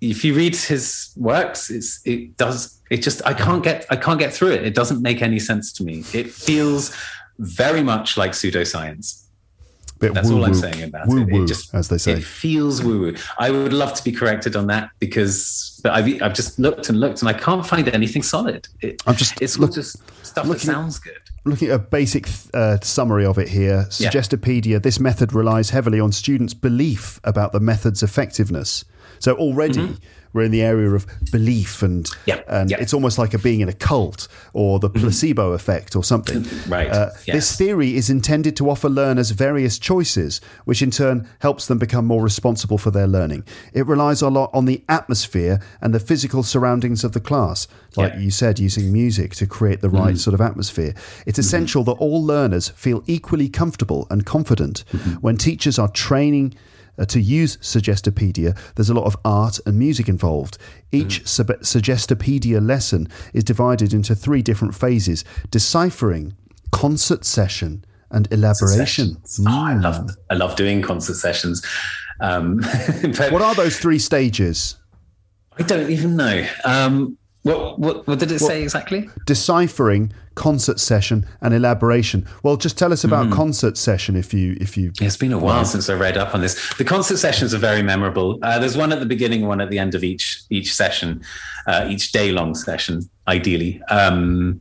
if 0.00 0.24
you 0.24 0.34
read 0.34 0.56
his 0.56 1.12
works, 1.16 1.70
it's, 1.70 2.00
it 2.04 2.36
does 2.36 2.80
it 2.92 3.02
just 3.02 3.22
I 3.24 3.32
can't 3.32 3.64
get 3.64 3.86
I 3.88 3.96
can't 3.96 4.18
get 4.18 4.34
through 4.34 4.52
it. 4.52 4.64
It 4.64 4.74
doesn't 4.74 5.00
make 5.00 5.22
any 5.22 5.38
sense 5.38 5.72
to 5.74 5.84
me. 5.84 6.04
It 6.12 6.30
feels 6.30 6.94
very 7.38 7.82
much 7.82 8.18
like 8.18 8.32
pseudoscience. 8.32 9.22
Bit 9.98 10.14
That's 10.14 10.30
all 10.30 10.44
I'm 10.44 10.52
saying 10.52 10.82
about 10.82 11.06
Woo-woo, 11.06 11.42
it. 11.42 11.44
It 11.44 11.46
just 11.46 11.74
as 11.74 11.88
they 11.88 11.96
say. 11.96 12.12
It 12.12 12.24
feels 12.24 12.82
woo 12.82 13.00
woo. 13.00 13.14
I 13.38 13.50
would 13.50 13.72
love 13.72 13.94
to 13.94 14.04
be 14.04 14.12
corrected 14.12 14.56
on 14.56 14.66
that 14.66 14.90
because 14.98 15.80
but 15.82 15.92
I've 15.92 16.20
I've 16.20 16.34
just 16.34 16.58
looked 16.58 16.90
and 16.90 17.00
looked 17.00 17.22
and 17.22 17.28
I 17.28 17.32
can't 17.32 17.64
find 17.64 17.88
anything 17.88 18.22
solid. 18.22 18.68
It, 18.82 19.00
I'm 19.06 19.16
just 19.16 19.40
it's 19.40 19.58
look- 19.58 19.72
just 19.72 19.96
stuff 20.26 20.46
that 20.48 20.60
sounds 20.60 20.98
good. 20.98 21.21
Looking 21.44 21.70
at 21.70 21.74
a 21.74 21.78
basic 21.80 22.28
uh, 22.54 22.78
summary 22.82 23.26
of 23.26 23.36
it 23.38 23.48
here, 23.48 23.86
Yeah. 23.98 24.10
This 24.78 25.00
method 25.00 25.32
relies 25.32 25.70
heavily 25.70 25.98
on 25.98 26.12
students' 26.12 26.54
belief 26.54 27.18
about 27.24 27.52
the 27.52 27.58
method's 27.60 28.02
effectiveness. 28.02 28.84
So 29.18 29.34
already 29.34 29.96
we're 30.32 30.42
in 30.44 30.50
the 30.50 30.62
area 30.62 30.90
of 30.90 31.06
belief, 31.30 31.82
and 31.82 32.04
Mm-hmm. 32.06 32.28
Yeah, 32.30 32.42
and 32.48 32.70
yeah. 32.70 32.76
Mm-hmm. 32.76 32.82
it's 32.82 32.94
almost 32.94 33.18
like 33.18 33.34
a 33.34 33.38
being 33.38 33.60
in 33.60 33.68
a 33.68 33.72
cult 33.72 34.28
or 34.52 34.78
the 34.78 34.88
placebo 34.90 35.52
effect 35.52 35.94
or 35.96 36.02
something. 36.04 36.44
Right, 36.68 36.88
Uh, 36.90 37.10
yes. 37.26 37.34
This 37.36 37.56
theory 37.56 37.96
is 37.96 38.08
intended 38.10 38.56
to 38.56 38.70
offer 38.70 38.88
learners 38.88 39.30
various 39.30 39.78
choices, 39.78 40.40
which 40.64 40.82
in 40.82 40.90
turn 40.90 41.28
helps 41.40 41.66
them 41.66 41.78
become 41.78 42.06
more 42.06 42.22
responsible 42.22 42.78
for 42.78 42.90
their 42.90 43.06
learning. 43.06 43.44
It 43.72 43.86
relies 43.86 44.22
a 44.22 44.28
lot 44.30 44.50
on 44.54 44.64
the 44.66 44.82
atmosphere 44.88 45.60
and 45.80 45.94
the 45.94 46.00
physical 46.00 46.42
surroundings 46.42 47.04
of 47.04 47.12
the 47.12 47.20
class, 47.20 47.68
like 47.96 48.12
Yeah. 48.14 48.20
You 48.20 48.30
said, 48.30 48.58
using 48.58 48.92
music 48.92 49.34
to 49.36 49.46
create 49.46 49.80
the 49.80 49.90
right 49.90 50.16
sort 50.18 50.34
of 50.34 50.40
atmosphere. 50.40 50.94
It's 51.26 51.38
Mm-hmm. 51.38 51.40
essential 51.40 51.84
that 51.84 51.92
all 51.92 52.24
learners 52.24 52.68
feel 52.70 53.02
equally 53.06 53.48
comfortable 53.48 54.06
and 54.10 54.24
confident. 54.24 54.84
Mm-hmm. 54.92 55.14
When 55.24 55.36
teachers 55.36 55.78
are 55.78 55.88
training 55.88 56.54
uh, 57.02 57.04
to 57.06 57.20
use 57.20 57.56
Suggestopedia, 57.56 58.56
there's 58.76 58.88
a 58.88 58.94
lot 58.94 59.06
of 59.06 59.16
art 59.24 59.58
and 59.66 59.76
music 59.76 60.08
involved. 60.08 60.56
Each 60.92 61.26
sub- 61.26 61.60
Suggestopedia 61.60 62.64
lesson 62.64 63.08
is 63.34 63.42
divided 63.42 63.92
into 63.92 64.14
three 64.14 64.40
different 64.40 64.74
phases 64.74 65.24
deciphering, 65.50 66.34
concert 66.70 67.24
session, 67.24 67.84
and 68.12 68.28
elaboration. 68.32 69.16
Oh, 69.40 69.64
I 69.64 69.74
love 69.74 70.10
I 70.30 70.34
love 70.34 70.54
doing 70.54 70.80
concert 70.80 71.14
sessions. 71.14 71.64
Um, 72.20 72.60
What 73.30 73.42
are 73.42 73.54
those 73.54 73.78
three 73.78 73.98
stages? 73.98 74.76
I 75.58 75.64
don't 75.64 75.90
even 75.90 76.16
know. 76.16 76.46
Um, 76.64 77.18
what, 77.42 77.78
what 77.78 78.06
what 78.06 78.18
did 78.20 78.30
it 78.30 78.38
say 78.38 78.62
exactly? 78.62 79.08
Deciphering, 79.26 80.12
concert 80.36 80.78
session, 80.78 81.26
and 81.40 81.52
elaboration. 81.52 82.24
Well, 82.44 82.56
just 82.56 82.78
tell 82.78 82.92
us 82.92 83.02
about 83.02 83.32
concert 83.32 83.76
session 83.76 84.14
if 84.14 84.32
you 84.32 84.56
if 84.60 84.76
you. 84.76 84.92
It's 85.00 85.16
been 85.16 85.32
a 85.32 85.38
while 85.38 85.64
since 85.64 85.90
I 85.90 85.94
read 85.94 86.16
up 86.16 86.34
on 86.34 86.40
this. 86.40 86.74
The 86.74 86.84
concert 86.84 87.16
sessions 87.16 87.52
are 87.52 87.58
very 87.58 87.82
memorable. 87.82 88.38
Uh, 88.42 88.60
there's 88.60 88.76
one 88.76 88.92
at 88.92 89.00
the 89.00 89.06
beginning, 89.06 89.46
one 89.46 89.60
at 89.60 89.70
the 89.70 89.78
end 89.78 89.96
of 89.96 90.04
each 90.04 90.42
each 90.50 90.72
session, 90.72 91.22
uh, 91.66 91.86
each 91.88 92.12
day 92.12 92.30
long 92.30 92.54
session, 92.54 93.02
ideally. 93.26 93.82
Um, 93.88 94.60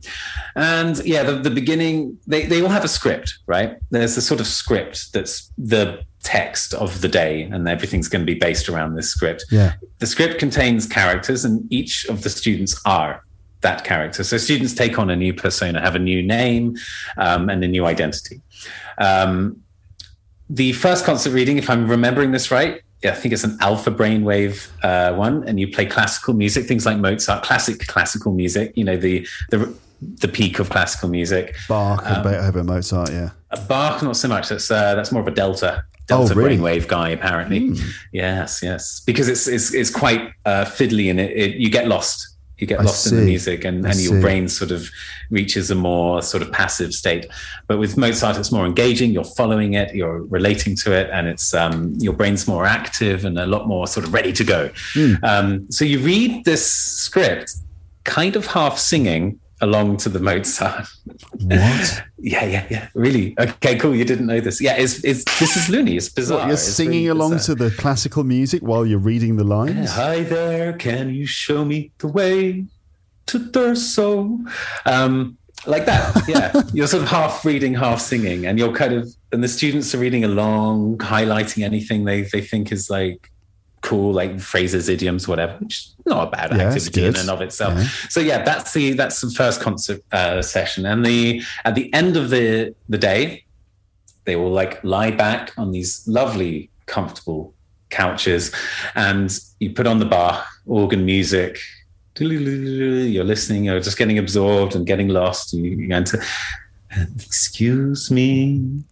and 0.56 0.98
yeah, 1.04 1.22
the, 1.22 1.34
the 1.34 1.50
beginning 1.50 2.18
they 2.26 2.46
they 2.46 2.62
all 2.62 2.68
have 2.68 2.84
a 2.84 2.88
script, 2.88 3.38
right? 3.46 3.76
There's 3.90 4.16
a 4.16 4.22
sort 4.22 4.40
of 4.40 4.48
script 4.48 5.12
that's 5.12 5.52
the 5.56 6.04
text 6.22 6.74
of 6.74 7.00
the 7.00 7.08
day, 7.08 7.42
and 7.42 7.68
everything's 7.68 8.08
going 8.08 8.22
to 8.22 8.26
be 8.26 8.38
based 8.38 8.68
around 8.68 8.94
this 8.94 9.08
script. 9.08 9.44
Yeah. 9.50 9.74
The 9.98 10.06
script 10.06 10.38
contains 10.38 10.86
characters, 10.86 11.44
and 11.44 11.70
each 11.72 12.06
of 12.06 12.22
the 12.22 12.30
students 12.30 12.80
are 12.84 13.24
that 13.60 13.84
character. 13.84 14.24
So 14.24 14.38
students 14.38 14.74
take 14.74 14.98
on 14.98 15.10
a 15.10 15.16
new 15.16 15.32
persona, 15.32 15.80
have 15.80 15.94
a 15.94 16.00
new 16.00 16.22
name, 16.22 16.76
um, 17.16 17.48
and 17.48 17.62
a 17.64 17.68
new 17.68 17.86
identity. 17.86 18.40
Um, 18.98 19.62
the 20.50 20.72
first 20.72 21.04
concert 21.04 21.30
reading, 21.30 21.58
if 21.58 21.70
I'm 21.70 21.88
remembering 21.88 22.32
this 22.32 22.50
right, 22.50 22.82
I 23.04 23.10
think 23.12 23.32
it's 23.32 23.44
an 23.44 23.56
alpha 23.60 23.90
brainwave 23.90 24.68
uh, 24.84 25.14
one, 25.16 25.46
and 25.48 25.58
you 25.58 25.68
play 25.68 25.86
classical 25.86 26.34
music, 26.34 26.66
things 26.66 26.86
like 26.86 26.98
Mozart, 26.98 27.42
classic 27.42 27.86
classical 27.86 28.32
music. 28.32 28.72
You 28.76 28.84
know 28.84 28.96
the 28.96 29.26
the 29.50 29.74
the 30.00 30.28
peak 30.28 30.58
of 30.58 30.70
classical 30.70 31.08
music. 31.08 31.54
Bach 31.68 32.04
Um, 32.06 32.14
and 32.14 32.22
Beethoven, 32.24 32.66
Mozart, 32.66 33.10
yeah. 33.10 33.30
Bach, 33.68 34.02
not 34.02 34.16
so 34.16 34.28
much. 34.28 34.50
That's 34.50 34.70
uh, 34.70 34.94
that's 34.94 35.10
more 35.10 35.22
of 35.22 35.28
a 35.28 35.32
delta 35.32 35.84
delta 36.12 36.32
Oh, 36.32 36.36
really? 36.36 36.56
brainwave 36.56 36.86
guy, 36.88 37.08
apparently. 37.10 37.72
Yes, 38.12 38.60
yes, 38.62 39.00
because 39.06 39.28
it's 39.28 39.46
it's, 39.48 39.74
it's 39.74 39.90
quite 39.90 40.32
uh, 40.44 40.64
fiddly 40.64 41.10
and 41.10 41.18
it, 41.20 41.30
it 41.36 41.56
you 41.56 41.70
get 41.70 41.88
lost. 41.88 42.28
You 42.58 42.66
get 42.68 42.78
I 42.78 42.84
lost 42.84 43.10
in 43.10 43.16
the 43.18 43.24
music, 43.24 43.64
and, 43.64 43.84
I 43.84 43.90
and 43.90 43.98
your 44.00 44.14
see. 44.14 44.20
brain 44.20 44.46
sort 44.46 44.70
of 44.70 44.88
reaches 45.30 45.72
a 45.72 45.74
more 45.74 46.22
sort 46.22 46.44
of 46.44 46.52
passive 46.52 46.92
state. 46.94 47.26
But 47.66 47.78
with 47.78 47.96
Mozart, 47.96 48.36
it's 48.38 48.52
more 48.52 48.66
engaging. 48.66 49.10
You're 49.10 49.24
following 49.24 49.74
it, 49.74 49.92
you're 49.96 50.22
relating 50.38 50.76
to 50.84 50.92
it, 50.92 51.10
and 51.10 51.26
it's 51.26 51.54
um, 51.54 51.94
your 51.98 52.12
brain's 52.12 52.46
more 52.46 52.64
active 52.64 53.24
and 53.24 53.36
a 53.36 53.46
lot 53.46 53.66
more 53.66 53.88
sort 53.88 54.06
of 54.06 54.14
ready 54.14 54.32
to 54.34 54.44
go. 54.44 54.70
Hmm. 54.94 55.14
Um, 55.24 55.70
so 55.72 55.84
you 55.84 55.98
read 55.98 56.44
this 56.44 56.64
script, 57.04 57.52
kind 58.04 58.36
of 58.36 58.46
half 58.46 58.78
singing, 58.78 59.40
along 59.62 59.96
to 59.96 60.08
the 60.08 60.18
Mozart. 60.18 60.86
What? 61.40 62.02
yeah, 62.18 62.44
yeah, 62.44 62.66
yeah. 62.68 62.88
Really? 62.94 63.34
Okay, 63.38 63.78
cool. 63.78 63.94
You 63.94 64.04
didn't 64.04 64.26
know 64.26 64.40
this. 64.40 64.60
Yeah, 64.60 64.74
it's, 64.76 65.02
it's 65.04 65.24
this 65.38 65.56
is 65.56 65.68
loony. 65.70 65.96
It's 65.96 66.08
bizarre. 66.08 66.38
What, 66.38 66.44
you're 66.46 66.54
It's 66.54 66.62
singing 66.62 67.04
really 67.04 67.06
along 67.06 67.32
bizarre. 67.32 67.56
to 67.56 67.64
the 67.64 67.70
classical 67.76 68.24
music 68.24 68.60
while 68.62 68.84
you're 68.84 68.98
reading 68.98 69.36
the 69.36 69.44
lines. 69.44 69.92
Hi 69.92 70.22
there, 70.24 70.74
can 70.74 71.14
you 71.14 71.26
show 71.26 71.64
me 71.64 71.92
the 71.98 72.08
way 72.08 72.66
to 73.26 73.38
Thurso? 73.38 74.44
Um, 74.84 75.38
like 75.64 75.86
that, 75.86 76.24
yeah. 76.28 76.52
you're 76.72 76.88
sort 76.88 77.04
of 77.04 77.08
half 77.08 77.44
reading, 77.44 77.72
half 77.74 78.00
singing, 78.00 78.46
and 78.46 78.58
you're 78.58 78.74
kind 78.74 78.94
of, 78.94 79.08
and 79.30 79.44
the 79.44 79.48
students 79.48 79.94
are 79.94 79.98
reading 79.98 80.24
along, 80.24 80.98
highlighting 80.98 81.64
anything 81.64 82.04
they 82.04 82.22
they 82.22 82.40
think 82.40 82.72
is 82.72 82.90
like 82.90 83.31
cool, 83.82 84.12
like 84.12 84.40
phrases, 84.40 84.88
idioms, 84.88 85.28
whatever. 85.28 85.56
Which 85.58 85.78
is 85.78 85.94
not 86.06 86.28
a 86.28 86.30
bad 86.30 86.56
Yeah, 86.56 86.68
activity 86.68 87.04
in 87.04 87.16
and 87.16 87.28
of 87.28 87.42
itself. 87.42 87.74
Yeah. 87.76 87.88
So 88.08 88.20
yeah, 88.20 88.42
that's 88.42 88.72
the 88.72 88.94
that's 88.94 89.20
the 89.20 89.30
first 89.30 89.60
concert 89.60 90.02
uh, 90.12 90.40
session, 90.40 90.86
and 90.86 91.04
the 91.04 91.42
at 91.64 91.74
the 91.74 91.92
end 91.92 92.16
of 92.16 92.30
the 92.30 92.74
the 92.88 92.98
day, 92.98 93.44
they 94.24 94.36
will 94.36 94.50
like 94.50 94.82
lie 94.82 95.10
back 95.10 95.52
on 95.58 95.72
these 95.72 96.06
lovely, 96.08 96.70
comfortable 96.86 97.54
couches, 97.90 98.54
and 98.94 99.38
you 99.60 99.70
put 99.70 99.86
on 99.86 99.98
the 99.98 100.06
bar 100.06 100.44
organ 100.66 101.04
music. 101.04 101.58
You're 102.18 103.24
listening, 103.24 103.64
you're 103.64 103.80
just 103.80 103.96
getting 103.96 104.18
absorbed 104.18 104.76
and 104.76 104.86
getting 104.86 105.08
lost. 105.08 105.54
And 105.54 105.64
you 105.64 105.88
to, 105.88 106.22
excuse 107.16 108.10
me, 108.10 108.84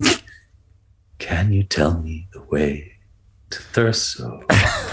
can 1.19 1.53
you 1.53 1.63
tell 1.63 2.01
me 2.01 2.29
the 2.33 2.41
way 2.41 2.95
to 3.51 3.59
Thurso? 3.73 4.45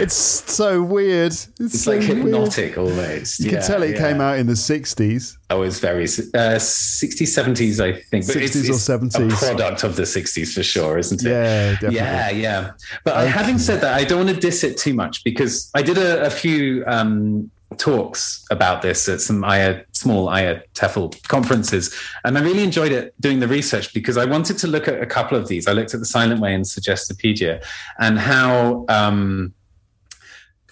It's 0.00 0.14
so 0.16 0.82
weird. 0.82 1.32
It's, 1.32 1.48
It's 1.60 1.82
so 1.82 1.92
like 1.92 2.00
weird. 2.00 2.16
hypnotic 2.16 2.78
almost. 2.78 3.40
You 3.40 3.50
can 3.50 3.62
tell 3.62 3.82
it 3.82 3.90
yeah. 3.90 3.98
came 3.98 4.20
out 4.20 4.38
in 4.38 4.46
the 4.46 4.54
60s. 4.54 5.36
Oh, 5.50 5.62
it's 5.62 5.78
very 5.78 6.04
uh, 6.04 6.56
60s, 6.56 7.28
70s, 7.28 7.80
I 7.80 8.00
think. 8.00 8.24
60s 8.24 8.42
it's, 8.42 8.56
or 8.56 8.72
it's 8.72 9.16
70s. 9.16 9.32
A 9.32 9.36
product 9.36 9.84
of 9.84 9.96
the 9.96 10.04
60s 10.04 10.54
for 10.54 10.62
sure, 10.62 10.98
isn't 10.98 11.22
it? 11.24 11.28
Yeah, 11.28 11.72
definitely. 11.72 11.96
Yeah, 11.96 12.30
yeah. 12.30 12.70
But 13.04 13.16
I 13.16 13.26
having 13.26 13.58
said 13.58 13.80
that, 13.82 13.94
I 13.94 14.04
don't 14.04 14.24
want 14.24 14.34
to 14.34 14.40
diss 14.40 14.64
it 14.64 14.78
too 14.78 14.94
much 14.94 15.22
because 15.24 15.70
I 15.74 15.82
did 15.82 15.98
a, 15.98 16.24
a 16.26 16.30
few 16.30 16.84
um, 16.86 17.50
talks 17.80 18.44
about 18.50 18.82
this 18.82 19.08
at 19.08 19.20
some 19.20 19.42
IA, 19.44 19.84
small 19.92 20.28
IA 20.34 20.62
TEFL 20.74 21.26
conferences. 21.28 21.94
And 22.24 22.36
I 22.38 22.42
really 22.42 22.62
enjoyed 22.62 22.92
it 22.92 23.14
doing 23.20 23.40
the 23.40 23.48
research 23.48 23.94
because 23.94 24.16
I 24.16 24.26
wanted 24.26 24.58
to 24.58 24.66
look 24.66 24.86
at 24.86 25.02
a 25.02 25.06
couple 25.06 25.36
of 25.38 25.48
these. 25.48 25.66
I 25.66 25.72
looked 25.72 25.94
at 25.94 26.00
the 26.00 26.06
Silent 26.06 26.40
Way 26.40 26.52
and 26.54 26.64
Suggestopedia 26.64 27.64
and 27.98 28.18
how. 28.18 28.84
Um, 28.88 29.54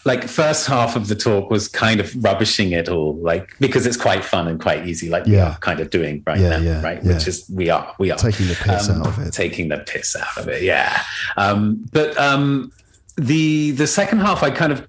like 0.05 0.29
first 0.29 0.67
half 0.69 0.95
of 0.97 1.09
the 1.09 1.15
talk 1.17 1.51
was 1.51 1.67
kind 1.69 1.99
of 2.01 2.15
rubbishing 2.25 2.71
it 2.73 2.89
all 2.89 3.17
like 3.17 3.53
because 3.59 3.85
it's 3.85 3.97
quite 3.97 4.25
fun 4.25 4.47
and 4.47 4.59
quite 4.61 4.87
easy 4.87 5.11
like 5.11 5.27
we 5.27 5.33
Yeah. 5.33 5.51
are 5.51 5.59
kind 5.59 5.81
of 5.81 5.91
doing 5.91 6.23
right 6.25 6.39
Yeah, 6.39 6.49
now 6.51 6.59
yeah, 6.59 6.81
right 6.83 7.03
yeah. 7.05 7.15
which 7.15 7.27
is 7.27 7.45
we 7.51 7.69
are 7.69 7.95
we 7.99 8.11
are 8.13 8.17
Taking 8.17 8.47
the 8.47 8.55
piss 8.55 8.89
Um, 8.89 9.03
out 9.03 9.09
of 9.09 9.19
it. 9.19 9.33
taking 9.35 9.69
the 9.69 9.79
piss 9.79 10.15
out 10.17 10.39
of 10.39 10.49
it 10.49 10.63
yeah 10.63 11.03
um 11.37 11.85
but 11.93 12.17
um 12.17 12.73
the 13.17 13.73
the 13.73 13.89
second 13.89 14.21
half 14.21 14.43
i 14.45 14.51
kind 14.51 14.73
of 14.73 14.87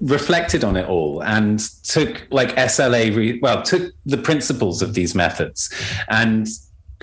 reflected 0.00 0.64
on 0.64 0.76
it 0.76 0.88
all 0.88 1.22
and 1.22 1.60
took 1.84 2.26
like 2.30 2.56
sla 2.56 3.14
re- 3.14 3.38
well 3.40 3.62
took 3.62 3.92
the 4.06 4.16
principles 4.16 4.80
of 4.80 4.94
these 4.94 5.14
methods 5.14 5.70
and 6.08 6.48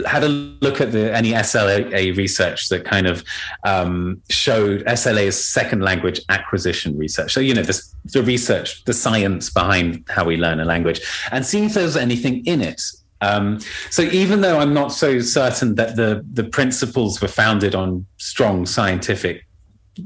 had 0.05 0.23
a 0.23 0.27
look 0.27 0.79
at 0.79 0.91
the 0.91 1.15
any 1.15 1.31
SLA 1.31 2.15
research 2.15 2.69
that 2.69 2.85
kind 2.85 3.07
of 3.07 3.23
um, 3.63 4.21
showed 4.29 4.85
SLA 4.85 5.27
as 5.27 5.43
second 5.43 5.81
language 5.81 6.21
acquisition 6.29 6.97
research. 6.97 7.33
So 7.33 7.39
you 7.39 7.53
know 7.53 7.63
this, 7.63 7.95
the 8.05 8.21
research, 8.21 8.83
the 8.85 8.93
science 8.93 9.49
behind 9.49 10.03
how 10.09 10.25
we 10.25 10.37
learn 10.37 10.59
a 10.59 10.65
language, 10.65 11.01
and 11.31 11.45
seeing 11.45 11.65
if 11.65 11.73
there's 11.73 11.97
anything 11.97 12.45
in 12.45 12.61
it. 12.61 12.81
Um, 13.21 13.59
so 13.89 14.03
even 14.03 14.41
though 14.41 14.59
I'm 14.59 14.73
not 14.73 14.89
so 14.89 15.19
certain 15.19 15.75
that 15.75 15.95
the 15.95 16.23
the 16.31 16.43
principles 16.43 17.19
were 17.19 17.27
founded 17.27 17.73
on 17.73 18.05
strong 18.17 18.67
scientific 18.67 19.46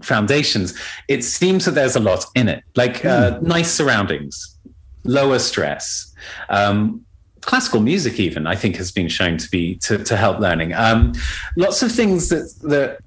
foundations, 0.03 0.77
it 1.07 1.23
seems 1.23 1.65
that 1.65 1.71
there's 1.71 1.95
a 1.95 1.99
lot 1.99 2.25
in 2.35 2.47
it, 2.49 2.63
like 2.75 3.03
uh, 3.05 3.39
nice 3.41 3.71
surroundings, 3.71 4.57
lower 5.03 5.39
stress. 5.39 6.13
Um, 6.49 7.05
classical 7.41 7.81
music 7.81 8.19
even 8.19 8.45
i 8.45 8.55
think 8.55 8.75
has 8.75 8.91
been 8.91 9.07
shown 9.09 9.35
to 9.35 9.49
be 9.49 9.73
to, 9.77 9.97
to 10.03 10.15
help 10.15 10.37
learning 10.39 10.73
um, 10.75 11.11
lots 11.57 11.81
of 11.81 11.91
things 11.91 12.29
that 12.29 12.47
that 12.61 12.99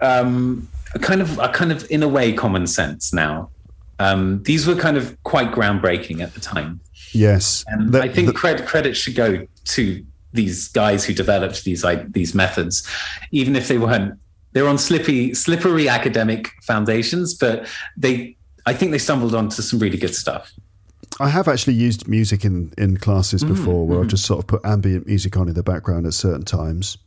um, 0.00 0.66
are 0.94 1.00
kind 1.00 1.20
of 1.20 1.38
are 1.38 1.52
kind 1.52 1.70
of 1.70 1.86
in 1.90 2.02
a 2.02 2.08
way 2.08 2.32
common 2.32 2.66
sense 2.66 3.12
now 3.12 3.50
um, 3.98 4.42
these 4.44 4.66
were 4.66 4.74
kind 4.74 4.96
of 4.96 5.22
quite 5.24 5.52
groundbreaking 5.52 6.22
at 6.22 6.32
the 6.32 6.40
time 6.40 6.80
Yes. 7.12 7.62
and 7.68 7.92
The- 7.92 8.00
i 8.00 8.08
think 8.08 8.28
the- 8.28 8.32
credit 8.32 8.66
credit 8.66 8.96
should 8.96 9.14
go 9.16 9.46
to 9.64 10.04
these 10.32 10.68
guys 10.68 11.04
who 11.04 11.12
developed 11.12 11.62
these 11.64 11.84
like 11.84 12.10
these 12.14 12.34
methods 12.34 12.88
even 13.32 13.54
if 13.54 13.68
they 13.68 13.76
weren't 13.76 14.18
they're 14.54 14.66
on 14.68 14.78
slippy 14.78 15.34
slippery 15.34 15.88
academic 15.88 16.48
foundations 16.62 17.34
but 17.34 17.66
they 17.96 18.34
i 18.66 18.72
think 18.72 18.90
they 18.92 18.98
stumbled 18.98 19.34
onto 19.34 19.60
some 19.62 19.78
really 19.78 19.98
good 19.98 20.14
stuff 20.14 20.50
I 21.20 21.28
have 21.28 21.46
actually 21.46 21.74
used 21.74 22.08
music 22.08 22.44
in, 22.44 22.72
in 22.76 22.96
classes 22.96 23.44
Mm, 23.44 23.48
before 23.48 23.86
where 23.86 23.98
mm-hmm. 23.98 24.04
I've 24.04 24.10
just 24.10 24.24
sort 24.26 24.40
of 24.40 24.48
put 24.48 24.64
ambient 24.64 25.06
music 25.06 25.36
on 25.36 25.48
in 25.48 25.54
the 25.54 25.62
background 25.62 26.06
at 26.06 26.14
certain 26.14 26.44
times. 26.44 26.98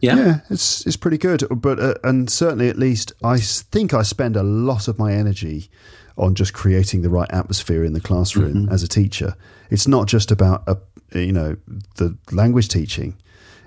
yeah 0.00 0.16
Yeah, 0.16 0.40
it's 0.50 0.84
it's 0.86 0.96
pretty 0.96 1.18
good. 1.18 1.44
But 1.50 1.78
uh, 1.78 1.94
and 2.02 2.28
certainly 2.28 2.68
at 2.68 2.76
least 2.78 3.12
I 3.22 3.38
think 3.38 3.94
I 3.94 4.02
spend 4.02 4.34
a 4.36 4.42
lot 4.42 4.88
of 4.88 4.98
my 4.98 5.12
energy 5.12 5.70
on 6.16 6.34
just 6.34 6.52
creating 6.52 7.02
the 7.02 7.10
right 7.10 7.30
atmosphere 7.30 7.84
in 7.84 7.92
the 7.92 8.00
classroom 8.00 8.54
Mm-hmm. 8.54 8.72
as 8.74 8.82
a 8.82 8.88
teacher. 8.88 9.36
It's 9.70 9.86
not 9.86 10.08
just 10.08 10.32
about 10.32 10.64
a, 10.66 10.76
you 11.16 11.32
know 11.32 11.56
the 11.96 12.16
language 12.32 12.68
teaching. 12.68 13.14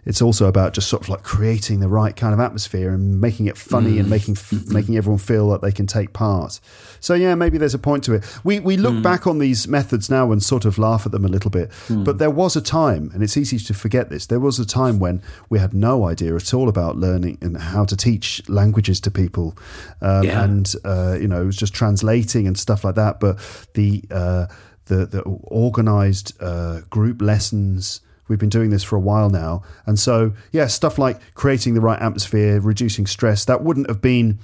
It's 0.03 0.21
also 0.21 0.47
about 0.47 0.73
just 0.73 0.89
sort 0.89 1.03
of 1.03 1.09
like 1.09 1.21
creating 1.23 1.79
the 1.79 1.87
right 1.87 2.15
kind 2.15 2.33
of 2.33 2.39
atmosphere 2.39 2.91
and 2.91 3.21
making 3.21 3.45
it 3.45 3.55
funny 3.57 3.99
and 3.99 4.09
making 4.09 4.35
making 4.67 4.97
everyone 4.97 5.19
feel 5.19 5.49
that 5.51 5.61
they 5.61 5.71
can 5.71 5.85
take 5.85 6.11
part. 6.11 6.59
So 6.99 7.13
yeah, 7.13 7.35
maybe 7.35 7.57
there's 7.59 7.75
a 7.75 7.79
point 7.79 8.03
to 8.05 8.13
it. 8.13 8.23
We 8.43 8.59
we 8.59 8.77
look 8.77 9.03
back 9.03 9.27
on 9.27 9.37
these 9.37 9.67
methods 9.67 10.09
now 10.09 10.31
and 10.31 10.41
sort 10.41 10.65
of 10.65 10.77
laugh 10.79 11.05
at 11.05 11.11
them 11.11 11.23
a 11.23 11.27
little 11.27 11.51
bit. 11.51 11.71
But 11.89 12.17
there 12.17 12.31
was 12.31 12.55
a 12.55 12.61
time, 12.61 13.11
and 13.13 13.21
it's 13.21 13.37
easy 13.37 13.59
to 13.59 13.73
forget 13.73 14.09
this. 14.09 14.25
There 14.25 14.39
was 14.39 14.57
a 14.59 14.65
time 14.65 14.97
when 14.99 15.21
we 15.49 15.59
had 15.59 15.73
no 15.73 16.05
idea 16.07 16.35
at 16.35 16.53
all 16.53 16.67
about 16.67 16.97
learning 16.97 17.37
and 17.41 17.55
how 17.57 17.85
to 17.85 17.95
teach 17.95 18.41
languages 18.49 18.99
to 19.01 19.11
people, 19.11 19.55
um, 20.01 20.23
Yeah. 20.23 20.43
and 20.43 20.73
uh, 20.83 21.17
you 21.21 21.27
know 21.27 21.41
it 21.41 21.45
was 21.45 21.57
just 21.57 21.73
translating 21.75 22.47
and 22.47 22.57
stuff 22.57 22.83
like 22.83 22.95
that. 22.95 23.19
But 23.19 23.37
the 23.75 24.03
uh, 24.09 24.47
the 24.85 25.05
the 25.05 25.23
organised 25.51 26.33
uh, 26.41 26.81
group 26.89 27.21
lessons. 27.21 28.01
We've 28.31 28.39
been 28.39 28.47
doing 28.49 28.69
this 28.69 28.81
for 28.83 28.95
a 28.95 28.99
while 28.99 29.29
now. 29.29 29.61
And 29.85 29.99
so, 29.99 30.31
yeah, 30.53 30.67
stuff 30.67 30.97
like 30.97 31.19
creating 31.35 31.73
the 31.73 31.81
right 31.81 32.01
atmosphere, 32.01 32.61
reducing 32.61 33.05
stress, 33.05 33.43
that 33.45 33.61
wouldn't 33.61 33.89
have 33.89 34.01
been 34.01 34.39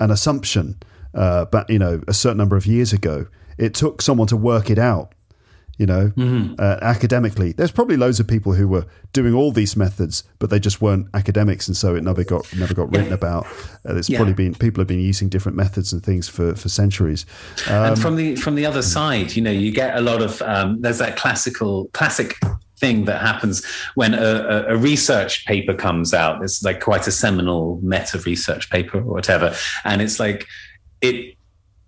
an 0.00 0.10
assumption, 0.10 0.76
uh, 1.14 1.44
but, 1.44 1.70
you 1.70 1.78
know, 1.78 2.02
a 2.08 2.12
certain 2.12 2.38
number 2.38 2.56
of 2.56 2.66
years 2.66 2.92
ago. 2.92 3.26
It 3.56 3.72
took 3.72 4.02
someone 4.02 4.26
to 4.28 4.36
work 4.36 4.68
it 4.70 4.78
out, 4.78 5.14
you 5.78 5.86
know, 5.86 6.12
uh, 6.58 6.78
academically. 6.82 7.52
There's 7.52 7.70
probably 7.70 7.96
loads 7.96 8.18
of 8.20 8.26
people 8.26 8.54
who 8.54 8.66
were 8.66 8.86
doing 9.12 9.34
all 9.34 9.52
these 9.52 9.76
methods, 9.76 10.24
but 10.38 10.50
they 10.50 10.58
just 10.58 10.80
weren't 10.82 11.08
academics. 11.14 11.68
And 11.68 11.76
so 11.76 11.94
it 11.94 12.02
never 12.02 12.24
got, 12.24 12.44
never 12.56 12.74
got 12.74 12.90
written 12.94 13.12
about. 13.12 13.46
Uh, 13.86 13.96
it's 13.96 14.08
Yeah. 14.08 14.18
probably 14.18 14.34
been, 14.34 14.54
people 14.54 14.80
have 14.80 14.88
been 14.88 15.00
using 15.00 15.28
different 15.28 15.56
methods 15.56 15.92
and 15.92 16.02
things 16.02 16.26
for, 16.28 16.54
for 16.54 16.68
centuries. 16.68 17.26
Um, 17.68 17.84
and 17.92 17.98
from 18.00 18.16
the 18.16 18.36
from 18.36 18.54
the 18.54 18.66
other 18.66 18.82
side, 18.82 19.36
you 19.36 19.42
know, 19.42 19.50
you 19.50 19.72
get 19.72 19.96
a 19.96 20.00
lot 20.00 20.20
of 20.22 20.40
um, 20.42 20.80
there's 20.82 20.98
that 20.98 21.16
classical 21.16 21.88
classic 21.92 22.34
thing 22.80 23.04
that 23.04 23.20
happens 23.20 23.64
when 23.94 24.14
a, 24.14 24.64
a, 24.68 24.76
research 24.76 25.44
paper 25.46 25.74
comes 25.74 26.14
out. 26.14 26.42
It's 26.42 26.62
like 26.62 26.80
quite 26.80 27.06
a 27.06 27.12
seminal 27.12 27.78
meta 27.82 28.18
research 28.20 28.70
paper 28.70 28.98
or 28.98 29.02
whatever, 29.02 29.54
and 29.84 30.02
it's 30.02 30.18
like 30.18 30.46
it 31.00 31.36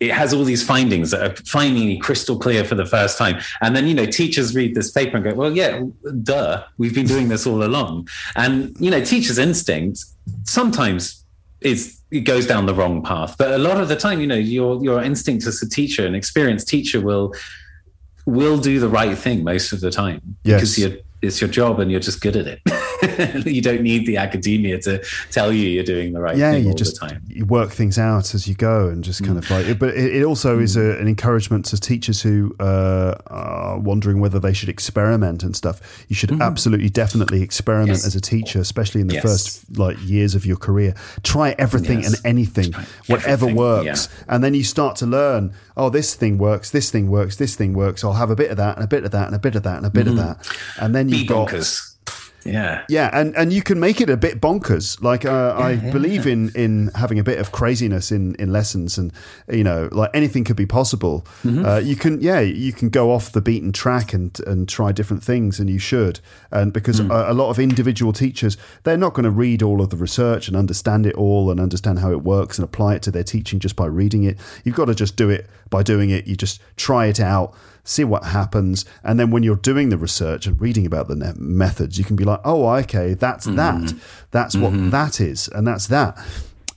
it 0.02 0.10
has 0.10 0.34
all 0.34 0.42
these 0.42 0.66
findings 0.66 1.12
that 1.12 1.22
are 1.22 1.36
finally 1.46 1.96
crystal 1.96 2.36
clear 2.36 2.64
for 2.64 2.74
the 2.74 2.84
first 2.84 3.16
time. 3.16 3.40
And 3.60 3.76
then, 3.76 3.86
you 3.86 3.94
know, 3.94 4.04
teachers 4.04 4.52
read 4.52 4.74
this 4.74 4.90
paper 4.90 5.16
and 5.16 5.24
go, 5.24 5.32
well, 5.32 5.56
yeah, 5.56 5.80
duh, 6.24 6.64
we've 6.76 6.92
been 6.92 7.06
doing 7.06 7.28
this 7.28 7.46
all 7.46 7.62
along. 7.62 8.08
And, 8.34 8.76
you 8.80 8.90
know, 8.90 9.04
teachers' 9.04 9.38
instinct 9.38 10.04
sometimes 10.42 11.24
is 11.60 12.00
it 12.10 12.20
goes 12.20 12.48
down 12.48 12.66
the 12.66 12.74
wrong 12.74 13.02
path. 13.02 13.36
But 13.38 13.52
a 13.52 13.58
lot 13.58 13.80
of 13.80 13.88
the 13.88 13.94
time, 13.94 14.20
you 14.20 14.26
know, 14.26 14.34
your 14.34 14.82
your 14.82 15.02
instinct 15.02 15.46
as 15.46 15.62
a 15.62 15.68
teacher, 15.68 16.04
an 16.04 16.16
experienced 16.16 16.66
teacher 16.66 17.00
will 17.00 17.32
will 18.26 18.58
do 18.58 18.78
the 18.80 18.88
right 18.88 19.16
thing 19.16 19.44
most 19.44 19.72
of 19.72 19.80
the 19.80 19.90
time. 19.90 20.36
Yes. 20.44 20.60
Because 20.60 20.78
you're, 20.78 20.98
it's 21.22 21.40
your 21.40 21.50
job 21.50 21.78
and 21.80 21.90
you're 21.90 22.00
just 22.00 22.20
good 22.20 22.36
at 22.36 22.46
it. 22.46 23.46
you 23.46 23.60
don't 23.62 23.82
need 23.82 24.06
the 24.06 24.16
academia 24.16 24.78
to 24.80 25.02
tell 25.30 25.52
you 25.52 25.68
you're 25.68 25.82
doing 25.84 26.12
the 26.12 26.20
right 26.20 26.36
yeah, 26.36 26.52
thing 26.52 26.62
you 26.64 26.70
all 26.70 26.74
just 26.76 27.00
the 27.00 27.08
time. 27.08 27.22
you 27.26 27.44
work 27.44 27.70
things 27.70 27.98
out 27.98 28.32
as 28.34 28.46
you 28.46 28.54
go, 28.54 28.88
and 28.88 29.02
just 29.02 29.24
kind 29.24 29.36
of 29.38 29.48
like. 29.50 29.76
But 29.78 29.90
it, 29.96 30.16
it 30.16 30.24
also 30.24 30.60
is 30.60 30.76
a, 30.76 30.98
an 30.98 31.08
encouragement 31.08 31.64
to 31.66 31.80
teachers 31.80 32.22
who 32.22 32.54
uh, 32.60 33.14
are 33.26 33.78
wondering 33.78 34.20
whether 34.20 34.38
they 34.38 34.52
should 34.52 34.68
experiment 34.68 35.42
and 35.42 35.56
stuff. 35.56 36.04
You 36.08 36.14
should 36.14 36.40
absolutely, 36.40 36.90
definitely 36.90 37.42
experiment 37.42 37.88
Yes. 37.88 38.06
as 38.06 38.14
a 38.14 38.20
teacher, 38.20 38.60
especially 38.60 39.00
in 39.00 39.08
the 39.08 39.14
Yes. 39.14 39.22
first 39.24 39.78
like 39.78 39.96
years 40.04 40.34
of 40.36 40.46
your 40.46 40.56
career. 40.56 40.94
Try 41.24 41.56
everything 41.58 42.02
Yes. 42.02 42.14
and 42.14 42.26
anything, 42.26 42.72
whatever 43.06 43.28
everything, 43.28 43.56
works, 43.56 44.08
and 44.28 44.42
then 44.44 44.54
you 44.54 44.62
start 44.64 44.96
to 44.96 45.06
learn. 45.06 45.52
Oh, 45.76 45.90
this 45.90 46.14
thing 46.14 46.38
works. 46.38 46.70
This 46.70 46.90
thing 46.90 47.10
works. 47.10 47.36
This 47.36 47.56
thing 47.56 47.72
works. 47.72 48.04
I'll 48.04 48.12
have 48.12 48.30
a 48.30 48.36
bit 48.36 48.50
of 48.50 48.56
that 48.58 48.76
and 48.76 48.84
a 48.84 48.88
bit 48.88 49.04
of 49.04 49.10
that 49.12 49.26
and 49.26 49.34
a 49.34 49.38
bit 49.38 49.54
of 49.54 49.62
that 49.62 49.78
and 49.78 49.86
a 49.86 49.90
bit 49.90 50.06
of 50.06 50.14
mm-hmm. 50.14 50.42
that, 50.42 50.58
and 50.78 50.94
then 50.94 51.08
you've 51.08 51.26
got 51.26 51.48
bonkers. 51.48 51.91
Yeah. 52.44 52.84
yeah, 52.88 53.10
and, 53.12 53.36
and 53.36 53.52
you 53.52 53.62
can 53.62 53.78
make 53.78 54.00
it 54.00 54.10
a 54.10 54.16
bit 54.16 54.40
bonkers. 54.40 55.02
Like 55.02 55.24
uh, 55.24 55.54
I 55.56 55.76
believe 55.76 56.26
in 56.26 56.50
in 56.54 56.90
having 56.94 57.18
a 57.18 57.24
bit 57.24 57.38
of 57.38 57.52
craziness 57.52 58.10
in, 58.10 58.34
in 58.36 58.52
lessons, 58.52 58.98
and 58.98 59.12
you 59.50 59.64
know, 59.64 59.88
like 59.92 60.10
anything 60.14 60.44
could 60.44 60.56
be 60.56 60.66
possible. 60.66 61.26
Mm-hmm. 61.44 61.64
Uh, 61.64 61.78
you 61.78 61.96
can, 61.96 62.20
yeah, 62.20 62.40
you 62.40 62.72
can 62.72 62.88
go 62.88 63.10
off 63.12 63.32
the 63.32 63.40
beaten 63.40 63.72
track 63.72 64.12
and 64.12 64.38
and 64.46 64.68
try 64.68 64.92
different 64.92 65.22
things, 65.22 65.60
and 65.60 65.68
you 65.70 65.78
should. 65.78 66.20
And 66.50 66.72
because 66.72 67.00
Mm. 67.00 67.10
a, 67.10 67.32
a 67.32 67.34
lot 67.34 67.48
of 67.50 67.58
individual 67.58 68.12
teachers, 68.12 68.56
they're 68.84 68.98
not 68.98 69.14
going 69.14 69.24
to 69.24 69.30
read 69.30 69.62
all 69.62 69.80
of 69.80 69.88
the 69.90 69.96
research 69.96 70.46
and 70.48 70.56
understand 70.56 71.06
it 71.06 71.14
all 71.14 71.50
and 71.50 71.58
understand 71.58 71.98
how 72.00 72.10
it 72.10 72.22
works 72.22 72.58
and 72.58 72.64
apply 72.64 72.94
it 72.96 73.02
to 73.02 73.10
their 73.10 73.24
teaching 73.24 73.60
just 73.60 73.76
by 73.76 73.86
reading 73.86 74.24
it. 74.24 74.38
You've 74.64 74.76
got 74.76 74.86
to 74.86 74.94
just 74.94 75.16
do 75.16 75.30
it 75.30 75.48
by 75.70 75.82
doing 75.82 76.10
it. 76.10 76.26
You 76.26 76.36
just 76.36 76.60
try 76.76 77.06
it 77.06 77.18
out 77.18 77.54
see 77.84 78.04
what 78.04 78.24
happens. 78.24 78.84
And 79.02 79.18
then 79.18 79.30
when 79.30 79.42
you're 79.42 79.56
doing 79.56 79.88
the 79.88 79.98
research 79.98 80.46
and 80.46 80.60
reading 80.60 80.86
about 80.86 81.08
the 81.08 81.34
methods 81.36 81.98
you 81.98 82.04
can 82.04 82.16
be 82.16 82.24
like 82.24 82.40
oh 82.44 82.68
okay 82.76 83.14
that's 83.14 83.46
that. 83.46 83.94
That's 84.30 84.56
what 84.56 84.90
that 84.90 85.20
is 85.20 85.48
and 85.48 85.66
that's 85.66 85.86
that. 85.88 86.18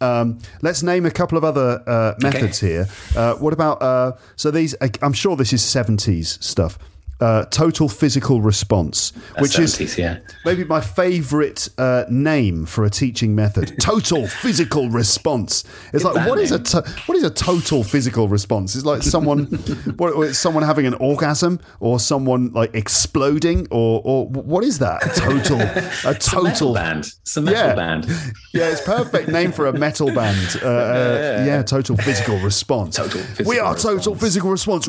Um, 0.02 0.40
let's 0.62 0.84
name 0.84 1.06
a 1.06 1.12
couple 1.12 1.38
of 1.38 1.44
other 1.46 1.82
uh, 1.88 2.14
methods 2.22 2.60
here. 2.60 2.88
Uh, 3.16 3.36
what 3.36 3.54
about 3.54 3.82
uh, 3.82 4.12
so 4.36 4.52
these 4.52 4.76
i'm 5.02 5.14
sure 5.14 5.36
this 5.36 5.54
is 5.54 5.62
70s 5.62 6.42
stuff 6.44 6.78
uh, 7.22 7.46
total 7.46 7.88
physical 7.88 8.42
response 8.42 9.14
which 9.40 9.58
is 9.58 9.98
yeah. 9.98 10.20
maybe 10.44 10.64
my 10.66 10.82
favorite 10.82 11.70
uh, 11.78 12.04
name 12.10 12.66
for 12.66 12.84
a 12.84 12.90
teaching 12.90 13.34
method 13.34 13.74
total 13.80 14.28
physical 14.28 14.90
response 14.90 15.64
it's 15.94 16.04
like 16.04 16.28
what 16.28 16.38
is 16.40 16.52
a 16.52 16.60
to- 16.60 16.84
what 17.06 17.18
is 17.18 17.24
a 17.24 17.30
total 17.30 17.84
physical 17.84 18.28
response 18.28 18.76
it's 18.76 18.84
like 18.86 19.02
someone 19.02 19.46
what, 19.98 20.18
what, 20.18 20.36
someone 20.36 20.64
having 20.64 20.86
an 20.86 20.94
orgasm 20.96 21.60
or 21.80 22.00
someone 22.00 22.52
like 22.52 22.74
exploding 22.76 23.66
or 23.72 24.02
or 24.04 24.28
what 24.28 24.64
is 24.64 24.80
that 24.80 25.02
a 25.06 25.10
total 25.20 25.62
a 26.12 26.14
total 26.16 26.74
band. 26.74 27.06
It's 27.22 27.38
a 27.38 27.42
metal 27.42 27.60
Yeah. 27.62 27.76
band. 27.76 28.06
yeah 28.54 28.68
it's 28.70 28.82
perfect 28.82 29.30
name 29.30 29.52
for 29.54 29.68
a 29.68 29.74
metal 29.74 30.08
band 30.14 30.58
uh, 30.62 30.68
uh, 30.68 31.44
yeah 31.48 31.62
total 31.64 31.96
physical 31.96 32.38
response 32.40 32.98
Total 32.98 33.22
physical 33.22 33.50
we 33.50 33.60
are 33.60 33.74
total 33.76 33.96
response. 34.14 34.20
physical 34.22 34.50
response 34.52 34.88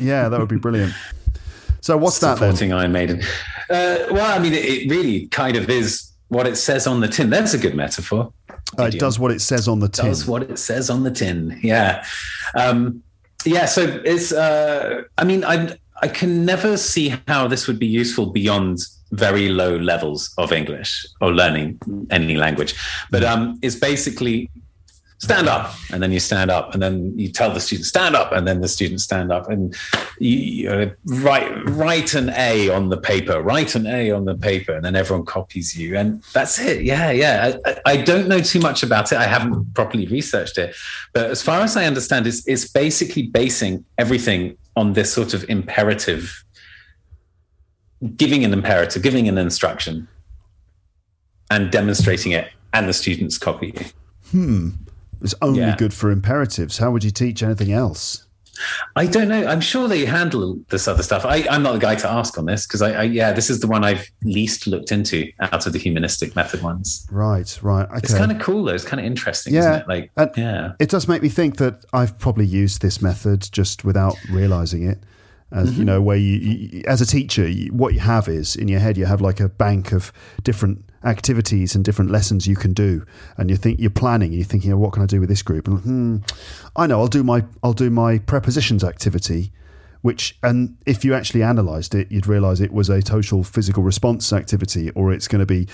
yeah 0.00 0.28
that 0.28 0.45
would 0.50 0.56
be 0.56 0.60
brilliant 0.60 0.92
so 1.86 1.96
what's 1.96 2.18
that 2.18 2.38
Supporting 2.38 2.72
Iron 2.72 2.90
Maiden. 2.90 3.22
Uh, 3.70 4.10
well, 4.10 4.36
I 4.36 4.40
mean, 4.40 4.52
it, 4.52 4.64
it 4.64 4.90
really 4.90 5.28
kind 5.28 5.56
of 5.56 5.70
is 5.70 6.10
what 6.26 6.44
it 6.44 6.56
says 6.56 6.84
on 6.88 7.00
the 7.00 7.06
tin. 7.06 7.30
That's 7.30 7.54
a 7.54 7.58
good 7.58 7.76
metaphor. 7.76 8.32
uh, 8.76 8.84
it 8.84 8.98
does 8.98 9.20
what 9.20 9.30
it 9.30 9.40
says 9.40 9.68
on 9.68 9.78
the 9.78 9.88
tin 9.88 10.06
does 10.06 10.26
what 10.26 10.42
it 10.42 10.58
says 10.58 10.90
on 10.90 11.04
the 11.04 11.12
tin. 11.12 11.60
Yeah, 11.62 12.04
um, 12.56 13.04
yeah. 13.44 13.66
So 13.66 13.82
it's. 14.04 14.32
Uh, 14.32 15.04
I 15.16 15.22
mean, 15.22 15.44
I 15.44 15.76
I 16.02 16.08
can 16.08 16.44
never 16.44 16.76
see 16.76 17.14
how 17.28 17.46
this 17.46 17.68
would 17.68 17.78
be 17.78 17.86
useful 17.86 18.26
beyond 18.32 18.80
very 19.12 19.48
low 19.48 19.76
levels 19.76 20.34
of 20.38 20.52
English 20.52 21.06
or 21.20 21.32
learning 21.32 21.78
any 22.10 22.34
language. 22.34 22.74
But 23.12 23.22
um, 23.22 23.60
it's 23.62 23.76
basically 23.76 24.50
stand 25.18 25.48
up, 25.48 25.72
and 25.92 26.02
then 26.02 26.12
you 26.12 26.20
stand 26.20 26.50
up, 26.50 26.74
and 26.74 26.82
then 26.82 27.18
you 27.18 27.28
tell 27.30 27.50
the 27.52 27.60
student 27.60 27.86
stand 27.86 28.14
up, 28.14 28.32
and 28.32 28.46
then 28.46 28.60
the 28.60 28.68
students 28.68 29.02
stand 29.04 29.32
up, 29.32 29.48
and 29.48 29.74
you, 30.18 30.36
you 30.38 30.92
write 31.06 31.50
write 31.70 32.14
an 32.14 32.30
A 32.36 32.68
on 32.68 32.90
the 32.90 32.96
paper, 32.98 33.40
write 33.42 33.74
an 33.74 33.86
A 33.86 34.10
on 34.10 34.24
the 34.26 34.34
paper, 34.36 34.72
and 34.74 34.84
then 34.84 34.94
everyone 34.94 35.24
copies 35.24 35.76
you, 35.76 35.96
and 35.96 36.22
that's 36.34 36.58
it. 36.58 36.82
Yeah, 36.82 37.10
yeah. 37.10 37.58
I, 37.64 37.70
I- 37.70 37.80
I 37.86 37.96
don't 38.02 38.28
know 38.28 38.40
too 38.40 38.60
much 38.60 38.82
about 38.82 39.10
it. 39.12 39.16
I 39.18 39.24
haven't 39.24 39.72
properly 39.74 40.06
researched 40.06 40.58
it, 40.58 40.74
but 41.14 41.30
as 41.30 41.42
far 41.42 41.60
as 41.60 41.76
I 41.76 41.86
understand, 41.86 42.26
it's 42.26 42.46
it's 42.46 42.68
basically 42.68 43.22
basing 43.28 43.84
everything 43.96 44.56
on 44.76 44.92
this 44.92 45.10
sort 45.12 45.32
of 45.32 45.48
imperative, 45.48 46.44
giving 48.16 48.44
an 48.44 48.52
imperative, 48.52 49.02
giving 49.02 49.28
an 49.28 49.38
instruction, 49.38 50.08
and 51.50 51.70
demonstrating 51.72 52.32
it, 52.32 52.50
and 52.74 52.86
the 52.88 52.92
students 52.92 53.38
copy 53.38 53.68
you. 53.68 53.84
Hmm. 54.30 54.70
It's 55.20 55.34
only 55.42 55.60
Yeah. 55.60 55.76
good 55.76 55.94
for 55.94 56.10
imperatives. 56.10 56.78
How 56.78 56.90
would 56.90 57.04
you 57.04 57.10
teach 57.10 57.42
anything 57.42 57.72
else? 57.72 58.22
I 58.94 59.04
don't 59.06 59.28
know. 59.28 59.46
I'm 59.46 59.60
sure 59.60 59.86
they 59.86 60.06
handle 60.06 60.58
this 60.70 60.88
other 60.88 61.02
stuff. 61.02 61.26
I, 61.26 61.46
I'm 61.50 61.62
not 61.62 61.74
the 61.74 61.78
guy 61.78 61.94
to 61.96 62.10
ask 62.10 62.38
on 62.38 62.46
this 62.46 62.66
because 62.66 62.80
I, 62.80 62.92
I, 62.92 63.02
yeah, 63.02 63.32
this 63.32 63.50
is 63.50 63.60
the 63.60 63.66
one 63.66 63.84
I've 63.84 64.08
least 64.24 64.66
looked 64.66 64.90
into 64.92 65.30
out 65.40 65.66
of 65.66 65.74
the 65.74 65.78
humanistic 65.78 66.34
method 66.34 66.62
ones. 66.62 67.06
Right, 67.10 67.58
right. 67.62 67.86
Okay. 67.86 67.98
It's 67.98 68.14
kind 68.16 68.32
of 68.32 68.38
cool 68.40 68.64
though. 68.64 68.72
It's 68.72 68.84
kind 68.84 68.98
of 68.98 69.04
interesting, 69.04 69.52
yeah, 69.52 69.60
isn't 69.60 69.74
it? 69.82 69.88
Like, 69.88 70.10
and 70.16 70.30
yeah, 70.38 70.72
It 70.78 70.88
does 70.88 71.06
make 71.06 71.20
me 71.22 71.28
think 71.28 71.58
that 71.58 71.84
I've 71.92 72.18
probably 72.18 72.46
used 72.46 72.80
this 72.80 73.02
method 73.02 73.46
just 73.52 73.84
without 73.84 74.16
realizing 74.30 74.88
it. 74.88 75.02
As 75.52 75.68
Mm-hmm. 75.70 75.78
you 75.78 75.84
know, 75.84 76.00
where 76.02 76.16
you, 76.16 76.36
you 76.38 76.82
as 76.88 77.00
a 77.02 77.06
teacher, 77.06 77.46
you, 77.46 77.72
what 77.74 77.92
you 77.94 78.00
have 78.00 78.26
is 78.26 78.56
in 78.56 78.68
your 78.68 78.80
head, 78.80 78.96
you 78.96 79.04
have 79.04 79.20
like 79.20 79.38
a 79.38 79.48
bank 79.50 79.92
of 79.92 80.12
different 80.44 80.85
activities 81.06 81.74
and 81.74 81.84
different 81.84 82.10
lessons 82.10 82.46
you 82.46 82.56
can 82.56 82.72
do, 82.72 83.06
and 83.38 83.48
you 83.48 83.56
think 83.56 83.80
you're 83.80 83.90
planning, 83.90 84.28
and 84.28 84.36
you're 84.36 84.44
thinking, 84.44 84.72
oh, 84.72 84.78
what 84.78 84.92
can 84.92 85.02
I 85.02 85.06
do 85.06 85.20
with 85.20 85.28
this 85.28 85.42
group? 85.42 85.68
And 85.68 85.80
hmm, 85.80 86.16
I 86.74 86.86
know, 86.86 87.00
I'll 87.00 87.06
do 87.06 87.22
my 87.22 87.44
I'll 87.62 87.72
do 87.72 87.90
my 87.90 88.18
prepositions 88.18 88.84
activity, 88.84 89.52
which 90.02 90.36
and 90.42 90.76
if 90.84 91.04
you 91.04 91.14
actually 91.14 91.42
analysed 91.42 91.94
it, 91.94 92.10
you'd 92.10 92.26
realise 92.26 92.60
it 92.60 92.72
was 92.72 92.90
a 92.90 93.00
total 93.00 93.44
physical 93.44 93.82
response 93.82 94.32
activity, 94.32 94.90
or 94.90 95.12
it's 95.12 95.28
going 95.28 95.40
to 95.40 95.46
be 95.46 95.68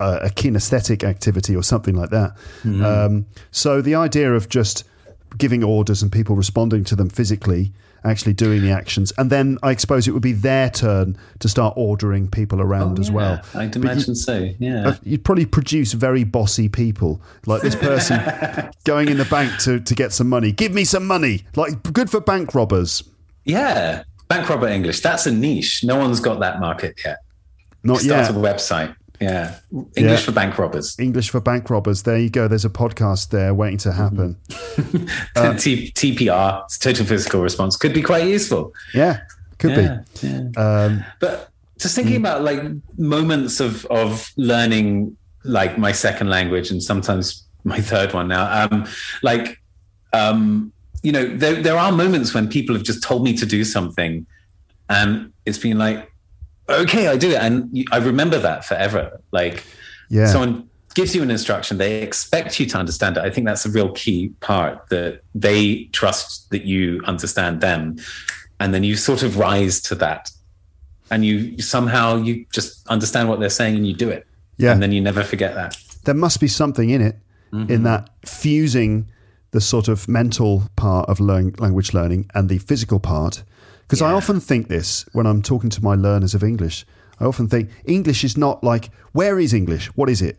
a, 0.00 0.18
a 0.24 0.28
kinesthetic 0.28 1.04
activity 1.04 1.54
or 1.56 1.62
something 1.62 1.94
like 1.94 2.10
that. 2.10 2.36
Um, 2.84 3.26
so 3.50 3.82
the 3.82 3.96
idea 3.96 4.32
of 4.32 4.48
just 4.48 4.84
giving 5.36 5.62
orders 5.62 6.02
and 6.02 6.10
people 6.10 6.36
responding 6.36 6.84
to 6.84 6.96
them 6.96 7.10
physically, 7.10 7.72
actually 8.04 8.32
doing 8.34 8.62
the 8.62 8.70
actions, 8.70 9.12
and 9.18 9.30
then 9.30 9.58
I 9.62 9.74
suppose 9.76 10.06
it 10.08 10.12
would 10.12 10.22
be 10.22 10.32
their 10.32 10.70
turn 10.70 11.16
to 11.40 11.48
start 11.48 11.74
ordering 11.76 12.28
people 12.28 12.60
around 12.60 12.98
as 12.98 13.10
well. 13.10 13.40
Oh, 13.54 13.58
I'd 13.60 13.72
But 13.72 13.76
you- 13.84 13.90
imagine 13.90 14.14
so. 14.14 14.48
Yeah. 14.58 14.88
uh, 14.88 14.94
You'd 15.02 15.24
probably 15.24 15.46
produce 15.46 15.92
very 15.92 16.24
bossy 16.24 16.68
people, 16.68 17.20
like 17.46 17.62
this 17.62 17.74
person 17.76 18.20
going 18.84 19.08
in 19.08 19.16
the 19.18 19.24
bank 19.26 19.52
to, 19.62 19.80
to 19.80 19.94
get 19.94 20.12
some 20.12 20.28
money. 20.28 20.52
Give 20.52 20.72
me 20.72 20.84
some 20.84 21.06
money, 21.06 21.44
like 21.56 21.82
good 21.92 22.10
for 22.10 22.20
bank 22.20 22.54
robbers. 22.54 23.02
Yeah, 23.44 24.04
bank 24.28 24.48
robber 24.48 24.68
English. 24.68 25.00
That's 25.00 25.26
a 25.26 25.32
niche. 25.32 25.82
No 25.84 25.96
one's 25.96 26.20
got 26.20 26.40
that 26.40 26.60
market 26.60 27.00
yet. 27.04 27.18
Not 27.82 27.98
Start 28.00 28.26
yet. 28.26 28.30
a 28.30 28.34
website. 28.34 28.94
Yeah, 29.20 29.56
English 29.72 30.20
Yeah. 30.20 30.26
for 30.26 30.32
bank 30.32 30.58
robbers. 30.58 30.96
English 30.98 31.30
for 31.30 31.40
bank 31.40 31.70
robbers. 31.70 32.02
There 32.04 32.18
you 32.18 32.30
go. 32.30 32.46
There's 32.48 32.64
a 32.64 32.70
podcast 32.70 33.30
there 33.30 33.52
waiting 33.54 33.78
to 33.78 33.92
happen. 33.92 34.36
Uh, 35.36 35.54
T- 35.54 35.90
TPR, 35.92 36.62
total 36.78 37.04
physical 37.04 37.40
response, 37.42 37.76
could 37.76 37.92
be 37.92 38.02
quite 38.02 38.26
useful. 38.28 38.72
Yeah, 38.94 39.20
could 39.58 39.70
Yeah, 39.76 39.98
be. 40.20 40.28
yeah. 40.28 40.50
Um, 40.56 41.04
But 41.20 41.50
just 41.78 41.94
thinking 41.94 42.16
about 42.16 42.42
like 42.42 42.62
moments 42.96 43.60
of 43.60 43.84
of 43.86 44.30
learning 44.36 45.16
like 45.44 45.78
my 45.78 45.92
second 45.92 46.28
language 46.28 46.70
and 46.70 46.82
sometimes 46.82 47.44
my 47.64 47.80
third 47.80 48.12
one 48.14 48.28
now. 48.28 48.44
Um, 48.70 48.86
like 49.22 49.58
um, 50.12 50.72
you 51.02 51.12
know, 51.12 51.26
there 51.36 51.60
there 51.62 51.76
are 51.76 51.92
moments 51.92 52.34
when 52.34 52.48
people 52.48 52.74
have 52.74 52.84
just 52.84 53.02
told 53.02 53.22
me 53.24 53.36
to 53.36 53.46
do 53.46 53.64
something, 53.64 54.26
and 54.88 55.32
it's 55.44 55.58
been 55.58 55.78
like, 55.78 56.10
okay, 56.68 57.08
I 57.08 57.16
do 57.16 57.30
it, 57.30 57.36
and 57.40 57.86
I 57.92 57.98
remember 57.98 58.38
that 58.38 58.64
forever. 58.64 59.20
Like, 59.32 59.64
Yeah. 60.10 60.26
someone 60.26 60.68
gives 60.94 61.14
you 61.14 61.22
an 61.22 61.30
instruction, 61.30 61.78
they 61.78 62.02
expect 62.02 62.58
you 62.58 62.66
to 62.66 62.78
understand 62.78 63.16
it. 63.16 63.22
I 63.22 63.30
think 63.30 63.46
that's 63.46 63.64
a 63.66 63.70
real 63.70 63.92
key 63.92 64.30
part 64.40 64.88
that 64.88 65.20
they 65.34 65.84
trust 65.92 66.50
that 66.50 66.64
you 66.64 67.00
understand 67.04 67.60
them, 67.60 67.96
and 68.60 68.74
then 68.74 68.82
you 68.84 68.96
sort 68.96 69.22
of 69.22 69.36
rise 69.38 69.80
to 69.82 69.94
that, 69.96 70.30
and 71.10 71.24
you 71.24 71.60
somehow 71.60 72.16
you 72.16 72.44
just 72.52 72.86
understand 72.88 73.28
what 73.28 73.38
they're 73.40 73.50
saying 73.50 73.76
and 73.76 73.86
you 73.86 73.94
do 73.94 74.08
it. 74.08 74.24
Yeah. 74.60 74.72
and 74.72 74.82
then 74.82 74.90
you 74.90 75.00
never 75.00 75.22
forget 75.22 75.54
that. 75.54 75.76
there 76.04 76.14
must 76.16 76.40
be 76.40 76.48
something 76.48 76.90
in 76.90 77.00
it, 77.00 77.16
Mm-hmm. 77.52 77.72
in 77.72 77.82
that 77.84 78.10
fusing 78.26 79.06
the 79.52 79.60
sort 79.60 79.88
of 79.88 80.06
mental 80.08 80.64
part 80.76 81.08
of 81.08 81.18
learn, 81.20 81.54
language 81.58 81.94
learning 81.94 82.28
and 82.34 82.48
the 82.50 82.58
physical 82.58 82.98
part. 83.00 83.42
Because 83.88 84.02
I 84.02 84.12
often 84.12 84.38
think 84.38 84.68
this 84.68 85.06
when 85.12 85.26
I'm 85.26 85.40
talking 85.40 85.70
to 85.70 85.82
my 85.82 85.94
learners 85.94 86.34
of 86.34 86.44
English. 86.44 86.84
I 87.18 87.24
often 87.24 87.48
think 87.48 87.70
English 87.86 88.22
is 88.22 88.36
not 88.36 88.62
like, 88.62 88.90
where 89.12 89.38
is 89.38 89.54
English? 89.54 89.86
What 89.96 90.10
is 90.10 90.20
it? 90.20 90.38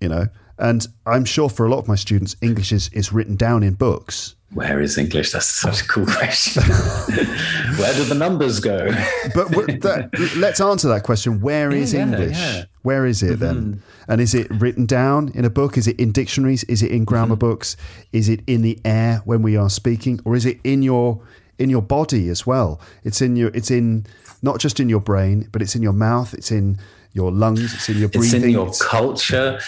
You 0.00 0.08
know? 0.08 0.26
And 0.58 0.84
I'm 1.06 1.24
sure 1.24 1.48
for 1.48 1.66
a 1.66 1.70
lot 1.70 1.78
of 1.78 1.86
my 1.86 1.94
students, 1.94 2.34
English 2.40 2.72
is, 2.72 2.88
is 2.92 3.12
written 3.12 3.36
down 3.36 3.62
in 3.62 3.74
books. 3.74 4.34
Where 4.52 4.80
is 4.80 4.98
English? 4.98 5.30
That's 5.30 5.46
such 5.46 5.82
a 5.82 5.86
cool 5.86 6.06
question. 6.06 6.62
Where 7.76 7.94
do 7.94 8.04
the 8.04 8.16
numbers 8.16 8.58
go? 8.58 8.86
but 9.34 9.50
that, 9.82 10.10
let's 10.36 10.60
answer 10.60 10.88
that 10.88 11.04
question. 11.04 11.40
Where 11.40 11.70
is 11.70 11.94
yeah, 11.94 12.02
English? 12.02 12.36
Yeah. 12.36 12.64
Where 12.82 13.06
is 13.06 13.22
it 13.22 13.38
then? 13.38 13.56
Mm-hmm. 13.56 14.12
And 14.12 14.20
is 14.20 14.34
it 14.34 14.48
written 14.50 14.86
down 14.86 15.30
in 15.34 15.44
a 15.44 15.50
book? 15.50 15.78
Is 15.78 15.86
it 15.86 15.98
in 15.98 16.10
dictionaries? 16.10 16.64
Is 16.64 16.82
it 16.82 16.90
in 16.90 17.04
grammar 17.04 17.34
mm-hmm. 17.34 17.50
books? 17.50 17.76
Is 18.12 18.28
it 18.28 18.40
in 18.48 18.62
the 18.62 18.78
air 18.84 19.22
when 19.24 19.42
we 19.42 19.56
are 19.56 19.70
speaking, 19.70 20.20
or 20.24 20.36
is 20.36 20.44
it 20.44 20.60
in 20.64 20.82
your 20.82 21.20
in 21.58 21.70
your 21.70 21.82
body 21.82 22.28
as 22.28 22.46
well? 22.46 22.80
It's 23.02 23.20
in 23.20 23.36
your. 23.36 23.50
It's 23.54 23.70
in 23.70 24.06
not 24.42 24.60
just 24.60 24.80
in 24.80 24.88
your 24.88 25.00
brain, 25.00 25.48
but 25.52 25.62
it's 25.62 25.74
in 25.74 25.82
your 25.82 25.92
mouth. 25.92 26.34
It's 26.34 26.50
in 26.50 26.78
your 27.12 27.30
lungs. 27.30 27.74
It's 27.74 27.88
in 27.88 27.98
your 27.98 28.08
breathing. 28.08 28.36
It's 28.36 28.44
in 28.44 28.50
your 28.50 28.72
culture. 28.80 29.60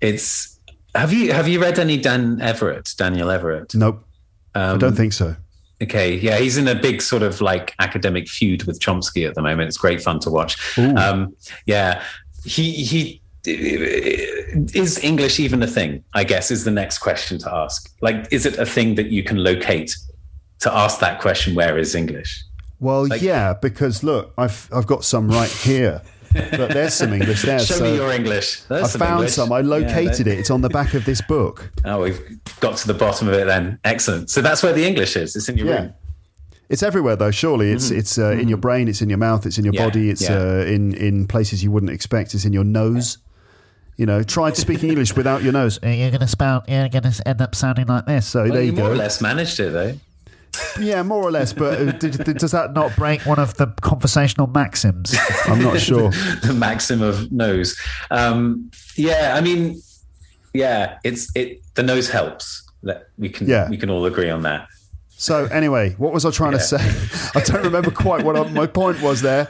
It's. 0.00 0.58
Have 0.94 1.12
you 1.12 1.32
have 1.32 1.48
you 1.48 1.60
read 1.60 1.78
any 1.78 1.96
Dan 1.96 2.40
Everett? 2.40 2.94
Daniel 2.96 3.30
Everett? 3.30 3.74
Nope. 3.74 4.04
Um, 4.54 4.76
I 4.76 4.78
don't 4.78 4.94
think 4.94 5.12
so. 5.12 5.36
Okay, 5.82 6.16
yeah, 6.16 6.38
he's 6.38 6.58
in 6.58 6.68
a 6.68 6.76
big 6.76 7.02
sort 7.02 7.22
of 7.22 7.40
like 7.40 7.74
academic 7.80 8.28
feud 8.28 8.64
with 8.64 8.78
Chomsky 8.78 9.26
at 9.26 9.34
the 9.34 9.42
moment. 9.42 9.68
It's 9.68 9.78
great 9.78 10.00
fun 10.00 10.20
to 10.20 10.30
watch. 10.30 10.78
Um, 10.78 11.34
yeah, 11.66 12.04
he 12.44 12.72
he 12.72 13.22
is 13.44 15.02
English 15.02 15.40
even 15.40 15.62
a 15.62 15.66
thing? 15.66 16.04
I 16.14 16.24
guess 16.24 16.50
is 16.50 16.64
the 16.64 16.70
next 16.70 16.98
question 16.98 17.38
to 17.38 17.52
ask. 17.52 17.92
Like, 18.00 18.28
is 18.30 18.46
it 18.46 18.58
a 18.58 18.66
thing 18.66 18.94
that 18.94 19.08
you 19.08 19.24
can 19.24 19.38
locate 19.38 19.96
to 20.62 20.74
ask 20.74 21.00
that 21.00 21.20
question? 21.20 21.54
Where 21.54 21.78
is 21.78 21.94
English? 21.94 22.44
Well, 22.80 23.06
like, 23.06 23.22
yeah, 23.22 23.54
because 23.54 24.02
look, 24.02 24.32
I've 24.36 24.68
I've 24.72 24.86
got 24.86 25.04
some 25.04 25.28
right 25.28 25.50
here. 25.50 26.02
but 26.32 26.70
there's 26.72 26.94
some 26.94 27.12
English 27.12 27.42
there. 27.42 27.58
Show 27.58 27.74
so 27.74 27.84
me 27.84 27.94
your 27.94 28.10
English. 28.10 28.62
There's 28.62 28.84
I 28.84 28.88
some 28.88 28.98
found 29.00 29.12
English. 29.12 29.34
some. 29.34 29.52
I 29.52 29.60
located 29.60 30.26
yeah, 30.26 30.32
it. 30.32 30.38
It's 30.38 30.50
on 30.50 30.62
the 30.62 30.70
back 30.70 30.94
of 30.94 31.04
this 31.04 31.20
book. 31.20 31.70
Oh, 31.84 32.02
we've 32.02 32.40
got 32.60 32.76
to 32.78 32.86
the 32.86 32.94
bottom 32.94 33.28
of 33.28 33.34
it 33.34 33.46
then. 33.46 33.78
Excellent. 33.84 34.30
So 34.30 34.40
that's 34.40 34.62
where 34.62 34.72
the 34.72 34.84
English 34.84 35.14
is. 35.14 35.36
It's 35.36 35.48
in 35.48 35.58
your 35.58 35.66
yeah. 35.66 35.80
room. 35.80 35.94
It's 36.70 36.82
everywhere 36.82 37.16
though. 37.16 37.30
Surely 37.30 37.70
it's 37.70 37.90
mm-hmm. 37.90 37.98
it's 37.98 38.16
uh, 38.16 38.22
mm-hmm. 38.22 38.40
in 38.40 38.48
your 38.48 38.58
brain. 38.58 38.88
It's 38.88 39.02
in 39.02 39.10
your 39.10 39.18
mouth. 39.18 39.44
It's 39.44 39.58
in 39.58 39.64
your 39.64 39.74
yeah, 39.74 39.84
body. 39.84 40.08
It's 40.08 40.28
uh, 40.28 40.64
in 40.66 40.94
in 40.94 41.26
places 41.28 41.62
you 41.62 41.70
wouldn't 41.70 41.92
expect. 41.92 42.34
It's 42.34 42.46
in 42.46 42.54
your 42.54 42.64
nose. 42.64 43.18
You 43.98 44.06
know, 44.06 44.22
try 44.22 44.50
speaking 44.52 44.88
English 44.88 45.14
without 45.14 45.42
your 45.42 45.52
nose. 45.52 45.78
You're 45.82 46.10
going 46.10 46.20
to 46.20 46.26
spout. 46.26 46.66
You're 46.66 46.88
going 46.88 47.02
to 47.02 47.28
end 47.28 47.42
up 47.42 47.54
sounding 47.54 47.86
like 47.86 48.06
this. 48.06 48.26
So 48.26 48.44
well, 48.44 48.52
there 48.52 48.62
you, 48.62 48.70
you 48.70 48.76
go. 48.76 48.84
More 48.84 48.92
or 48.92 48.96
less 48.96 49.20
managed 49.20 49.60
it 49.60 49.70
though. 49.74 49.92
Yeah, 50.78 51.02
more 51.02 51.22
or 51.22 51.30
less. 51.30 51.52
But 51.52 51.80
uh, 51.80 51.92
does 51.92 52.52
that 52.52 52.72
not 52.72 52.94
break 52.96 53.24
one 53.26 53.38
of 53.38 53.56
the 53.56 53.68
conversational 53.80 54.46
maxims? 54.46 55.14
I'm 55.46 55.62
not 55.62 55.80
sure. 55.80 56.10
the 56.42 56.54
maxim 56.54 57.02
of 57.02 57.30
nose. 57.32 57.78
Um, 58.10 58.70
yeah, 58.96 59.34
I 59.36 59.40
mean, 59.40 59.80
yeah, 60.54 60.98
it's 61.04 61.30
it. 61.34 61.62
The 61.74 61.82
nose 61.82 62.08
helps. 62.08 62.68
That 62.84 63.08
we 63.16 63.28
can 63.28 63.48
yeah. 63.48 63.68
we 63.70 63.76
can 63.76 63.90
all 63.90 64.04
agree 64.06 64.28
on 64.28 64.42
that. 64.42 64.66
So 65.10 65.44
anyway, 65.46 65.90
what 65.98 66.12
was 66.12 66.24
I 66.24 66.30
trying 66.32 66.52
yeah. 66.52 66.58
to 66.58 66.64
say? 66.64 67.30
I 67.40 67.44
don't 67.44 67.62
remember 67.62 67.90
quite 67.90 68.24
what 68.24 68.36
I, 68.36 68.50
my 68.50 68.66
point 68.66 69.00
was 69.02 69.22
there. 69.22 69.48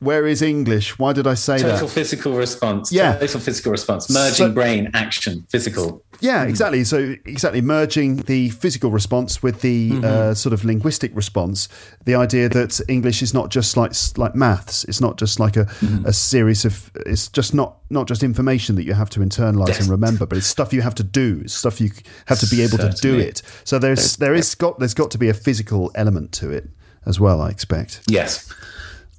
Where 0.00 0.26
is 0.26 0.42
English? 0.42 0.98
Why 0.98 1.12
did 1.12 1.28
I 1.28 1.34
say 1.34 1.58
Total 1.58 1.68
that? 1.68 1.74
Total 1.74 1.88
physical 1.88 2.32
response. 2.32 2.90
Yeah. 2.90 3.16
Total 3.18 3.40
physical 3.40 3.70
response. 3.70 4.10
Merging 4.10 4.48
so, 4.48 4.52
brain, 4.52 4.90
action, 4.94 5.46
physical. 5.48 6.02
Yeah, 6.22 6.44
exactly. 6.44 6.84
So 6.84 7.16
exactly 7.26 7.60
merging 7.60 8.16
the 8.16 8.50
physical 8.50 8.92
response 8.92 9.42
with 9.42 9.60
the 9.60 9.90
mm-hmm. 9.90 10.04
uh, 10.04 10.34
sort 10.34 10.52
of 10.52 10.64
linguistic 10.64 11.14
response. 11.16 11.68
The 12.04 12.14
idea 12.14 12.48
that 12.48 12.80
English 12.88 13.22
is 13.22 13.34
not 13.34 13.50
just 13.50 13.76
like 13.76 13.92
like 14.16 14.34
maths. 14.36 14.84
It's 14.84 15.00
not 15.00 15.18
just 15.18 15.40
like 15.40 15.56
a, 15.56 15.64
mm-hmm. 15.64 16.06
a 16.06 16.12
series 16.12 16.64
of. 16.64 16.92
It's 17.06 17.28
just 17.28 17.54
not 17.54 17.78
not 17.90 18.06
just 18.06 18.22
information 18.22 18.76
that 18.76 18.84
you 18.84 18.94
have 18.94 19.10
to 19.10 19.20
internalize 19.20 19.80
and 19.80 19.88
remember, 19.88 20.24
but 20.24 20.38
it's 20.38 20.46
stuff 20.46 20.72
you 20.72 20.80
have 20.82 20.94
to 20.94 21.02
do. 21.02 21.40
It's 21.44 21.54
stuff 21.54 21.80
you 21.80 21.90
have 22.26 22.38
to 22.38 22.46
be 22.46 22.62
able 22.62 22.78
Certainly. 22.78 22.94
to 22.94 23.02
do 23.02 23.18
it. 23.18 23.42
So 23.64 23.80
there's 23.80 24.16
there 24.16 24.34
is 24.34 24.54
got 24.54 24.78
there's 24.78 24.94
got 24.94 25.10
to 25.10 25.18
be 25.18 25.28
a 25.28 25.34
physical 25.34 25.90
element 25.96 26.30
to 26.34 26.50
it 26.50 26.70
as 27.04 27.18
well. 27.18 27.40
I 27.40 27.50
expect. 27.50 28.02
Yes. 28.08 28.52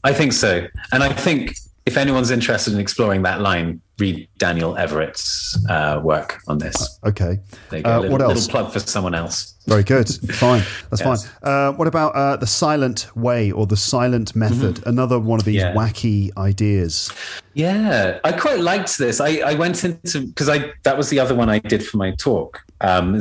I 0.05 0.13
think 0.13 0.33
so. 0.33 0.67
And 0.91 1.03
I 1.03 1.13
think 1.13 1.55
if 1.85 1.97
anyone's 1.97 2.31
interested 2.31 2.73
in 2.73 2.79
exploring 2.79 3.23
that 3.23 3.41
line, 3.41 3.81
read 3.99 4.27
Daniel 4.37 4.75
Everett's 4.75 5.63
uh, 5.69 6.01
work 6.03 6.41
on 6.47 6.57
this. 6.57 6.99
Okay. 7.05 7.39
There 7.69 7.79
you 7.79 7.83
go. 7.83 7.91
Uh, 7.91 7.99
little, 7.99 8.11
what 8.11 8.21
else? 8.21 8.47
Little 8.47 8.51
plug 8.51 8.73
for 8.73 8.79
someone 8.79 9.13
else. 9.13 9.53
Very 9.67 9.83
good. 9.83 10.09
Fine. 10.33 10.63
That's 10.89 11.01
yes. 11.01 11.27
fine. 11.27 11.51
Uh, 11.51 11.71
what 11.73 11.87
about 11.87 12.15
uh, 12.15 12.35
the 12.35 12.47
silent 12.47 13.15
way 13.15 13.51
or 13.51 13.65
the 13.65 13.77
silent 13.77 14.35
method? 14.35 14.75
Mm-hmm. 14.75 14.89
Another 14.89 15.19
one 15.19 15.39
of 15.39 15.45
these 15.45 15.61
yeah. 15.61 15.73
wacky 15.73 16.35
ideas. 16.37 17.11
Yeah, 17.53 18.19
I 18.23 18.33
quite 18.33 18.59
liked 18.59 18.97
this. 18.97 19.21
I, 19.21 19.37
I 19.37 19.53
went 19.53 19.83
into 19.83 20.27
because 20.27 20.49
I 20.49 20.73
that 20.83 20.97
was 20.97 21.09
the 21.09 21.19
other 21.19 21.35
one 21.35 21.49
I 21.49 21.59
did 21.59 21.85
for 21.85 21.97
my 21.97 22.11
talk. 22.15 22.61
Um, 22.81 23.17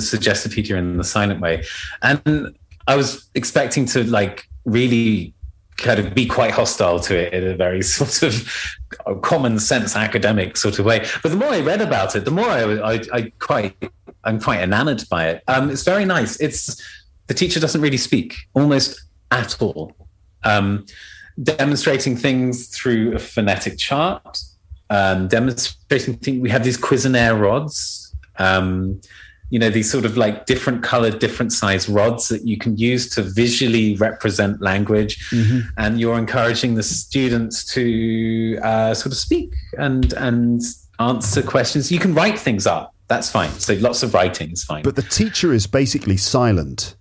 Peter 0.51 0.77
in 0.77 0.97
the 0.97 1.05
silent 1.05 1.41
way, 1.41 1.63
and 2.03 2.57
I 2.89 2.97
was 2.97 3.31
expecting 3.35 3.85
to 3.87 4.03
like 4.05 4.49
really 4.65 5.35
kind 5.77 5.99
of 5.99 6.15
be 6.15 6.27
quite 6.27 6.53
hostile 6.53 7.01
to 7.01 7.17
it 7.17 7.33
in 7.33 7.49
a 7.49 7.55
very 7.55 7.83
sort 7.83 8.23
of 8.23 8.49
common 9.23 9.59
sense 9.59 9.97
academic 9.97 10.57
sort 10.57 10.79
of 10.79 10.85
way. 10.85 11.07
But 11.23 11.31
the 11.31 11.37
more 11.37 11.51
I 11.51 11.61
read 11.61 11.81
about 11.81 12.15
it, 12.17 12.25
the 12.25 12.31
more 12.31 12.49
I, 12.49 12.95
I, 12.95 13.01
I 13.13 13.33
quite 13.39 13.77
I'm 14.25 14.41
quite 14.41 14.61
enamored 14.61 15.03
by 15.11 15.29
it. 15.29 15.43
Um, 15.49 15.71
it's 15.71 15.83
very 15.83 16.05
nice. 16.05 16.41
It's 16.41 16.81
the 17.27 17.35
teacher 17.35 17.61
doesn't 17.61 17.81
really 17.81 17.97
speak 17.97 18.35
almost 18.55 19.01
at 19.31 19.61
all, 19.61 19.97
um, 20.45 20.87
demonstrating 21.43 22.17
things 22.17 22.69
through 22.69 23.15
a 23.15 23.19
phonetic 23.19 23.79
chart. 23.79 24.39
Um, 24.91 25.27
demonstrating 25.27 26.19
things. 26.19 26.43
We 26.43 26.51
have 26.51 26.65
these 26.65 26.77
Cuisenaire 26.77 27.41
rods. 27.41 28.15
You 29.53 29.59
know 29.59 29.71
these 29.71 29.91
sort 29.91 30.05
of 30.05 30.17
like 30.17 30.47
different 30.47 30.83
colored 30.83 31.19
different 31.19 31.53
size 31.53 31.89
rods 31.89 32.29
that 32.29 32.43
you 32.47 32.57
can 32.57 32.77
use 32.77 33.09
to 33.15 33.23
visually 33.23 33.97
represent 33.97 34.61
language. 34.61 35.13
Mm-hmm. 35.31 35.61
and 35.77 36.01
you're 36.01 36.19
encouraging 36.19 36.75
the 36.75 36.83
students 36.83 37.65
to 37.75 38.59
uh, 38.63 38.95
sort 38.95 39.13
of 39.13 39.19
speak 39.19 39.53
and 39.79 40.13
and 40.15 40.63
answer 40.99 41.43
questions. 41.43 41.93
You 41.93 41.99
can 41.99 42.15
write 42.15 42.39
things 42.39 42.67
up. 42.67 42.95
That's 43.09 43.31
fine. 43.31 43.51
So 43.67 43.75
lots 43.75 44.03
of 44.03 44.15
writing 44.15 44.53
is 44.53 44.65
fine. 44.65 44.83
But 44.85 44.97
the 44.97 45.03
teacher 45.03 45.53
is 45.53 45.67
basically 45.67 46.17
silent 46.17 46.97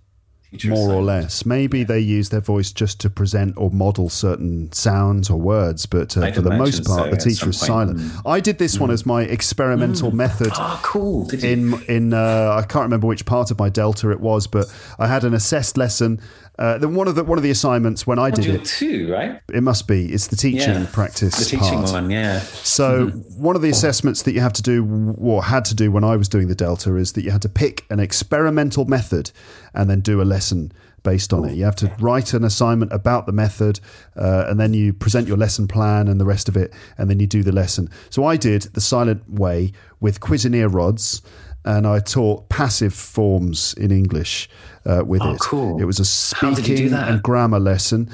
more 0.64 0.92
or 0.92 1.02
less. 1.02 1.46
Maybe 1.46 1.84
they 1.84 2.00
use 2.00 2.28
their 2.28 2.40
voice 2.40 2.72
just 2.72 3.00
to 3.00 3.10
present 3.10 3.56
or 3.56 3.70
model 3.70 4.08
certain 4.08 4.70
sounds 4.72 5.30
or 5.30 5.38
words, 5.40 5.86
but 5.86 6.16
uh, 6.16 6.30
for 6.32 6.42
the 6.42 6.56
most 6.56 6.84
part, 6.84 7.06
so, 7.06 7.10
the 7.10 7.16
teacher 7.16 7.50
is 7.50 7.58
silent. 7.58 7.98
Mm. 7.98 8.30
I 8.30 8.40
did 8.40 8.58
this 8.58 8.76
mm. 8.76 8.80
one 8.80 8.90
as 8.90 9.06
my 9.06 9.22
experimental 9.22 10.10
mm. 10.10 10.14
method. 10.14 10.52
Oh, 10.54 10.80
cool! 10.82 11.30
in 11.30 11.82
in 11.84 12.14
uh, 12.14 12.56
I 12.58 12.62
can't 12.62 12.84
remember 12.84 13.06
which 13.06 13.24
part 13.24 13.50
of 13.50 13.58
my 13.58 13.68
delta 13.68 14.10
it 14.10 14.20
was, 14.20 14.46
but 14.46 14.66
I 14.98 15.06
had 15.06 15.24
an 15.24 15.34
assessed 15.34 15.76
lesson 15.76 16.20
uh, 16.58 16.76
then 16.76 16.94
one 16.94 17.08
of 17.08 17.14
the 17.14 17.24
one 17.24 17.38
of 17.38 17.42
the 17.42 17.50
assignments 17.50 18.06
when 18.06 18.18
I 18.18 18.30
did 18.30 18.46
it, 18.46 18.64
two, 18.66 19.10
right? 19.10 19.40
It 19.52 19.62
must 19.62 19.88
be. 19.88 20.12
It's 20.12 20.26
the 20.26 20.36
teaching 20.36 20.82
yeah, 20.82 20.86
practice. 20.92 21.36
The 21.38 21.56
teaching 21.56 21.80
part. 21.80 21.92
one, 21.92 22.10
yeah. 22.10 22.40
So 22.40 23.06
mm-hmm. 23.06 23.42
one 23.42 23.56
of 23.56 23.62
the 23.62 23.70
assessments 23.70 24.22
that 24.22 24.32
you 24.32 24.40
have 24.40 24.52
to 24.54 24.62
do, 24.62 25.14
or 25.18 25.42
had 25.42 25.64
to 25.66 25.74
do 25.74 25.90
when 25.90 26.04
I 26.04 26.16
was 26.16 26.28
doing 26.28 26.48
the 26.48 26.54
Delta, 26.54 26.94
is 26.96 27.12
that 27.14 27.22
you 27.22 27.30
had 27.30 27.42
to 27.42 27.48
pick 27.48 27.86
an 27.88 28.00
experimental 28.00 28.84
method 28.84 29.32
and 29.72 29.88
then 29.88 30.00
do 30.00 30.20
a 30.20 30.24
lesson 30.24 30.72
based 31.02 31.32
on 31.32 31.48
it. 31.48 31.54
You 31.54 31.64
have 31.64 31.76
to 31.76 31.90
write 31.98 32.34
an 32.34 32.44
assignment 32.44 32.92
about 32.92 33.24
the 33.24 33.32
method, 33.32 33.80
uh, 34.14 34.44
and 34.46 34.60
then 34.60 34.74
you 34.74 34.92
present 34.92 35.26
your 35.26 35.38
lesson 35.38 35.66
plan 35.66 36.06
and 36.06 36.20
the 36.20 36.26
rest 36.26 36.50
of 36.50 36.56
it, 36.56 36.74
and 36.98 37.08
then 37.08 37.18
you 37.18 37.26
do 37.26 37.42
the 37.42 37.52
lesson. 37.52 37.88
So 38.10 38.26
I 38.26 38.36
did 38.36 38.62
the 38.74 38.80
silent 38.82 39.28
way 39.28 39.72
with 40.00 40.20
Cuisenaire 40.20 40.72
rods 40.72 41.22
and 41.64 41.86
I 41.86 42.00
taught 42.00 42.48
passive 42.48 42.92
forms 42.92 43.74
in 43.74 43.90
English 43.90 44.48
uh, 44.84 45.02
with 45.04 45.22
oh, 45.22 45.34
it. 45.34 45.40
Cool. 45.40 45.80
It 45.80 45.84
was 45.84 46.00
a 46.00 46.04
speaking 46.04 46.92
and 46.92 47.22
grammar 47.22 47.60
lesson. 47.60 48.10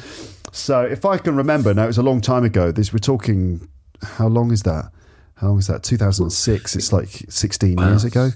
So 0.53 0.83
if 0.83 1.05
I 1.05 1.19
can 1.19 1.37
remember, 1.37 1.75
now 1.75 1.85
it 1.85 1.89
was 1.89 1.99
a 1.99 2.03
long 2.03 2.21
time 2.21 2.45
ago. 2.45 2.73
This 2.73 2.93
we're 2.93 2.99
talking. 2.99 3.69
How 4.03 4.29
long 4.29 4.53
is 4.53 4.63
that? 4.63 4.91
How 5.35 5.49
long 5.49 5.59
is 5.59 5.67
that? 5.69 5.83
2006. 5.83 6.77
It's 6.77 6.93
like 6.93 7.09
16 7.29 7.77
wow. 7.77 7.89
years 7.89 8.05
ago. 8.05 8.31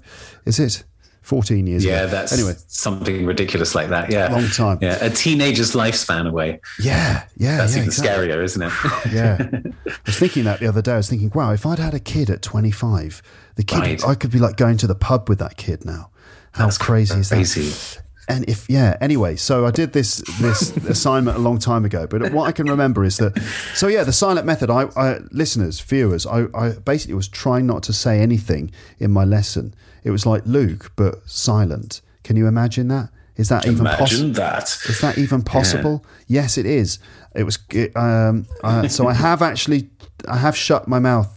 Is 0.44 0.58
it? 0.60 0.84
14 1.22 1.68
years 1.68 1.84
yeah, 1.84 2.02
ago. 2.02 2.10
that's 2.10 2.32
anyway. 2.32 2.54
something 2.66 3.26
ridiculous 3.26 3.76
like 3.76 3.90
that. 3.90 4.10
Yeah. 4.10 4.32
Long 4.32 4.48
time. 4.48 4.78
Yeah. 4.80 5.04
A 5.04 5.08
teenager's 5.08 5.72
lifespan 5.72 6.28
away. 6.28 6.60
Yeah. 6.80 7.24
Yeah. 7.36 7.58
That's 7.58 7.74
yeah, 7.74 7.78
even 7.78 7.88
exactly. 7.88 8.28
scarier, 8.28 8.42
isn't 8.42 8.62
it? 8.62 8.72
yeah. 9.12 9.60
I 9.86 9.92
was 10.04 10.18
thinking 10.18 10.44
that 10.44 10.58
the 10.58 10.66
other 10.66 10.82
day. 10.82 10.94
I 10.94 10.96
was 10.96 11.08
thinking, 11.08 11.30
wow, 11.32 11.52
if 11.52 11.64
I'd 11.64 11.78
had 11.78 11.94
a 11.94 12.00
kid 12.00 12.28
at 12.28 12.42
25, 12.42 13.22
the 13.54 13.62
kid, 13.62 13.78
right. 13.78 14.04
I 14.04 14.14
could 14.16 14.32
be 14.32 14.40
like 14.40 14.56
going 14.56 14.76
to 14.78 14.88
the 14.88 14.96
pub 14.96 15.28
with 15.28 15.38
that 15.38 15.56
kid 15.56 15.84
now. 15.84 16.10
How 16.52 16.64
that's 16.64 16.76
crazy 16.76 17.20
is 17.20 17.30
that? 17.30 18.02
And 18.28 18.48
if 18.48 18.70
yeah, 18.70 18.96
anyway, 19.00 19.36
so 19.36 19.66
I 19.66 19.70
did 19.70 19.92
this 19.92 20.18
this 20.40 20.76
assignment 20.88 21.36
a 21.36 21.40
long 21.40 21.58
time 21.58 21.84
ago, 21.84 22.06
but 22.06 22.32
what 22.32 22.46
I 22.46 22.52
can 22.52 22.68
remember 22.68 23.04
is 23.04 23.16
that 23.18 23.36
so 23.74 23.88
yeah, 23.88 24.04
the 24.04 24.12
silent 24.12 24.46
method. 24.46 24.70
I, 24.70 24.84
I 24.96 25.18
listeners, 25.32 25.80
viewers, 25.80 26.24
I, 26.26 26.46
I 26.54 26.70
basically 26.84 27.14
was 27.14 27.28
trying 27.28 27.66
not 27.66 27.82
to 27.84 27.92
say 27.92 28.20
anything 28.20 28.70
in 28.98 29.10
my 29.10 29.24
lesson. 29.24 29.74
It 30.04 30.10
was 30.10 30.24
like 30.24 30.42
Luke, 30.46 30.92
but 30.94 31.28
silent. 31.28 32.00
Can 32.22 32.36
you 32.36 32.46
imagine 32.46 32.88
that? 32.88 33.10
Is 33.36 33.48
that 33.48 33.66
even 33.66 33.84
possible? 33.86 34.04
Imagine 34.04 34.32
that. 34.34 34.78
Is 34.88 35.00
that 35.00 35.18
even 35.18 35.42
possible? 35.42 36.04
Yeah. 36.28 36.42
Yes, 36.42 36.58
it 36.58 36.66
is. 36.66 37.00
It 37.34 37.44
was. 37.44 37.58
Um, 37.96 38.46
uh, 38.62 38.86
so 38.88 39.08
I 39.08 39.14
have 39.14 39.42
actually, 39.42 39.90
I 40.28 40.36
have 40.36 40.56
shut 40.56 40.86
my 40.86 41.00
mouth 41.00 41.28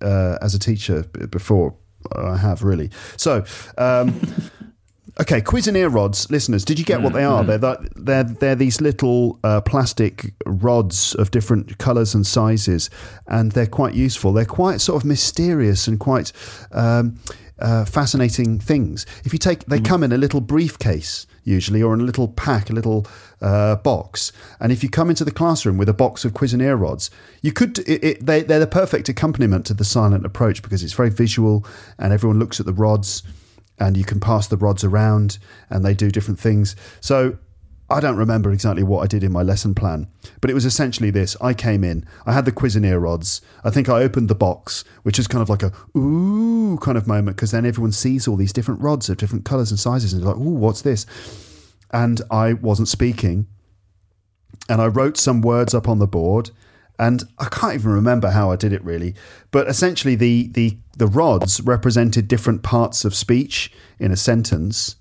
uh, 0.00 0.38
as 0.40 0.54
a 0.54 0.58
teacher 0.58 1.02
before 1.02 1.74
I 2.16 2.38
have 2.38 2.62
really. 2.62 2.90
So. 3.16 3.44
Um, 3.76 4.18
Okay, 5.20 5.42
Cuisenaire 5.42 5.92
rods, 5.92 6.30
listeners. 6.30 6.64
Did 6.64 6.78
you 6.78 6.86
get 6.86 7.02
what 7.02 7.12
they 7.12 7.24
are? 7.24 7.44
They're 7.44 7.58
that, 7.58 7.80
they're 7.96 8.24
they're 8.24 8.54
these 8.54 8.80
little 8.80 9.38
uh, 9.44 9.60
plastic 9.60 10.32
rods 10.46 11.14
of 11.16 11.30
different 11.30 11.76
colours 11.76 12.14
and 12.14 12.26
sizes, 12.26 12.88
and 13.26 13.52
they're 13.52 13.66
quite 13.66 13.94
useful. 13.94 14.32
They're 14.32 14.46
quite 14.46 14.80
sort 14.80 15.02
of 15.02 15.06
mysterious 15.06 15.86
and 15.86 16.00
quite 16.00 16.32
um, 16.72 17.18
uh, 17.58 17.84
fascinating 17.84 18.58
things. 18.58 19.04
If 19.24 19.34
you 19.34 19.38
take, 19.38 19.66
they 19.66 19.80
come 19.80 20.02
in 20.02 20.12
a 20.12 20.18
little 20.18 20.40
briefcase 20.40 21.26
usually, 21.44 21.82
or 21.82 21.92
in 21.92 22.00
a 22.00 22.04
little 22.04 22.28
pack, 22.28 22.70
a 22.70 22.72
little 22.72 23.06
uh, 23.40 23.76
box. 23.76 24.32
And 24.60 24.72
if 24.72 24.82
you 24.82 24.88
come 24.88 25.10
into 25.10 25.24
the 25.24 25.32
classroom 25.32 25.76
with 25.76 25.88
a 25.88 25.94
box 25.94 26.24
of 26.24 26.32
Cuisenaire 26.32 26.80
rods, 26.80 27.10
you 27.42 27.52
could. 27.52 27.80
It, 27.80 28.02
it, 28.02 28.26
they, 28.26 28.42
they're 28.42 28.60
the 28.60 28.66
perfect 28.66 29.10
accompaniment 29.10 29.66
to 29.66 29.74
the 29.74 29.84
silent 29.84 30.24
approach 30.24 30.62
because 30.62 30.82
it's 30.82 30.94
very 30.94 31.10
visual, 31.10 31.66
and 31.98 32.14
everyone 32.14 32.38
looks 32.38 32.60
at 32.60 32.66
the 32.66 32.72
rods 32.72 33.22
and 33.78 33.96
you 33.96 34.04
can 34.04 34.20
pass 34.20 34.46
the 34.46 34.56
rods 34.56 34.84
around 34.84 35.38
and 35.70 35.84
they 35.84 35.94
do 35.94 36.10
different 36.10 36.38
things. 36.38 36.76
So 37.00 37.38
I 37.90 38.00
don't 38.00 38.16
remember 38.16 38.52
exactly 38.52 38.82
what 38.82 39.02
I 39.02 39.06
did 39.06 39.22
in 39.22 39.32
my 39.32 39.42
lesson 39.42 39.74
plan, 39.74 40.08
but 40.40 40.50
it 40.50 40.54
was 40.54 40.64
essentially 40.64 41.10
this. 41.10 41.36
I 41.40 41.52
came 41.52 41.84
in, 41.84 42.06
I 42.24 42.32
had 42.32 42.44
the 42.44 42.52
Cuisenaire 42.52 43.00
rods. 43.00 43.42
I 43.64 43.70
think 43.70 43.88
I 43.88 44.02
opened 44.02 44.28
the 44.28 44.34
box, 44.34 44.84
which 45.02 45.18
is 45.18 45.26
kind 45.26 45.42
of 45.42 45.50
like 45.50 45.62
a 45.62 45.72
ooh 45.96 46.78
kind 46.80 46.96
of 46.96 47.06
moment 47.06 47.36
because 47.36 47.50
then 47.50 47.66
everyone 47.66 47.92
sees 47.92 48.26
all 48.26 48.36
these 48.36 48.52
different 48.52 48.80
rods 48.80 49.10
of 49.10 49.18
different 49.18 49.44
colors 49.44 49.70
and 49.70 49.78
sizes 49.78 50.12
and 50.12 50.22
they're 50.22 50.32
like, 50.32 50.40
ooh, 50.40 50.54
what's 50.54 50.82
this? 50.82 51.06
And 51.90 52.22
I 52.30 52.54
wasn't 52.54 52.88
speaking. 52.88 53.46
And 54.68 54.80
I 54.80 54.86
wrote 54.86 55.18
some 55.18 55.42
words 55.42 55.74
up 55.74 55.88
on 55.88 55.98
the 55.98 56.06
board 56.06 56.50
and 56.98 57.24
I 57.38 57.46
can't 57.46 57.74
even 57.74 57.90
remember 57.90 58.30
how 58.30 58.50
I 58.50 58.56
did 58.56 58.72
it 58.72 58.84
really. 58.84 59.14
But 59.50 59.68
essentially, 59.68 60.14
the 60.14 60.48
the 60.48 60.78
the 60.96 61.06
rods 61.06 61.60
represented 61.60 62.28
different 62.28 62.62
parts 62.62 63.04
of 63.04 63.14
speech 63.14 63.72
in 63.98 64.12
a 64.12 64.16
sentence, 64.16 64.96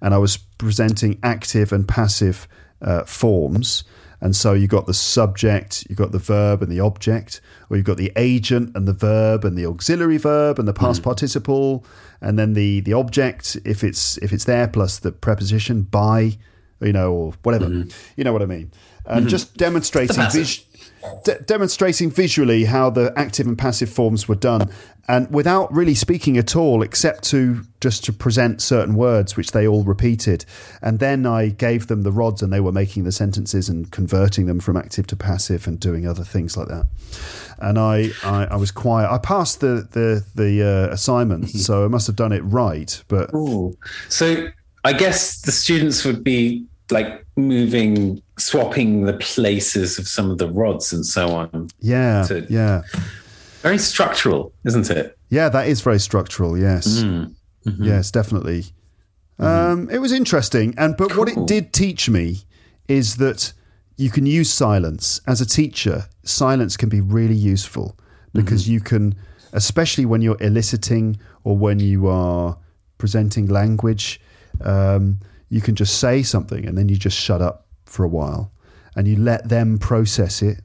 and 0.00 0.14
I 0.14 0.18
was 0.18 0.36
presenting 0.58 1.18
active 1.22 1.72
and 1.72 1.86
passive 1.86 2.46
uh, 2.82 3.04
forms. 3.04 3.84
And 4.20 4.34
so 4.34 4.54
you 4.54 4.66
got 4.66 4.86
the 4.86 4.94
subject, 4.94 5.86
you 5.90 5.96
got 5.96 6.12
the 6.12 6.18
verb 6.18 6.62
and 6.62 6.72
the 6.72 6.80
object, 6.80 7.42
or 7.68 7.76
you've 7.76 7.84
got 7.84 7.98
the 7.98 8.12
agent 8.16 8.74
and 8.74 8.88
the 8.88 8.94
verb 8.94 9.44
and 9.44 9.56
the 9.58 9.66
auxiliary 9.66 10.16
verb 10.16 10.58
and 10.58 10.66
the 10.66 10.72
past 10.72 11.00
Mm. 11.02 11.04
participle, 11.04 11.84
and 12.22 12.38
then 12.38 12.54
the 12.54 12.80
the 12.80 12.94
object 12.94 13.58
if 13.66 13.84
it's 13.84 14.16
if 14.18 14.32
it's 14.32 14.44
there 14.44 14.66
plus 14.66 14.98
the 14.98 15.12
preposition 15.12 15.82
by, 15.82 16.38
you 16.80 16.92
know, 16.92 17.12
or 17.12 17.34
whatever. 17.42 17.68
You 18.16 18.24
know 18.24 18.32
what 18.32 18.40
I 18.42 18.46
mean? 18.46 18.70
And 19.06 19.26
Mhm. 19.26 19.30
just 19.30 19.56
demonstrating 19.58 20.16
vis- 20.30 20.60
de- 21.24 21.40
demonstrating 21.40 22.10
visually 22.10 22.64
how 22.64 22.90
the 22.90 23.12
active 23.16 23.46
and 23.46 23.58
passive 23.58 23.90
forms 23.90 24.28
were 24.28 24.34
done 24.34 24.70
and 25.06 25.30
without 25.32 25.72
really 25.72 25.94
speaking 25.94 26.38
at 26.38 26.56
all 26.56 26.82
except 26.82 27.24
to 27.24 27.62
just 27.80 28.04
to 28.04 28.12
present 28.12 28.62
certain 28.62 28.94
words 28.94 29.36
which 29.36 29.52
they 29.52 29.66
all 29.66 29.84
repeated. 29.84 30.44
And 30.80 30.98
then 30.98 31.26
i 31.26 31.48
gave 31.48 31.88
them 31.88 32.02
the 32.02 32.12
rods 32.12 32.42
and 32.42 32.52
they 32.52 32.60
were 32.60 32.72
making 32.72 33.04
the 33.04 33.12
sentences 33.12 33.68
and 33.68 33.90
converting 33.90 34.46
them 34.46 34.60
from 34.60 34.76
active 34.76 35.06
to 35.08 35.16
passive 35.16 35.66
and 35.66 35.78
doing 35.78 36.06
other 36.06 36.24
things 36.24 36.56
like 36.56 36.68
that. 36.68 36.86
And 37.58 37.78
i 37.78 38.10
i, 38.22 38.46
I 38.46 38.56
was 38.56 38.70
quiet. 38.70 39.10
I 39.10 39.18
passed 39.18 39.60
the 39.60 39.86
the 39.90 40.24
the 40.34 40.62
uh, 40.62 40.92
assignment 40.92 41.50
so 41.66 41.84
i 41.84 41.88
must 41.88 42.06
have 42.06 42.16
done 42.16 42.32
it 42.32 42.40
right 42.40 43.02
but 43.08 43.32
Ooh. 43.34 43.76
So 44.08 44.48
I 44.84 44.92
guess 44.92 45.40
the 45.40 45.52
students 45.52 46.04
would 46.04 46.22
be 46.22 46.66
like 46.90 47.24
moving, 47.36 48.22
swapping 48.38 49.04
the 49.06 49.14
places 49.14 49.98
of 49.98 50.06
some 50.06 50.30
of 50.30 50.38
the 50.38 50.50
rods 50.50 50.92
and 50.92 51.04
so 51.06 51.28
on. 51.28 51.68
yeah 51.80 52.24
to- 52.26 52.46
yeah 52.50 52.82
Very 53.62 53.78
structural, 53.78 54.52
isn't 54.66 54.90
it? 54.90 55.16
Yeah, 55.30 55.48
that 55.48 55.66
is 55.68 55.80
very 55.80 55.98
structural. 55.98 56.58
Yes, 56.58 57.02
Mm. 57.02 57.32
Mhm. 57.66 57.86
yes, 57.86 58.10
definitely. 58.10 58.66
Um, 59.38 59.88
it 59.90 59.98
was 59.98 60.12
interesting, 60.12 60.74
and 60.76 60.96
but 60.96 61.16
what 61.16 61.28
it 61.28 61.46
did 61.46 61.72
teach 61.72 62.08
me 62.10 62.42
is 62.88 63.16
that 63.16 63.52
you 63.96 64.10
can 64.10 64.26
use 64.26 64.50
silence 64.52 65.20
as 65.26 65.40
a 65.40 65.46
teacher. 65.46 66.04
Silence 66.24 66.76
can 66.76 66.88
be 66.90 67.00
really 67.00 67.34
useful 67.34 67.96
because 68.34 68.68
you 68.68 68.80
can, 68.80 69.14
especially 69.52 70.04
when 70.04 70.20
you're 70.22 70.40
eliciting 70.40 71.16
or 71.42 71.56
when 71.56 71.80
you 71.80 72.06
are 72.06 72.58
presenting 72.98 73.46
language, 73.48 74.20
um, 74.60 75.18
you 75.48 75.60
can 75.60 75.74
just 75.74 75.98
say 76.00 76.22
something 76.22 76.66
and 76.66 76.76
then 76.76 76.88
you 76.88 76.96
just 76.96 77.18
shut 77.18 77.40
up 77.40 77.66
for 77.84 78.04
a 78.04 78.08
while 78.08 78.52
and 78.96 79.06
you 79.06 79.16
let 79.16 79.48
them 79.48 79.78
process 79.78 80.42
it 80.42 80.60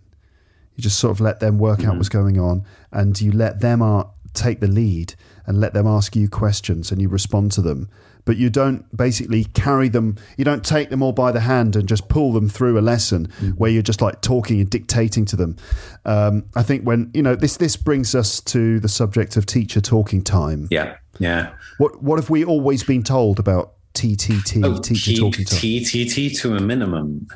you 0.79 0.83
just 0.83 0.99
sort 0.99 1.11
of 1.11 1.19
let 1.19 1.41
them 1.41 1.59
work 1.59 1.83
out 1.83 1.97
what's 1.97 2.07
going 2.07 2.39
on, 2.39 2.63
and 2.93 3.19
you 3.19 3.33
let 3.33 3.59
them 3.59 3.81
uh, 3.81 4.05
take 4.33 4.61
the 4.61 4.67
lead 4.67 5.13
and 5.45 5.59
let 5.59 5.73
them 5.73 5.85
ask 5.85 6.15
you 6.15 6.29
questions, 6.29 6.89
and 6.89 7.01
you 7.01 7.09
respond 7.09 7.51
to 7.51 7.61
them. 7.61 7.89
But 8.23 8.37
you 8.37 8.49
don't 8.49 8.85
basically 8.95 9.43
carry 9.43 9.89
them. 9.89 10.15
You 10.37 10.45
don't 10.45 10.63
take 10.63 10.89
them 10.89 11.03
all 11.03 11.11
by 11.11 11.33
the 11.33 11.41
hand 11.41 11.75
and 11.75 11.85
just 11.85 12.07
pull 12.07 12.31
them 12.31 12.47
through 12.47 12.79
a 12.79 12.81
lesson 12.81 13.25
where 13.57 13.69
you're 13.69 13.81
just 13.81 14.01
like 14.01 14.21
talking 14.21 14.61
and 14.61 14.69
dictating 14.69 15.25
to 15.25 15.35
them. 15.35 15.57
Um, 16.05 16.45
I 16.55 16.63
think 16.63 16.85
when 16.85 17.11
you 17.13 17.23
know 17.23 17.35
this, 17.35 17.57
this 17.57 17.75
brings 17.75 18.15
us 18.15 18.39
to 18.41 18.79
the 18.79 18.87
subject 18.87 19.35
of 19.35 19.45
teacher 19.45 19.81
talking 19.81 20.23
time. 20.23 20.69
Yeah, 20.71 20.95
yeah. 21.19 21.55
What 21.77 22.01
what 22.01 22.19
have 22.19 22.29
we 22.29 22.45
always 22.45 22.85
been 22.85 23.03
told 23.03 23.37
about 23.37 23.73
TTT, 23.93 24.63
Oh, 24.65 24.79
teacher 24.79 25.11
keep 25.11 25.19
talking? 25.19 25.45
TTT 25.45 26.37
to 26.39 26.55
a 26.55 26.59
minimum. 26.59 27.27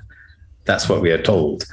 That's 0.65 0.87
what 0.87 1.01
we 1.01 1.11
are 1.11 1.21
told, 1.21 1.65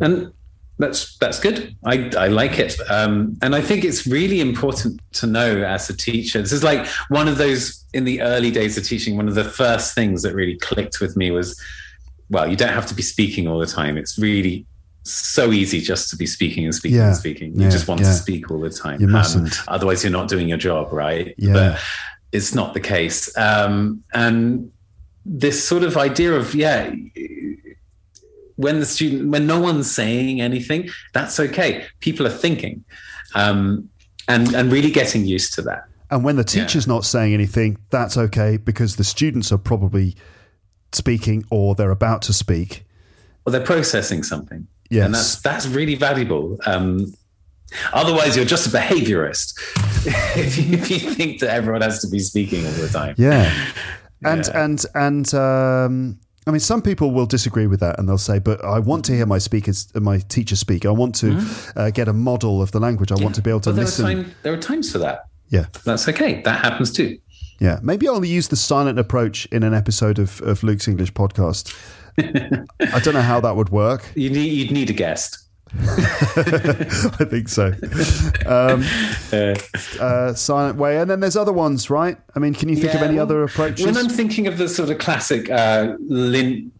and 0.00 0.32
that's 0.78 1.16
that's 1.18 1.40
good. 1.40 1.74
I 1.84 2.10
I 2.16 2.28
like 2.28 2.58
it, 2.58 2.78
um, 2.90 3.38
and 3.42 3.54
I 3.54 3.60
think 3.62 3.84
it's 3.84 4.06
really 4.06 4.40
important 4.40 5.00
to 5.14 5.26
know 5.26 5.62
as 5.62 5.88
a 5.88 5.96
teacher. 5.96 6.40
This 6.42 6.52
is 6.52 6.62
like 6.62 6.86
one 7.08 7.26
of 7.26 7.38
those 7.38 7.84
in 7.94 8.04
the 8.04 8.20
early 8.20 8.50
days 8.50 8.76
of 8.76 8.84
teaching. 8.84 9.16
One 9.16 9.28
of 9.28 9.34
the 9.34 9.44
first 9.44 9.94
things 9.94 10.22
that 10.22 10.34
really 10.34 10.56
clicked 10.56 11.00
with 11.00 11.16
me 11.16 11.30
was, 11.30 11.58
well, 12.28 12.46
you 12.48 12.56
don't 12.56 12.72
have 12.74 12.86
to 12.86 12.94
be 12.94 13.02
speaking 13.02 13.48
all 13.48 13.58
the 13.58 13.66
time. 13.66 13.96
It's 13.96 14.18
really 14.18 14.66
so 15.04 15.52
easy 15.52 15.80
just 15.80 16.10
to 16.10 16.16
be 16.16 16.26
speaking 16.26 16.64
and 16.66 16.74
speaking 16.74 16.98
Yeah, 16.98 17.06
and 17.08 17.16
speaking. 17.16 17.54
You 17.56 17.62
yeah, 17.62 17.70
just 17.70 17.88
want 17.88 18.02
yeah. 18.02 18.08
to 18.08 18.12
speak 18.14 18.50
all 18.50 18.60
the 18.60 18.68
time. 18.68 19.00
You 19.00 19.06
Um, 19.06 19.12
mustn't. 19.14 19.54
otherwise, 19.68 20.04
you're 20.04 20.12
not 20.12 20.28
doing 20.28 20.48
your 20.50 20.58
job, 20.58 20.92
right? 20.92 21.34
Yeah. 21.38 21.52
But 21.54 21.80
it's 22.32 22.54
not 22.54 22.74
the 22.74 22.80
case. 22.80 23.36
Um, 23.36 24.02
and 24.12 24.70
this 25.24 25.66
sort 25.66 25.82
of 25.82 25.96
idea 25.96 26.34
of, 26.34 26.54
yeah, 26.54 26.92
when 28.56 28.80
the 28.80 28.86
student, 28.86 29.30
when 29.30 29.46
no 29.46 29.60
one's 29.60 29.90
saying 29.90 30.40
anything, 30.40 30.88
that's 31.12 31.38
okay. 31.38 31.84
People 32.00 32.26
are 32.26 32.30
thinking 32.30 32.84
um, 33.34 33.88
and, 34.26 34.54
and 34.54 34.72
really 34.72 34.90
getting 34.90 35.24
used 35.24 35.54
to 35.54 35.62
that. 35.62 35.84
And 36.10 36.24
when 36.24 36.36
the 36.36 36.44
teacher's 36.44 36.86
not 36.86 37.04
saying 37.04 37.34
anything, 37.34 37.78
that's 37.90 38.16
okay 38.16 38.56
because 38.56 38.96
the 38.96 39.04
students 39.04 39.52
are 39.52 39.58
probably 39.58 40.16
speaking 40.92 41.44
or 41.50 41.74
they're 41.74 41.90
about 41.90 42.22
to 42.22 42.32
speak. 42.32 42.86
Or 43.44 43.52
they're 43.52 43.60
processing 43.60 44.22
something. 44.22 44.66
Yes. 44.90 45.04
And 45.04 45.14
that's, 45.14 45.40
that's 45.40 45.66
really 45.66 45.94
valuable. 45.94 46.58
Um, 46.64 47.12
otherwise, 47.92 48.36
you're 48.36 48.44
just 48.44 48.66
a 48.66 48.70
behaviorist 48.70 49.54
if, 50.36 50.58
you, 50.58 50.74
if 50.78 50.90
you 50.90 50.98
think 51.14 51.40
that 51.40 51.50
everyone 51.50 51.82
has 51.82 52.00
to 52.02 52.08
be 52.08 52.18
speaking 52.18 52.64
all 52.66 52.72
the 52.72 52.88
time. 52.88 53.14
Yeah. 53.18 53.52
And 54.24 54.46
Yeah. 54.46 54.64
and 54.64 54.84
and 54.96 55.34
um 55.34 56.18
I 56.46 56.50
mean, 56.50 56.58
some 56.60 56.80
people 56.82 57.10
will 57.12 57.26
disagree 57.26 57.66
with 57.68 57.78
that, 57.80 57.98
and 57.98 58.08
they'll 58.08 58.18
say, 58.18 58.38
"But 58.40 58.64
I 58.64 58.78
want 58.78 59.04
to 59.04 59.12
hear 59.12 59.26
my 59.26 59.36
speakers, 59.38 59.86
my 59.94 60.18
teacher 60.18 60.56
speak. 60.56 60.86
I 60.86 60.90
want 60.90 61.14
to 61.16 61.38
uh, 61.76 61.90
get 61.90 62.08
a 62.08 62.12
model 62.14 62.60
of 62.62 62.70
the 62.72 62.80
language. 62.80 63.12
I 63.12 63.16
want 63.22 63.34
to 63.34 63.42
be 63.42 63.50
able 63.50 63.60
to 63.60 63.72
there 63.72 63.84
listen." 63.84 64.06
are, 64.06 64.14
time, 64.24 64.34
there 64.42 64.52
are 64.54 64.56
times 64.56 64.90
for 64.90 64.98
that. 64.98 65.26
Yeah, 65.50 65.66
That's 65.84 66.08
okay. 66.08 66.40
That 66.42 66.64
happens 66.64 66.90
too. 66.90 67.18
yeah. 67.60 67.78
Maybe 67.82 68.08
I'll 68.08 68.24
use 68.24 68.48
the 68.48 68.56
silent 68.56 68.98
approach 68.98 69.44
in 69.52 69.62
an 69.62 69.74
episode 69.74 70.18
of, 70.18 70.40
of 70.40 70.62
Luke's 70.62 70.88
English 70.88 71.12
podcast. 71.12 71.72
I 72.18 72.98
don't 73.00 73.14
know 73.14 73.22
how 73.22 73.40
that 73.40 73.54
would 73.54 73.68
work. 73.68 74.10
You 74.16 74.30
need, 74.30 74.50
you'd 74.52 74.70
need 74.72 74.90
a 74.90 74.94
guest. 74.94 75.47
I 75.76 77.24
think 77.24 77.48
so. 77.48 77.72
Um, 78.46 78.84
uh, 80.00 80.32
silent 80.34 80.78
way, 80.78 80.98
and 80.98 81.10
then 81.10 81.20
there's 81.20 81.36
other 81.36 81.52
ones, 81.52 81.90
right? 81.90 82.16
I 82.34 82.38
mean, 82.38 82.54
can 82.54 82.68
you 82.68 82.76
think 82.76 82.94
of 82.94 83.02
any 83.02 83.16
well, 83.16 83.24
other 83.24 83.42
approaches? 83.44 83.84
When 83.84 83.96
I'm 83.96 84.08
thinking 84.08 84.46
of 84.46 84.58
the 84.58 84.68
sort 84.68 84.90
of 84.90 84.98
classic 84.98 85.50
uh, 85.50 85.94
lin- 86.00 86.72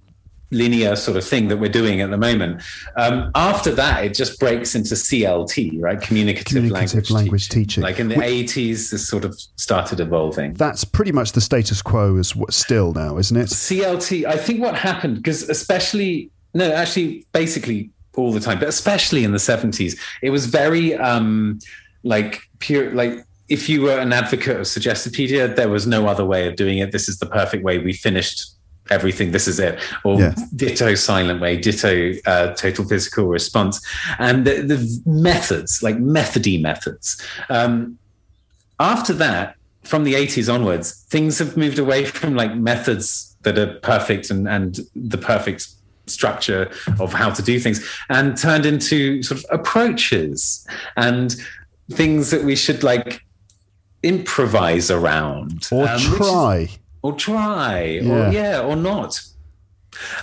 linear 0.50 0.96
sort 0.96 1.18
of 1.18 1.24
thing 1.24 1.48
that 1.48 1.58
we're 1.58 1.68
doing 1.68 2.00
at 2.00 2.10
the 2.10 2.16
moment, 2.16 2.62
um, 2.96 3.30
after 3.34 3.70
that 3.72 4.04
it 4.04 4.14
just 4.14 4.40
breaks 4.40 4.74
into 4.74 4.94
CLT, 4.94 5.82
right? 5.82 6.00
Communicative, 6.00 6.46
Communicative 6.46 6.94
language, 6.94 7.10
language 7.10 7.48
teaching. 7.50 7.82
Like 7.82 7.98
in 7.98 8.08
the 8.08 8.16
80s, 8.16 8.90
this 8.90 9.06
sort 9.06 9.24
of 9.24 9.38
started 9.56 10.00
evolving. 10.00 10.54
That's 10.54 10.84
pretty 10.84 11.12
much 11.12 11.32
the 11.32 11.42
status 11.42 11.82
quo 11.82 12.16
as 12.16 12.30
w- 12.30 12.46
still 12.50 12.92
now, 12.94 13.18
isn't 13.18 13.36
it? 13.36 13.48
CLT, 13.48 14.24
I 14.24 14.36
think 14.38 14.60
what 14.60 14.74
happened, 14.74 15.16
because 15.16 15.48
especially, 15.48 16.30
no, 16.54 16.72
actually, 16.72 17.26
basically 17.32 17.90
all 18.18 18.32
the 18.32 18.40
time, 18.40 18.58
but 18.58 18.68
especially 18.68 19.22
in 19.24 19.32
the 19.32 19.38
70s, 19.38 19.98
it 20.22 20.30
was 20.30 20.46
very 20.46 20.94
um, 20.96 21.58
like 22.02 22.40
pure, 22.58 22.92
like 22.92 23.24
if 23.48 23.68
you 23.68 23.82
were 23.82 23.98
an 23.98 24.12
advocate 24.12 24.56
of 24.56 24.66
Suggestopedia, 24.66 25.54
there 25.54 25.68
was 25.68 25.86
no 25.86 26.06
other 26.06 26.24
way 26.24 26.46
of 26.48 26.56
doing 26.56 26.78
it. 26.78 26.92
This 26.92 27.08
is 27.08 27.18
the 27.18 27.26
perfect 27.26 27.62
way. 27.64 27.78
We 27.78 27.92
finished 27.92 28.50
everything. 28.90 29.32
This 29.32 29.46
is 29.46 29.58
it. 29.58 29.78
Or 30.04 30.18
Yeah. 30.20 30.34
ditto 30.56 30.94
silent 30.94 31.40
way, 31.40 31.56
ditto 31.56 32.14
uh, 32.26 32.54
total 32.54 32.84
physical 32.84 33.26
response. 33.26 33.80
And 34.18 34.46
the, 34.46 34.62
the 34.62 35.00
methods, 35.06 35.82
like 35.82 35.98
methody 35.98 36.58
methods. 36.58 37.22
Um, 37.48 37.98
after 38.80 39.12
that, 39.14 39.56
from 39.84 40.04
the 40.04 40.14
80s 40.14 40.52
onwards, 40.52 41.04
things 41.08 41.38
have 41.38 41.56
moved 41.56 41.78
away 41.78 42.04
from 42.04 42.34
like 42.34 42.54
methods 42.54 43.36
that 43.42 43.56
are 43.58 43.74
perfect 43.80 44.30
and, 44.30 44.48
and 44.48 44.80
the 44.94 45.18
perfect 45.18 45.68
structure 46.10 46.70
of 46.98 47.12
how 47.12 47.30
to 47.30 47.42
do 47.42 47.58
things 47.58 47.86
and 48.08 48.36
turned 48.36 48.66
into 48.66 49.22
sort 49.22 49.40
of 49.40 49.46
approaches 49.50 50.66
and 50.96 51.36
things 51.90 52.30
that 52.30 52.44
we 52.44 52.56
should 52.56 52.82
like 52.82 53.22
improvise 54.02 54.90
around. 54.90 55.68
Or 55.72 55.88
um, 55.88 55.98
try 55.98 56.56
is, 56.56 56.78
or 57.02 57.12
try. 57.14 57.84
Yeah. 57.84 58.12
or 58.12 58.32
yeah 58.32 58.60
or 58.60 58.76
not. 58.76 59.20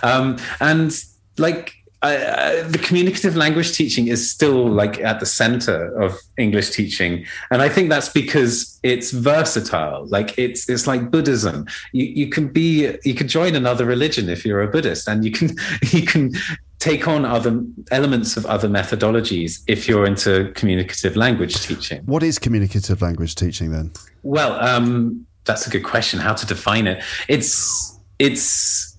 Um 0.04 0.38
and 0.60 0.92
like 1.38 1.74
I, 2.02 2.16
I, 2.18 2.62
the 2.62 2.78
communicative 2.78 3.36
language 3.36 3.76
teaching 3.76 4.08
is 4.08 4.30
still 4.30 4.68
like 4.70 5.00
at 5.00 5.20
the 5.20 5.26
center 5.26 6.00
of 6.00 6.20
English 6.38 6.72
teaching, 6.72 7.26
and 7.52 7.62
I 7.62 7.70
think 7.70 7.90
that's 7.90 8.10
because 8.10 8.80
it's 8.84 9.12
versatile. 9.12 10.06
Like 10.08 10.38
it's 10.38 10.70
it's 10.70 10.88
like 10.88 11.10
Buddhism. 11.10 11.66
You 11.94 12.06
you 12.06 12.30
can 12.30 12.48
be 12.48 12.96
you 13.04 13.16
can 13.16 13.28
join 13.28 13.56
another 13.56 13.86
religion 13.86 14.30
if 14.30 14.46
you're 14.46 14.62
a 14.62 14.68
Buddhist, 14.68 15.08
and 15.08 15.26
you 15.26 15.32
can 15.32 15.56
you 15.92 16.06
can 16.06 16.32
take 16.80 17.08
on 17.08 17.26
other 17.26 17.64
elements 17.92 18.38
of 18.38 18.46
other 18.46 18.68
methodologies 18.68 19.64
if 19.68 19.88
you're 19.88 20.06
into 20.06 20.52
communicative 20.56 21.16
language 21.16 21.56
teaching. 21.66 22.02
what 22.06 22.22
is 22.22 22.38
communicative 22.38 23.02
language 23.02 23.34
teaching 23.34 23.72
then 23.72 23.92
Well, 24.22 24.54
um, 24.60 25.26
that's 25.46 25.66
a 25.68 25.70
good 25.70 25.84
question. 25.84 26.20
How 26.20 26.34
to 26.34 26.46
define 26.46 26.88
it? 26.88 27.04
It's 27.28 27.98
it's. 28.20 28.95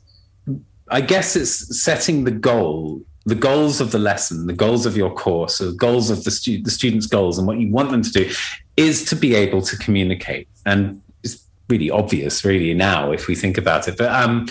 I 0.90 1.00
guess 1.00 1.36
it's 1.36 1.82
setting 1.82 2.24
the 2.24 2.30
goal, 2.30 3.02
the 3.24 3.34
goals 3.34 3.80
of 3.80 3.90
the 3.90 3.98
lesson, 3.98 4.46
the 4.46 4.52
goals 4.52 4.86
of 4.86 4.96
your 4.96 5.12
course, 5.12 5.58
the 5.58 5.72
goals 5.72 6.10
of 6.10 6.24
the, 6.24 6.30
stu- 6.30 6.62
the 6.62 6.70
student's 6.70 7.06
goals, 7.06 7.38
and 7.38 7.46
what 7.46 7.58
you 7.58 7.70
want 7.70 7.90
them 7.90 8.02
to 8.02 8.10
do 8.10 8.30
is 8.76 9.04
to 9.06 9.16
be 9.16 9.34
able 9.34 9.62
to 9.62 9.76
communicate. 9.78 10.48
And 10.64 11.02
it's 11.22 11.44
really 11.68 11.90
obvious, 11.90 12.44
really 12.44 12.74
now, 12.74 13.10
if 13.10 13.26
we 13.26 13.34
think 13.34 13.58
about 13.58 13.88
it. 13.88 13.96
But 13.98 14.12
um, 14.12 14.46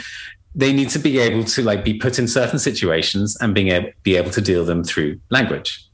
they 0.54 0.74
need 0.74 0.90
to 0.90 1.00
be 1.00 1.20
able 1.20 1.44
to 1.46 1.62
like 1.62 1.84
be 1.86 1.94
put 1.94 2.20
in 2.20 2.28
certain 2.28 2.60
situations 2.60 3.38
and 3.40 3.54
being 3.54 3.70
able, 3.70 3.92
be 4.04 4.18
able 4.18 4.32
to 4.32 4.42
deal 4.42 4.66
them 4.66 4.84
through 4.84 5.20
language. 5.30 5.86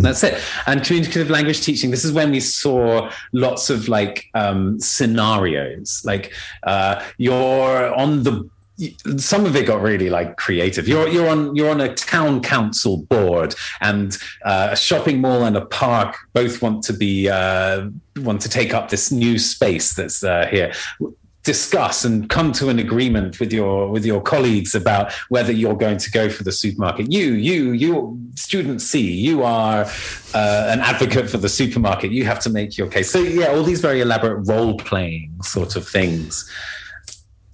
That's 0.00 0.24
it. 0.24 0.40
And 0.66 0.82
communicative 0.82 1.28
language 1.28 1.60
teaching, 1.60 1.90
this 1.90 2.02
is 2.02 2.12
when 2.12 2.30
we 2.30 2.40
saw 2.40 3.10
lots 3.34 3.68
of 3.68 3.88
like 3.88 4.24
um, 4.32 4.80
scenarios. 4.80 6.00
Like 6.06 6.32
uh, 6.62 7.04
you're 7.18 7.94
on 7.94 8.22
the 8.22 8.48
some 9.16 9.44
of 9.44 9.54
it 9.54 9.66
got 9.66 9.82
really 9.82 10.08
like 10.08 10.36
creative. 10.36 10.88
You're 10.88 11.08
you're 11.08 11.28
on 11.28 11.54
you're 11.54 11.70
on 11.70 11.80
a 11.80 11.94
town 11.94 12.40
council 12.42 12.98
board, 12.98 13.54
and 13.80 14.16
uh, 14.44 14.70
a 14.72 14.76
shopping 14.76 15.20
mall 15.20 15.44
and 15.44 15.56
a 15.56 15.64
park 15.66 16.16
both 16.32 16.62
want 16.62 16.82
to 16.84 16.92
be 16.92 17.28
uh, 17.28 17.88
want 18.16 18.40
to 18.42 18.48
take 18.48 18.72
up 18.72 18.88
this 18.88 19.12
new 19.12 19.38
space 19.38 19.94
that's 19.94 20.24
uh, 20.24 20.46
here. 20.50 20.72
Discuss 21.44 22.04
and 22.04 22.30
come 22.30 22.52
to 22.52 22.68
an 22.68 22.78
agreement 22.78 23.40
with 23.40 23.52
your 23.52 23.90
with 23.90 24.06
your 24.06 24.22
colleagues 24.22 24.76
about 24.76 25.12
whether 25.28 25.52
you're 25.52 25.76
going 25.76 25.98
to 25.98 26.10
go 26.10 26.30
for 26.30 26.44
the 26.44 26.52
supermarket. 26.52 27.10
You 27.10 27.32
you 27.32 27.72
you 27.72 28.20
student 28.36 28.80
c 28.80 29.00
you 29.00 29.42
are 29.42 29.84
uh, 30.34 30.66
an 30.70 30.80
advocate 30.80 31.28
for 31.28 31.38
the 31.38 31.48
supermarket. 31.48 32.12
You 32.12 32.24
have 32.26 32.38
to 32.40 32.50
make 32.50 32.78
your 32.78 32.86
case. 32.86 33.10
So 33.10 33.18
yeah 33.18 33.48
all 33.48 33.64
these 33.64 33.80
very 33.80 34.00
elaborate 34.00 34.46
role 34.46 34.78
playing 34.78 35.32
sort 35.42 35.74
of 35.74 35.86
things 35.86 36.48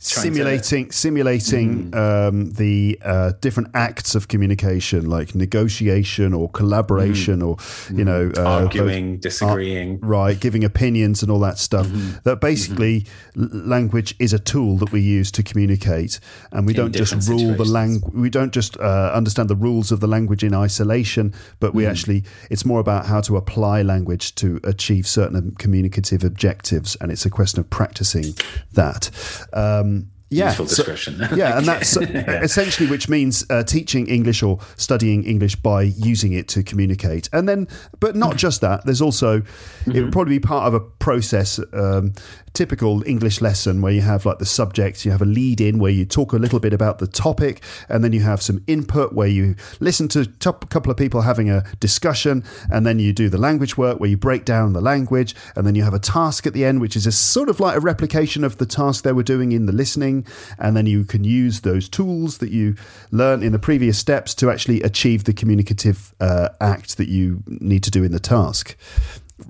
Trying 0.01 0.31
to- 0.31 0.35
simulating 0.37 0.91
simulating 0.93 1.93
um, 1.97 2.51
the 2.53 2.99
uh, 3.05 3.33
different 3.41 3.71
acts 3.75 4.15
of 4.15 4.29
communication 4.29 5.11
like 5.11 5.35
negotiation 5.35 6.33
or 6.33 6.49
collaboration 6.51 7.43
or 7.43 7.57
you 7.93 8.05
know 8.05 8.31
uh, 8.37 8.43
Arguing, 8.63 9.15
both- 9.15 9.23
disagreeing. 9.23 9.99
uh, 10.01 10.07
right 10.07 10.39
giving 10.39 10.63
opinions 10.63 11.23
and 11.23 11.33
all 11.33 11.41
that 11.41 11.59
stuff. 11.59 11.89
That 12.23 12.41
basically 12.41 13.07
l- 13.37 13.49
language 13.53 14.15
is 14.21 14.33
a 14.33 14.39
tool 14.39 14.77
that 14.79 14.93
we 14.93 15.01
use 15.01 15.33
to 15.33 15.43
communicate 15.43 16.21
and 16.53 16.65
we 16.65 16.75
In 16.75 16.77
don't 16.77 16.93
just 16.95 17.29
rule 17.29 17.55
the 17.55 17.65
language 17.65 18.15
we 18.15 18.31
don't 18.31 18.53
just 18.53 18.79
uh, 18.79 19.11
understand 19.13 19.51
the 19.51 19.57
rules 19.57 19.91
of 19.91 19.99
the 19.99 20.07
language 20.07 20.45
in 20.45 20.55
isolation 20.55 21.35
but 21.59 21.75
we 21.75 21.85
actually 21.87 22.23
it's 22.51 22.65
more 22.65 22.79
about 22.79 23.07
how 23.07 23.21
to 23.23 23.37
apply 23.37 23.83
language 23.83 24.35
to 24.37 24.61
achieve 24.63 25.09
certain 25.09 25.57
communicative 25.59 26.23
objectives 26.23 26.97
and 27.01 27.11
it's 27.11 27.27
a 27.27 27.31
question 27.31 27.59
of 27.59 27.69
practicing 27.69 28.35
that. 28.75 29.11
Um, 29.53 29.89
yeah, 30.31 30.47
Useful 30.49 30.67
so- 30.67 30.83
yeah, 31.37 31.57
and 31.59 31.67
that's 31.67 31.97
uh, 31.97 32.01
Yeah. 32.01 32.43
essentially 32.43 32.89
which 32.89 33.09
means 33.09 33.45
uh, 33.51 33.63
teaching 33.63 34.07
English 34.09 34.43
or 34.43 34.59
studying 34.77 35.25
English 35.25 35.57
by 35.57 35.83
using 35.83 36.33
it 36.33 36.49
to 36.49 36.63
communicate. 36.63 37.29
And 37.33 37.49
then, 37.49 37.67
but 38.01 38.15
not 38.17 38.37
just 38.37 38.61
that. 38.61 38.85
There's 38.85 39.01
also 39.01 39.43
it 39.87 40.03
would 40.03 40.13
probably 40.13 40.35
be 40.39 40.41
part 40.41 40.67
of 40.69 40.75
a 40.75 40.81
process. 40.81 41.59
Um, 41.73 42.13
typical 42.55 43.05
English 43.07 43.41
lesson 43.41 43.83
where 43.83 43.93
you 43.93 44.01
have 44.01 44.27
like 44.27 44.39
the 44.41 44.47
subject, 44.47 45.05
you 45.05 45.13
have 45.13 45.23
a 45.23 45.27
lead 45.27 45.61
in 45.61 45.79
where 45.79 45.93
you 45.93 46.05
talk 46.05 46.33
a 46.33 46.37
little 46.39 46.59
bit 46.59 46.73
about 46.73 46.99
the 46.99 47.07
topic, 47.07 47.63
and 47.89 48.03
then 48.03 48.13
you 48.13 48.21
have 48.21 48.43
some 48.43 48.65
input 48.67 49.13
where 49.13 49.29
you 49.29 49.55
listen 49.79 50.09
to 50.09 50.21
a 50.23 50.53
couple 50.67 50.91
of 50.91 50.97
people 50.97 51.21
having 51.21 51.51
a 51.51 51.63
discussion, 51.79 52.43
and 52.71 52.85
then 52.85 52.99
you 52.99 53.13
do 53.13 53.29
the 53.29 53.39
language 53.39 53.77
work 53.79 54.01
where 54.01 54.11
you 54.11 54.17
break 54.17 54.45
down 54.45 54.73
the 54.73 54.81
language, 54.81 55.37
and 55.55 55.67
then 55.69 55.77
you 55.77 55.85
have 55.85 55.95
a 55.95 56.01
task 56.01 56.47
at 56.49 56.53
the 56.53 56.65
end, 56.65 56.81
which 56.81 56.97
is 56.97 57.07
a 57.07 57.13
sort 57.13 57.49
of 57.49 57.61
like 57.61 57.77
a 57.77 57.81
replication 57.81 58.43
of 58.43 58.57
the 58.59 58.67
task 58.67 59.05
they 59.05 59.13
were 59.13 59.23
doing 59.23 59.53
in 59.53 59.67
the 59.67 59.73
listening, 59.73 60.18
and 60.59 60.77
then 60.77 60.87
you 60.87 61.05
can 61.05 61.25
use 61.25 61.61
those 61.61 61.89
tools 61.89 62.39
that 62.39 62.51
you 62.51 62.75
learned 63.11 63.43
in 63.43 63.53
the 63.53 63.59
previous 63.59 63.99
steps 63.99 64.35
to 64.37 64.51
actually 64.51 64.83
achieve 64.83 65.25
the 65.25 65.33
communicative 65.33 66.15
uh, 66.21 66.49
act 66.61 66.97
that 66.97 67.09
you 67.09 67.43
need 67.47 67.83
to 67.85 67.91
do 67.91 68.05
in 68.05 68.13
the 68.13 68.21
task. 68.21 68.77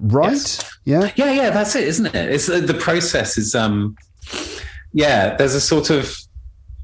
Right? 0.00 0.64
Yeah. 0.84 1.10
yeah 1.16 1.32
yeah 1.32 1.50
that's 1.50 1.74
it 1.74 1.84
isn't 1.88 2.06
it 2.06 2.14
it's 2.14 2.48
uh, 2.48 2.60
the 2.60 2.74
process 2.74 3.38
is 3.38 3.54
um 3.54 3.96
yeah 4.92 5.34
there's 5.36 5.54
a 5.54 5.60
sort 5.60 5.90
of 5.90 6.14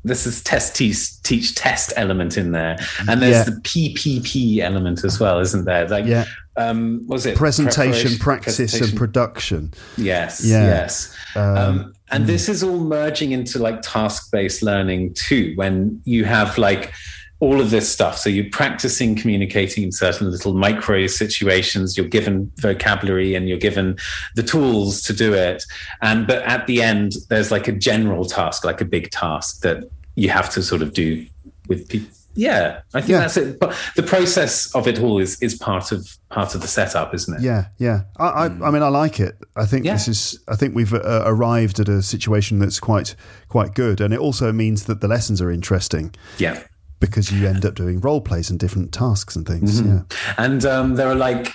this 0.06 0.27
is 0.27 0.43
test 0.43 0.77
teach, 0.77 1.23
teach 1.23 1.55
test 1.55 1.93
element 1.97 2.36
in 2.36 2.52
there 2.52 2.77
and 3.09 3.23
there's 3.23 3.36
Yeah. 3.36 3.44
the 3.44 3.61
ppp 3.62 4.59
element 4.61 5.05
as 5.05 5.19
well 5.20 5.39
isn't 5.39 5.65
there 5.65 5.89
like 5.89 6.05
Yeah. 6.06 6.24
um 6.56 7.02
what 7.06 7.16
was 7.16 7.27
it 7.27 7.36
Presentation, 7.36 8.19
practice, 8.19 8.81
and 8.81 8.97
production. 8.97 9.73
Yes. 9.97 10.44
Yeah. 10.44 10.66
Yes. 10.66 11.15
Um, 11.36 11.56
Um, 11.56 11.93
and 12.15 12.23
hmm. 12.23 12.28
this 12.28 12.49
is 12.49 12.62
all 12.62 12.78
merging 12.78 13.32
into 13.32 13.59
like 13.59 13.82
task 13.82 14.31
based 14.31 14.62
learning 14.62 15.15
too, 15.15 15.53
when 15.57 16.01
you 16.05 16.24
have 16.24 16.57
like 16.57 16.93
all 17.41 17.61
of 17.61 17.70
this 17.70 17.93
stuff. 17.93 18.16
So 18.16 18.31
you're 18.31 18.51
practicing 18.51 19.16
communicating 19.16 19.82
in 19.82 19.93
certain 19.93 20.31
little 20.31 20.55
micro 20.55 21.07
situations. 21.09 21.97
You're 21.97 22.09
given 22.09 22.51
vocabulary 22.57 23.35
and 23.35 23.49
you're 23.49 23.59
given 23.59 23.99
the 24.36 24.43
tools 24.43 25.03
to 25.03 25.12
do 25.12 25.35
it. 25.35 25.65
And 26.01 26.27
but 26.27 26.43
at 26.45 26.66
the 26.66 26.81
end, 26.81 27.15
there's 27.28 27.51
like 27.51 27.66
a 27.69 27.73
general 27.73 28.24
task, 28.24 28.65
like 28.65 28.81
a 28.81 28.85
big 28.85 29.11
task 29.11 29.61
that 29.62 29.85
you 30.15 30.28
have 30.31 30.49
to 30.51 30.62
sort 30.62 30.81
of 30.81 30.93
do 30.93 31.27
with 31.69 31.89
people. 31.89 32.14
Yeah, 32.35 32.81
I 32.94 33.01
think 33.01 33.11
Yeah. 33.11 33.20
that's 33.20 33.36
it. 33.36 33.61
But 33.61 33.74
the 33.97 34.02
process 34.02 34.74
of 34.74 34.86
it 34.89 34.98
all 35.01 35.19
is 35.20 35.40
is 35.43 35.55
part 35.55 35.93
of 35.93 36.06
part 36.31 36.55
of 36.55 36.61
the 36.61 36.69
setup, 36.69 37.15
isn't 37.15 37.35
it? 37.36 37.43
Yeah, 37.43 37.66
yeah. 37.78 38.02
I, 38.19 38.27
I, 38.27 38.44
I 38.47 38.70
mean, 38.70 38.82
I 38.82 38.89
like 38.89 39.20
it. 39.20 39.36
I 39.56 39.66
think 39.66 39.85
this 39.85 40.09
is. 40.09 40.39
I 40.48 40.56
think 40.56 40.74
we've 40.74 40.93
uh, 40.94 41.23
arrived 41.27 41.78
at 41.81 41.89
a 41.89 42.02
situation 42.02 42.59
that's 42.59 42.81
quite, 42.81 43.15
quite 43.48 43.74
good, 43.74 44.01
and 44.01 44.12
it 44.12 44.19
also 44.20 44.52
means 44.52 44.85
that 44.85 45.01
the 45.01 45.09
lessons 45.09 45.40
are 45.40 45.51
interesting. 45.51 46.15
Yeah. 46.39 46.62
because 47.01 47.31
you 47.31 47.47
end 47.47 47.65
up 47.66 47.74
doing 47.74 48.01
role 48.01 48.20
plays 48.20 48.48
and 48.51 48.59
different 48.59 48.90
tasks 48.93 49.36
and 49.36 49.47
things. 49.47 49.81
Mhm. 49.82 49.86
Yeah, 50.11 50.35
and 50.39 50.65
um, 50.65 50.94
there 50.94 51.09
are 51.09 51.15
like 51.15 51.52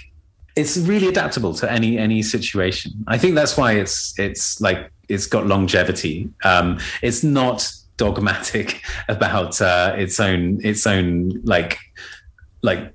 it's 0.56 0.78
really 0.78 1.08
adaptable 1.08 1.54
to 1.54 1.72
any 1.72 1.98
any 1.98 2.22
situation 2.22 2.92
i 3.08 3.18
think 3.18 3.34
that's 3.36 3.56
why 3.56 3.72
it's 3.74 4.14
it's 4.20 4.60
like 4.60 4.92
it's 5.08 5.26
got 5.28 5.46
longevity 5.48 6.28
um 6.44 6.78
it's 7.02 7.24
not 7.24 7.72
dogmatic 8.00 8.82
about 9.08 9.62
uh 9.62 9.94
its 9.98 10.20
own 10.20 10.60
its 10.64 10.88
own 10.88 11.30
like 11.44 11.78
like 12.64 12.94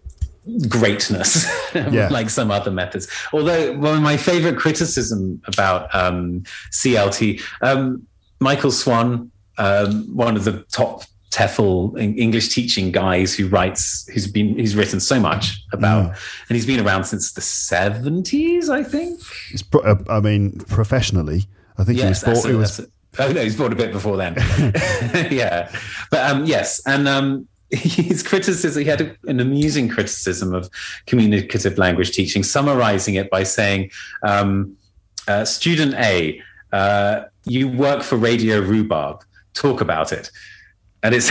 greatness 0.68 1.47
Yeah. 1.74 2.09
like 2.10 2.28
some 2.28 2.51
other 2.51 2.70
methods 2.70 3.09
although 3.32 3.78
one 3.78 3.97
of 3.97 4.02
my 4.02 4.16
favorite 4.16 4.56
criticism 4.59 5.40
about 5.47 5.94
um 5.94 6.43
clt 6.72 7.40
um 7.62 8.06
michael 8.40 8.70
swan 8.72 9.31
um 9.59 10.05
one 10.14 10.36
of 10.36 10.44
the 10.44 10.64
top 10.70 11.05
TEFL 11.31 11.98
English 11.98 12.55
teaching 12.55 12.93
guys 12.93 13.35
who 13.35 13.48
writes, 13.48 14.06
who's 14.14 14.28
been, 14.31 14.56
he's 14.56 14.76
written 14.76 15.01
so 15.01 15.18
much 15.18 15.60
about, 15.72 16.10
and 16.48 16.55
he's 16.56 16.64
been 16.64 16.78
around 16.86 17.02
since 17.06 17.32
the 17.32 17.40
seventies, 17.40 18.70
I 18.70 18.85
think. 18.85 19.20
Pro- 19.72 19.81
uh, 19.81 19.97
I 20.09 20.20
mean, 20.20 20.60
professionally, 20.68 21.47
I 21.76 21.82
think 21.82 21.98
Yes, 21.98 22.22
it 22.22 22.28
was. 22.28 22.43
Bought, 22.43 22.51
it, 22.51 22.55
it 22.55 22.59
was. 22.59 22.86
Oh 23.19 23.32
no, 23.32 23.43
he's 23.43 23.57
bought 23.57 23.73
a 23.73 23.77
bit 23.77 23.93
before 23.93 24.16
then. 24.16 24.35
yeah, 25.31 25.70
but 26.11 26.31
um, 26.31 26.45
yes, 26.45 26.81
and 26.86 27.09
um, 27.09 27.49
his 27.70 28.23
criticism. 28.23 28.82
He 28.82 28.89
had 28.89 29.01
a, 29.01 29.16
an 29.24 29.41
amusing 29.41 29.89
criticism 29.89 30.55
of 30.55 30.70
communicative 31.07 31.78
language 31.78 32.12
teaching, 32.12 32.43
summarizing 32.43 33.15
it 33.15 33.31
by 33.31 33.43
saying, 33.43 33.91
um, 34.23 34.77
uh, 35.28 35.45
"Student 35.45 35.95
A, 35.95 36.41
uh, 36.73 37.24
you 37.45 37.69
work 37.69 38.03
for 38.03 38.16
Radio 38.16 38.61
Rhubarb. 38.61 39.23
Talk 39.55 39.81
about 39.81 40.12
it." 40.12 40.31
And 41.03 41.15
it's 41.15 41.31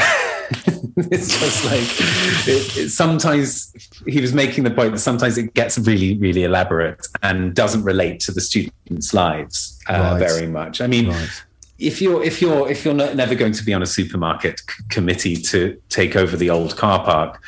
it's 0.98 1.40
just 1.40 1.66
like 1.66 2.48
it, 2.48 2.78
it, 2.78 2.90
sometimes 2.90 3.74
he 4.06 4.22
was 4.22 4.34
making 4.34 4.64
the 4.64 4.72
point 4.72 4.92
that 4.94 5.00
sometimes 5.00 5.38
it 5.38 5.54
gets 5.54 5.78
really, 5.80 6.18
really 6.18 6.44
elaborate 6.44 7.08
and 7.22 7.56
doesn't 7.56 7.84
relate 7.84 8.20
to 8.22 8.32
the 8.32 8.42
students' 8.42 9.14
lives 9.14 9.80
uh, 9.88 9.94
right. 9.94 10.20
very 10.20 10.48
much. 10.48 10.82
I 10.82 10.88
mean. 10.88 11.10
Right. 11.10 11.44
If 11.84 12.02
you're 12.02 12.24
if 12.24 12.42
you're 12.42 12.70
if 12.70 12.86
you're 12.86 12.94
never 12.94 13.36
going 13.36 13.54
to 13.54 13.64
be 13.64 13.74
on 13.74 13.82
a 13.82 13.86
supermarket 13.86 14.60
c- 14.60 14.84
committee 14.90 15.36
to 15.36 15.80
take 15.90 16.16
over 16.16 16.38
the 16.38 16.50
old 16.50 16.78
car 16.78 17.04
park, 17.04 17.42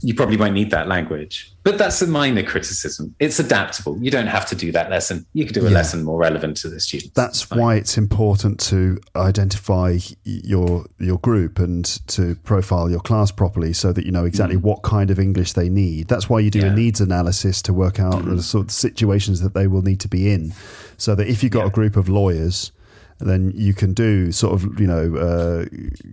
you 0.00 0.14
probably 0.14 0.36
won't 0.36 0.54
need 0.54 0.70
that 0.70 0.86
language. 0.86 1.52
But 1.64 1.76
that's 1.76 2.00
a 2.00 2.06
minor 2.06 2.42
criticism. 2.42 3.14
It's 3.18 3.38
adaptable. 3.38 3.98
You 3.98 4.10
don't 4.10 4.28
have 4.28 4.46
to 4.46 4.54
do 4.54 4.70
that 4.72 4.90
lesson. 4.90 5.26
You 5.32 5.44
could 5.44 5.54
do 5.54 5.66
a 5.66 5.68
yeah. 5.68 5.74
lesson 5.74 6.04
more 6.04 6.18
relevant 6.18 6.56
to 6.58 6.68
the 6.68 6.78
students. 6.78 7.14
That's 7.14 7.50
why 7.50 7.74
it's 7.74 7.98
important 7.98 8.60
to 8.60 9.00
identify 9.16 9.98
your 10.24 10.86
your 10.98 11.18
group 11.18 11.58
and 11.58 11.84
to 12.08 12.36
profile 12.36 12.88
your 12.88 13.00
class 13.00 13.32
properly 13.32 13.72
so 13.72 13.92
that 13.92 14.06
you 14.06 14.12
know 14.12 14.24
exactly 14.24 14.56
mm. 14.56 14.62
what 14.62 14.82
kind 14.82 15.10
of 15.10 15.18
English 15.18 15.54
they 15.54 15.68
need. 15.68 16.06
That's 16.08 16.28
why 16.30 16.40
you 16.40 16.50
do 16.50 16.60
yeah. 16.60 16.66
a 16.66 16.74
needs 16.74 17.00
analysis 17.00 17.60
to 17.62 17.72
work 17.72 17.98
out 17.98 18.22
mm. 18.22 18.36
the 18.36 18.42
sort 18.42 18.66
of 18.66 18.70
situations 18.70 19.40
that 19.40 19.52
they 19.52 19.66
will 19.66 19.82
need 19.82 20.00
to 20.00 20.08
be 20.08 20.32
in. 20.32 20.54
So 20.96 21.14
that 21.16 21.26
if 21.26 21.42
you've 21.42 21.52
got 21.52 21.62
yeah. 21.62 21.66
a 21.66 21.70
group 21.70 21.96
of 21.96 22.08
lawyers 22.08 22.72
then 23.20 23.52
you 23.54 23.74
can 23.74 23.94
do 23.94 24.32
sort 24.32 24.54
of 24.54 24.80
you 24.80 24.86
know 24.86 25.16
uh, 25.16 25.64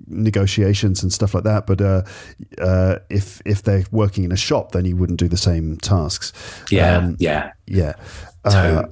negotiations 0.08 1.04
and 1.04 1.12
stuff 1.12 1.34
like 1.34 1.44
that. 1.44 1.68
But 1.68 1.82
uh, 1.82 2.04
uh, 2.60 3.00
if 3.10 3.42
if 3.46 3.64
they're 3.64 3.86
working 3.92 4.24
in 4.24 4.32
a 4.32 4.38
shop, 4.38 4.72
then 4.72 4.86
you 4.86 4.96
wouldn't 4.96 5.20
do 5.20 5.28
the 5.28 5.38
same 5.38 5.78
tasks. 5.78 6.34
Yeah, 6.70 6.98
um, 6.98 7.18
yeah, 7.20 7.52
yeah. 7.68 7.94
Uh, 8.44 8.84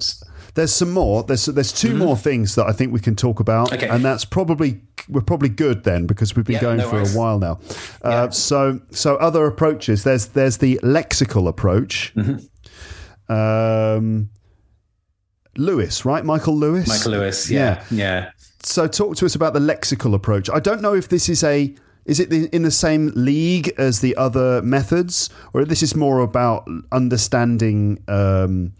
there's 0.54 0.72
some 0.72 0.92
more. 0.92 1.22
There's 1.24 1.46
there's 1.46 1.72
2 1.72 1.88
mm-hmm. 1.88 1.98
more 1.98 2.16
things 2.16 2.54
that 2.54 2.66
I 2.66 2.72
think 2.72 2.92
we 2.92 3.00
can 3.00 3.16
talk 3.16 3.40
about, 3.40 3.72
okay. 3.72 3.88
and 3.88 4.04
that's 4.04 4.24
probably 4.24 4.80
we're 5.08 5.20
probably 5.20 5.48
good 5.48 5.84
then 5.84 6.06
because 6.06 6.34
we've 6.34 6.44
been 6.44 6.54
yeah, 6.54 6.60
going 6.60 6.78
no 6.78 6.88
for 6.88 6.96
worries. 6.96 7.14
a 7.14 7.18
while 7.18 7.38
now. 7.38 7.58
Uh, 8.02 8.10
yeah. 8.10 8.28
So 8.30 8.80
so 8.90 9.16
other 9.16 9.46
approaches. 9.46 10.04
There's 10.04 10.26
there's 10.26 10.58
the 10.58 10.78
lexical 10.82 11.48
approach. 11.48 12.12
Mm-hmm. 12.16 13.32
Um, 13.32 14.30
Lewis, 15.56 16.04
right? 16.04 16.24
Michael 16.24 16.56
Lewis. 16.56 16.88
Michael 16.88 17.12
Lewis. 17.12 17.50
Yeah, 17.50 17.82
yeah. 17.90 18.24
yeah. 18.24 18.30
So 18.62 18.86
talk 18.86 19.16
to 19.16 19.26
us 19.26 19.34
about 19.34 19.52
the 19.52 19.60
lexical 19.60 20.14
approach. 20.14 20.48
I 20.50 20.60
don't 20.60 20.80
know 20.80 20.94
if 20.94 21.08
this 21.08 21.28
is 21.28 21.44
a 21.44 21.74
is 22.04 22.20
it 22.20 22.30
in 22.32 22.62
the 22.62 22.70
same 22.70 23.12
league 23.14 23.72
as 23.78 24.00
the 24.00 24.14
other 24.16 24.60
methods, 24.60 25.30
or 25.54 25.64
this 25.64 25.82
is 25.82 25.96
more 25.96 26.20
about 26.20 26.68
understanding 26.92 28.02
um, 28.08 28.74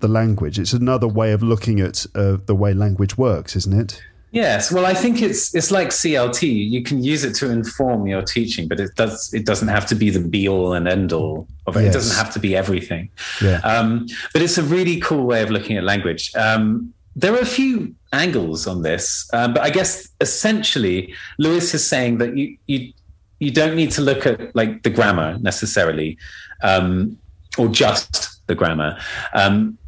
the 0.00 0.08
language? 0.08 0.58
It's 0.58 0.72
another 0.72 1.06
way 1.06 1.32
of 1.32 1.42
looking 1.42 1.80
at 1.80 2.06
uh, 2.14 2.38
the 2.44 2.56
way 2.56 2.74
language 2.74 3.16
works, 3.16 3.54
isn't 3.54 3.78
it? 3.78 4.02
Yes, 4.36 4.70
well, 4.70 4.84
I 4.84 4.92
think 4.92 5.22
it's 5.22 5.54
it's 5.54 5.70
like 5.70 5.88
CLT. 5.88 6.42
You 6.42 6.82
can 6.82 7.02
use 7.02 7.24
it 7.24 7.34
to 7.36 7.50
inform 7.50 8.06
your 8.06 8.20
teaching, 8.20 8.68
but 8.68 8.78
it 8.78 8.94
does 8.94 9.32
it 9.32 9.46
doesn't 9.46 9.68
have 9.68 9.86
to 9.86 9.94
be 9.94 10.10
the 10.10 10.20
be 10.20 10.46
all 10.46 10.74
and 10.74 10.86
end 10.86 11.14
all 11.14 11.48
of 11.66 11.74
it. 11.74 11.84
Yes. 11.84 11.88
It 11.88 11.98
doesn't 11.98 12.16
have 12.22 12.34
to 12.34 12.38
be 12.38 12.54
everything. 12.54 13.08
Yeah. 13.40 13.60
Um, 13.64 14.06
but 14.34 14.42
it's 14.42 14.58
a 14.58 14.62
really 14.62 15.00
cool 15.00 15.24
way 15.24 15.42
of 15.42 15.48
looking 15.48 15.78
at 15.78 15.84
language. 15.84 16.34
Um, 16.36 16.92
there 17.14 17.32
are 17.32 17.40
a 17.40 17.46
few 17.46 17.94
angles 18.12 18.66
on 18.66 18.82
this, 18.82 19.26
um, 19.32 19.54
but 19.54 19.62
I 19.62 19.70
guess 19.70 20.06
essentially 20.20 21.14
Lewis 21.38 21.72
is 21.72 21.86
saying 21.86 22.18
that 22.18 22.36
you 22.36 22.58
you 22.66 22.92
you 23.38 23.50
don't 23.50 23.74
need 23.74 23.90
to 23.92 24.02
look 24.02 24.26
at 24.26 24.54
like 24.54 24.82
the 24.82 24.90
grammar 24.90 25.38
necessarily, 25.38 26.18
um, 26.62 27.16
or 27.56 27.68
just 27.68 28.46
the 28.48 28.54
grammar. 28.54 28.98
Um, 29.32 29.78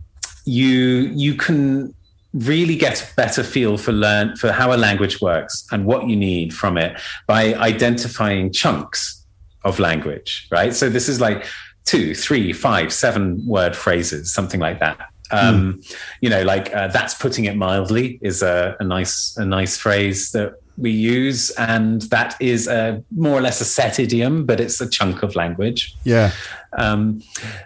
you 0.46 1.12
you 1.24 1.34
can 1.34 1.94
really 2.34 2.76
get 2.76 3.00
a 3.02 3.14
better 3.14 3.42
feel 3.42 3.78
for 3.78 3.92
learn 3.92 4.36
for 4.36 4.52
how 4.52 4.72
a 4.72 4.76
language 4.76 5.20
works 5.20 5.66
and 5.72 5.86
what 5.86 6.08
you 6.08 6.16
need 6.16 6.52
from 6.52 6.76
it 6.76 7.00
by 7.26 7.54
identifying 7.54 8.52
chunks 8.52 9.24
of 9.64 9.78
language 9.78 10.46
right? 10.50 10.74
So 10.74 10.88
this 10.88 11.08
is 11.08 11.20
like 11.20 11.46
two 11.84 12.14
three 12.14 12.52
five 12.52 12.92
seven 12.92 13.44
word 13.46 13.74
phrases 13.74 14.32
something 14.32 14.60
like 14.60 14.80
that. 14.80 15.10
Um, 15.30 15.74
mm. 15.74 15.96
you 16.22 16.30
know 16.30 16.42
like 16.42 16.74
uh, 16.74 16.88
that's 16.88 17.14
putting 17.14 17.44
it 17.44 17.54
mildly 17.56 18.18
is 18.22 18.42
a, 18.42 18.76
a 18.80 18.84
nice 18.84 19.36
a 19.36 19.44
nice 19.44 19.76
phrase 19.76 20.30
that 20.32 20.54
we 20.78 20.90
use 20.90 21.50
and 21.52 22.02
that 22.02 22.36
is 22.40 22.68
a 22.68 23.02
more 23.14 23.36
or 23.36 23.42
less 23.42 23.60
a 23.60 23.64
set 23.64 23.98
idiom 23.98 24.46
but 24.46 24.60
it's 24.60 24.80
a 24.80 24.88
chunk 24.88 25.22
of 25.22 25.34
language. 25.34 25.94
Yeah. 26.04 26.32
Um, 26.78 27.22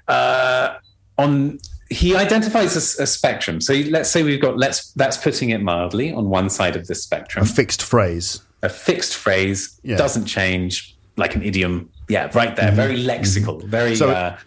uh, 0.09 0.76
on 1.18 1.59
he 1.93 2.16
identifies 2.16 2.74
a, 2.74 3.02
a, 3.02 3.06
spectrum. 3.06 3.60
So 3.60 3.74
let's 3.74 4.10
say 4.10 4.23
we've 4.23 4.40
got 4.40 4.56
let's 4.56 4.93
that's 4.93 5.16
putting 5.16 5.51
it 5.51 5.62
mildly 5.62 6.12
on 6.12 6.28
one 6.28 6.51
side 6.51 6.77
of 6.77 6.86
the 6.86 6.94
spectrum. 6.94 7.44
A 7.44 7.47
fixed 7.47 7.82
phrase. 7.82 8.43
A 8.62 8.69
fixed 8.69 9.16
phrase 9.16 9.78
yeah. 9.82 9.97
doesn't 9.97 10.27
change 10.27 10.97
like 11.16 11.35
an 11.35 11.43
idiom. 11.43 11.90
Yeah, 12.09 12.31
right 12.35 12.55
there. 12.56 12.69
Mm-hmm. 12.69 12.77
Very 12.77 12.97
lexical. 13.02 13.59
Mm-hmm. 13.59 13.69
Very. 13.69 13.97
So, 13.97 14.10
uh, 14.10 14.39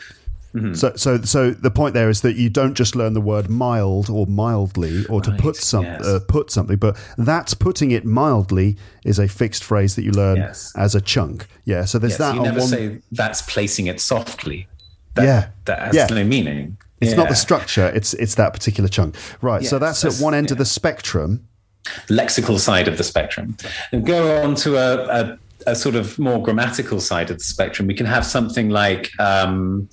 mm-hmm. 0.53 0.73
so, 0.73 0.95
so, 0.95 1.21
so 1.21 1.51
the 1.51 1.71
point 1.71 1.93
there 1.93 2.09
is 2.09 2.21
that 2.21 2.35
you 2.35 2.49
don't 2.49 2.75
just 2.75 2.95
learn 2.95 3.13
the 3.13 3.21
word 3.21 3.49
mild 3.49 4.09
or 4.09 4.25
mildly, 4.27 5.05
or 5.07 5.21
to 5.21 5.31
right, 5.31 5.39
put 5.39 5.55
some 5.55 5.83
yes. 5.83 6.05
uh, 6.05 6.19
put 6.27 6.51
something, 6.51 6.77
but 6.77 6.97
that's 7.17 7.53
putting 7.53 7.91
it 7.91 8.05
mildly 8.05 8.77
is 9.03 9.19
a 9.19 9.27
fixed 9.27 9.63
phrase 9.63 9.95
that 9.95 10.03
you 10.03 10.11
learn 10.11 10.37
yes. 10.37 10.73
as 10.75 10.95
a 10.95 11.01
chunk. 11.01 11.47
Yeah. 11.65 11.85
So 11.85 11.99
there's 11.99 12.13
yes, 12.13 12.19
that. 12.19 12.35
You 12.35 12.41
never 12.41 12.59
one... 12.59 12.69
say 12.69 13.01
that's 13.11 13.41
placing 13.41 13.87
it 13.87 13.99
softly. 13.99 14.67
That, 15.15 15.23
yeah. 15.23 15.49
That 15.65 15.79
has 15.79 15.95
yeah. 15.95 16.07
no 16.07 16.23
meaning. 16.23 16.77
It's 17.01 17.11
yeah. 17.11 17.17
not 17.17 17.29
the 17.29 17.35
structure; 17.35 17.87
it's 17.87 18.13
it's 18.13 18.35
that 18.35 18.53
particular 18.53 18.87
chunk, 18.89 19.17
right? 19.41 19.61
Yes, 19.61 19.69
so 19.69 19.79
that's, 19.79 20.01
that's, 20.01 20.19
at 20.19 20.23
one 20.23 20.33
end 20.33 20.49
yeah. 20.49 20.53
of 20.53 20.57
the 20.57 20.65
spectrum, 20.65 21.47
lexical 22.07 22.59
side 22.59 22.87
of 22.87 22.97
the 22.97 23.03
spectrum. 23.03 23.57
And 23.91 24.05
go 24.05 24.41
on 24.41 24.55
to 24.55 24.77
a, 24.77 25.05
a, 25.05 25.39
a, 25.67 25.75
sort 25.75 25.95
of 25.95 26.17
more 26.17 26.41
grammatical 26.41 27.01
side 27.01 27.29
of 27.31 27.37
the 27.37 27.43
spectrum. 27.43 27.87
We 27.87 27.95
can 27.95 28.05
have 28.05 28.25
something 28.25 28.69
like. 28.69 29.11
Um, 29.19 29.89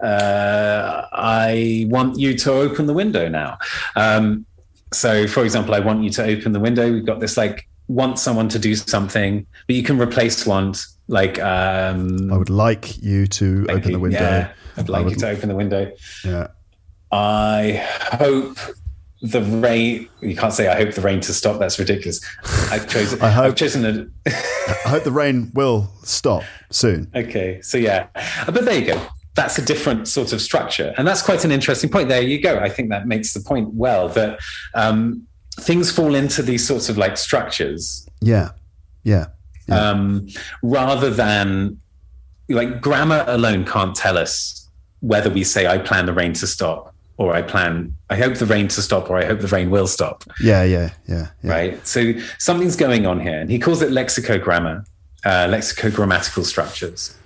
uh, 0.00 1.06
I 1.12 1.86
want 1.88 2.18
you 2.18 2.36
to 2.36 2.52
open 2.52 2.86
the 2.86 2.92
window 2.92 3.28
now. 3.28 3.56
Um, 3.96 4.44
so, 4.92 5.26
for 5.26 5.42
example, 5.42 5.74
I 5.74 5.80
want 5.80 6.02
you 6.02 6.10
to 6.10 6.24
open 6.24 6.52
the 6.52 6.60
window. 6.60 6.92
We've 6.92 7.06
got 7.06 7.18
this 7.18 7.36
like 7.36 7.66
want 7.88 8.18
someone 8.18 8.48
to 8.50 8.58
do 8.58 8.74
something, 8.74 9.46
but 9.66 9.76
you 9.76 9.82
can 9.82 10.00
replace 10.00 10.46
want 10.46 10.84
like. 11.08 11.40
Um, 11.40 12.32
I 12.32 12.36
would 12.36 12.50
like 12.50 13.02
you 13.02 13.26
to 13.28 13.66
open 13.68 13.92
the 13.92 13.98
window. 13.98 14.18
Yeah. 14.20 14.52
I'd 14.76 14.88
like 14.88 15.04
would, 15.04 15.14
you 15.14 15.18
to 15.20 15.28
open 15.30 15.48
the 15.48 15.56
window. 15.56 15.92
Yeah. 16.24 16.48
I 17.12 17.86
hope 18.12 18.58
the 19.22 19.42
rain. 19.42 20.08
You 20.20 20.36
can't 20.36 20.52
say 20.52 20.68
I 20.68 20.76
hope 20.76 20.94
the 20.94 21.00
rain 21.00 21.20
to 21.20 21.32
stop. 21.32 21.58
That's 21.58 21.78
ridiculous. 21.78 22.20
I've 22.70 22.88
chosen. 22.88 23.20
I 23.22 23.30
hope, 23.30 23.44
I've 23.46 23.54
chosen 23.54 23.84
a. 23.84 24.30
I 24.84 24.88
hope 24.88 25.04
the 25.04 25.12
rain 25.12 25.50
will 25.54 25.90
stop 26.02 26.42
soon. 26.70 27.10
Okay, 27.16 27.60
so 27.62 27.78
yeah, 27.78 28.08
but 28.46 28.64
there 28.64 28.78
you 28.78 28.86
go. 28.86 29.06
That's 29.34 29.58
a 29.58 29.62
different 29.62 30.08
sort 30.08 30.32
of 30.32 30.40
structure, 30.40 30.94
and 30.98 31.06
that's 31.06 31.22
quite 31.22 31.44
an 31.44 31.52
interesting 31.52 31.90
point. 31.90 32.08
There 32.08 32.22
you 32.22 32.40
go. 32.40 32.58
I 32.58 32.68
think 32.68 32.90
that 32.90 33.06
makes 33.06 33.32
the 33.32 33.40
point 33.40 33.70
well 33.72 34.08
that 34.10 34.38
um, 34.74 35.26
things 35.60 35.90
fall 35.90 36.14
into 36.14 36.42
these 36.42 36.66
sorts 36.66 36.88
of 36.88 36.98
like 36.98 37.16
structures. 37.16 38.06
Yeah, 38.20 38.50
yeah. 39.02 39.26
yeah. 39.68 39.90
Um, 39.90 40.28
rather 40.62 41.10
than 41.10 41.80
like 42.48 42.80
grammar 42.80 43.24
alone 43.26 43.64
can't 43.64 43.94
tell 43.94 44.16
us 44.18 44.65
whether 45.06 45.30
we 45.30 45.44
say 45.44 45.66
I 45.68 45.78
plan 45.78 46.06
the 46.06 46.12
rain 46.12 46.32
to 46.34 46.46
stop 46.46 46.92
or 47.16 47.32
I 47.32 47.42
plan 47.42 47.94
I 48.10 48.16
hope 48.16 48.34
the 48.34 48.46
rain 48.46 48.66
to 48.68 48.82
stop 48.82 49.08
or 49.08 49.16
I 49.16 49.24
hope 49.24 49.40
the 49.40 49.46
rain 49.48 49.70
will 49.70 49.86
stop. 49.86 50.24
Yeah, 50.40 50.64
yeah, 50.64 50.90
yeah. 51.06 51.28
yeah. 51.42 51.50
Right. 51.50 51.86
So 51.86 52.12
something's 52.38 52.76
going 52.76 53.06
on 53.06 53.20
here, 53.20 53.38
and 53.38 53.48
he 53.50 53.58
calls 53.58 53.82
it 53.82 53.90
lexicogrammar, 53.90 54.84
uh, 55.24 55.46
lexicogrammatical 55.46 56.44
structures. 56.44 57.16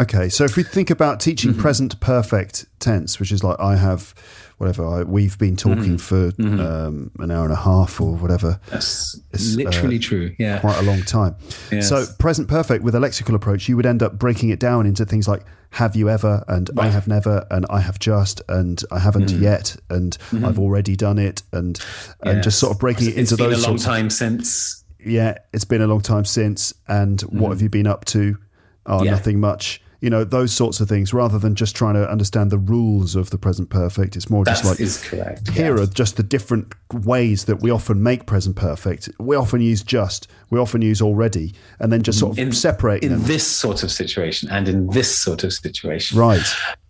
Okay, 0.00 0.30
so 0.30 0.44
if 0.44 0.56
we 0.56 0.62
think 0.62 0.88
about 0.88 1.20
teaching 1.20 1.52
mm-hmm. 1.52 1.60
present 1.60 2.00
perfect 2.00 2.64
tense, 2.80 3.20
which 3.20 3.30
is 3.30 3.44
like 3.44 3.60
I 3.60 3.76
have 3.76 4.14
whatever 4.62 4.86
I, 4.86 5.02
we've 5.02 5.36
been 5.38 5.56
talking 5.56 5.96
mm-hmm. 5.96 5.96
for 5.96 6.30
mm-hmm. 6.32 6.60
Um, 6.60 7.10
an 7.18 7.32
hour 7.32 7.42
and 7.42 7.52
a 7.52 7.56
half 7.56 8.00
or 8.00 8.14
whatever. 8.14 8.60
That's 8.68 9.20
it's, 9.32 9.56
literally 9.56 9.96
uh, 9.96 10.00
true. 10.00 10.36
Yeah, 10.38 10.60
quite 10.60 10.78
a 10.78 10.82
long 10.82 11.02
time. 11.02 11.34
Yes. 11.72 11.88
So 11.88 12.06
present 12.20 12.46
perfect 12.48 12.84
with 12.84 12.94
a 12.94 12.98
lexical 12.98 13.34
approach, 13.34 13.68
you 13.68 13.76
would 13.76 13.86
end 13.86 14.04
up 14.04 14.20
breaking 14.20 14.50
it 14.50 14.60
down 14.60 14.86
into 14.86 15.04
things 15.04 15.26
like 15.26 15.42
have 15.70 15.96
you 15.96 16.08
ever 16.08 16.44
and 16.46 16.70
right. 16.74 16.86
I 16.86 16.90
have 16.90 17.08
never 17.08 17.44
and 17.50 17.66
I 17.70 17.80
have 17.80 17.98
just 17.98 18.40
and 18.48 18.80
I 18.92 19.00
haven't 19.00 19.30
mm-hmm. 19.30 19.42
yet 19.42 19.76
and 19.90 20.16
mm-hmm. 20.30 20.44
I've 20.44 20.60
already 20.60 20.94
done 20.94 21.18
it 21.18 21.42
and 21.52 21.76
yes. 21.78 22.14
and 22.22 22.42
just 22.42 22.60
sort 22.60 22.72
of 22.72 22.78
breaking 22.78 23.08
it 23.08 23.16
into 23.16 23.20
it's 23.22 23.30
those. 23.30 23.56
Been 23.56 23.64
a 23.64 23.68
long 23.68 23.78
time 23.78 24.10
since. 24.10 24.84
Yeah, 25.04 25.38
it's 25.52 25.64
been 25.64 25.82
a 25.82 25.88
long 25.88 26.02
time 26.02 26.24
since. 26.24 26.72
And 26.86 27.20
what 27.22 27.32
mm-hmm. 27.32 27.50
have 27.50 27.62
you 27.62 27.68
been 27.68 27.88
up 27.88 28.04
to? 28.06 28.38
Oh, 28.86 29.02
yeah. 29.02 29.12
nothing 29.12 29.40
much 29.40 29.81
you 30.02 30.10
know 30.10 30.24
those 30.24 30.52
sorts 30.52 30.80
of 30.80 30.88
things 30.88 31.14
rather 31.14 31.38
than 31.38 31.54
just 31.54 31.76
trying 31.76 31.94
to 31.94 32.10
understand 32.10 32.50
the 32.50 32.58
rules 32.58 33.14
of 33.14 33.30
the 33.30 33.38
present 33.38 33.70
perfect. 33.70 34.16
It's 34.16 34.28
more 34.28 34.44
just 34.44 34.64
like 34.64 34.80
is 34.80 35.00
correct 35.00 35.48
here 35.50 35.78
yes. 35.78 35.88
are 35.88 35.92
just 35.92 36.16
the 36.16 36.24
different 36.24 36.74
ways 36.92 37.44
that 37.44 37.62
we 37.62 37.70
often 37.70 38.02
make 38.02 38.26
present 38.26 38.56
perfect. 38.56 39.08
We 39.20 39.36
often 39.36 39.60
use 39.60 39.82
just 39.82 40.26
we 40.50 40.58
often 40.58 40.82
use 40.82 41.00
already 41.00 41.54
and 41.78 41.92
then 41.92 42.02
just 42.02 42.18
sort 42.18 42.32
of 42.32 42.38
in, 42.40 42.52
separate 42.52 43.04
in 43.04 43.12
them. 43.12 43.22
this 43.22 43.46
sort 43.46 43.84
of 43.84 43.92
situation 43.92 44.50
and 44.50 44.68
in 44.68 44.88
this 44.88 45.16
sort 45.16 45.44
of 45.44 45.52
situation. 45.52 46.18
Right. 46.18 46.42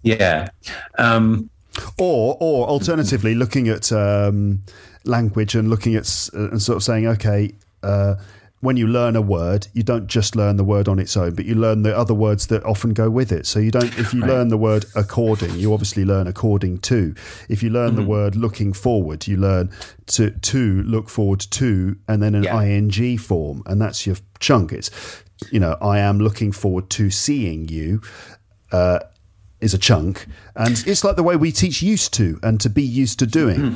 Yeah. 0.03 0.49
Um, 0.97 1.51
or 1.99 2.39
or 2.41 2.67
alternatively 2.67 3.35
looking 3.35 3.69
at 3.69 3.93
um, 3.93 4.63
language 5.05 5.55
and 5.55 5.69
looking 5.69 5.97
at 5.97 6.31
and 6.33 6.63
sort 6.63 6.77
of 6.77 6.83
saying 6.83 7.07
okay 7.09 7.53
uh, 7.83 8.15
when 8.63 8.77
you 8.77 8.87
learn 8.87 9.17
a 9.17 9.21
word, 9.21 9.67
you 9.73 9.83
don't 9.83 10.07
just 10.07 10.37
learn 10.37 10.57
the 10.57 10.63
word 10.65 10.87
on 10.89 11.01
its 11.01 11.17
own, 11.17 11.35
but 11.35 11.45
you 11.45 11.55
learn 11.57 11.83
the 11.83 11.97
other 11.97 12.15
words 12.15 12.47
that 12.47 12.63
often 12.65 12.93
go 12.95 13.11
with 13.11 13.33
it. 13.33 13.45
So 13.45 13.59
you 13.59 13.73
don't, 13.73 13.93
if 13.99 14.15
you 14.15 14.23
Right. 14.23 14.31
learn 14.31 14.49
the 14.49 14.57
word 14.57 14.85
according, 14.95 15.57
you 15.57 15.73
obviously 15.75 16.05
learn 16.05 16.29
according 16.29 16.79
to. 16.91 17.13
If 17.49 17.61
you 17.65 17.71
learn 17.71 17.97
the 17.97 18.03
Mhm. 18.03 18.07
word 18.07 18.37
looking 18.37 18.73
forward, 18.73 19.27
you 19.27 19.37
learn 19.37 19.71
to 20.15 20.31
to 20.31 20.83
look 20.85 21.09
forward 21.11 21.41
to, 21.51 21.97
and 22.07 22.23
then 22.23 22.37
an 22.37 22.45
Yeah. 22.45 22.63
ing 22.63 23.19
form, 23.19 23.63
and 23.67 23.81
that's 23.83 24.07
your 24.07 24.17
chunk. 24.39 24.73
It's 24.73 24.91
you 25.51 25.59
know, 25.59 25.77
I 25.83 25.99
am 25.99 26.21
looking 26.21 26.53
forward 26.53 26.89
to 26.91 27.11
seeing 27.11 27.69
you. 27.69 28.01
Uh, 28.71 29.01
is 29.61 29.75
a 29.75 29.79
chunk, 29.79 30.27
and 30.57 30.83
it's 30.87 31.05
like 31.05 31.15
the 31.17 31.23
way 31.23 31.37
we 31.37 31.51
teach 31.53 31.83
used 31.83 32.13
to 32.15 32.39
and 32.43 32.61
to 32.61 32.69
be 32.71 32.83
used 32.83 33.19
to 33.21 33.27
doing. 33.27 33.75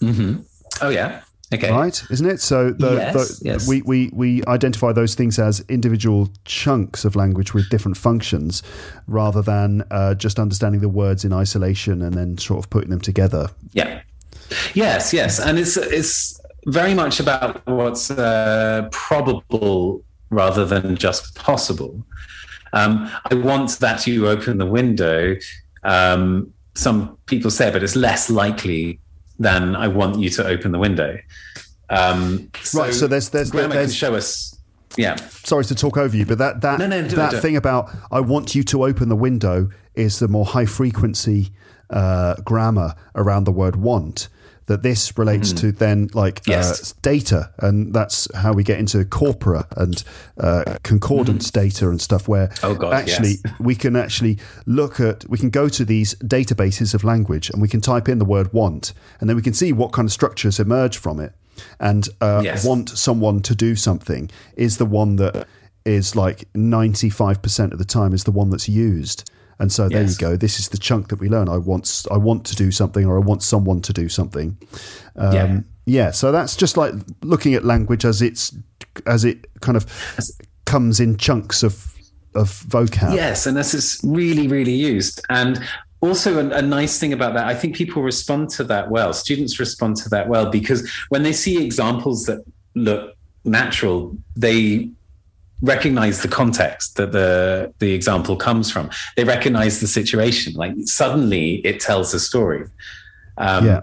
hmm 0.00 0.36
Oh 0.80 0.88
yeah. 0.90 1.20
Okay. 1.52 1.70
Right, 1.70 2.02
isn't 2.10 2.26
it? 2.26 2.40
So 2.40 2.70
the, 2.72 2.96
Yes, 2.96 3.38
the, 3.38 3.44
yes. 3.44 3.68
we, 3.68 3.80
we 3.82 4.10
we 4.12 4.44
identify 4.46 4.92
those 4.92 5.14
things 5.14 5.38
as 5.38 5.60
individual 5.68 6.28
chunks 6.44 7.06
of 7.06 7.16
language 7.16 7.54
with 7.54 7.70
different 7.70 7.96
functions, 7.96 8.62
rather 9.06 9.40
than 9.40 9.82
uh, 9.90 10.14
just 10.14 10.38
understanding 10.38 10.82
the 10.82 10.90
words 10.90 11.24
in 11.24 11.32
isolation 11.32 12.02
and 12.02 12.14
then 12.14 12.36
sort 12.36 12.62
of 12.62 12.68
putting 12.68 12.90
them 12.90 13.00
together. 13.00 13.48
Yeah. 13.72 14.02
Yes, 14.74 15.12
yes, 15.14 15.40
and 15.40 15.58
it's 15.58 15.76
it's 15.78 16.38
very 16.66 16.94
much 16.94 17.18
about 17.18 17.66
what's 17.66 18.10
uh, 18.10 18.88
probable 18.92 20.04
rather 20.30 20.66
than 20.66 20.96
just 20.96 21.34
possible. 21.34 22.04
Um, 22.74 23.10
I 23.30 23.34
want 23.34 23.78
that 23.78 24.06
you 24.06 24.28
open 24.28 24.58
the 24.58 24.66
window. 24.66 25.36
Um, 25.82 26.52
some 26.74 27.16
people 27.26 27.50
say, 27.50 27.70
but 27.70 27.82
it's 27.82 27.96
less 27.96 28.28
likely 28.28 29.00
than 29.38 29.76
I 29.76 29.88
want 29.88 30.18
you 30.18 30.30
to 30.30 30.46
open 30.46 30.72
the 30.72 30.78
window. 30.78 31.18
Um, 31.90 32.50
Right, 32.74 32.92
so 32.92 33.06
there's- 33.06 33.28
there's- 33.30 33.50
grammar 33.50 33.74
there's- 33.74 33.90
can 33.90 33.94
show 33.94 34.14
us. 34.14 34.54
Yeah. 34.96 35.16
Sorry 35.44 35.64
to 35.66 35.74
talk 35.74 35.96
over 35.96 36.16
you, 36.16 36.26
but 36.26 36.38
that 36.38 36.60
that 36.62 36.78
No, 36.80 36.86
no, 36.86 37.02
that 37.02 37.34
it. 37.34 37.40
thing 37.40 37.56
about 37.56 37.90
I 38.10 38.20
want 38.20 38.54
you 38.54 38.62
to 38.64 38.84
open 38.84 39.08
the 39.08 39.16
window 39.16 39.68
is 39.94 40.18
the 40.18 40.28
more 40.28 40.44
high 40.44 40.64
frequency 40.66 41.50
uh, 41.90 42.34
grammar 42.44 42.94
around 43.14 43.44
the 43.44 43.52
word 43.52 43.76
want. 43.76 44.28
That 44.68 44.82
this 44.82 45.18
relates 45.18 45.52
to 45.54 45.72
then 45.72 46.08
like 46.14 46.42
Mm-hmm. 46.42 46.50
Yes. 46.52 46.92
uh, 46.92 46.94
data, 47.02 47.50
and 47.58 47.92
that's 47.92 48.28
how 48.34 48.52
we 48.52 48.62
get 48.62 48.78
into 48.78 49.04
corpora 49.04 49.66
and 49.76 50.02
uh, 50.38 50.76
concordance 50.82 51.50
data 51.50 51.88
and 51.90 52.00
stuff. 52.00 52.28
Where. 52.28 52.50
Oh, 52.62 52.74
God, 52.74 52.92
actually 52.94 53.36
yes. 53.44 53.54
we 53.60 53.74
can 53.74 53.96
actually 53.96 54.38
look 54.66 55.00
at 55.00 55.28
we 55.28 55.38
can 55.38 55.50
go 55.50 55.68
to 55.68 55.84
these 55.84 56.14
databases 56.16 56.94
of 56.94 57.02
language 57.02 57.50
and 57.50 57.60
we 57.62 57.68
can 57.68 57.80
type 57.80 58.08
in 58.08 58.18
the 58.18 58.24
word 58.24 58.52
want, 58.52 58.92
and 59.20 59.28
then 59.28 59.36
we 59.36 59.42
can 59.42 59.54
see 59.54 59.72
what 59.72 59.92
kind 59.92 60.06
of 60.06 60.12
structures 60.12 60.60
emerge 60.60 60.96
from 60.98 61.18
it. 61.20 61.32
And 61.80 62.08
uh, 62.20 62.42
Yes. 62.44 62.64
want 62.64 62.88
someone 62.90 63.40
to 63.42 63.54
do 63.54 63.74
something 63.74 64.30
is 64.56 64.76
the 64.76 64.86
one 64.86 65.16
that 65.16 65.46
is 65.84 66.14
like 66.14 66.44
95% 66.54 67.72
of 67.72 67.78
the 67.78 67.84
time 67.84 68.12
is 68.12 68.24
the 68.24 68.30
one 68.30 68.50
that's 68.50 68.68
used 68.68 69.28
and 69.58 69.72
so 69.72 69.88
there 69.88 70.02
Yes. 70.02 70.12
you 70.20 70.26
go 70.28 70.36
this 70.36 70.58
is 70.60 70.68
the 70.68 70.78
chunk 70.78 71.08
that 71.08 71.20
we 71.20 71.28
learn 71.28 71.48
i 71.48 71.56
want 71.56 72.04
i 72.10 72.16
want 72.16 72.44
to 72.46 72.54
do 72.56 72.70
something 72.70 73.04
or 73.06 73.16
i 73.16 73.20
want 73.20 73.42
someone 73.42 73.80
to 73.82 73.92
do 73.92 74.08
something 74.08 74.56
um, 75.16 75.32
Yeah. 75.34 75.60
yeah 75.86 76.10
so 76.12 76.30
that's 76.32 76.56
just 76.56 76.76
like 76.76 76.94
looking 77.22 77.54
at 77.54 77.64
language 77.64 78.04
as 78.04 78.22
it's 78.22 78.54
as 79.06 79.24
it 79.24 79.46
kind 79.60 79.76
of 79.76 79.86
comes 80.64 81.00
in 81.00 81.16
chunks 81.16 81.62
of 81.62 81.94
of 82.34 82.50
vocab 82.68 83.14
Yes, 83.14 83.46
and 83.46 83.56
this 83.56 83.72
is 83.74 83.98
really, 84.04 84.46
really 84.48 84.74
used. 84.74 85.24
And 85.30 85.58
also, 86.02 86.38
a, 86.38 86.50
a 86.58 86.62
nice 86.62 87.00
thing 87.00 87.12
about 87.14 87.32
that, 87.34 87.46
I 87.46 87.54
think 87.54 87.74
people 87.74 88.02
respond 88.02 88.50
to 88.50 88.64
that 88.64 88.90
well. 88.90 89.12
Students 89.14 89.58
respond 89.58 89.96
to 89.96 90.08
that 90.10 90.28
well 90.28 90.50
because 90.50 90.88
when 91.08 91.22
they 91.22 91.32
see 91.32 91.64
examples 91.64 92.26
that 92.26 92.44
look 92.74 93.14
natural, 93.44 94.14
they 94.36 94.90
recognize 95.62 96.22
the 96.22 96.28
context 96.28 96.96
that 96.96 97.12
the 97.12 97.72
the 97.78 97.92
example 97.92 98.36
comes 98.36 98.70
from. 98.70 98.90
They 99.16 99.24
recognize 99.24 99.80
the 99.80 99.86
situation. 99.86 100.54
Like 100.54 100.74
suddenly, 100.84 101.56
it 101.66 101.80
tells 101.80 102.14
a 102.14 102.20
story. 102.20 102.66
Um, 103.36 103.66
Yeah. 103.66 103.80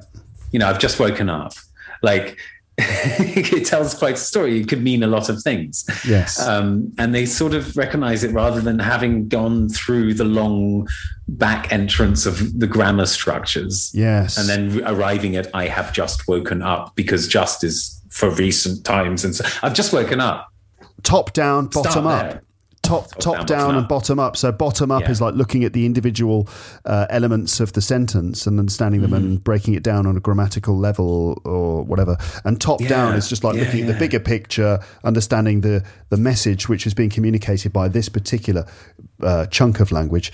You 0.51 0.59
know, 0.59 0.69
I've 0.69 0.79
just 0.79 0.99
woken 0.99 1.29
up. 1.29 1.53
Like. 2.01 2.37
it 2.77 3.65
tells 3.65 3.93
quite 3.93 4.15
a 4.15 4.17
story. 4.17 4.59
It 4.59 4.67
could 4.67 4.83
mean 4.83 5.01
a 5.01 5.07
lot 5.07 5.29
of 5.29 5.41
things 5.41 5.85
yes 6.05 6.45
um, 6.45 6.93
and 6.97 7.15
they 7.15 7.25
sort 7.25 7.53
of 7.53 7.77
recognize 7.77 8.21
it 8.25 8.33
rather 8.33 8.59
than 8.59 8.79
having 8.79 9.29
gone 9.29 9.69
through 9.69 10.13
the 10.13 10.25
long 10.25 10.85
back 11.29 11.71
entrance 11.71 12.25
of 12.25 12.59
the 12.59 12.67
grammar 12.67 13.05
structures 13.05 13.91
yes 13.93 14.37
and 14.37 14.49
then 14.49 14.85
arriving 14.85 15.37
at 15.37 15.47
i 15.53 15.67
have 15.67 15.93
just 15.93 16.27
woken 16.27 16.61
up 16.61 16.93
because 16.97 17.29
just 17.29 17.63
is 17.63 18.01
for 18.09 18.29
recent 18.31 18.83
times 18.83 19.23
and 19.23 19.35
so 19.35 19.45
i've 19.63 19.73
just 19.73 19.93
woken 19.93 20.19
up 20.19 20.51
top 21.03 21.33
down 21.33 21.67
bottom 21.67 21.91
Start 21.91 22.05
up 22.05 22.29
there. 22.31 22.41
top 22.83 23.09
top, 23.19 23.47
down, 23.47 23.59
down, 23.71 23.75
and 23.75 23.87
bottom 23.87 24.19
up 24.19 24.37
so 24.37 24.51
bottom 24.51 24.91
up 24.91 25.01
Yeah. 25.03 25.11
is 25.11 25.19
like 25.21 25.33
looking 25.35 25.63
at 25.63 25.73
the 25.73 25.85
individual 25.87 26.47
uh, 26.85 27.07
elements 27.09 27.59
of 27.59 27.73
the 27.73 27.81
sentence 27.81 28.45
and 28.45 28.59
understanding 28.59 29.01
them 29.01 29.11
Mm-hmm. 29.11 29.25
and 29.25 29.43
breaking 29.43 29.73
it 29.73 29.81
down 29.83 30.05
on 30.05 30.15
a 30.17 30.19
grammatical 30.19 30.77
level 30.77 31.41
or 31.45 31.83
whatever 31.83 32.15
and 32.43 32.61
top 32.61 32.79
down 32.85 33.15
is 33.15 33.27
just 33.27 33.43
like 33.43 33.55
Yeah, 33.55 33.63
looking 33.63 33.81
at 33.81 33.87
the 33.87 33.99
bigger 33.99 34.19
picture 34.19 34.79
understanding 35.03 35.61
the 35.61 35.83
the 36.09 36.17
message 36.17 36.69
which 36.69 36.85
is 36.85 36.93
being 36.93 37.09
communicated 37.09 37.73
by 37.73 37.87
this 37.87 38.07
particular 38.07 38.65
uh, 39.21 39.45
chunk 39.47 39.79
of 39.79 39.91
language. 39.91 40.31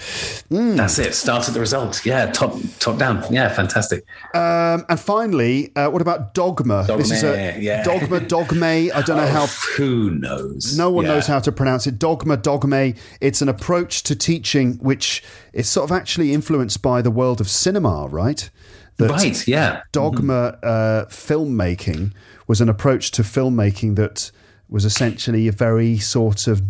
That's 0.50 0.98
it. 1.00 1.14
Start 1.14 1.48
at 1.48 1.54
the 1.54 1.60
result. 1.60 2.06
Yeah 2.06 2.32
top 2.32 2.56
top 2.80 2.98
down. 2.98 3.24
Yeah 3.32 3.50
fantastic. 3.50 4.06
Um, 4.34 4.86
and 4.90 5.00
finally 5.00 5.76
uh, 5.76 5.90
what 5.90 6.02
about 6.02 6.34
dogma? 6.34 6.86
This 6.98 7.12
is 7.12 7.24
a 7.24 7.58
yeah. 7.60 7.84
dogma 7.84 8.20
dogme 8.20 8.64
i 8.64 9.02
don't 9.02 9.18
know 9.18 9.24
Oh, 9.32 9.46
how 9.46 9.46
who 9.78 10.12
knows? 10.12 10.78
No 10.78 10.90
one 10.90 11.06
Yeah. 11.06 11.14
knows 11.14 11.28
how 11.28 11.40
to 11.40 11.52
pronounce 11.52 11.88
it. 11.88 12.00
Dogma, 12.00 12.38
dogme. 12.38 12.96
It's 13.22 13.42
an 13.42 13.50
approach 13.50 14.04
to 14.04 14.16
teaching 14.16 14.78
which 14.82 15.24
is 15.54 15.70
sort 15.70 15.90
of 15.90 15.96
actually 15.96 16.34
influenced 16.34 16.82
by 16.82 17.02
the 17.02 17.12
world 17.12 17.40
of 17.42 17.50
cinema, 17.50 18.08
right? 18.08 18.50
That 18.98 19.10
right 19.10 19.48
yeah. 19.48 19.82
Dogma 19.92 20.58
uh, 20.64 21.06
filmmaking 21.06 22.14
was 22.48 22.62
an 22.62 22.70
approach 22.70 23.12
to 23.12 23.22
filmmaking 23.24 23.96
that 23.96 24.32
was 24.70 24.86
essentially 24.86 25.48
a 25.48 25.52
very 25.52 25.98
sort 25.98 26.48
of 26.48 26.62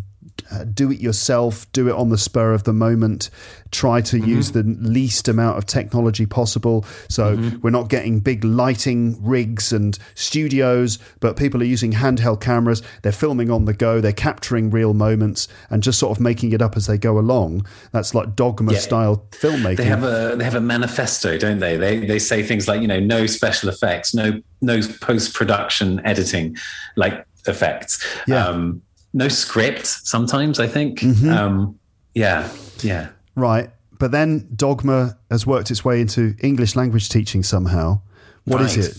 uh, 0.51 0.63
do 0.65 0.91
it 0.91 0.99
yourself, 0.99 1.71
do 1.71 1.87
it 1.87 1.93
on 1.95 2.09
the 2.09 2.17
spur 2.17 2.53
of 2.53 2.63
the 2.63 2.73
moment, 2.73 3.29
try 3.71 4.01
to 4.01 4.17
use 4.19 4.51
the 4.51 4.63
least 4.63 5.27
amount 5.27 5.57
of 5.57 5.65
technology 5.65 6.25
possible. 6.25 6.83
So 7.09 7.37
we're 7.61 7.69
not 7.69 7.89
getting 7.89 8.19
big 8.19 8.43
lighting 8.43 9.17
rigs 9.23 9.71
and 9.71 9.97
studios, 10.15 10.99
but 11.19 11.37
people 11.37 11.61
are 11.61 11.65
using 11.65 11.93
handheld 11.93 12.41
cameras. 12.41 12.81
They're 13.01 13.11
filming 13.11 13.49
on 13.49 13.65
the 13.65 13.73
go, 13.73 14.01
they're 14.01 14.11
capturing 14.13 14.69
real 14.71 14.93
moments 14.93 15.47
and 15.69 15.81
just 15.81 15.99
sort 15.99 16.15
of 16.17 16.21
making 16.21 16.51
it 16.53 16.61
up 16.61 16.75
as 16.75 16.87
they 16.87 16.97
go 16.97 17.17
along. 17.17 17.65
That's 17.91 18.13
like 18.13 18.35
dogma 18.35 18.73
Yeah. 18.73 18.79
style 18.79 19.25
filmmaking. 19.31 19.77
They 19.77 19.85
have 19.85 20.03
a 20.03 20.35
they 20.37 20.43
have 20.43 20.55
a 20.55 20.61
manifesto, 20.61 21.37
don't 21.37 21.59
they? 21.59 21.77
They 21.77 22.05
they 22.05 22.19
say 22.19 22.43
things 22.43 22.67
like 22.67 22.81
you 22.81 22.87
know 22.87 22.99
no 22.99 23.25
special 23.25 23.69
effects, 23.69 24.13
no 24.13 24.41
no 24.61 24.81
post 25.01 25.33
production 25.33 26.01
editing, 26.05 26.57
like 26.95 27.25
effects. 27.47 28.05
Yeah. 28.27 28.45
Um, 28.47 28.81
no 29.13 29.27
script. 29.27 29.85
Sometimes 29.87 30.59
I 30.59 30.67
think. 30.67 30.99
Mhm. 30.99 31.35
Um, 31.35 31.79
yeah, 32.13 32.49
yeah. 32.81 33.07
Right. 33.35 33.69
But 33.99 34.11
then 34.11 34.47
dogma 34.55 35.17
has 35.29 35.45
worked 35.45 35.69
its 35.71 35.85
way 35.85 36.01
into 36.01 36.35
English 36.41 36.75
language 36.75 37.09
teaching 37.09 37.43
somehow. 37.43 38.01
What 38.45 38.61
is 38.61 38.75
Right. 38.77 38.87
it? 38.87 38.97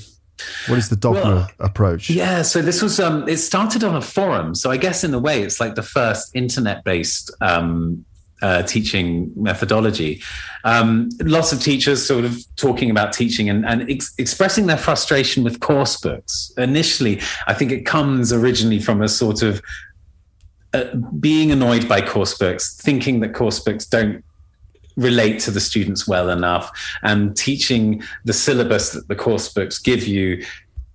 What 0.68 0.78
is 0.78 0.88
the 0.88 0.96
dogma 0.96 1.20
Well, 1.22 1.50
approach? 1.60 2.08
Yeah, 2.10 2.42
so 2.42 2.62
this 2.62 2.82
was 2.82 2.98
um 3.00 3.28
it 3.28 3.38
started 3.38 3.84
on 3.84 3.94
a 3.96 4.00
forum. 4.00 4.54
So 4.54 4.70
I 4.70 4.76
guess 4.76 5.04
in 5.04 5.12
a 5.14 5.18
way 5.18 5.42
it's 5.42 5.60
like 5.60 5.74
the 5.74 5.82
first 5.82 6.30
internet-based 6.34 7.30
um 7.40 8.04
uh, 8.40 8.60
teaching 8.64 9.30
methodology. 9.36 10.20
Um, 10.64 11.10
lots 11.20 11.52
of 11.52 11.60
teachers 11.60 12.04
sort 12.04 12.24
of 12.24 12.36
talking 12.56 12.90
about 12.90 13.12
teaching 13.12 13.48
and, 13.48 13.64
and 13.64 13.88
ex- 13.88 14.12
expressing 14.18 14.66
their 14.66 14.76
frustration 14.76 15.44
with 15.44 15.60
course 15.60 15.96
books. 16.00 16.50
Initially, 16.58 17.20
I 17.46 17.54
think 17.54 17.70
it 17.70 17.86
comes 17.86 18.32
originally 18.32 18.80
from 18.80 19.00
a 19.00 19.06
sort 19.06 19.42
of 19.42 19.62
uh, 20.74 20.94
being 21.20 21.50
annoyed 21.50 21.88
by 21.88 22.00
course 22.00 22.36
books, 22.36 22.76
thinking 22.76 23.20
that 23.20 23.34
course 23.34 23.60
books 23.60 23.86
don't 23.86 24.24
relate 24.96 25.40
to 25.40 25.50
the 25.50 25.60
students 25.60 26.06
well 26.06 26.30
enough, 26.30 26.70
and 27.02 27.36
teaching 27.36 28.02
the 28.24 28.32
syllabus 28.32 28.90
that 28.90 29.08
the 29.08 29.16
course 29.16 29.52
books 29.52 29.78
give 29.78 30.06
you 30.06 30.44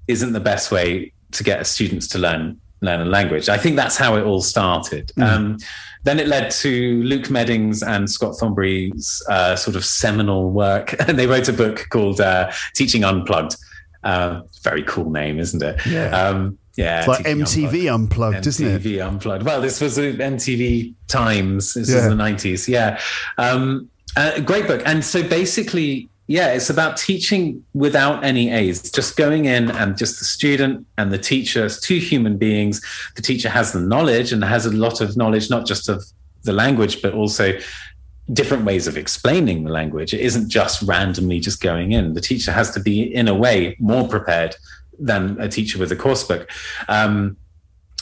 isn't 0.07 0.33
the 0.33 0.39
best 0.39 0.71
way 0.71 1.11
to 1.31 1.43
get 1.43 1.65
students 1.67 2.07
to 2.07 2.19
learn 2.19 2.59
learn 2.81 3.01
a 3.01 3.05
language. 3.05 3.49
I 3.49 3.57
think 3.57 3.75
that's 3.75 3.97
how 3.97 4.15
it 4.15 4.23
all 4.23 4.41
started. 4.41 5.11
Um, 5.17 5.57
then 6.03 6.19
it 6.19 6.27
led 6.27 6.51
to 6.51 7.01
Luke 7.03 7.29
Meddings 7.29 7.81
and 7.81 8.09
Scott 8.09 8.37
Thornbury's 8.37 9.21
uh, 9.29 9.55
sort 9.55 9.75
of 9.75 9.83
seminal 9.83 10.51
work, 10.51 10.95
and 11.07 11.17
they 11.19 11.27
wrote 11.27 11.49
a 11.49 11.53
book 11.53 11.87
called 11.89 12.21
uh, 12.21 12.51
Teaching 12.75 13.03
Unplugged. 13.03 13.57
Uh, 14.03 14.41
very 14.61 14.83
cool 14.83 15.09
name, 15.09 15.39
isn't 15.39 15.61
it? 15.61 15.85
Yeah. 15.85 16.09
Um, 16.09 16.57
yeah. 16.77 16.99
It's 16.99 17.07
like 17.07 17.25
MTV 17.25 17.93
Unplugged, 17.93 18.47
isn't 18.47 18.65
it? 18.65 18.81
MTV 18.83 19.05
Unplugged. 19.05 19.43
Well, 19.43 19.59
this 19.61 19.81
was 19.81 19.97
MTV 19.97 20.93
Times. 21.07 21.73
This 21.73 21.89
Yeah. 21.89 21.97
is 21.97 22.03
the 22.07 22.15
90s. 22.15 22.67
Yeah. 22.67 22.99
Um, 23.37 23.89
uh, 24.15 24.39
great 24.41 24.67
book. 24.67 24.81
And 24.85 25.03
so 25.03 25.27
basically, 25.27 26.07
yeah, 26.27 26.53
it's 26.53 26.69
about 26.69 26.97
teaching 26.97 27.63
without 27.73 28.23
any 28.23 28.49
aids, 28.51 28.91
just 28.91 29.15
going 29.17 29.45
in 29.45 29.71
and 29.71 29.97
just 29.97 30.19
the 30.19 30.25
student 30.25 30.85
and 30.97 31.11
the 31.11 31.17
teacher 31.17 31.65
as 31.65 31.79
two 31.79 31.97
human 31.99 32.37
beings. 32.37 32.81
The 33.15 33.21
teacher 33.21 33.49
has 33.49 33.71
the 33.71 33.79
knowledge 33.79 34.31
and 34.33 34.43
has 34.43 34.65
a 34.65 34.71
lot 34.71 35.01
of 35.01 35.15
knowledge, 35.17 35.49
not 35.49 35.65
just 35.65 35.87
of 35.89 36.03
the 36.43 36.53
language, 36.53 37.01
but 37.01 37.13
also 37.13 37.57
different 38.33 38.65
ways 38.65 38.87
of 38.87 38.97
explaining 38.97 39.63
the 39.63 39.71
language. 39.71 40.13
It 40.13 40.19
isn't 40.19 40.49
just 40.49 40.81
randomly 40.81 41.39
just 41.39 41.61
going 41.61 41.93
in. 41.93 42.13
The 42.13 42.19
teacher 42.21 42.51
has 42.51 42.71
to 42.71 42.79
be, 42.81 43.01
in 43.03 43.29
a 43.29 43.33
way, 43.33 43.77
more 43.79 44.05
prepared 44.07 44.55
than 44.99 45.39
a 45.39 45.47
teacher 45.47 45.79
with 45.79 45.91
a 45.91 45.95
course 45.95 46.23
book. 46.23 46.49
Um, 46.87 47.37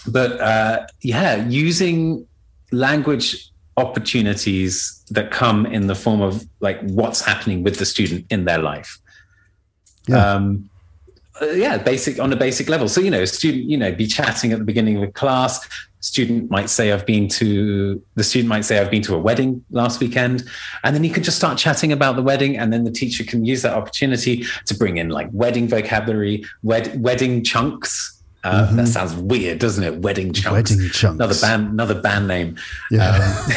but 0.08 0.40
uh, 0.40 0.86
yeah, 1.02 1.48
using 1.48 2.28
language 2.72 3.52
opportunities 3.78 5.04
that 5.10 5.32
come 5.32 5.66
in 5.66 5.88
the 5.88 5.96
form 5.96 6.22
of 6.22 6.46
like 6.60 6.80
what's 6.82 7.22
happening 7.22 7.64
with 7.64 7.78
the 7.78 7.86
student 7.86 8.26
in 8.30 8.46
their 8.46 8.60
life. 8.60 9.00
Yeah. 10.08 10.34
Um, 10.34 10.70
uh, 11.42 11.48
yeah, 11.48 11.78
basic 11.78 12.20
on 12.20 12.32
a 12.32 12.36
basic 12.36 12.70
level. 12.70 12.88
So 12.88 13.02
you 13.02 13.12
know, 13.12 13.22
a 13.22 13.28
student, 13.28 13.66
you 13.66 13.78
know, 13.78 13.92
be 13.92 14.08
chatting 14.08 14.54
at 14.54 14.60
the 14.60 14.66
beginning 14.66 14.98
of 14.98 15.04
a 15.04 15.12
class. 15.12 15.68
Student 16.06 16.52
might 16.52 16.70
say, 16.70 16.92
"I've 16.92 17.08
been 17.08 17.28
to." 17.30 18.00
The 18.14 18.24
student 18.24 18.48
might 18.48 18.64
say, 18.64 18.78
"I've 18.78 18.92
been 18.92 19.02
to 19.10 19.16
a 19.16 19.20
wedding 19.20 19.66
last 19.72 20.00
weekend," 20.00 20.44
and 20.84 20.96
then 20.96 21.04
you 21.04 21.10
could 21.10 21.24
just 21.24 21.38
start 21.38 21.58
chatting 21.58 21.92
about 21.92 22.16
the 22.16 22.22
wedding, 22.22 22.58
and 22.58 22.72
then 22.72 22.84
the 22.84 22.92
teacher 22.92 23.24
can 23.24 23.44
use 23.44 23.64
that 23.64 23.74
opportunity 23.74 24.46
to 24.68 24.76
bring 24.76 24.98
in 24.98 25.10
like 25.10 25.30
wedding 25.32 25.68
vocabulary, 25.68 26.46
wed- 26.62 27.02
wedding 27.02 27.44
chunks. 27.44 28.15
Uh, 28.46 28.68
Mm-hmm. 28.68 28.76
That 28.78 28.88
sounds 28.88 29.16
weird, 29.16 29.58
doesn't 29.60 29.84
it? 29.84 30.02
Wedding 30.02 30.32
chunks. 30.32 30.72
Wedding 30.72 30.90
chunks. 30.92 31.16
Another 31.16 31.36
band, 31.42 31.70
another 31.72 32.00
band 32.00 32.28
name. 32.28 32.56
Yeah. 32.92 33.10
Um, 33.10 33.18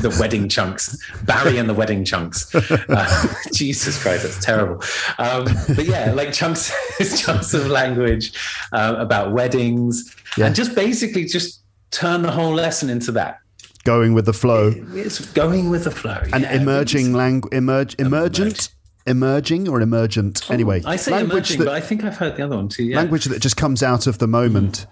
the 0.00 0.16
wedding 0.20 0.48
chunks. 0.48 0.96
Barry 1.24 1.58
and 1.58 1.68
the 1.68 1.74
wedding 1.74 2.04
chunks. 2.04 2.54
Uh, 2.88 3.34
Jesus 3.52 4.00
Christ, 4.00 4.22
that's 4.22 4.44
terrible. 4.44 4.82
Um, 5.18 5.44
but 5.74 5.84
yeah, 5.86 6.12
like 6.12 6.32
chunks, 6.32 6.72
chunks 7.20 7.52
of 7.52 7.66
language 7.66 8.32
uh, 8.72 8.94
about 8.98 9.32
weddings, 9.32 10.14
Yeah. 10.36 10.46
and 10.46 10.54
just 10.54 10.74
basically 10.74 11.24
just 11.24 11.62
turn 11.90 12.22
the 12.22 12.30
whole 12.30 12.54
lesson 12.54 12.88
into 12.90 13.10
that. 13.12 13.38
Going 13.84 14.14
with 14.14 14.24
the 14.26 14.32
flow. 14.32 14.72
It's 14.94 15.20
going 15.32 15.68
with 15.70 15.84
the 15.84 15.90
flow. 15.90 16.20
and 16.32 16.42
yeah. 16.44 16.54
emerging 16.54 17.12
language, 17.12 17.52
emerge, 17.52 17.96
emergent, 17.98 18.68
emerging 19.06 19.68
or 19.68 19.80
emergent. 19.80 20.50
Anyway, 20.50 20.82
I 20.84 20.96
say 20.96 21.12
language 21.12 21.30
emerging, 21.50 21.58
that, 21.60 21.64
but 21.66 21.74
I 21.74 21.80
think 21.80 22.04
I've 22.04 22.16
heard 22.16 22.36
the 22.36 22.44
other 22.44 22.56
one 22.56 22.68
too. 22.68 22.84
Yeah. 22.84 22.96
language 22.98 23.24
that 23.26 23.40
just 23.40 23.56
comes 23.56 23.82
out 23.82 24.06
of 24.06 24.18
the 24.18 24.26
moment. 24.26 24.86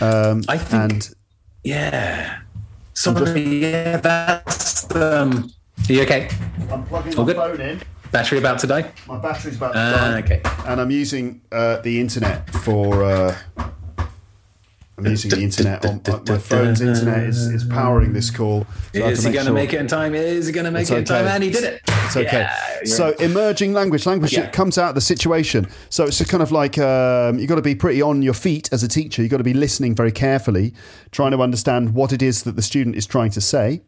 Um, 0.00 0.42
I 0.48 0.58
think- 0.58 0.92
and 0.92 1.10
Yeah. 1.64 2.38
Sorry. 2.94 3.42
Yeah, 3.60 3.96
that's. 3.98 4.94
Um, 4.94 5.50
are 5.88 5.92
you 5.92 6.02
okay? 6.02 6.28
I'm 6.70 6.84
plugging 6.84 7.16
All 7.16 7.24
my 7.24 7.32
good? 7.32 7.36
phone 7.36 7.60
in. 7.60 7.80
Battery 8.12 8.38
about 8.38 8.58
to 8.58 8.66
die? 8.66 8.90
My 9.06 9.18
battery's 9.18 9.56
about 9.56 9.72
to 9.72 9.78
Ah, 9.78 10.10
die. 10.10 10.18
okay. 10.20 10.42
And 10.66 10.80
I'm 10.80 10.90
using 10.90 11.40
uh, 11.52 11.80
the 11.80 12.00
internet 12.00 12.50
for. 12.50 13.04
Uh, 13.04 13.36
I'm 15.00 15.10
using 15.10 15.30
the 15.30 15.42
internet 15.42 15.84
on 15.84 16.00
my, 16.08 16.32
my 16.34 16.38
phone's 16.38 16.80
internet 16.80 17.24
is, 17.24 17.46
is 17.46 17.64
powering 17.64 18.12
this 18.12 18.30
call. 18.30 18.66
so 18.94 19.06
Is 19.08 19.24
he 19.24 19.32
going 19.32 19.44
to 19.44 19.50
sure- 19.50 19.54
make 19.54 19.72
it 19.72 19.80
in 19.80 19.86
time? 19.86 20.14
Is 20.14 20.46
he 20.46 20.52
going 20.52 20.64
to 20.66 20.70
make 20.70 20.82
It's 20.82 20.90
it 20.90 20.98
in 20.98 21.04
time? 21.04 21.26
And 21.26 21.42
he 21.42 21.50
did 21.50 21.64
it. 21.64 21.80
It's 21.88 22.16
okay. 22.16 22.40
Yeah, 22.40 22.84
so 22.84 23.06
right. 23.06 23.20
emerging 23.20 23.72
language, 23.72 24.06
language 24.06 24.32
Yeah. 24.32 24.42
that 24.42 24.52
comes 24.52 24.78
out 24.78 24.90
of 24.90 24.94
the 24.94 25.00
situation. 25.00 25.68
So 25.90 26.04
it's 26.04 26.18
just 26.18 26.30
kind 26.30 26.42
of 26.42 26.50
like 26.52 26.76
um, 26.78 27.38
you've 27.38 27.48
got 27.48 27.56
to 27.56 27.62
be 27.62 27.74
pretty 27.74 28.02
on 28.02 28.22
your 28.22 28.34
feet 28.34 28.68
as 28.72 28.82
a 28.82 28.88
teacher. 28.88 29.22
You've 29.22 29.30
got 29.30 29.38
to 29.38 29.44
be 29.44 29.54
listening 29.54 29.94
very 29.94 30.12
carefully, 30.12 30.74
trying 31.12 31.30
to 31.32 31.40
understand 31.40 31.94
what 31.94 32.12
it 32.12 32.22
is 32.22 32.42
that 32.44 32.56
the 32.56 32.62
student 32.62 32.96
is 32.96 33.06
trying 33.06 33.30
to 33.32 33.40
say. 33.40 33.82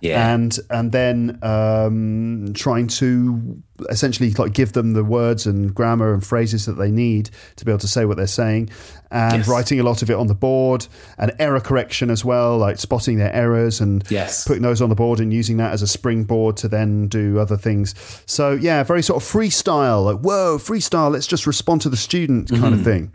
Yeah. 0.00 0.32
And 0.34 0.56
and 0.70 0.92
then 0.92 1.38
um, 1.42 2.52
trying 2.54 2.86
to 2.88 3.62
essentially 3.90 4.30
like 4.32 4.52
give 4.52 4.72
them 4.72 4.92
the 4.92 5.02
words 5.04 5.46
and 5.46 5.74
grammar 5.74 6.12
and 6.14 6.24
phrases 6.24 6.66
that 6.66 6.74
they 6.74 6.90
need 6.90 7.30
to 7.56 7.64
be 7.64 7.70
able 7.70 7.78
to 7.80 7.88
say 7.88 8.04
what 8.04 8.16
they're 8.16 8.26
saying, 8.26 8.70
and 9.10 9.38
Yes. 9.38 9.48
writing 9.48 9.80
a 9.80 9.82
lot 9.82 10.02
of 10.02 10.10
it 10.10 10.14
on 10.14 10.26
the 10.28 10.34
board 10.34 10.86
and 11.18 11.32
error 11.38 11.60
correction 11.60 12.10
as 12.10 12.24
well, 12.24 12.58
like 12.58 12.78
spotting 12.78 13.16
their 13.18 13.32
errors 13.34 13.80
and 13.80 14.04
Yes. 14.10 14.46
putting 14.46 14.62
those 14.62 14.80
on 14.82 14.88
the 14.90 14.94
board 14.94 15.18
and 15.20 15.32
using 15.32 15.56
that 15.58 15.72
as 15.72 15.82
a 15.82 15.86
springboard 15.86 16.56
to 16.58 16.68
then 16.68 17.08
do 17.08 17.38
other 17.38 17.56
things. 17.56 17.94
So 18.26 18.52
yeah, 18.52 18.82
very 18.82 19.02
sort 19.02 19.22
of 19.22 19.28
freestyle, 19.28 20.04
like 20.04 20.18
whoa, 20.20 20.58
freestyle. 20.58 21.10
Let's 21.10 21.26
just 21.26 21.46
respond 21.46 21.80
to 21.82 21.88
the 21.88 21.96
student 21.96 22.48
kind 22.50 22.62
Mm-hmm. 22.62 22.74
of 22.74 22.84
thing. 22.84 23.12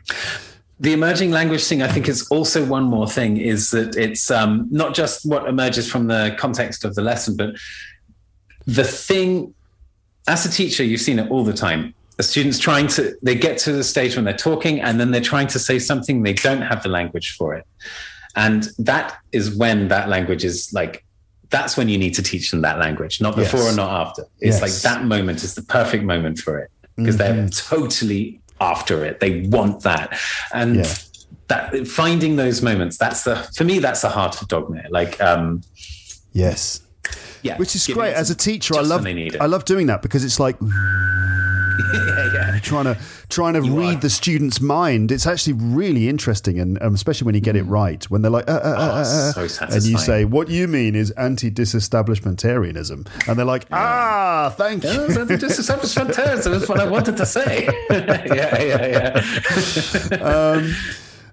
The 0.81 0.93
emerging 0.93 1.29
language 1.31 1.63
thing, 1.63 1.83
I 1.83 1.87
think, 1.87 2.07
is 2.09 2.27
also 2.29 2.65
one 2.65 2.83
more 2.85 3.07
thing 3.07 3.37
is 3.37 3.69
that 3.69 3.95
it's 3.95 4.31
um, 4.31 4.67
not 4.71 4.95
just 4.95 5.25
what 5.25 5.47
emerges 5.47 5.89
from 5.89 6.07
the 6.07 6.35
context 6.39 6.83
of 6.83 6.95
the 6.95 7.03
lesson, 7.03 7.37
but 7.37 7.51
the 8.65 8.83
thing. 8.83 9.53
As 10.27 10.45
a 10.45 10.49
teacher, 10.51 10.83
you've 10.83 11.01
seen 11.01 11.19
it 11.19 11.29
all 11.31 11.43
the 11.43 11.53
time. 11.53 11.93
The 12.17 12.23
students 12.23 12.59
trying 12.59 12.87
to, 12.89 13.15
they 13.23 13.33
get 13.35 13.57
to 13.59 13.71
the 13.73 13.83
stage 13.83 14.15
when 14.15 14.25
they're 14.25 14.35
talking 14.37 14.79
and 14.81 14.99
then 14.99 15.09
they're 15.11 15.19
trying 15.21 15.47
to 15.47 15.59
say 15.59 15.79
something, 15.79 16.21
they 16.23 16.33
don't 16.33 16.61
have 16.61 16.83
the 16.83 16.89
language 16.89 17.35
for 17.37 17.55
it. 17.55 17.65
And 18.35 18.69
that 18.77 19.17
is 19.31 19.55
when 19.55 19.87
that 19.89 20.09
language 20.09 20.43
is 20.45 20.71
like, 20.73 21.03
that's 21.49 21.75
when 21.75 21.89
you 21.89 21.97
need 21.97 22.13
to 22.15 22.23
teach 22.23 22.51
them 22.51 22.61
that 22.61 22.77
language, 22.79 23.19
not 23.21 23.35
before 23.35 23.61
Yes. 23.61 23.73
or 23.73 23.75
not 23.77 24.07
after. 24.07 24.23
It's 24.39 24.61
Yes. 24.61 24.61
like 24.61 24.73
that 24.93 25.05
moment 25.05 25.43
is 25.43 25.53
the 25.55 25.63
perfect 25.63 26.03
moment 26.03 26.37
for 26.39 26.59
it 26.59 26.69
because 26.95 27.17
they're 27.17 27.33
Mm-hmm. 27.33 27.75
totally 27.75 28.40
after 28.61 29.03
it. 29.03 29.19
They 29.19 29.41
want 29.47 29.81
that. 29.83 30.17
And 30.53 30.75
Yeah. 30.77 30.93
that 31.47 31.87
finding 31.87 32.35
those 32.37 32.61
moments, 32.61 32.97
that's 32.97 33.23
the, 33.23 33.35
for 33.57 33.63
me, 33.65 33.79
that's 33.79 34.01
the 34.01 34.09
heart 34.09 34.41
of 34.41 34.47
Dogma. 34.47 34.83
Like, 34.89 35.19
um, 35.21 35.63
Yes. 36.31 36.79
yeah. 37.41 37.57
Which 37.57 37.75
is 37.75 37.85
great 37.87 38.13
as 38.13 38.29
a 38.29 38.35
teacher. 38.35 38.75
I 38.77 38.81
love 38.81 39.03
when 39.03 39.15
they 39.15 39.21
need 39.23 39.35
it. 39.35 39.41
I 39.41 39.47
love 39.47 39.65
doing 39.65 39.87
that 39.87 40.01
because 40.01 40.23
it's 40.23 40.39
like 40.39 40.55
yeah, 41.93 42.33
yeah. 42.33 42.59
trying 42.59 42.85
to 42.85 42.97
trying 43.29 43.53
to 43.53 43.61
read 43.61 44.01
the 44.01 44.09
student's 44.09 44.59
mind. 44.61 45.11
It's 45.11 45.25
actually 45.27 45.53
really 45.53 46.09
interesting, 46.09 46.59
and 46.59 46.81
um, 46.81 46.93
especially 46.93 47.25
when 47.25 47.35
you 47.35 47.41
get 47.41 47.55
it 47.55 47.63
right. 47.63 48.03
When 48.09 48.21
they're 48.21 48.31
like, 48.31 48.49
uh, 48.49 48.53
uh, 48.53 48.55
uh, 48.55 48.61
uh, 48.61 48.73
uh, 48.73 49.33
Mm. 49.41 49.49
so 49.49 49.65
and 49.65 49.83
you 49.83 49.97
say, 49.97 50.25
"What 50.25 50.49
you 50.49 50.67
mean 50.67 50.95
is 50.95 51.11
anti-disestablishmentarianism," 51.11 53.07
and 53.27 53.37
they're 53.39 53.45
like, 53.45 53.65
"Ah, 53.71 54.53
thank 54.57 54.83
you." 54.83 55.07
that's 55.07 55.41
just 55.57 55.67
that's 55.67 55.93
fantastic. 55.93 56.51
That's 56.51 56.67
what 56.69 56.79
I 56.79 56.87
wanted 56.87 57.17
to 57.17 57.25
say. 57.25 57.65
yeah, 57.89 58.61
yeah, 58.61 59.21
yeah. 60.11 60.17
um, 60.21 60.75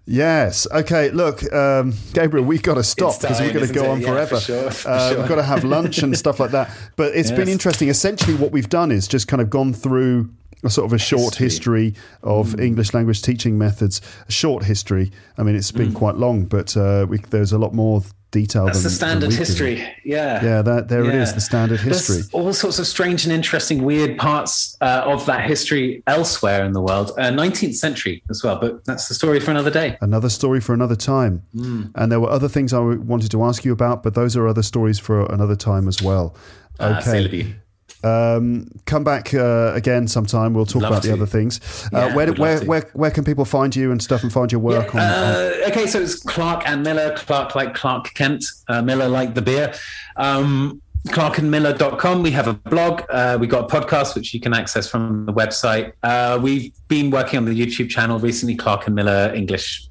yes. 0.09 0.66
Okay. 0.72 1.10
Look, 1.10 1.51
um, 1.52 1.93
Gabriel, 2.12 2.44
we've 2.47 2.62
got 2.62 2.74
to 2.74 2.82
stop 2.82 3.20
because 3.20 3.40
we're 3.40 3.52
going 3.52 3.66
to 3.66 3.72
go 3.72 3.85
it? 3.85 3.89
on 3.90 4.01
Yeah, 4.01 4.06
forever. 4.09 4.36
for 4.36 4.40
sure, 4.40 4.70
for 4.70 4.89
uh, 4.89 5.09
sure. 5.10 5.18
We've 5.20 5.28
got 5.28 5.36
to 5.36 5.43
have 5.43 5.64
lunch 5.64 5.98
and 5.98 6.16
stuff 6.16 6.40
like 6.40 6.51
that. 6.52 6.70
But 6.97 7.14
it's 7.14 7.30
been 7.30 7.48
interesting. 7.48 7.89
Essentially, 7.89 8.35
what 8.36 8.51
we've 8.51 8.68
done 8.68 8.90
is 8.90 9.06
just 9.06 9.28
kind 9.28 9.40
of 9.43 9.51
gone 9.51 9.72
through. 9.72 10.30
A 10.64 10.70
sort 10.70 10.86
of 10.86 10.93
a 10.93 10.98
short 10.98 11.36
history, 11.36 11.94
of 12.24 12.48
Mm. 12.56 12.60
English 12.64 12.93
language 12.93 13.22
teaching 13.22 13.59
methods. 13.59 14.01
A 14.28 14.32
short 14.32 14.64
history. 14.64 15.12
I 15.39 15.44
mean, 15.44 15.55
it's 15.55 15.70
been 15.70 15.93
quite 15.93 16.16
long, 16.16 16.47
but 16.47 16.76
uh, 16.76 17.06
we, 17.09 17.18
there's 17.30 17.52
a 17.52 17.59
lot 17.59 17.72
more 17.74 18.02
detail. 18.30 18.66
That's 18.66 18.78
than, 18.78 18.84
the 18.84 18.90
standard 18.90 19.32
history. 19.32 19.76
Yeah. 20.05 20.44
Yeah, 20.44 20.62
that 20.62 20.88
there 20.88 21.05
it 21.05 21.14
is. 21.14 21.32
The 21.34 21.40
standard 21.40 21.80
history. 21.80 22.16
There's 22.16 22.30
all 22.30 22.52
sorts 22.52 22.78
of 22.78 22.86
strange 22.86 23.24
and 23.24 23.32
interesting, 23.32 23.82
weird 23.82 24.18
parts 24.18 24.76
uh, 24.80 25.02
of 25.06 25.24
that 25.26 25.46
history 25.48 26.02
elsewhere 26.06 26.64
in 26.64 26.72
the 26.72 26.80
world. 26.80 27.12
Uh, 27.18 27.30
19th 27.30 27.74
century 27.74 28.22
as 28.30 28.42
well, 28.42 28.56
but 28.59 28.84
that's 28.84 29.09
the 29.09 29.14
story 29.14 29.40
for 29.40 29.50
another 29.50 29.70
day. 29.70 29.96
Another 30.00 30.28
story 30.28 30.60
for 30.60 30.74
another 30.74 30.96
time. 30.96 31.42
Mm. 31.55 31.90
And 31.94 32.12
there 32.12 32.20
were 32.20 32.30
other 32.30 32.48
things 32.48 32.72
I 32.72 32.78
wanted 32.80 33.30
to 33.30 33.42
ask 33.44 33.64
you 33.64 33.72
about, 33.72 34.02
but 34.02 34.14
those 34.14 34.36
are 34.36 34.46
other 34.46 34.62
stories 34.62 34.98
for 34.98 35.24
another 35.26 35.56
time 35.56 35.88
as 35.88 36.02
well. 36.02 36.34
Ah, 36.80 36.98
Okay. 37.00 37.26
vie. 37.26 37.55
Um, 38.04 38.68
come 38.86 39.02
back 39.04 39.34
uh, 39.34 39.72
again 39.74 40.06
sometime. 40.08 40.54
We'll 40.54 40.66
talk 40.66 40.82
Love 40.82 40.92
about 40.92 41.02
the 41.02 41.12
other 41.12 41.26
things. 41.26 41.60
Uh, 41.92 41.98
Yeah, 42.08 42.14
where, 42.14 42.32
where, 42.34 42.60
where, 42.64 42.90
where 42.92 43.10
can 43.10 43.24
people 43.24 43.44
find 43.44 43.74
you 43.74 43.90
and 43.90 44.02
stuff 44.02 44.22
and 44.22 44.32
find 44.32 44.52
your 44.52 44.60
work 44.60 44.94
on? 44.94 45.00
on- 45.00 45.06
Uh, 45.06 45.52
okay, 45.68 45.86
so 45.86 46.00
it's 46.00 46.16
Clark 46.22 46.62
and 46.68 46.82
Miller, 46.82 47.14
Clark 47.16 47.54
like 47.54 47.74
Clark 47.74 48.14
Kent, 48.14 48.44
uh, 48.68 48.82
Miller 48.82 49.08
like 49.08 49.34
the 49.34 49.42
beer. 49.42 49.74
Um, 50.16 50.80
clarkandmiller.com. 51.08 52.22
We 52.22 52.30
have 52.32 52.48
a 52.48 52.54
blog. 52.54 53.02
Uh, 53.10 53.36
we've 53.40 53.48
got 53.50 53.72
a 53.72 53.80
podcast, 53.80 54.14
which 54.14 54.34
you 54.34 54.40
can 54.40 54.52
access 54.54 54.88
from 54.88 55.26
the 55.26 55.32
website. 55.32 55.92
Uh, 56.02 56.38
we've 56.40 56.72
been 56.88 57.10
working 57.10 57.38
on 57.38 57.44
the 57.44 57.52
YouTube 57.58 57.88
channel 57.88 58.18
recently, 58.18 58.56
Clark 58.56 58.86
and 58.86 58.94
Miller 58.94 59.32
English, 59.34 59.88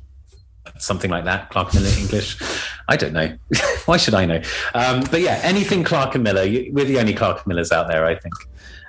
something 0.79 1.09
like 1.11 1.25
that. 1.25 1.49
Clark 1.49 1.73
Miller 1.73 1.89
English. 1.97 2.37
I 2.87 2.95
don't 2.95 3.13
know. 3.13 3.35
Why 3.85 3.97
should 3.97 4.13
I 4.13 4.25
know? 4.25 4.41
Um, 4.73 5.03
but 5.11 5.21
yeah, 5.21 5.39
anything 5.43 5.83
Clark 5.83 6.15
and 6.15 6.23
Miller. 6.23 6.43
You- 6.43 6.71
We're 6.73 6.85
the 6.85 6.99
only 6.99 7.13
Clark 7.13 7.37
and 7.39 7.47
Millers 7.47 7.71
out 7.71 7.87
there, 7.87 8.05
I 8.05 8.15
think. 8.15 8.33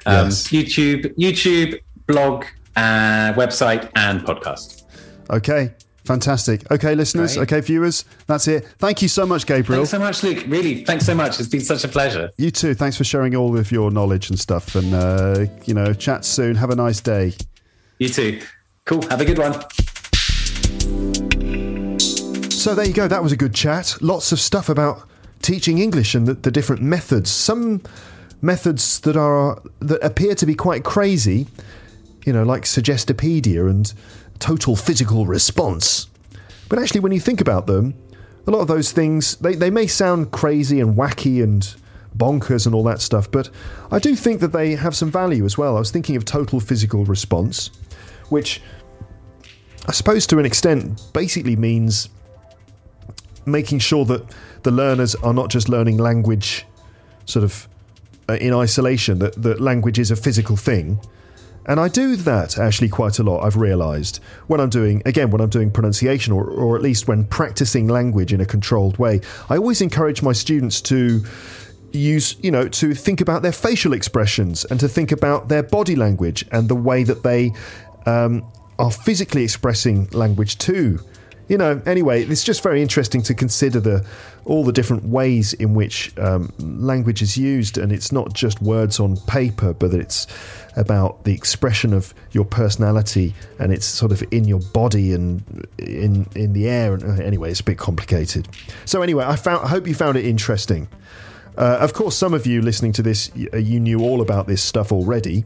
Um, 0.06 0.26
Yes. 0.26 0.48
YouTube, 0.48 1.14
YouTube, 1.16 1.80
blog, 2.06 2.44
uh, 2.76 3.32
website, 3.34 3.90
and 3.96 4.20
podcast. 4.22 4.82
okay. 5.30 5.72
Fantastic. 6.04 6.70
Okay, 6.72 6.94
listeners. 6.94 7.36
Great. 7.36 7.42
Okay, 7.52 7.60
viewers. 7.60 8.06
That's 8.26 8.48
it. 8.48 8.66
Thank 8.78 9.02
you 9.02 9.08
so 9.08 9.26
much, 9.26 9.44
Gabriel. 9.44 9.84
Thanks 9.84 9.90
so 9.90 9.98
much, 9.98 10.22
Luke. 10.22 10.42
Really, 10.48 10.82
thanks 10.86 11.04
so 11.04 11.14
much. 11.14 11.38
It's 11.38 11.50
been 11.50 11.60
such 11.60 11.84
a 11.84 11.88
pleasure. 11.88 12.30
You 12.38 12.50
too. 12.50 12.72
Thanks 12.72 12.96
for 12.96 13.04
sharing 13.04 13.36
all 13.36 13.58
of 13.58 13.70
your 13.70 13.90
knowledge 13.90 14.30
and 14.30 14.40
stuff. 14.40 14.74
And, 14.74 14.94
uh, 14.94 15.44
you 15.66 15.74
know, 15.74 15.92
chat 15.92 16.24
soon. 16.24 16.54
Have 16.54 16.70
a 16.70 16.76
nice 16.76 17.00
day. 17.02 17.34
You 17.98 18.08
too. 18.08 18.40
Cool. 18.86 19.02
Have 19.10 19.20
a 19.20 19.24
good 19.26 19.36
one. 19.36 21.07
So 22.68 22.74
there 22.74 22.86
you 22.86 22.92
go. 22.92 23.08
That 23.08 23.22
was 23.22 23.32
a 23.32 23.36
good 23.38 23.54
chat. 23.54 23.96
Lots 24.02 24.30
of 24.30 24.38
stuff 24.38 24.68
about 24.68 25.08
teaching 25.40 25.78
English 25.78 26.14
and 26.14 26.26
the, 26.26 26.34
the 26.34 26.50
different 26.50 26.82
methods. 26.82 27.30
Some 27.30 27.80
methods 28.42 29.00
that 29.00 29.16
are 29.16 29.62
that 29.80 30.04
appear 30.04 30.34
to 30.34 30.44
be 30.44 30.54
quite 30.54 30.84
crazy, 30.84 31.46
you 32.26 32.32
know, 32.34 32.42
like 32.42 32.64
Suggestopedia 32.64 33.70
and 33.70 33.90
total 34.38 34.76
physical 34.76 35.24
response. 35.24 36.08
But 36.68 36.78
actually, 36.78 37.00
when 37.00 37.12
you 37.12 37.20
think 37.20 37.40
about 37.40 37.66
them, 37.66 37.94
a 38.46 38.50
lot 38.50 38.60
of 38.60 38.68
those 38.68 38.92
things 38.92 39.36
they, 39.36 39.54
they 39.54 39.70
may 39.70 39.86
sound 39.86 40.30
crazy 40.30 40.78
and 40.78 40.94
wacky 40.94 41.42
and 41.42 41.74
bonkers 42.18 42.66
and 42.66 42.74
all 42.74 42.84
that 42.84 43.00
stuff, 43.00 43.30
but 43.30 43.48
I 43.90 43.98
do 43.98 44.14
think 44.14 44.40
that 44.40 44.52
they 44.52 44.74
have 44.74 44.94
some 44.94 45.10
value 45.10 45.46
as 45.46 45.56
well. 45.56 45.76
I 45.76 45.78
was 45.78 45.90
thinking 45.90 46.16
of 46.16 46.26
total 46.26 46.60
physical 46.60 47.06
response, 47.06 47.70
which 48.28 48.60
I 49.86 49.92
suppose 49.92 50.26
to 50.26 50.38
an 50.38 50.44
extent 50.44 51.00
basically 51.14 51.56
means 51.56 52.10
making 53.48 53.80
sure 53.80 54.04
that 54.06 54.24
the 54.62 54.70
learners 54.70 55.14
are 55.16 55.34
not 55.34 55.50
just 55.50 55.68
learning 55.68 55.98
language 55.98 56.66
sort 57.24 57.44
of 57.44 57.68
uh, 58.28 58.34
in 58.34 58.52
isolation, 58.52 59.18
that, 59.20 59.40
that 59.42 59.60
language 59.60 59.98
is 59.98 60.10
a 60.10 60.16
physical 60.16 60.56
thing. 60.56 61.00
And 61.66 61.78
I 61.78 61.88
do 61.88 62.16
that 62.16 62.58
actually 62.58 62.88
quite 62.88 63.18
a 63.18 63.22
lot, 63.22 63.44
I've 63.44 63.56
realised, 63.56 64.20
when 64.46 64.58
I'm 64.58 64.70
doing, 64.70 65.02
again, 65.04 65.30
when 65.30 65.42
I'm 65.42 65.50
doing 65.50 65.70
pronunciation 65.70 66.32
or, 66.32 66.44
or 66.48 66.76
at 66.76 66.82
least 66.82 67.08
when 67.08 67.24
practicing 67.24 67.88
language 67.88 68.32
in 68.32 68.40
a 68.40 68.46
controlled 68.46 68.98
way. 68.98 69.20
I 69.50 69.56
always 69.58 69.82
encourage 69.82 70.22
my 70.22 70.32
students 70.32 70.80
to 70.82 71.22
use, 71.92 72.36
you 72.40 72.50
know, 72.50 72.68
to 72.68 72.94
think 72.94 73.20
about 73.20 73.42
their 73.42 73.52
facial 73.52 73.92
expressions 73.92 74.64
and 74.64 74.80
to 74.80 74.88
think 74.88 75.12
about 75.12 75.48
their 75.48 75.62
body 75.62 75.94
language 75.94 76.44
and 76.52 76.68
the 76.68 76.74
way 76.74 77.02
that 77.04 77.22
they 77.22 77.52
um, 78.06 78.50
are 78.78 78.90
physically 78.90 79.44
expressing 79.44 80.06
language 80.12 80.56
too 80.56 80.98
you 81.48 81.56
know, 81.56 81.80
anyway, 81.86 82.24
it's 82.24 82.44
just 82.44 82.62
very 82.62 82.82
interesting 82.82 83.22
to 83.22 83.34
consider 83.34 83.80
the 83.80 84.06
all 84.44 84.64
the 84.64 84.72
different 84.72 85.04
ways 85.04 85.52
in 85.54 85.74
which 85.74 86.16
um, 86.18 86.52
language 86.58 87.22
is 87.22 87.36
used, 87.36 87.78
and 87.78 87.90
it's 87.90 88.12
not 88.12 88.32
just 88.34 88.60
words 88.62 89.00
on 89.00 89.16
paper, 89.26 89.72
but 89.72 89.94
it's 89.94 90.26
about 90.76 91.24
the 91.24 91.32
expression 91.32 91.92
of 91.92 92.14
your 92.32 92.44
personality, 92.44 93.34
and 93.58 93.72
it's 93.72 93.86
sort 93.86 94.12
of 94.12 94.22
in 94.30 94.44
your 94.44 94.60
body 94.60 95.12
and 95.12 95.66
in 95.78 96.26
in 96.34 96.52
the 96.52 96.68
air. 96.68 96.94
And 96.94 97.02
uh, 97.02 97.22
anyway, 97.22 97.50
it's 97.50 97.60
a 97.60 97.64
bit 97.64 97.78
complicated. 97.78 98.46
So 98.84 99.02
anyway, 99.02 99.24
I 99.24 99.36
found 99.36 99.64
I 99.64 99.68
hope 99.68 99.86
you 99.86 99.94
found 99.94 100.18
it 100.18 100.26
interesting. 100.26 100.88
Uh, 101.56 101.78
of 101.80 101.92
course, 101.92 102.16
some 102.16 102.34
of 102.34 102.46
you 102.46 102.62
listening 102.62 102.92
to 102.92 103.02
this, 103.02 103.32
you 103.34 103.80
knew 103.80 104.00
all 104.00 104.20
about 104.20 104.46
this 104.46 104.62
stuff 104.62 104.92
already, 104.92 105.44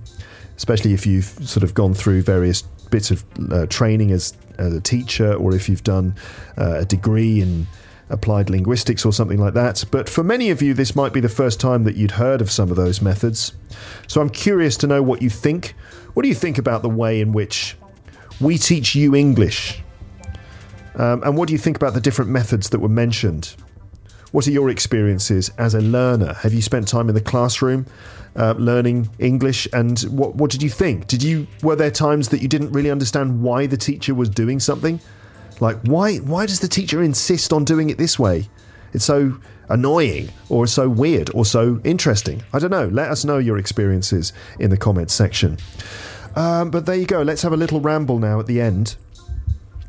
especially 0.58 0.92
if 0.92 1.06
you've 1.06 1.24
sort 1.24 1.62
of 1.62 1.72
gone 1.72 1.94
through 1.94 2.20
various 2.20 2.62
bits 2.90 3.10
of 3.10 3.24
uh, 3.50 3.66
training 3.66 4.10
as 4.10 4.34
as 4.58 4.74
a 4.74 4.80
teacher 4.80 5.34
or 5.34 5.54
if 5.54 5.68
you've 5.68 5.84
done 5.84 6.14
uh, 6.58 6.80
a 6.80 6.84
degree 6.84 7.40
in 7.40 7.66
applied 8.10 8.50
linguistics 8.50 9.04
or 9.04 9.12
something 9.12 9.38
like 9.38 9.54
that. 9.54 9.84
But 9.90 10.08
for 10.08 10.22
many 10.22 10.50
of 10.50 10.60
you, 10.62 10.74
this 10.74 10.94
might 10.94 11.12
be 11.12 11.20
the 11.20 11.28
first 11.28 11.58
time 11.58 11.84
that 11.84 11.96
you'd 11.96 12.12
heard 12.12 12.40
of 12.40 12.50
some 12.50 12.70
of 12.70 12.76
those 12.76 13.00
methods. 13.00 13.52
So 14.06 14.20
I'm 14.20 14.30
curious 14.30 14.76
to 14.78 14.86
know 14.86 15.02
what 15.02 15.22
you 15.22 15.30
think. 15.30 15.74
What 16.14 16.22
do 16.22 16.28
you 16.28 16.34
think 16.34 16.58
about 16.58 16.82
the 16.82 16.90
way 16.90 17.20
in 17.20 17.32
which 17.32 17.76
we 18.40 18.58
teach 18.58 18.94
you 18.94 19.14
English? 19.14 19.82
Um, 20.94 21.22
and 21.22 21.36
what 21.38 21.48
do 21.48 21.54
you 21.54 21.58
think 21.58 21.76
about 21.76 21.94
the 21.94 22.00
different 22.00 22.30
methods 22.30 22.68
that 22.70 22.80
were 22.80 22.88
mentioned? 22.88 23.56
What 24.32 24.46
are 24.48 24.50
your 24.50 24.70
experiences 24.70 25.50
as 25.58 25.74
a 25.74 25.80
learner? 25.80 26.34
Have 26.34 26.52
you 26.52 26.62
spent 26.62 26.88
time 26.88 27.08
in 27.08 27.14
the 27.14 27.20
classroom 27.20 27.86
uh, 28.36 28.54
learning 28.56 29.10
English, 29.18 29.68
and 29.72 30.00
what 30.02 30.34
what 30.34 30.50
did 30.50 30.62
you 30.62 30.70
think? 30.70 31.06
Did 31.06 31.22
you 31.22 31.46
were 31.62 31.76
there 31.76 31.90
times 31.90 32.30
that 32.30 32.40
you 32.40 32.48
didn't 32.48 32.72
really 32.72 32.90
understand 32.90 33.42
why 33.42 33.66
the 33.66 33.76
teacher 33.76 34.14
was 34.14 34.28
doing 34.28 34.58
something? 34.58 35.00
Like 35.60 35.76
why 35.82 36.16
why 36.16 36.46
does 36.46 36.60
the 36.60 36.68
teacher 36.68 37.02
insist 37.02 37.52
on 37.52 37.64
doing 37.64 37.90
it 37.90 37.98
this 37.98 38.18
way? 38.18 38.48
It's 38.94 39.04
so 39.04 39.38
annoying 39.68 40.30
or 40.48 40.66
so 40.66 40.88
weird 40.88 41.30
or 41.34 41.44
so 41.44 41.80
interesting. 41.84 42.42
I 42.52 42.58
don't 42.58 42.70
know. 42.70 42.88
Let 42.88 43.10
us 43.10 43.24
know 43.24 43.38
your 43.38 43.58
experiences 43.58 44.32
in 44.58 44.70
the 44.70 44.76
comments 44.76 45.14
section. 45.14 45.58
Um, 46.36 46.70
but 46.70 46.86
there 46.86 46.94
you 46.94 47.06
go. 47.06 47.22
Let's 47.22 47.42
have 47.42 47.52
a 47.52 47.56
little 47.56 47.80
ramble 47.80 48.18
now 48.18 48.40
at 48.40 48.46
the 48.46 48.60
end. 48.60 48.96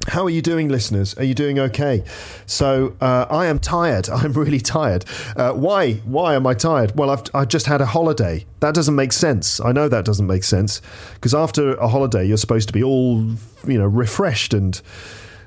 How 0.08 0.26
are 0.26 0.30
you 0.30 0.42
doing, 0.42 0.68
listeners? 0.68 1.18
Are 1.18 1.24
you 1.24 1.34
doing 1.34 1.60
okay? 1.60 2.04
So 2.46 2.96
uh, 3.00 3.26
I 3.30 3.46
am 3.46 3.58
tired. 3.58 4.10
I'm 4.10 4.34
really 4.34 4.60
tired. 4.60 5.06
Uh, 5.36 5.54
why? 5.54 5.94
Why 6.06 6.36
am 6.36 6.46
I 6.46 6.54
tired? 6.54 6.98
Well, 6.98 7.10
I've 7.10 7.24
I 7.34 7.46
just 7.46 7.68
had 7.68 7.80
a 7.80 7.86
holiday. 7.86 8.46
That 8.60 8.76
doesn't 8.76 8.96
make 8.96 9.14
sense. 9.14 9.62
I 9.62 9.72
know 9.72 9.88
that 9.88 10.04
doesn't 10.04 10.28
make 10.28 10.44
sense 10.44 10.82
because 11.16 11.34
after 11.34 11.76
a 11.76 11.88
holiday, 11.88 12.26
you're 12.26 12.38
supposed 12.38 12.68
to 12.68 12.74
be 12.74 12.84
all 12.84 13.24
you 13.66 13.78
know 13.78 13.88
refreshed 13.88 14.54
and 14.54 14.76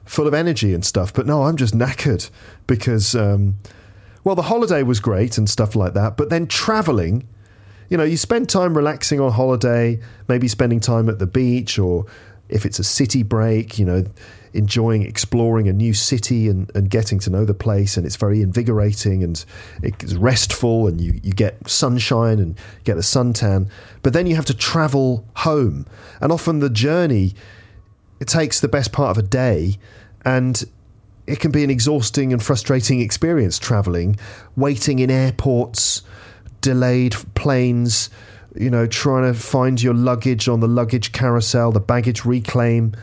full 0.06 0.26
of 0.26 0.32
energy 0.32 0.72
and 0.72 0.84
stuff. 0.84 1.12
But 1.12 1.26
no, 1.26 1.42
I'm 1.42 1.56
just 1.56 1.74
knackered 1.74 2.30
because 2.66 3.14
um, 3.14 3.56
well, 4.24 4.34
the 4.34 4.42
holiday 4.42 4.82
was 4.82 5.00
great 5.00 5.36
and 5.36 5.50
stuff 5.50 5.76
like 5.76 5.94
that. 5.94 6.16
But 6.16 6.30
then 6.30 6.46
traveling. 6.46 7.28
You 7.88 7.96
know, 7.96 8.02
you 8.02 8.16
spend 8.16 8.48
time 8.48 8.76
relaxing 8.76 9.20
on 9.20 9.30
holiday, 9.30 10.00
maybe 10.26 10.48
spending 10.48 10.80
time 10.80 11.08
at 11.08 11.20
the 11.20 11.26
beach, 11.26 11.78
or 11.78 12.04
if 12.48 12.66
it's 12.66 12.80
a 12.80 12.84
city 12.84 13.22
break, 13.22 13.78
you 13.78 13.84
know, 13.84 14.04
enjoying 14.56 15.02
exploring 15.02 15.68
a 15.68 15.72
new 15.72 15.94
city 15.94 16.48
and, 16.48 16.70
and 16.74 16.90
getting 16.90 17.18
to 17.20 17.30
know 17.30 17.44
the 17.44 17.54
place. 17.54 17.96
And 17.96 18.06
it's 18.06 18.16
very 18.16 18.42
invigorating 18.42 19.22
and 19.22 19.44
it's 19.82 20.14
restful, 20.14 20.86
and 20.88 21.00
you, 21.00 21.20
you 21.22 21.32
get 21.32 21.68
sunshine 21.68 22.38
and 22.38 22.58
get 22.84 22.96
a 22.96 23.00
suntan. 23.00 23.68
But 24.02 24.12
then 24.12 24.26
you 24.26 24.34
have 24.34 24.46
to 24.46 24.54
travel 24.54 25.24
home. 25.36 25.86
And 26.20 26.32
often 26.32 26.60
the 26.60 26.70
journey, 26.70 27.34
it 28.18 28.28
takes 28.28 28.60
the 28.60 28.68
best 28.68 28.92
part 28.92 29.16
of 29.16 29.22
a 29.22 29.26
day. 29.26 29.78
And 30.24 30.64
it 31.26 31.40
can 31.40 31.50
be 31.50 31.64
an 31.64 31.70
exhausting 31.70 32.32
and 32.32 32.42
frustrating 32.42 33.00
experience 33.00 33.58
traveling, 33.58 34.16
waiting 34.56 35.00
in 35.00 35.10
airports, 35.10 36.02
delayed 36.60 37.14
planes, 37.34 38.10
you 38.54 38.70
know, 38.70 38.86
trying 38.86 39.32
to 39.32 39.38
find 39.38 39.82
your 39.82 39.94
luggage 39.94 40.48
on 40.48 40.60
the 40.60 40.68
luggage 40.68 41.12
carousel, 41.12 41.72
the 41.72 41.80
baggage 41.80 42.24
reclaim, 42.24 42.94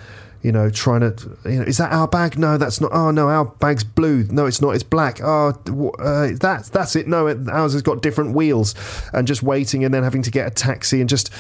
you 0.44 0.52
know, 0.52 0.70
trying 0.70 1.00
to, 1.00 1.38
you 1.46 1.60
know, 1.60 1.64
is 1.64 1.78
that 1.78 1.94
our 1.94 2.08
bag? 2.08 2.38
No, 2.38 2.58
that's 2.58 2.82
not. 2.82 2.92
Oh 2.94 3.12
no, 3.12 3.30
our 3.30 3.46
bag's 3.46 3.86
blue. 3.86 4.26
No, 4.26 4.46
it's 4.46 4.62
not. 4.62 4.72
It's 4.72 4.84
black. 4.84 5.22
Oh, 5.24 5.54
uh, 6.00 6.32
that's 6.40 6.70
that's 6.70 6.96
it. 6.98 7.08
No, 7.08 7.28
it, 7.28 7.50
ours 7.50 7.74
has 7.74 7.82
got 7.82 8.02
different 8.02 8.36
wheels, 8.36 8.76
and 9.14 9.26
just 9.26 9.42
waiting 9.42 9.86
and 9.86 9.94
then 9.94 10.04
having 10.04 10.22
to 10.22 10.32
get 10.32 10.46
a 10.46 10.52
taxi 10.52 11.00
and 11.00 11.10
just. 11.10 11.32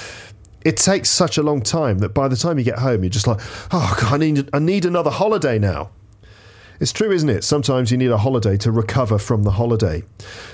It 0.66 0.78
takes 0.78 1.10
such 1.10 1.38
a 1.38 1.44
long 1.44 1.62
time 1.62 1.98
that 1.98 2.14
by 2.14 2.30
the 2.30 2.38
time 2.38 2.58
you 2.58 2.64
get 2.64 2.80
home, 2.80 3.04
you're 3.04 3.10
just 3.10 3.28
like, 3.28 3.42
oh 3.74 3.98
God, 4.00 4.14
I 4.14 4.18
need 4.18 4.50
I 4.54 4.60
need 4.60 4.86
another 4.86 5.12
holiday 5.12 5.60
now. 5.60 5.90
It's 6.80 6.94
true, 6.94 7.12
isn't 7.12 7.30
it? 7.30 7.44
Sometimes 7.44 7.92
you 7.92 7.98
need 7.98 8.12
a 8.12 8.18
holiday 8.18 8.56
to 8.58 8.72
recover 8.72 9.18
from 9.18 9.44
the 9.44 9.52
holiday. 9.52 10.04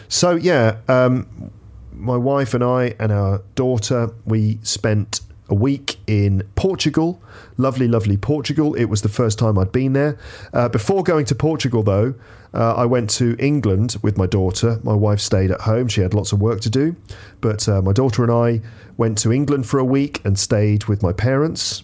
So 0.07 0.35
yeah, 0.35 0.77
um, 0.87 1.51
my 1.93 2.17
wife 2.17 2.55
and 2.55 2.63
I 2.63 2.95
and 2.99 3.11
our 3.11 3.43
daughter, 3.53 4.09
we 4.25 4.57
spent 4.63 5.21
a 5.49 5.55
week 5.55 5.97
in 6.07 6.43
Portugal. 6.55 7.21
Lovely, 7.57 7.87
lovely 7.87 8.17
Portugal. 8.17 8.75
It 8.75 8.85
was 8.85 9.01
the 9.01 9.09
first 9.09 9.39
time 9.39 9.57
I'd 9.57 9.71
been 9.71 9.93
there. 9.93 10.17
Uh, 10.53 10.69
before 10.69 11.03
going 11.03 11.25
to 11.25 11.35
Portugal, 11.35 11.83
though, 11.83 12.13
uh, 12.53 12.73
I 12.75 12.85
went 12.85 13.09
to 13.11 13.35
England 13.39 13.97
with 14.01 14.17
my 14.17 14.25
daughter. 14.25 14.79
My 14.83 14.93
wife 14.93 15.19
stayed 15.19 15.51
at 15.51 15.61
home. 15.61 15.87
She 15.87 16.01
had 16.01 16.13
lots 16.13 16.31
of 16.31 16.41
work 16.41 16.61
to 16.61 16.69
do. 16.69 16.95
But 17.41 17.67
uh, 17.67 17.81
my 17.81 17.93
daughter 17.93 18.23
and 18.23 18.31
I 18.31 18.61
went 18.97 19.17
to 19.19 19.31
England 19.31 19.67
for 19.67 19.79
a 19.79 19.85
week 19.85 20.21
and 20.23 20.37
stayed 20.37 20.85
with 20.85 21.03
my 21.03 21.13
parents. 21.13 21.83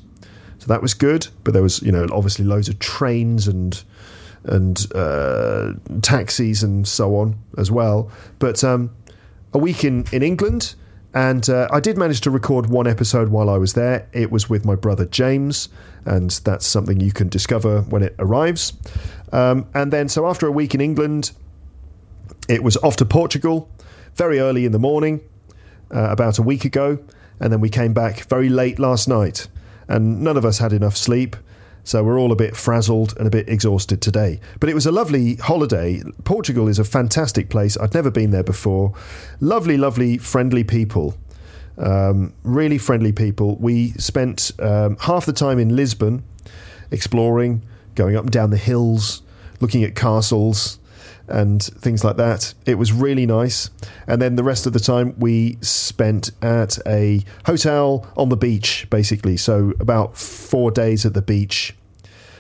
So 0.60 0.68
that 0.68 0.82
was 0.82 0.94
good. 0.94 1.28
But 1.44 1.54
there 1.54 1.64
was, 1.64 1.82
you 1.82 1.92
know, 1.92 2.08
obviously 2.12 2.46
loads 2.46 2.70
of 2.70 2.80
trains 2.80 3.48
and 3.48 3.84
and 4.44 4.86
uh, 4.94 5.74
taxis 6.04 6.62
and 6.62 6.88
so 6.88 7.16
on 7.16 7.36
as 7.58 7.72
well. 7.72 8.12
But 8.38 8.64
um, 8.64 8.92
a 9.54 9.58
week 9.58 9.84
in, 9.84 10.06
in 10.12 10.22
England 10.22 10.76
and 11.16 11.50
uh, 11.50 11.70
I 11.72 11.80
did 11.80 11.98
manage 11.98 12.20
to 12.22 12.30
record 12.30 12.70
one 12.70 12.88
episode 12.88 13.30
while 13.30 13.50
I 13.50 13.58
was 13.58 13.74
there. 13.74 14.08
It 14.12 14.32
was 14.32 14.50
with 14.50 14.66
my 14.66 14.76
brother 14.76 15.06
James, 15.06 15.70
and 16.04 16.30
that's 16.30 16.68
something 16.68 17.00
you 17.00 17.14
can 17.14 17.30
discover 17.30 17.82
when 17.84 18.04
it 18.04 18.14
arrives. 18.20 18.74
Um, 19.32 19.66
and 19.74 19.94
then, 19.94 20.10
so 20.10 20.28
after 20.28 20.46
a 20.46 20.52
week 20.52 20.76
in 20.76 20.82
England, 20.82 21.32
it 22.50 22.62
was 22.62 22.76
off 22.78 22.98
to 22.98 23.06
Portugal 23.06 23.70
very 24.16 24.40
early 24.40 24.66
in 24.66 24.74
the 24.74 24.80
morning, 24.80 25.22
uh, 25.90 26.10
about 26.12 26.38
a 26.38 26.42
week 26.42 26.66
ago. 26.66 27.00
And 27.40 27.52
then 27.52 27.62
we 27.62 27.70
came 27.70 27.94
back 27.94 28.26
very 28.26 28.50
late 28.50 28.78
last 28.78 29.08
night, 29.08 29.48
and 29.88 30.22
none 30.22 30.36
of 30.36 30.44
us 30.44 30.58
had 30.58 30.74
enough 30.74 30.98
sleep. 30.98 31.38
So 31.86 32.04
we're 32.04 32.20
all 32.20 32.32
a 32.32 32.36
bit 32.36 32.58
frazzled 32.58 33.16
and 33.18 33.28
a 33.28 33.30
bit 33.30 33.48
exhausted 33.48 34.02
today. 34.02 34.40
But 34.60 34.70
it 34.70 34.74
was 34.74 34.88
a 34.88 34.92
lovely 34.92 35.36
holiday. 35.36 36.02
Portugal 36.24 36.68
is 36.68 36.80
a 36.80 36.84
fantastic 36.84 37.48
place. 37.50 37.78
I'd 37.78 37.94
never 37.94 38.10
been 38.10 38.32
there 38.32 38.44
before. 38.44 38.94
Lovely, 39.40 39.78
lovely, 39.78 40.18
friendly 40.18 40.64
people. 40.64 41.16
Um, 41.78 42.34
really 42.44 42.80
friendly 42.80 43.12
people. 43.12 43.56
We 43.58 43.92
spent 43.92 44.52
um, 44.60 44.98
half 45.00 45.28
the 45.28 45.34
time 45.34 45.60
in 45.60 45.76
Lisbon 45.76 46.24
exploring, 46.90 47.62
going 47.94 48.16
up 48.16 48.24
and 48.24 48.32
down 48.32 48.50
the 48.50 48.58
hills, 48.58 49.22
looking 49.62 49.84
at 49.84 49.94
castles 49.96 50.80
and 51.28 51.64
things 51.64 52.04
like 52.04 52.18
that. 52.18 52.54
It 52.66 52.76
was 52.76 52.92
really 52.92 53.26
nice. 53.26 53.70
And 54.08 54.22
then 54.22 54.36
the 54.36 54.44
rest 54.44 54.66
of 54.66 54.74
the 54.74 54.80
time 54.80 55.16
we 55.18 55.58
spent 55.62 56.32
at 56.42 56.78
a 56.88 57.24
hotel 57.46 58.08
on 58.16 58.30
the 58.30 58.38
beach, 58.38 58.88
basically. 58.90 59.38
So 59.38 59.74
about 59.80 60.18
four 60.18 60.72
days 60.72 61.06
at 61.06 61.14
the 61.14 61.22
beach, 61.22 61.76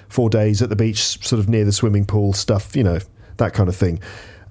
four 0.09 0.29
days 0.29 0.61
at 0.61 0.69
the 0.69 0.75
beach, 0.75 1.25
sort 1.25 1.39
of 1.39 1.49
near 1.49 1.65
the 1.65 1.71
swimming 1.71 2.05
pool 2.05 2.33
stuff, 2.33 2.75
you 2.75 2.83
know, 2.83 2.99
that 3.37 3.53
kind 3.53 3.69
of 3.69 3.75
thing. 3.75 3.99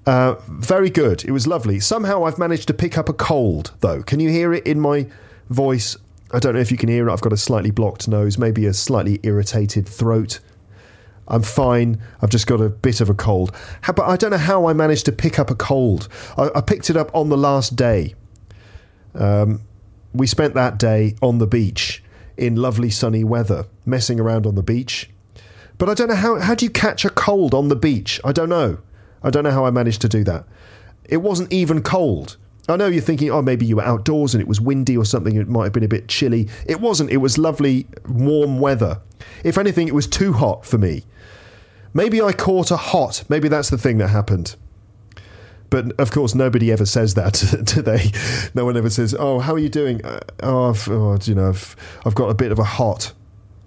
Uh, 0.05 0.35
very 0.47 0.89
good. 0.89 1.25
It 1.25 1.31
was 1.31 1.47
lovely. 1.47 1.79
Somehow 1.79 2.25
I've 2.25 2.37
managed 2.37 2.67
to 2.67 2.73
pick 2.73 2.97
up 2.97 3.09
a 3.09 3.13
cold, 3.13 3.71
though. 3.79 4.03
Can 4.03 4.19
you 4.19 4.29
hear 4.29 4.53
it 4.53 4.65
in 4.67 4.79
my 4.79 5.07
voice? 5.49 5.97
I 6.31 6.39
don't 6.39 6.53
know 6.53 6.59
if 6.59 6.71
you 6.71 6.77
can 6.77 6.89
hear 6.89 7.07
it. 7.07 7.13
I've 7.13 7.21
got 7.21 7.33
a 7.33 7.37
slightly 7.37 7.71
blocked 7.71 8.07
nose, 8.07 8.37
maybe 8.37 8.65
a 8.65 8.73
slightly 8.73 9.19
irritated 9.23 9.87
throat. 9.87 10.39
I'm 11.27 11.41
fine. 11.41 12.01
I've 12.21 12.29
just 12.29 12.47
got 12.47 12.61
a 12.61 12.69
bit 12.69 13.01
of 13.01 13.09
a 13.09 13.13
cold. 13.13 13.55
How, 13.81 13.93
but 13.93 14.05
I 14.07 14.15
don't 14.15 14.31
know 14.31 14.37
how 14.37 14.67
I 14.67 14.73
managed 14.73 15.05
to 15.05 15.11
pick 15.11 15.39
up 15.39 15.49
a 15.49 15.55
cold. 15.55 16.07
I, 16.37 16.49
I 16.55 16.61
picked 16.61 16.89
it 16.89 16.97
up 16.97 17.13
on 17.15 17.29
the 17.29 17.37
last 17.37 17.75
day. 17.75 18.15
Um, 19.15 19.61
we 20.13 20.27
spent 20.27 20.53
that 20.53 20.77
day 20.77 21.15
on 21.21 21.39
the 21.39 21.47
beach 21.47 22.03
in 22.37 22.55
lovely 22.55 22.89
sunny 22.89 23.23
weather, 23.23 23.65
messing 23.85 24.19
around 24.19 24.45
on 24.45 24.55
the 24.55 24.63
beach. 24.63 25.09
But 25.77 25.89
I 25.89 25.93
don't 25.93 26.09
know 26.09 26.15
how. 26.15 26.39
How 26.39 26.55
do 26.55 26.65
you 26.65 26.71
catch 26.71 27.03
a 27.05 27.09
cold 27.09 27.53
on 27.53 27.67
the 27.67 27.75
beach? 27.75 28.19
I 28.23 28.31
don't 28.31 28.49
know. 28.49 28.79
I 29.23 29.29
don't 29.29 29.43
know 29.43 29.51
how 29.51 29.65
I 29.65 29.71
managed 29.71 30.01
to 30.01 30.09
do 30.09 30.23
that. 30.25 30.45
It 31.05 31.17
wasn't 31.17 31.51
even 31.51 31.81
cold. 31.81 32.37
I 32.67 32.77
know 32.77 32.87
you're 32.87 33.01
thinking, 33.01 33.29
oh, 33.29 33.41
maybe 33.41 33.65
you 33.65 33.75
were 33.75 33.83
outdoors 33.83 34.33
and 34.33 34.41
it 34.41 34.47
was 34.47 34.59
windy 34.59 34.97
or 34.97 35.05
something. 35.05 35.35
It 35.35 35.47
might 35.47 35.65
have 35.65 35.73
been 35.73 35.83
a 35.83 35.87
bit 35.87 36.07
chilly. 36.07 36.49
It 36.65 36.81
wasn't. 36.81 37.11
It 37.11 37.17
was 37.17 37.37
lovely, 37.37 37.87
warm 38.07 38.59
weather. 38.59 39.01
If 39.43 39.57
anything, 39.57 39.87
it 39.87 39.93
was 39.93 40.07
too 40.07 40.33
hot 40.33 40.65
for 40.65 40.77
me. 40.77 41.03
Maybe 41.95 42.21
I 42.21 42.33
caught 42.33 42.71
a 42.71 42.77
hot. 42.77 43.23
Maybe 43.29 43.47
that's 43.47 43.69
the 43.69 43.77
thing 43.77 43.99
that 43.99 44.09
happened. 44.09 44.57
But 45.69 45.97
of 45.97 46.11
course, 46.11 46.35
nobody 46.35 46.69
ever 46.71 46.85
says 46.85 47.13
that, 47.13 47.63
do 47.73 47.81
they? 47.81 48.11
No 48.53 48.65
one 48.65 48.77
ever 48.77 48.89
says, 48.89 49.15
"Oh, 49.17 49.39
how 49.39 49.53
are 49.53 49.59
you 49.59 49.69
doing?" 49.69 50.05
Uh, 50.05 50.19
oh, 50.43 50.69
I've, 50.69 50.87
oh, 50.89 51.17
you 51.23 51.33
know, 51.33 51.49
I've, 51.49 51.75
I've 52.05 52.13
got 52.13 52.29
a 52.29 52.33
bit 52.33 52.51
of 52.51 52.59
a 52.59 52.65
hot. 52.65 53.13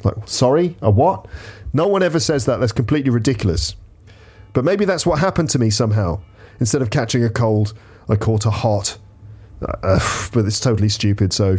Like, 0.04 0.14
sorry, 0.26 0.76
a 0.82 0.90
what? 0.90 1.26
No 1.72 1.88
one 1.88 2.02
ever 2.02 2.20
says 2.20 2.44
that. 2.44 2.60
That's 2.60 2.72
completely 2.72 3.10
ridiculous. 3.10 3.74
But 4.52 4.64
maybe 4.64 4.84
that's 4.84 5.06
what 5.06 5.18
happened 5.18 5.48
to 5.50 5.58
me 5.58 5.70
somehow. 5.70 6.20
Instead 6.60 6.82
of 6.82 6.90
catching 6.90 7.24
a 7.24 7.30
cold, 7.30 7.72
I 8.10 8.16
caught 8.16 8.44
a 8.44 8.50
hot. 8.50 8.98
Uh, 9.62 10.28
but 10.32 10.44
it's 10.44 10.60
totally 10.60 10.90
stupid. 10.90 11.32
So, 11.32 11.58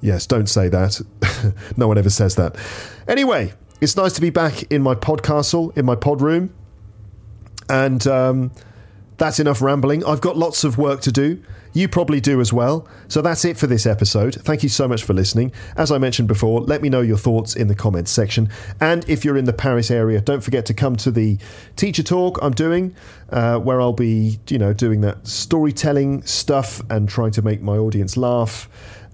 yes, 0.00 0.26
don't 0.26 0.48
say 0.48 0.68
that. 0.68 1.00
no 1.76 1.86
one 1.86 1.98
ever 1.98 2.10
says 2.10 2.34
that. 2.34 2.56
Anyway, 3.06 3.52
it's 3.80 3.96
nice 3.96 4.12
to 4.14 4.20
be 4.20 4.30
back 4.30 4.64
in 4.72 4.82
my 4.82 4.94
podcastle, 4.94 5.76
in 5.76 5.84
my 5.84 5.94
pod 5.94 6.20
room. 6.20 6.52
And 7.68 8.06
um, 8.06 8.50
that's 9.18 9.38
enough 9.38 9.60
rambling. 9.62 10.04
I've 10.04 10.20
got 10.20 10.36
lots 10.36 10.64
of 10.64 10.78
work 10.78 11.00
to 11.02 11.12
do. 11.12 11.42
You 11.74 11.86
probably 11.86 12.20
do 12.20 12.40
as 12.40 12.52
well. 12.52 12.88
So 13.08 13.20
that's 13.20 13.44
it 13.44 13.56
for 13.56 13.66
this 13.66 13.86
episode. 13.86 14.34
Thank 14.36 14.62
you 14.62 14.68
so 14.68 14.88
much 14.88 15.04
for 15.04 15.12
listening. 15.12 15.52
As 15.76 15.92
I 15.92 15.98
mentioned 15.98 16.26
before, 16.26 16.62
let 16.62 16.82
me 16.82 16.88
know 16.88 17.02
your 17.02 17.18
thoughts 17.18 17.54
in 17.54 17.68
the 17.68 17.74
comments 17.74 18.10
section. 18.10 18.48
And 18.80 19.08
if 19.08 19.24
you're 19.24 19.36
in 19.36 19.44
the 19.44 19.52
Paris 19.52 19.90
area, 19.90 20.20
don't 20.20 20.40
forget 20.40 20.66
to 20.66 20.74
come 20.74 20.96
to 20.96 21.10
the 21.10 21.38
teacher 21.76 22.02
talk 22.02 22.38
I'm 22.42 22.52
doing, 22.52 22.96
uh, 23.30 23.58
where 23.58 23.80
I'll 23.80 23.92
be, 23.92 24.40
you 24.48 24.58
know, 24.58 24.72
doing 24.72 25.02
that 25.02 25.26
storytelling 25.28 26.22
stuff 26.22 26.80
and 26.90 27.08
trying 27.08 27.32
to 27.32 27.42
make 27.42 27.60
my 27.60 27.76
audience 27.76 28.16
laugh. 28.16 28.68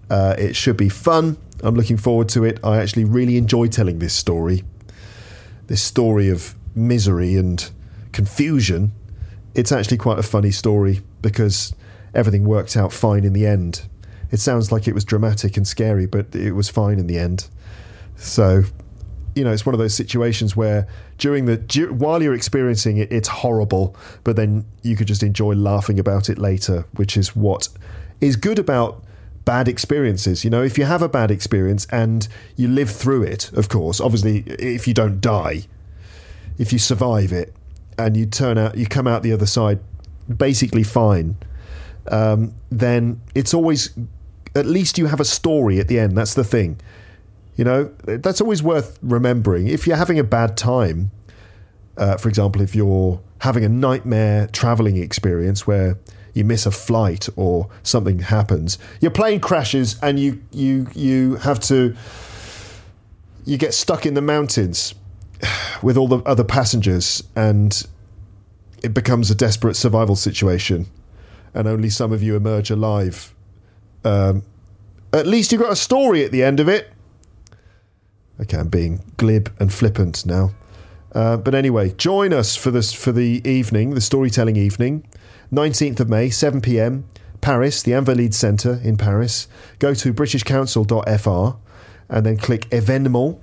Uh, 0.08 0.34
it 0.38 0.54
should 0.54 0.76
be 0.76 0.88
fun. 0.88 1.36
I'm 1.64 1.74
looking 1.74 1.96
forward 1.96 2.28
to 2.30 2.44
it. 2.44 2.60
I 2.62 2.76
actually 2.76 3.04
really 3.04 3.38
enjoy 3.38 3.68
telling 3.68 3.98
this 3.98 4.12
story. 4.12 4.64
This 5.66 5.82
story 5.82 6.28
of 6.28 6.54
misery 6.74 7.36
and 7.36 7.70
confusion. 8.12 8.92
It's 9.54 9.72
actually 9.72 9.96
quite 9.96 10.18
a 10.18 10.22
funny 10.22 10.50
story 10.50 11.00
because 11.22 11.74
everything 12.14 12.44
worked 12.44 12.76
out 12.76 12.92
fine 12.92 13.24
in 13.24 13.32
the 13.32 13.46
end. 13.46 13.82
It 14.30 14.40
sounds 14.40 14.70
like 14.70 14.86
it 14.86 14.94
was 14.94 15.04
dramatic 15.04 15.56
and 15.56 15.66
scary, 15.66 16.06
but 16.06 16.34
it 16.34 16.52
was 16.52 16.68
fine 16.68 16.98
in 16.98 17.06
the 17.06 17.18
end. 17.18 17.48
So, 18.16 18.64
you 19.34 19.42
know, 19.42 19.52
it's 19.52 19.64
one 19.64 19.74
of 19.74 19.78
those 19.78 19.94
situations 19.94 20.54
where 20.54 20.86
during 21.16 21.46
the 21.46 21.56
while 21.96 22.22
you're 22.22 22.34
experiencing 22.34 22.98
it, 22.98 23.10
it's 23.10 23.28
horrible, 23.28 23.96
but 24.22 24.36
then 24.36 24.66
you 24.82 24.96
could 24.96 25.06
just 25.06 25.22
enjoy 25.22 25.54
laughing 25.54 25.98
about 25.98 26.28
it 26.28 26.38
later, 26.38 26.84
which 26.96 27.16
is 27.16 27.34
what 27.34 27.68
is 28.20 28.36
good 28.36 28.58
about 28.58 29.02
bad 29.44 29.68
experiences. 29.68 30.44
You 30.44 30.50
know, 30.50 30.62
if 30.62 30.78
you 30.78 30.84
have 30.84 31.02
a 31.02 31.08
bad 31.08 31.30
experience 31.30 31.86
and 31.90 32.26
you 32.56 32.68
live 32.68 32.90
through 32.90 33.24
it, 33.24 33.52
of 33.52 33.68
course, 33.68 34.00
obviously, 34.00 34.40
if 34.58 34.86
you 34.88 34.94
don't 34.94 35.20
die, 35.20 35.62
if 36.58 36.72
you 36.72 36.78
survive 36.78 37.32
it 37.32 37.54
and 37.98 38.16
you 38.16 38.26
turn 38.26 38.58
out, 38.58 38.76
you 38.76 38.86
come 38.86 39.06
out 39.06 39.22
the 39.22 39.32
other 39.32 39.46
side 39.46 39.80
basically 40.38 40.82
fine 40.82 41.36
um, 42.08 42.54
then 42.70 43.20
it's 43.34 43.54
always 43.54 43.90
at 44.54 44.66
least 44.66 44.98
you 44.98 45.06
have 45.06 45.20
a 45.20 45.24
story 45.24 45.80
at 45.80 45.88
the 45.88 45.98
end. 45.98 46.16
That's 46.16 46.34
the 46.34 46.44
thing. 46.44 46.80
You 47.56 47.64
know, 47.64 47.84
that's 48.04 48.40
always 48.40 48.62
worth 48.62 48.98
remembering. 49.02 49.68
If 49.68 49.86
you're 49.86 49.96
having 49.96 50.18
a 50.18 50.24
bad 50.24 50.56
time, 50.56 51.10
uh, 51.96 52.16
for 52.16 52.28
example, 52.28 52.62
if 52.62 52.74
you're 52.74 53.20
having 53.40 53.64
a 53.64 53.68
nightmare 53.68 54.48
traveling 54.48 54.96
experience 54.96 55.66
where 55.66 55.98
you 56.34 56.44
miss 56.44 56.66
a 56.66 56.70
flight 56.70 57.28
or 57.36 57.68
something 57.82 58.18
happens, 58.18 58.78
your 59.00 59.10
plane 59.10 59.40
crashes 59.40 59.98
and 60.02 60.20
you 60.20 60.42
you 60.52 60.86
you 60.94 61.36
have 61.36 61.60
to 61.60 61.96
you 63.44 63.56
get 63.56 63.72
stuck 63.74 64.04
in 64.04 64.14
the 64.14 64.22
mountains 64.22 64.94
with 65.82 65.96
all 65.96 66.08
the 66.08 66.18
other 66.20 66.44
passengers 66.44 67.22
and 67.36 67.86
it 68.82 68.92
becomes 68.92 69.30
a 69.30 69.34
desperate 69.34 69.74
survival 69.74 70.16
situation 70.16 70.86
and 71.54 71.68
only 71.68 71.88
some 71.88 72.12
of 72.12 72.22
you 72.22 72.36
emerge 72.36 72.70
alive. 72.70 73.34
Um, 74.04 74.42
at 75.12 75.26
least 75.26 75.52
you've 75.52 75.60
got 75.60 75.72
a 75.72 75.76
story 75.76 76.24
at 76.24 76.32
the 76.32 76.42
end 76.42 76.60
of 76.60 76.68
it. 76.68 76.90
Okay, 78.40 78.58
I'm 78.58 78.68
being 78.68 79.00
glib 79.16 79.52
and 79.60 79.72
flippant 79.72 80.26
now. 80.26 80.50
Uh, 81.14 81.36
but 81.36 81.54
anyway, 81.54 81.90
join 81.90 82.32
us 82.32 82.56
for 82.56 82.72
this 82.72 82.92
for 82.92 83.12
the 83.12 83.40
evening, 83.48 83.94
the 83.94 84.00
storytelling 84.00 84.56
evening, 84.56 85.06
19th 85.52 86.00
of 86.00 86.08
May, 86.08 86.30
7 86.30 86.60
p.m. 86.60 87.04
Paris, 87.40 87.82
the 87.82 87.92
Invalides 87.92 88.34
Centre 88.34 88.80
in 88.82 88.96
Paris. 88.96 89.48
Go 89.78 89.94
to 89.94 90.12
britishcouncil.fr 90.12 91.56
and 92.08 92.26
then 92.26 92.36
click 92.36 92.68
événement 92.70 93.40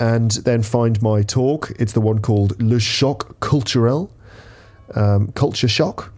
and 0.00 0.30
then 0.30 0.62
find 0.62 1.00
my 1.02 1.22
talk. 1.22 1.70
It's 1.78 1.92
the 1.92 2.00
one 2.00 2.20
called 2.20 2.60
Le 2.60 2.80
Choc 2.80 3.38
Culturel, 3.40 4.10
um, 4.94 5.32
Culture 5.32 5.68
Shock 5.68 6.12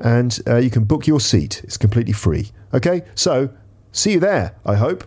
and 0.00 0.40
uh, 0.46 0.56
you 0.56 0.70
can 0.70 0.84
book 0.84 1.06
your 1.06 1.20
seat. 1.20 1.60
It's 1.64 1.76
completely 1.76 2.12
free. 2.12 2.50
Okay, 2.72 3.02
so 3.14 3.50
see 3.92 4.12
you 4.12 4.20
there, 4.20 4.56
I 4.64 4.76
hope. 4.76 5.04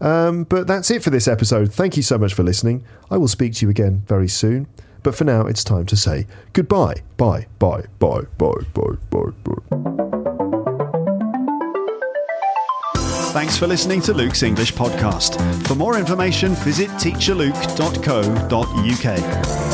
Um, 0.00 0.44
but 0.44 0.66
that's 0.66 0.90
it 0.90 1.02
for 1.02 1.10
this 1.10 1.26
episode. 1.26 1.72
Thank 1.72 1.96
you 1.96 2.02
so 2.02 2.18
much 2.18 2.34
for 2.34 2.42
listening. 2.42 2.84
I 3.10 3.16
will 3.16 3.28
speak 3.28 3.54
to 3.54 3.66
you 3.66 3.70
again 3.70 4.02
very 4.06 4.28
soon. 4.28 4.66
But 5.04 5.14
for 5.14 5.22
now, 5.22 5.46
it's 5.46 5.62
time 5.62 5.86
to 5.86 5.96
say 5.96 6.26
goodbye. 6.52 6.96
Bye, 7.16 7.46
bye, 7.60 7.84
bye, 8.00 8.22
bye, 8.38 8.50
bye, 8.74 8.96
bye, 9.10 9.30
bye. 9.44 9.54
Thanks 13.34 13.56
for 13.56 13.66
listening 13.66 14.00
to 14.02 14.14
Luke's 14.14 14.42
English 14.42 14.72
podcast. 14.72 15.36
For 15.66 15.74
more 15.74 15.98
information, 15.98 16.54
visit 16.54 16.88
teacherluke.co.uk. 16.90 19.73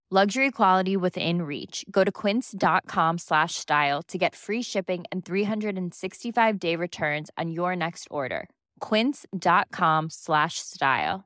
Luxury 0.13 0.51
quality 0.51 0.97
within 0.97 1.43
reach. 1.43 1.85
Go 1.89 2.03
to 2.03 2.11
quince.com 2.11 3.17
slash 3.17 3.55
style 3.55 4.03
to 4.09 4.17
get 4.17 4.35
free 4.35 4.61
shipping 4.61 5.05
and 5.09 5.23
365 5.23 6.59
day 6.59 6.75
returns 6.75 7.29
on 7.37 7.49
your 7.49 7.77
next 7.77 8.09
order. 8.11 8.49
Quince.com 8.81 10.09
slash 10.09 10.55
style. 10.55 11.23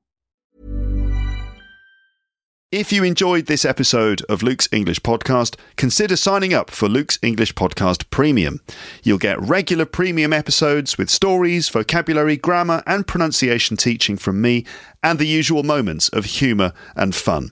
If 2.72 2.92
you 2.92 3.04
enjoyed 3.04 3.48
this 3.48 3.66
episode 3.66 4.22
of 4.30 4.44
Luke's 4.44 4.68
English 4.72 5.00
Podcast, 5.00 5.56
consider 5.78 6.16
signing 6.16 6.54
up 6.54 6.70
for 6.70 6.88
Luke's 6.88 7.18
English 7.24 7.54
Podcast 7.54 8.10
Premium. 8.12 8.60
You'll 9.02 9.18
get 9.18 9.42
regular 9.42 9.86
premium 9.86 10.32
episodes 10.32 10.96
with 10.96 11.10
stories, 11.10 11.70
vocabulary, 11.70 12.38
grammar, 12.38 12.84
and 12.86 13.08
pronunciation 13.08 13.78
teaching 13.78 14.18
from 14.18 14.42
me, 14.42 14.64
and 15.02 15.18
the 15.18 15.26
usual 15.26 15.64
moments 15.64 16.10
of 16.10 16.26
humour 16.26 16.74
and 16.96 17.16
fun. 17.16 17.52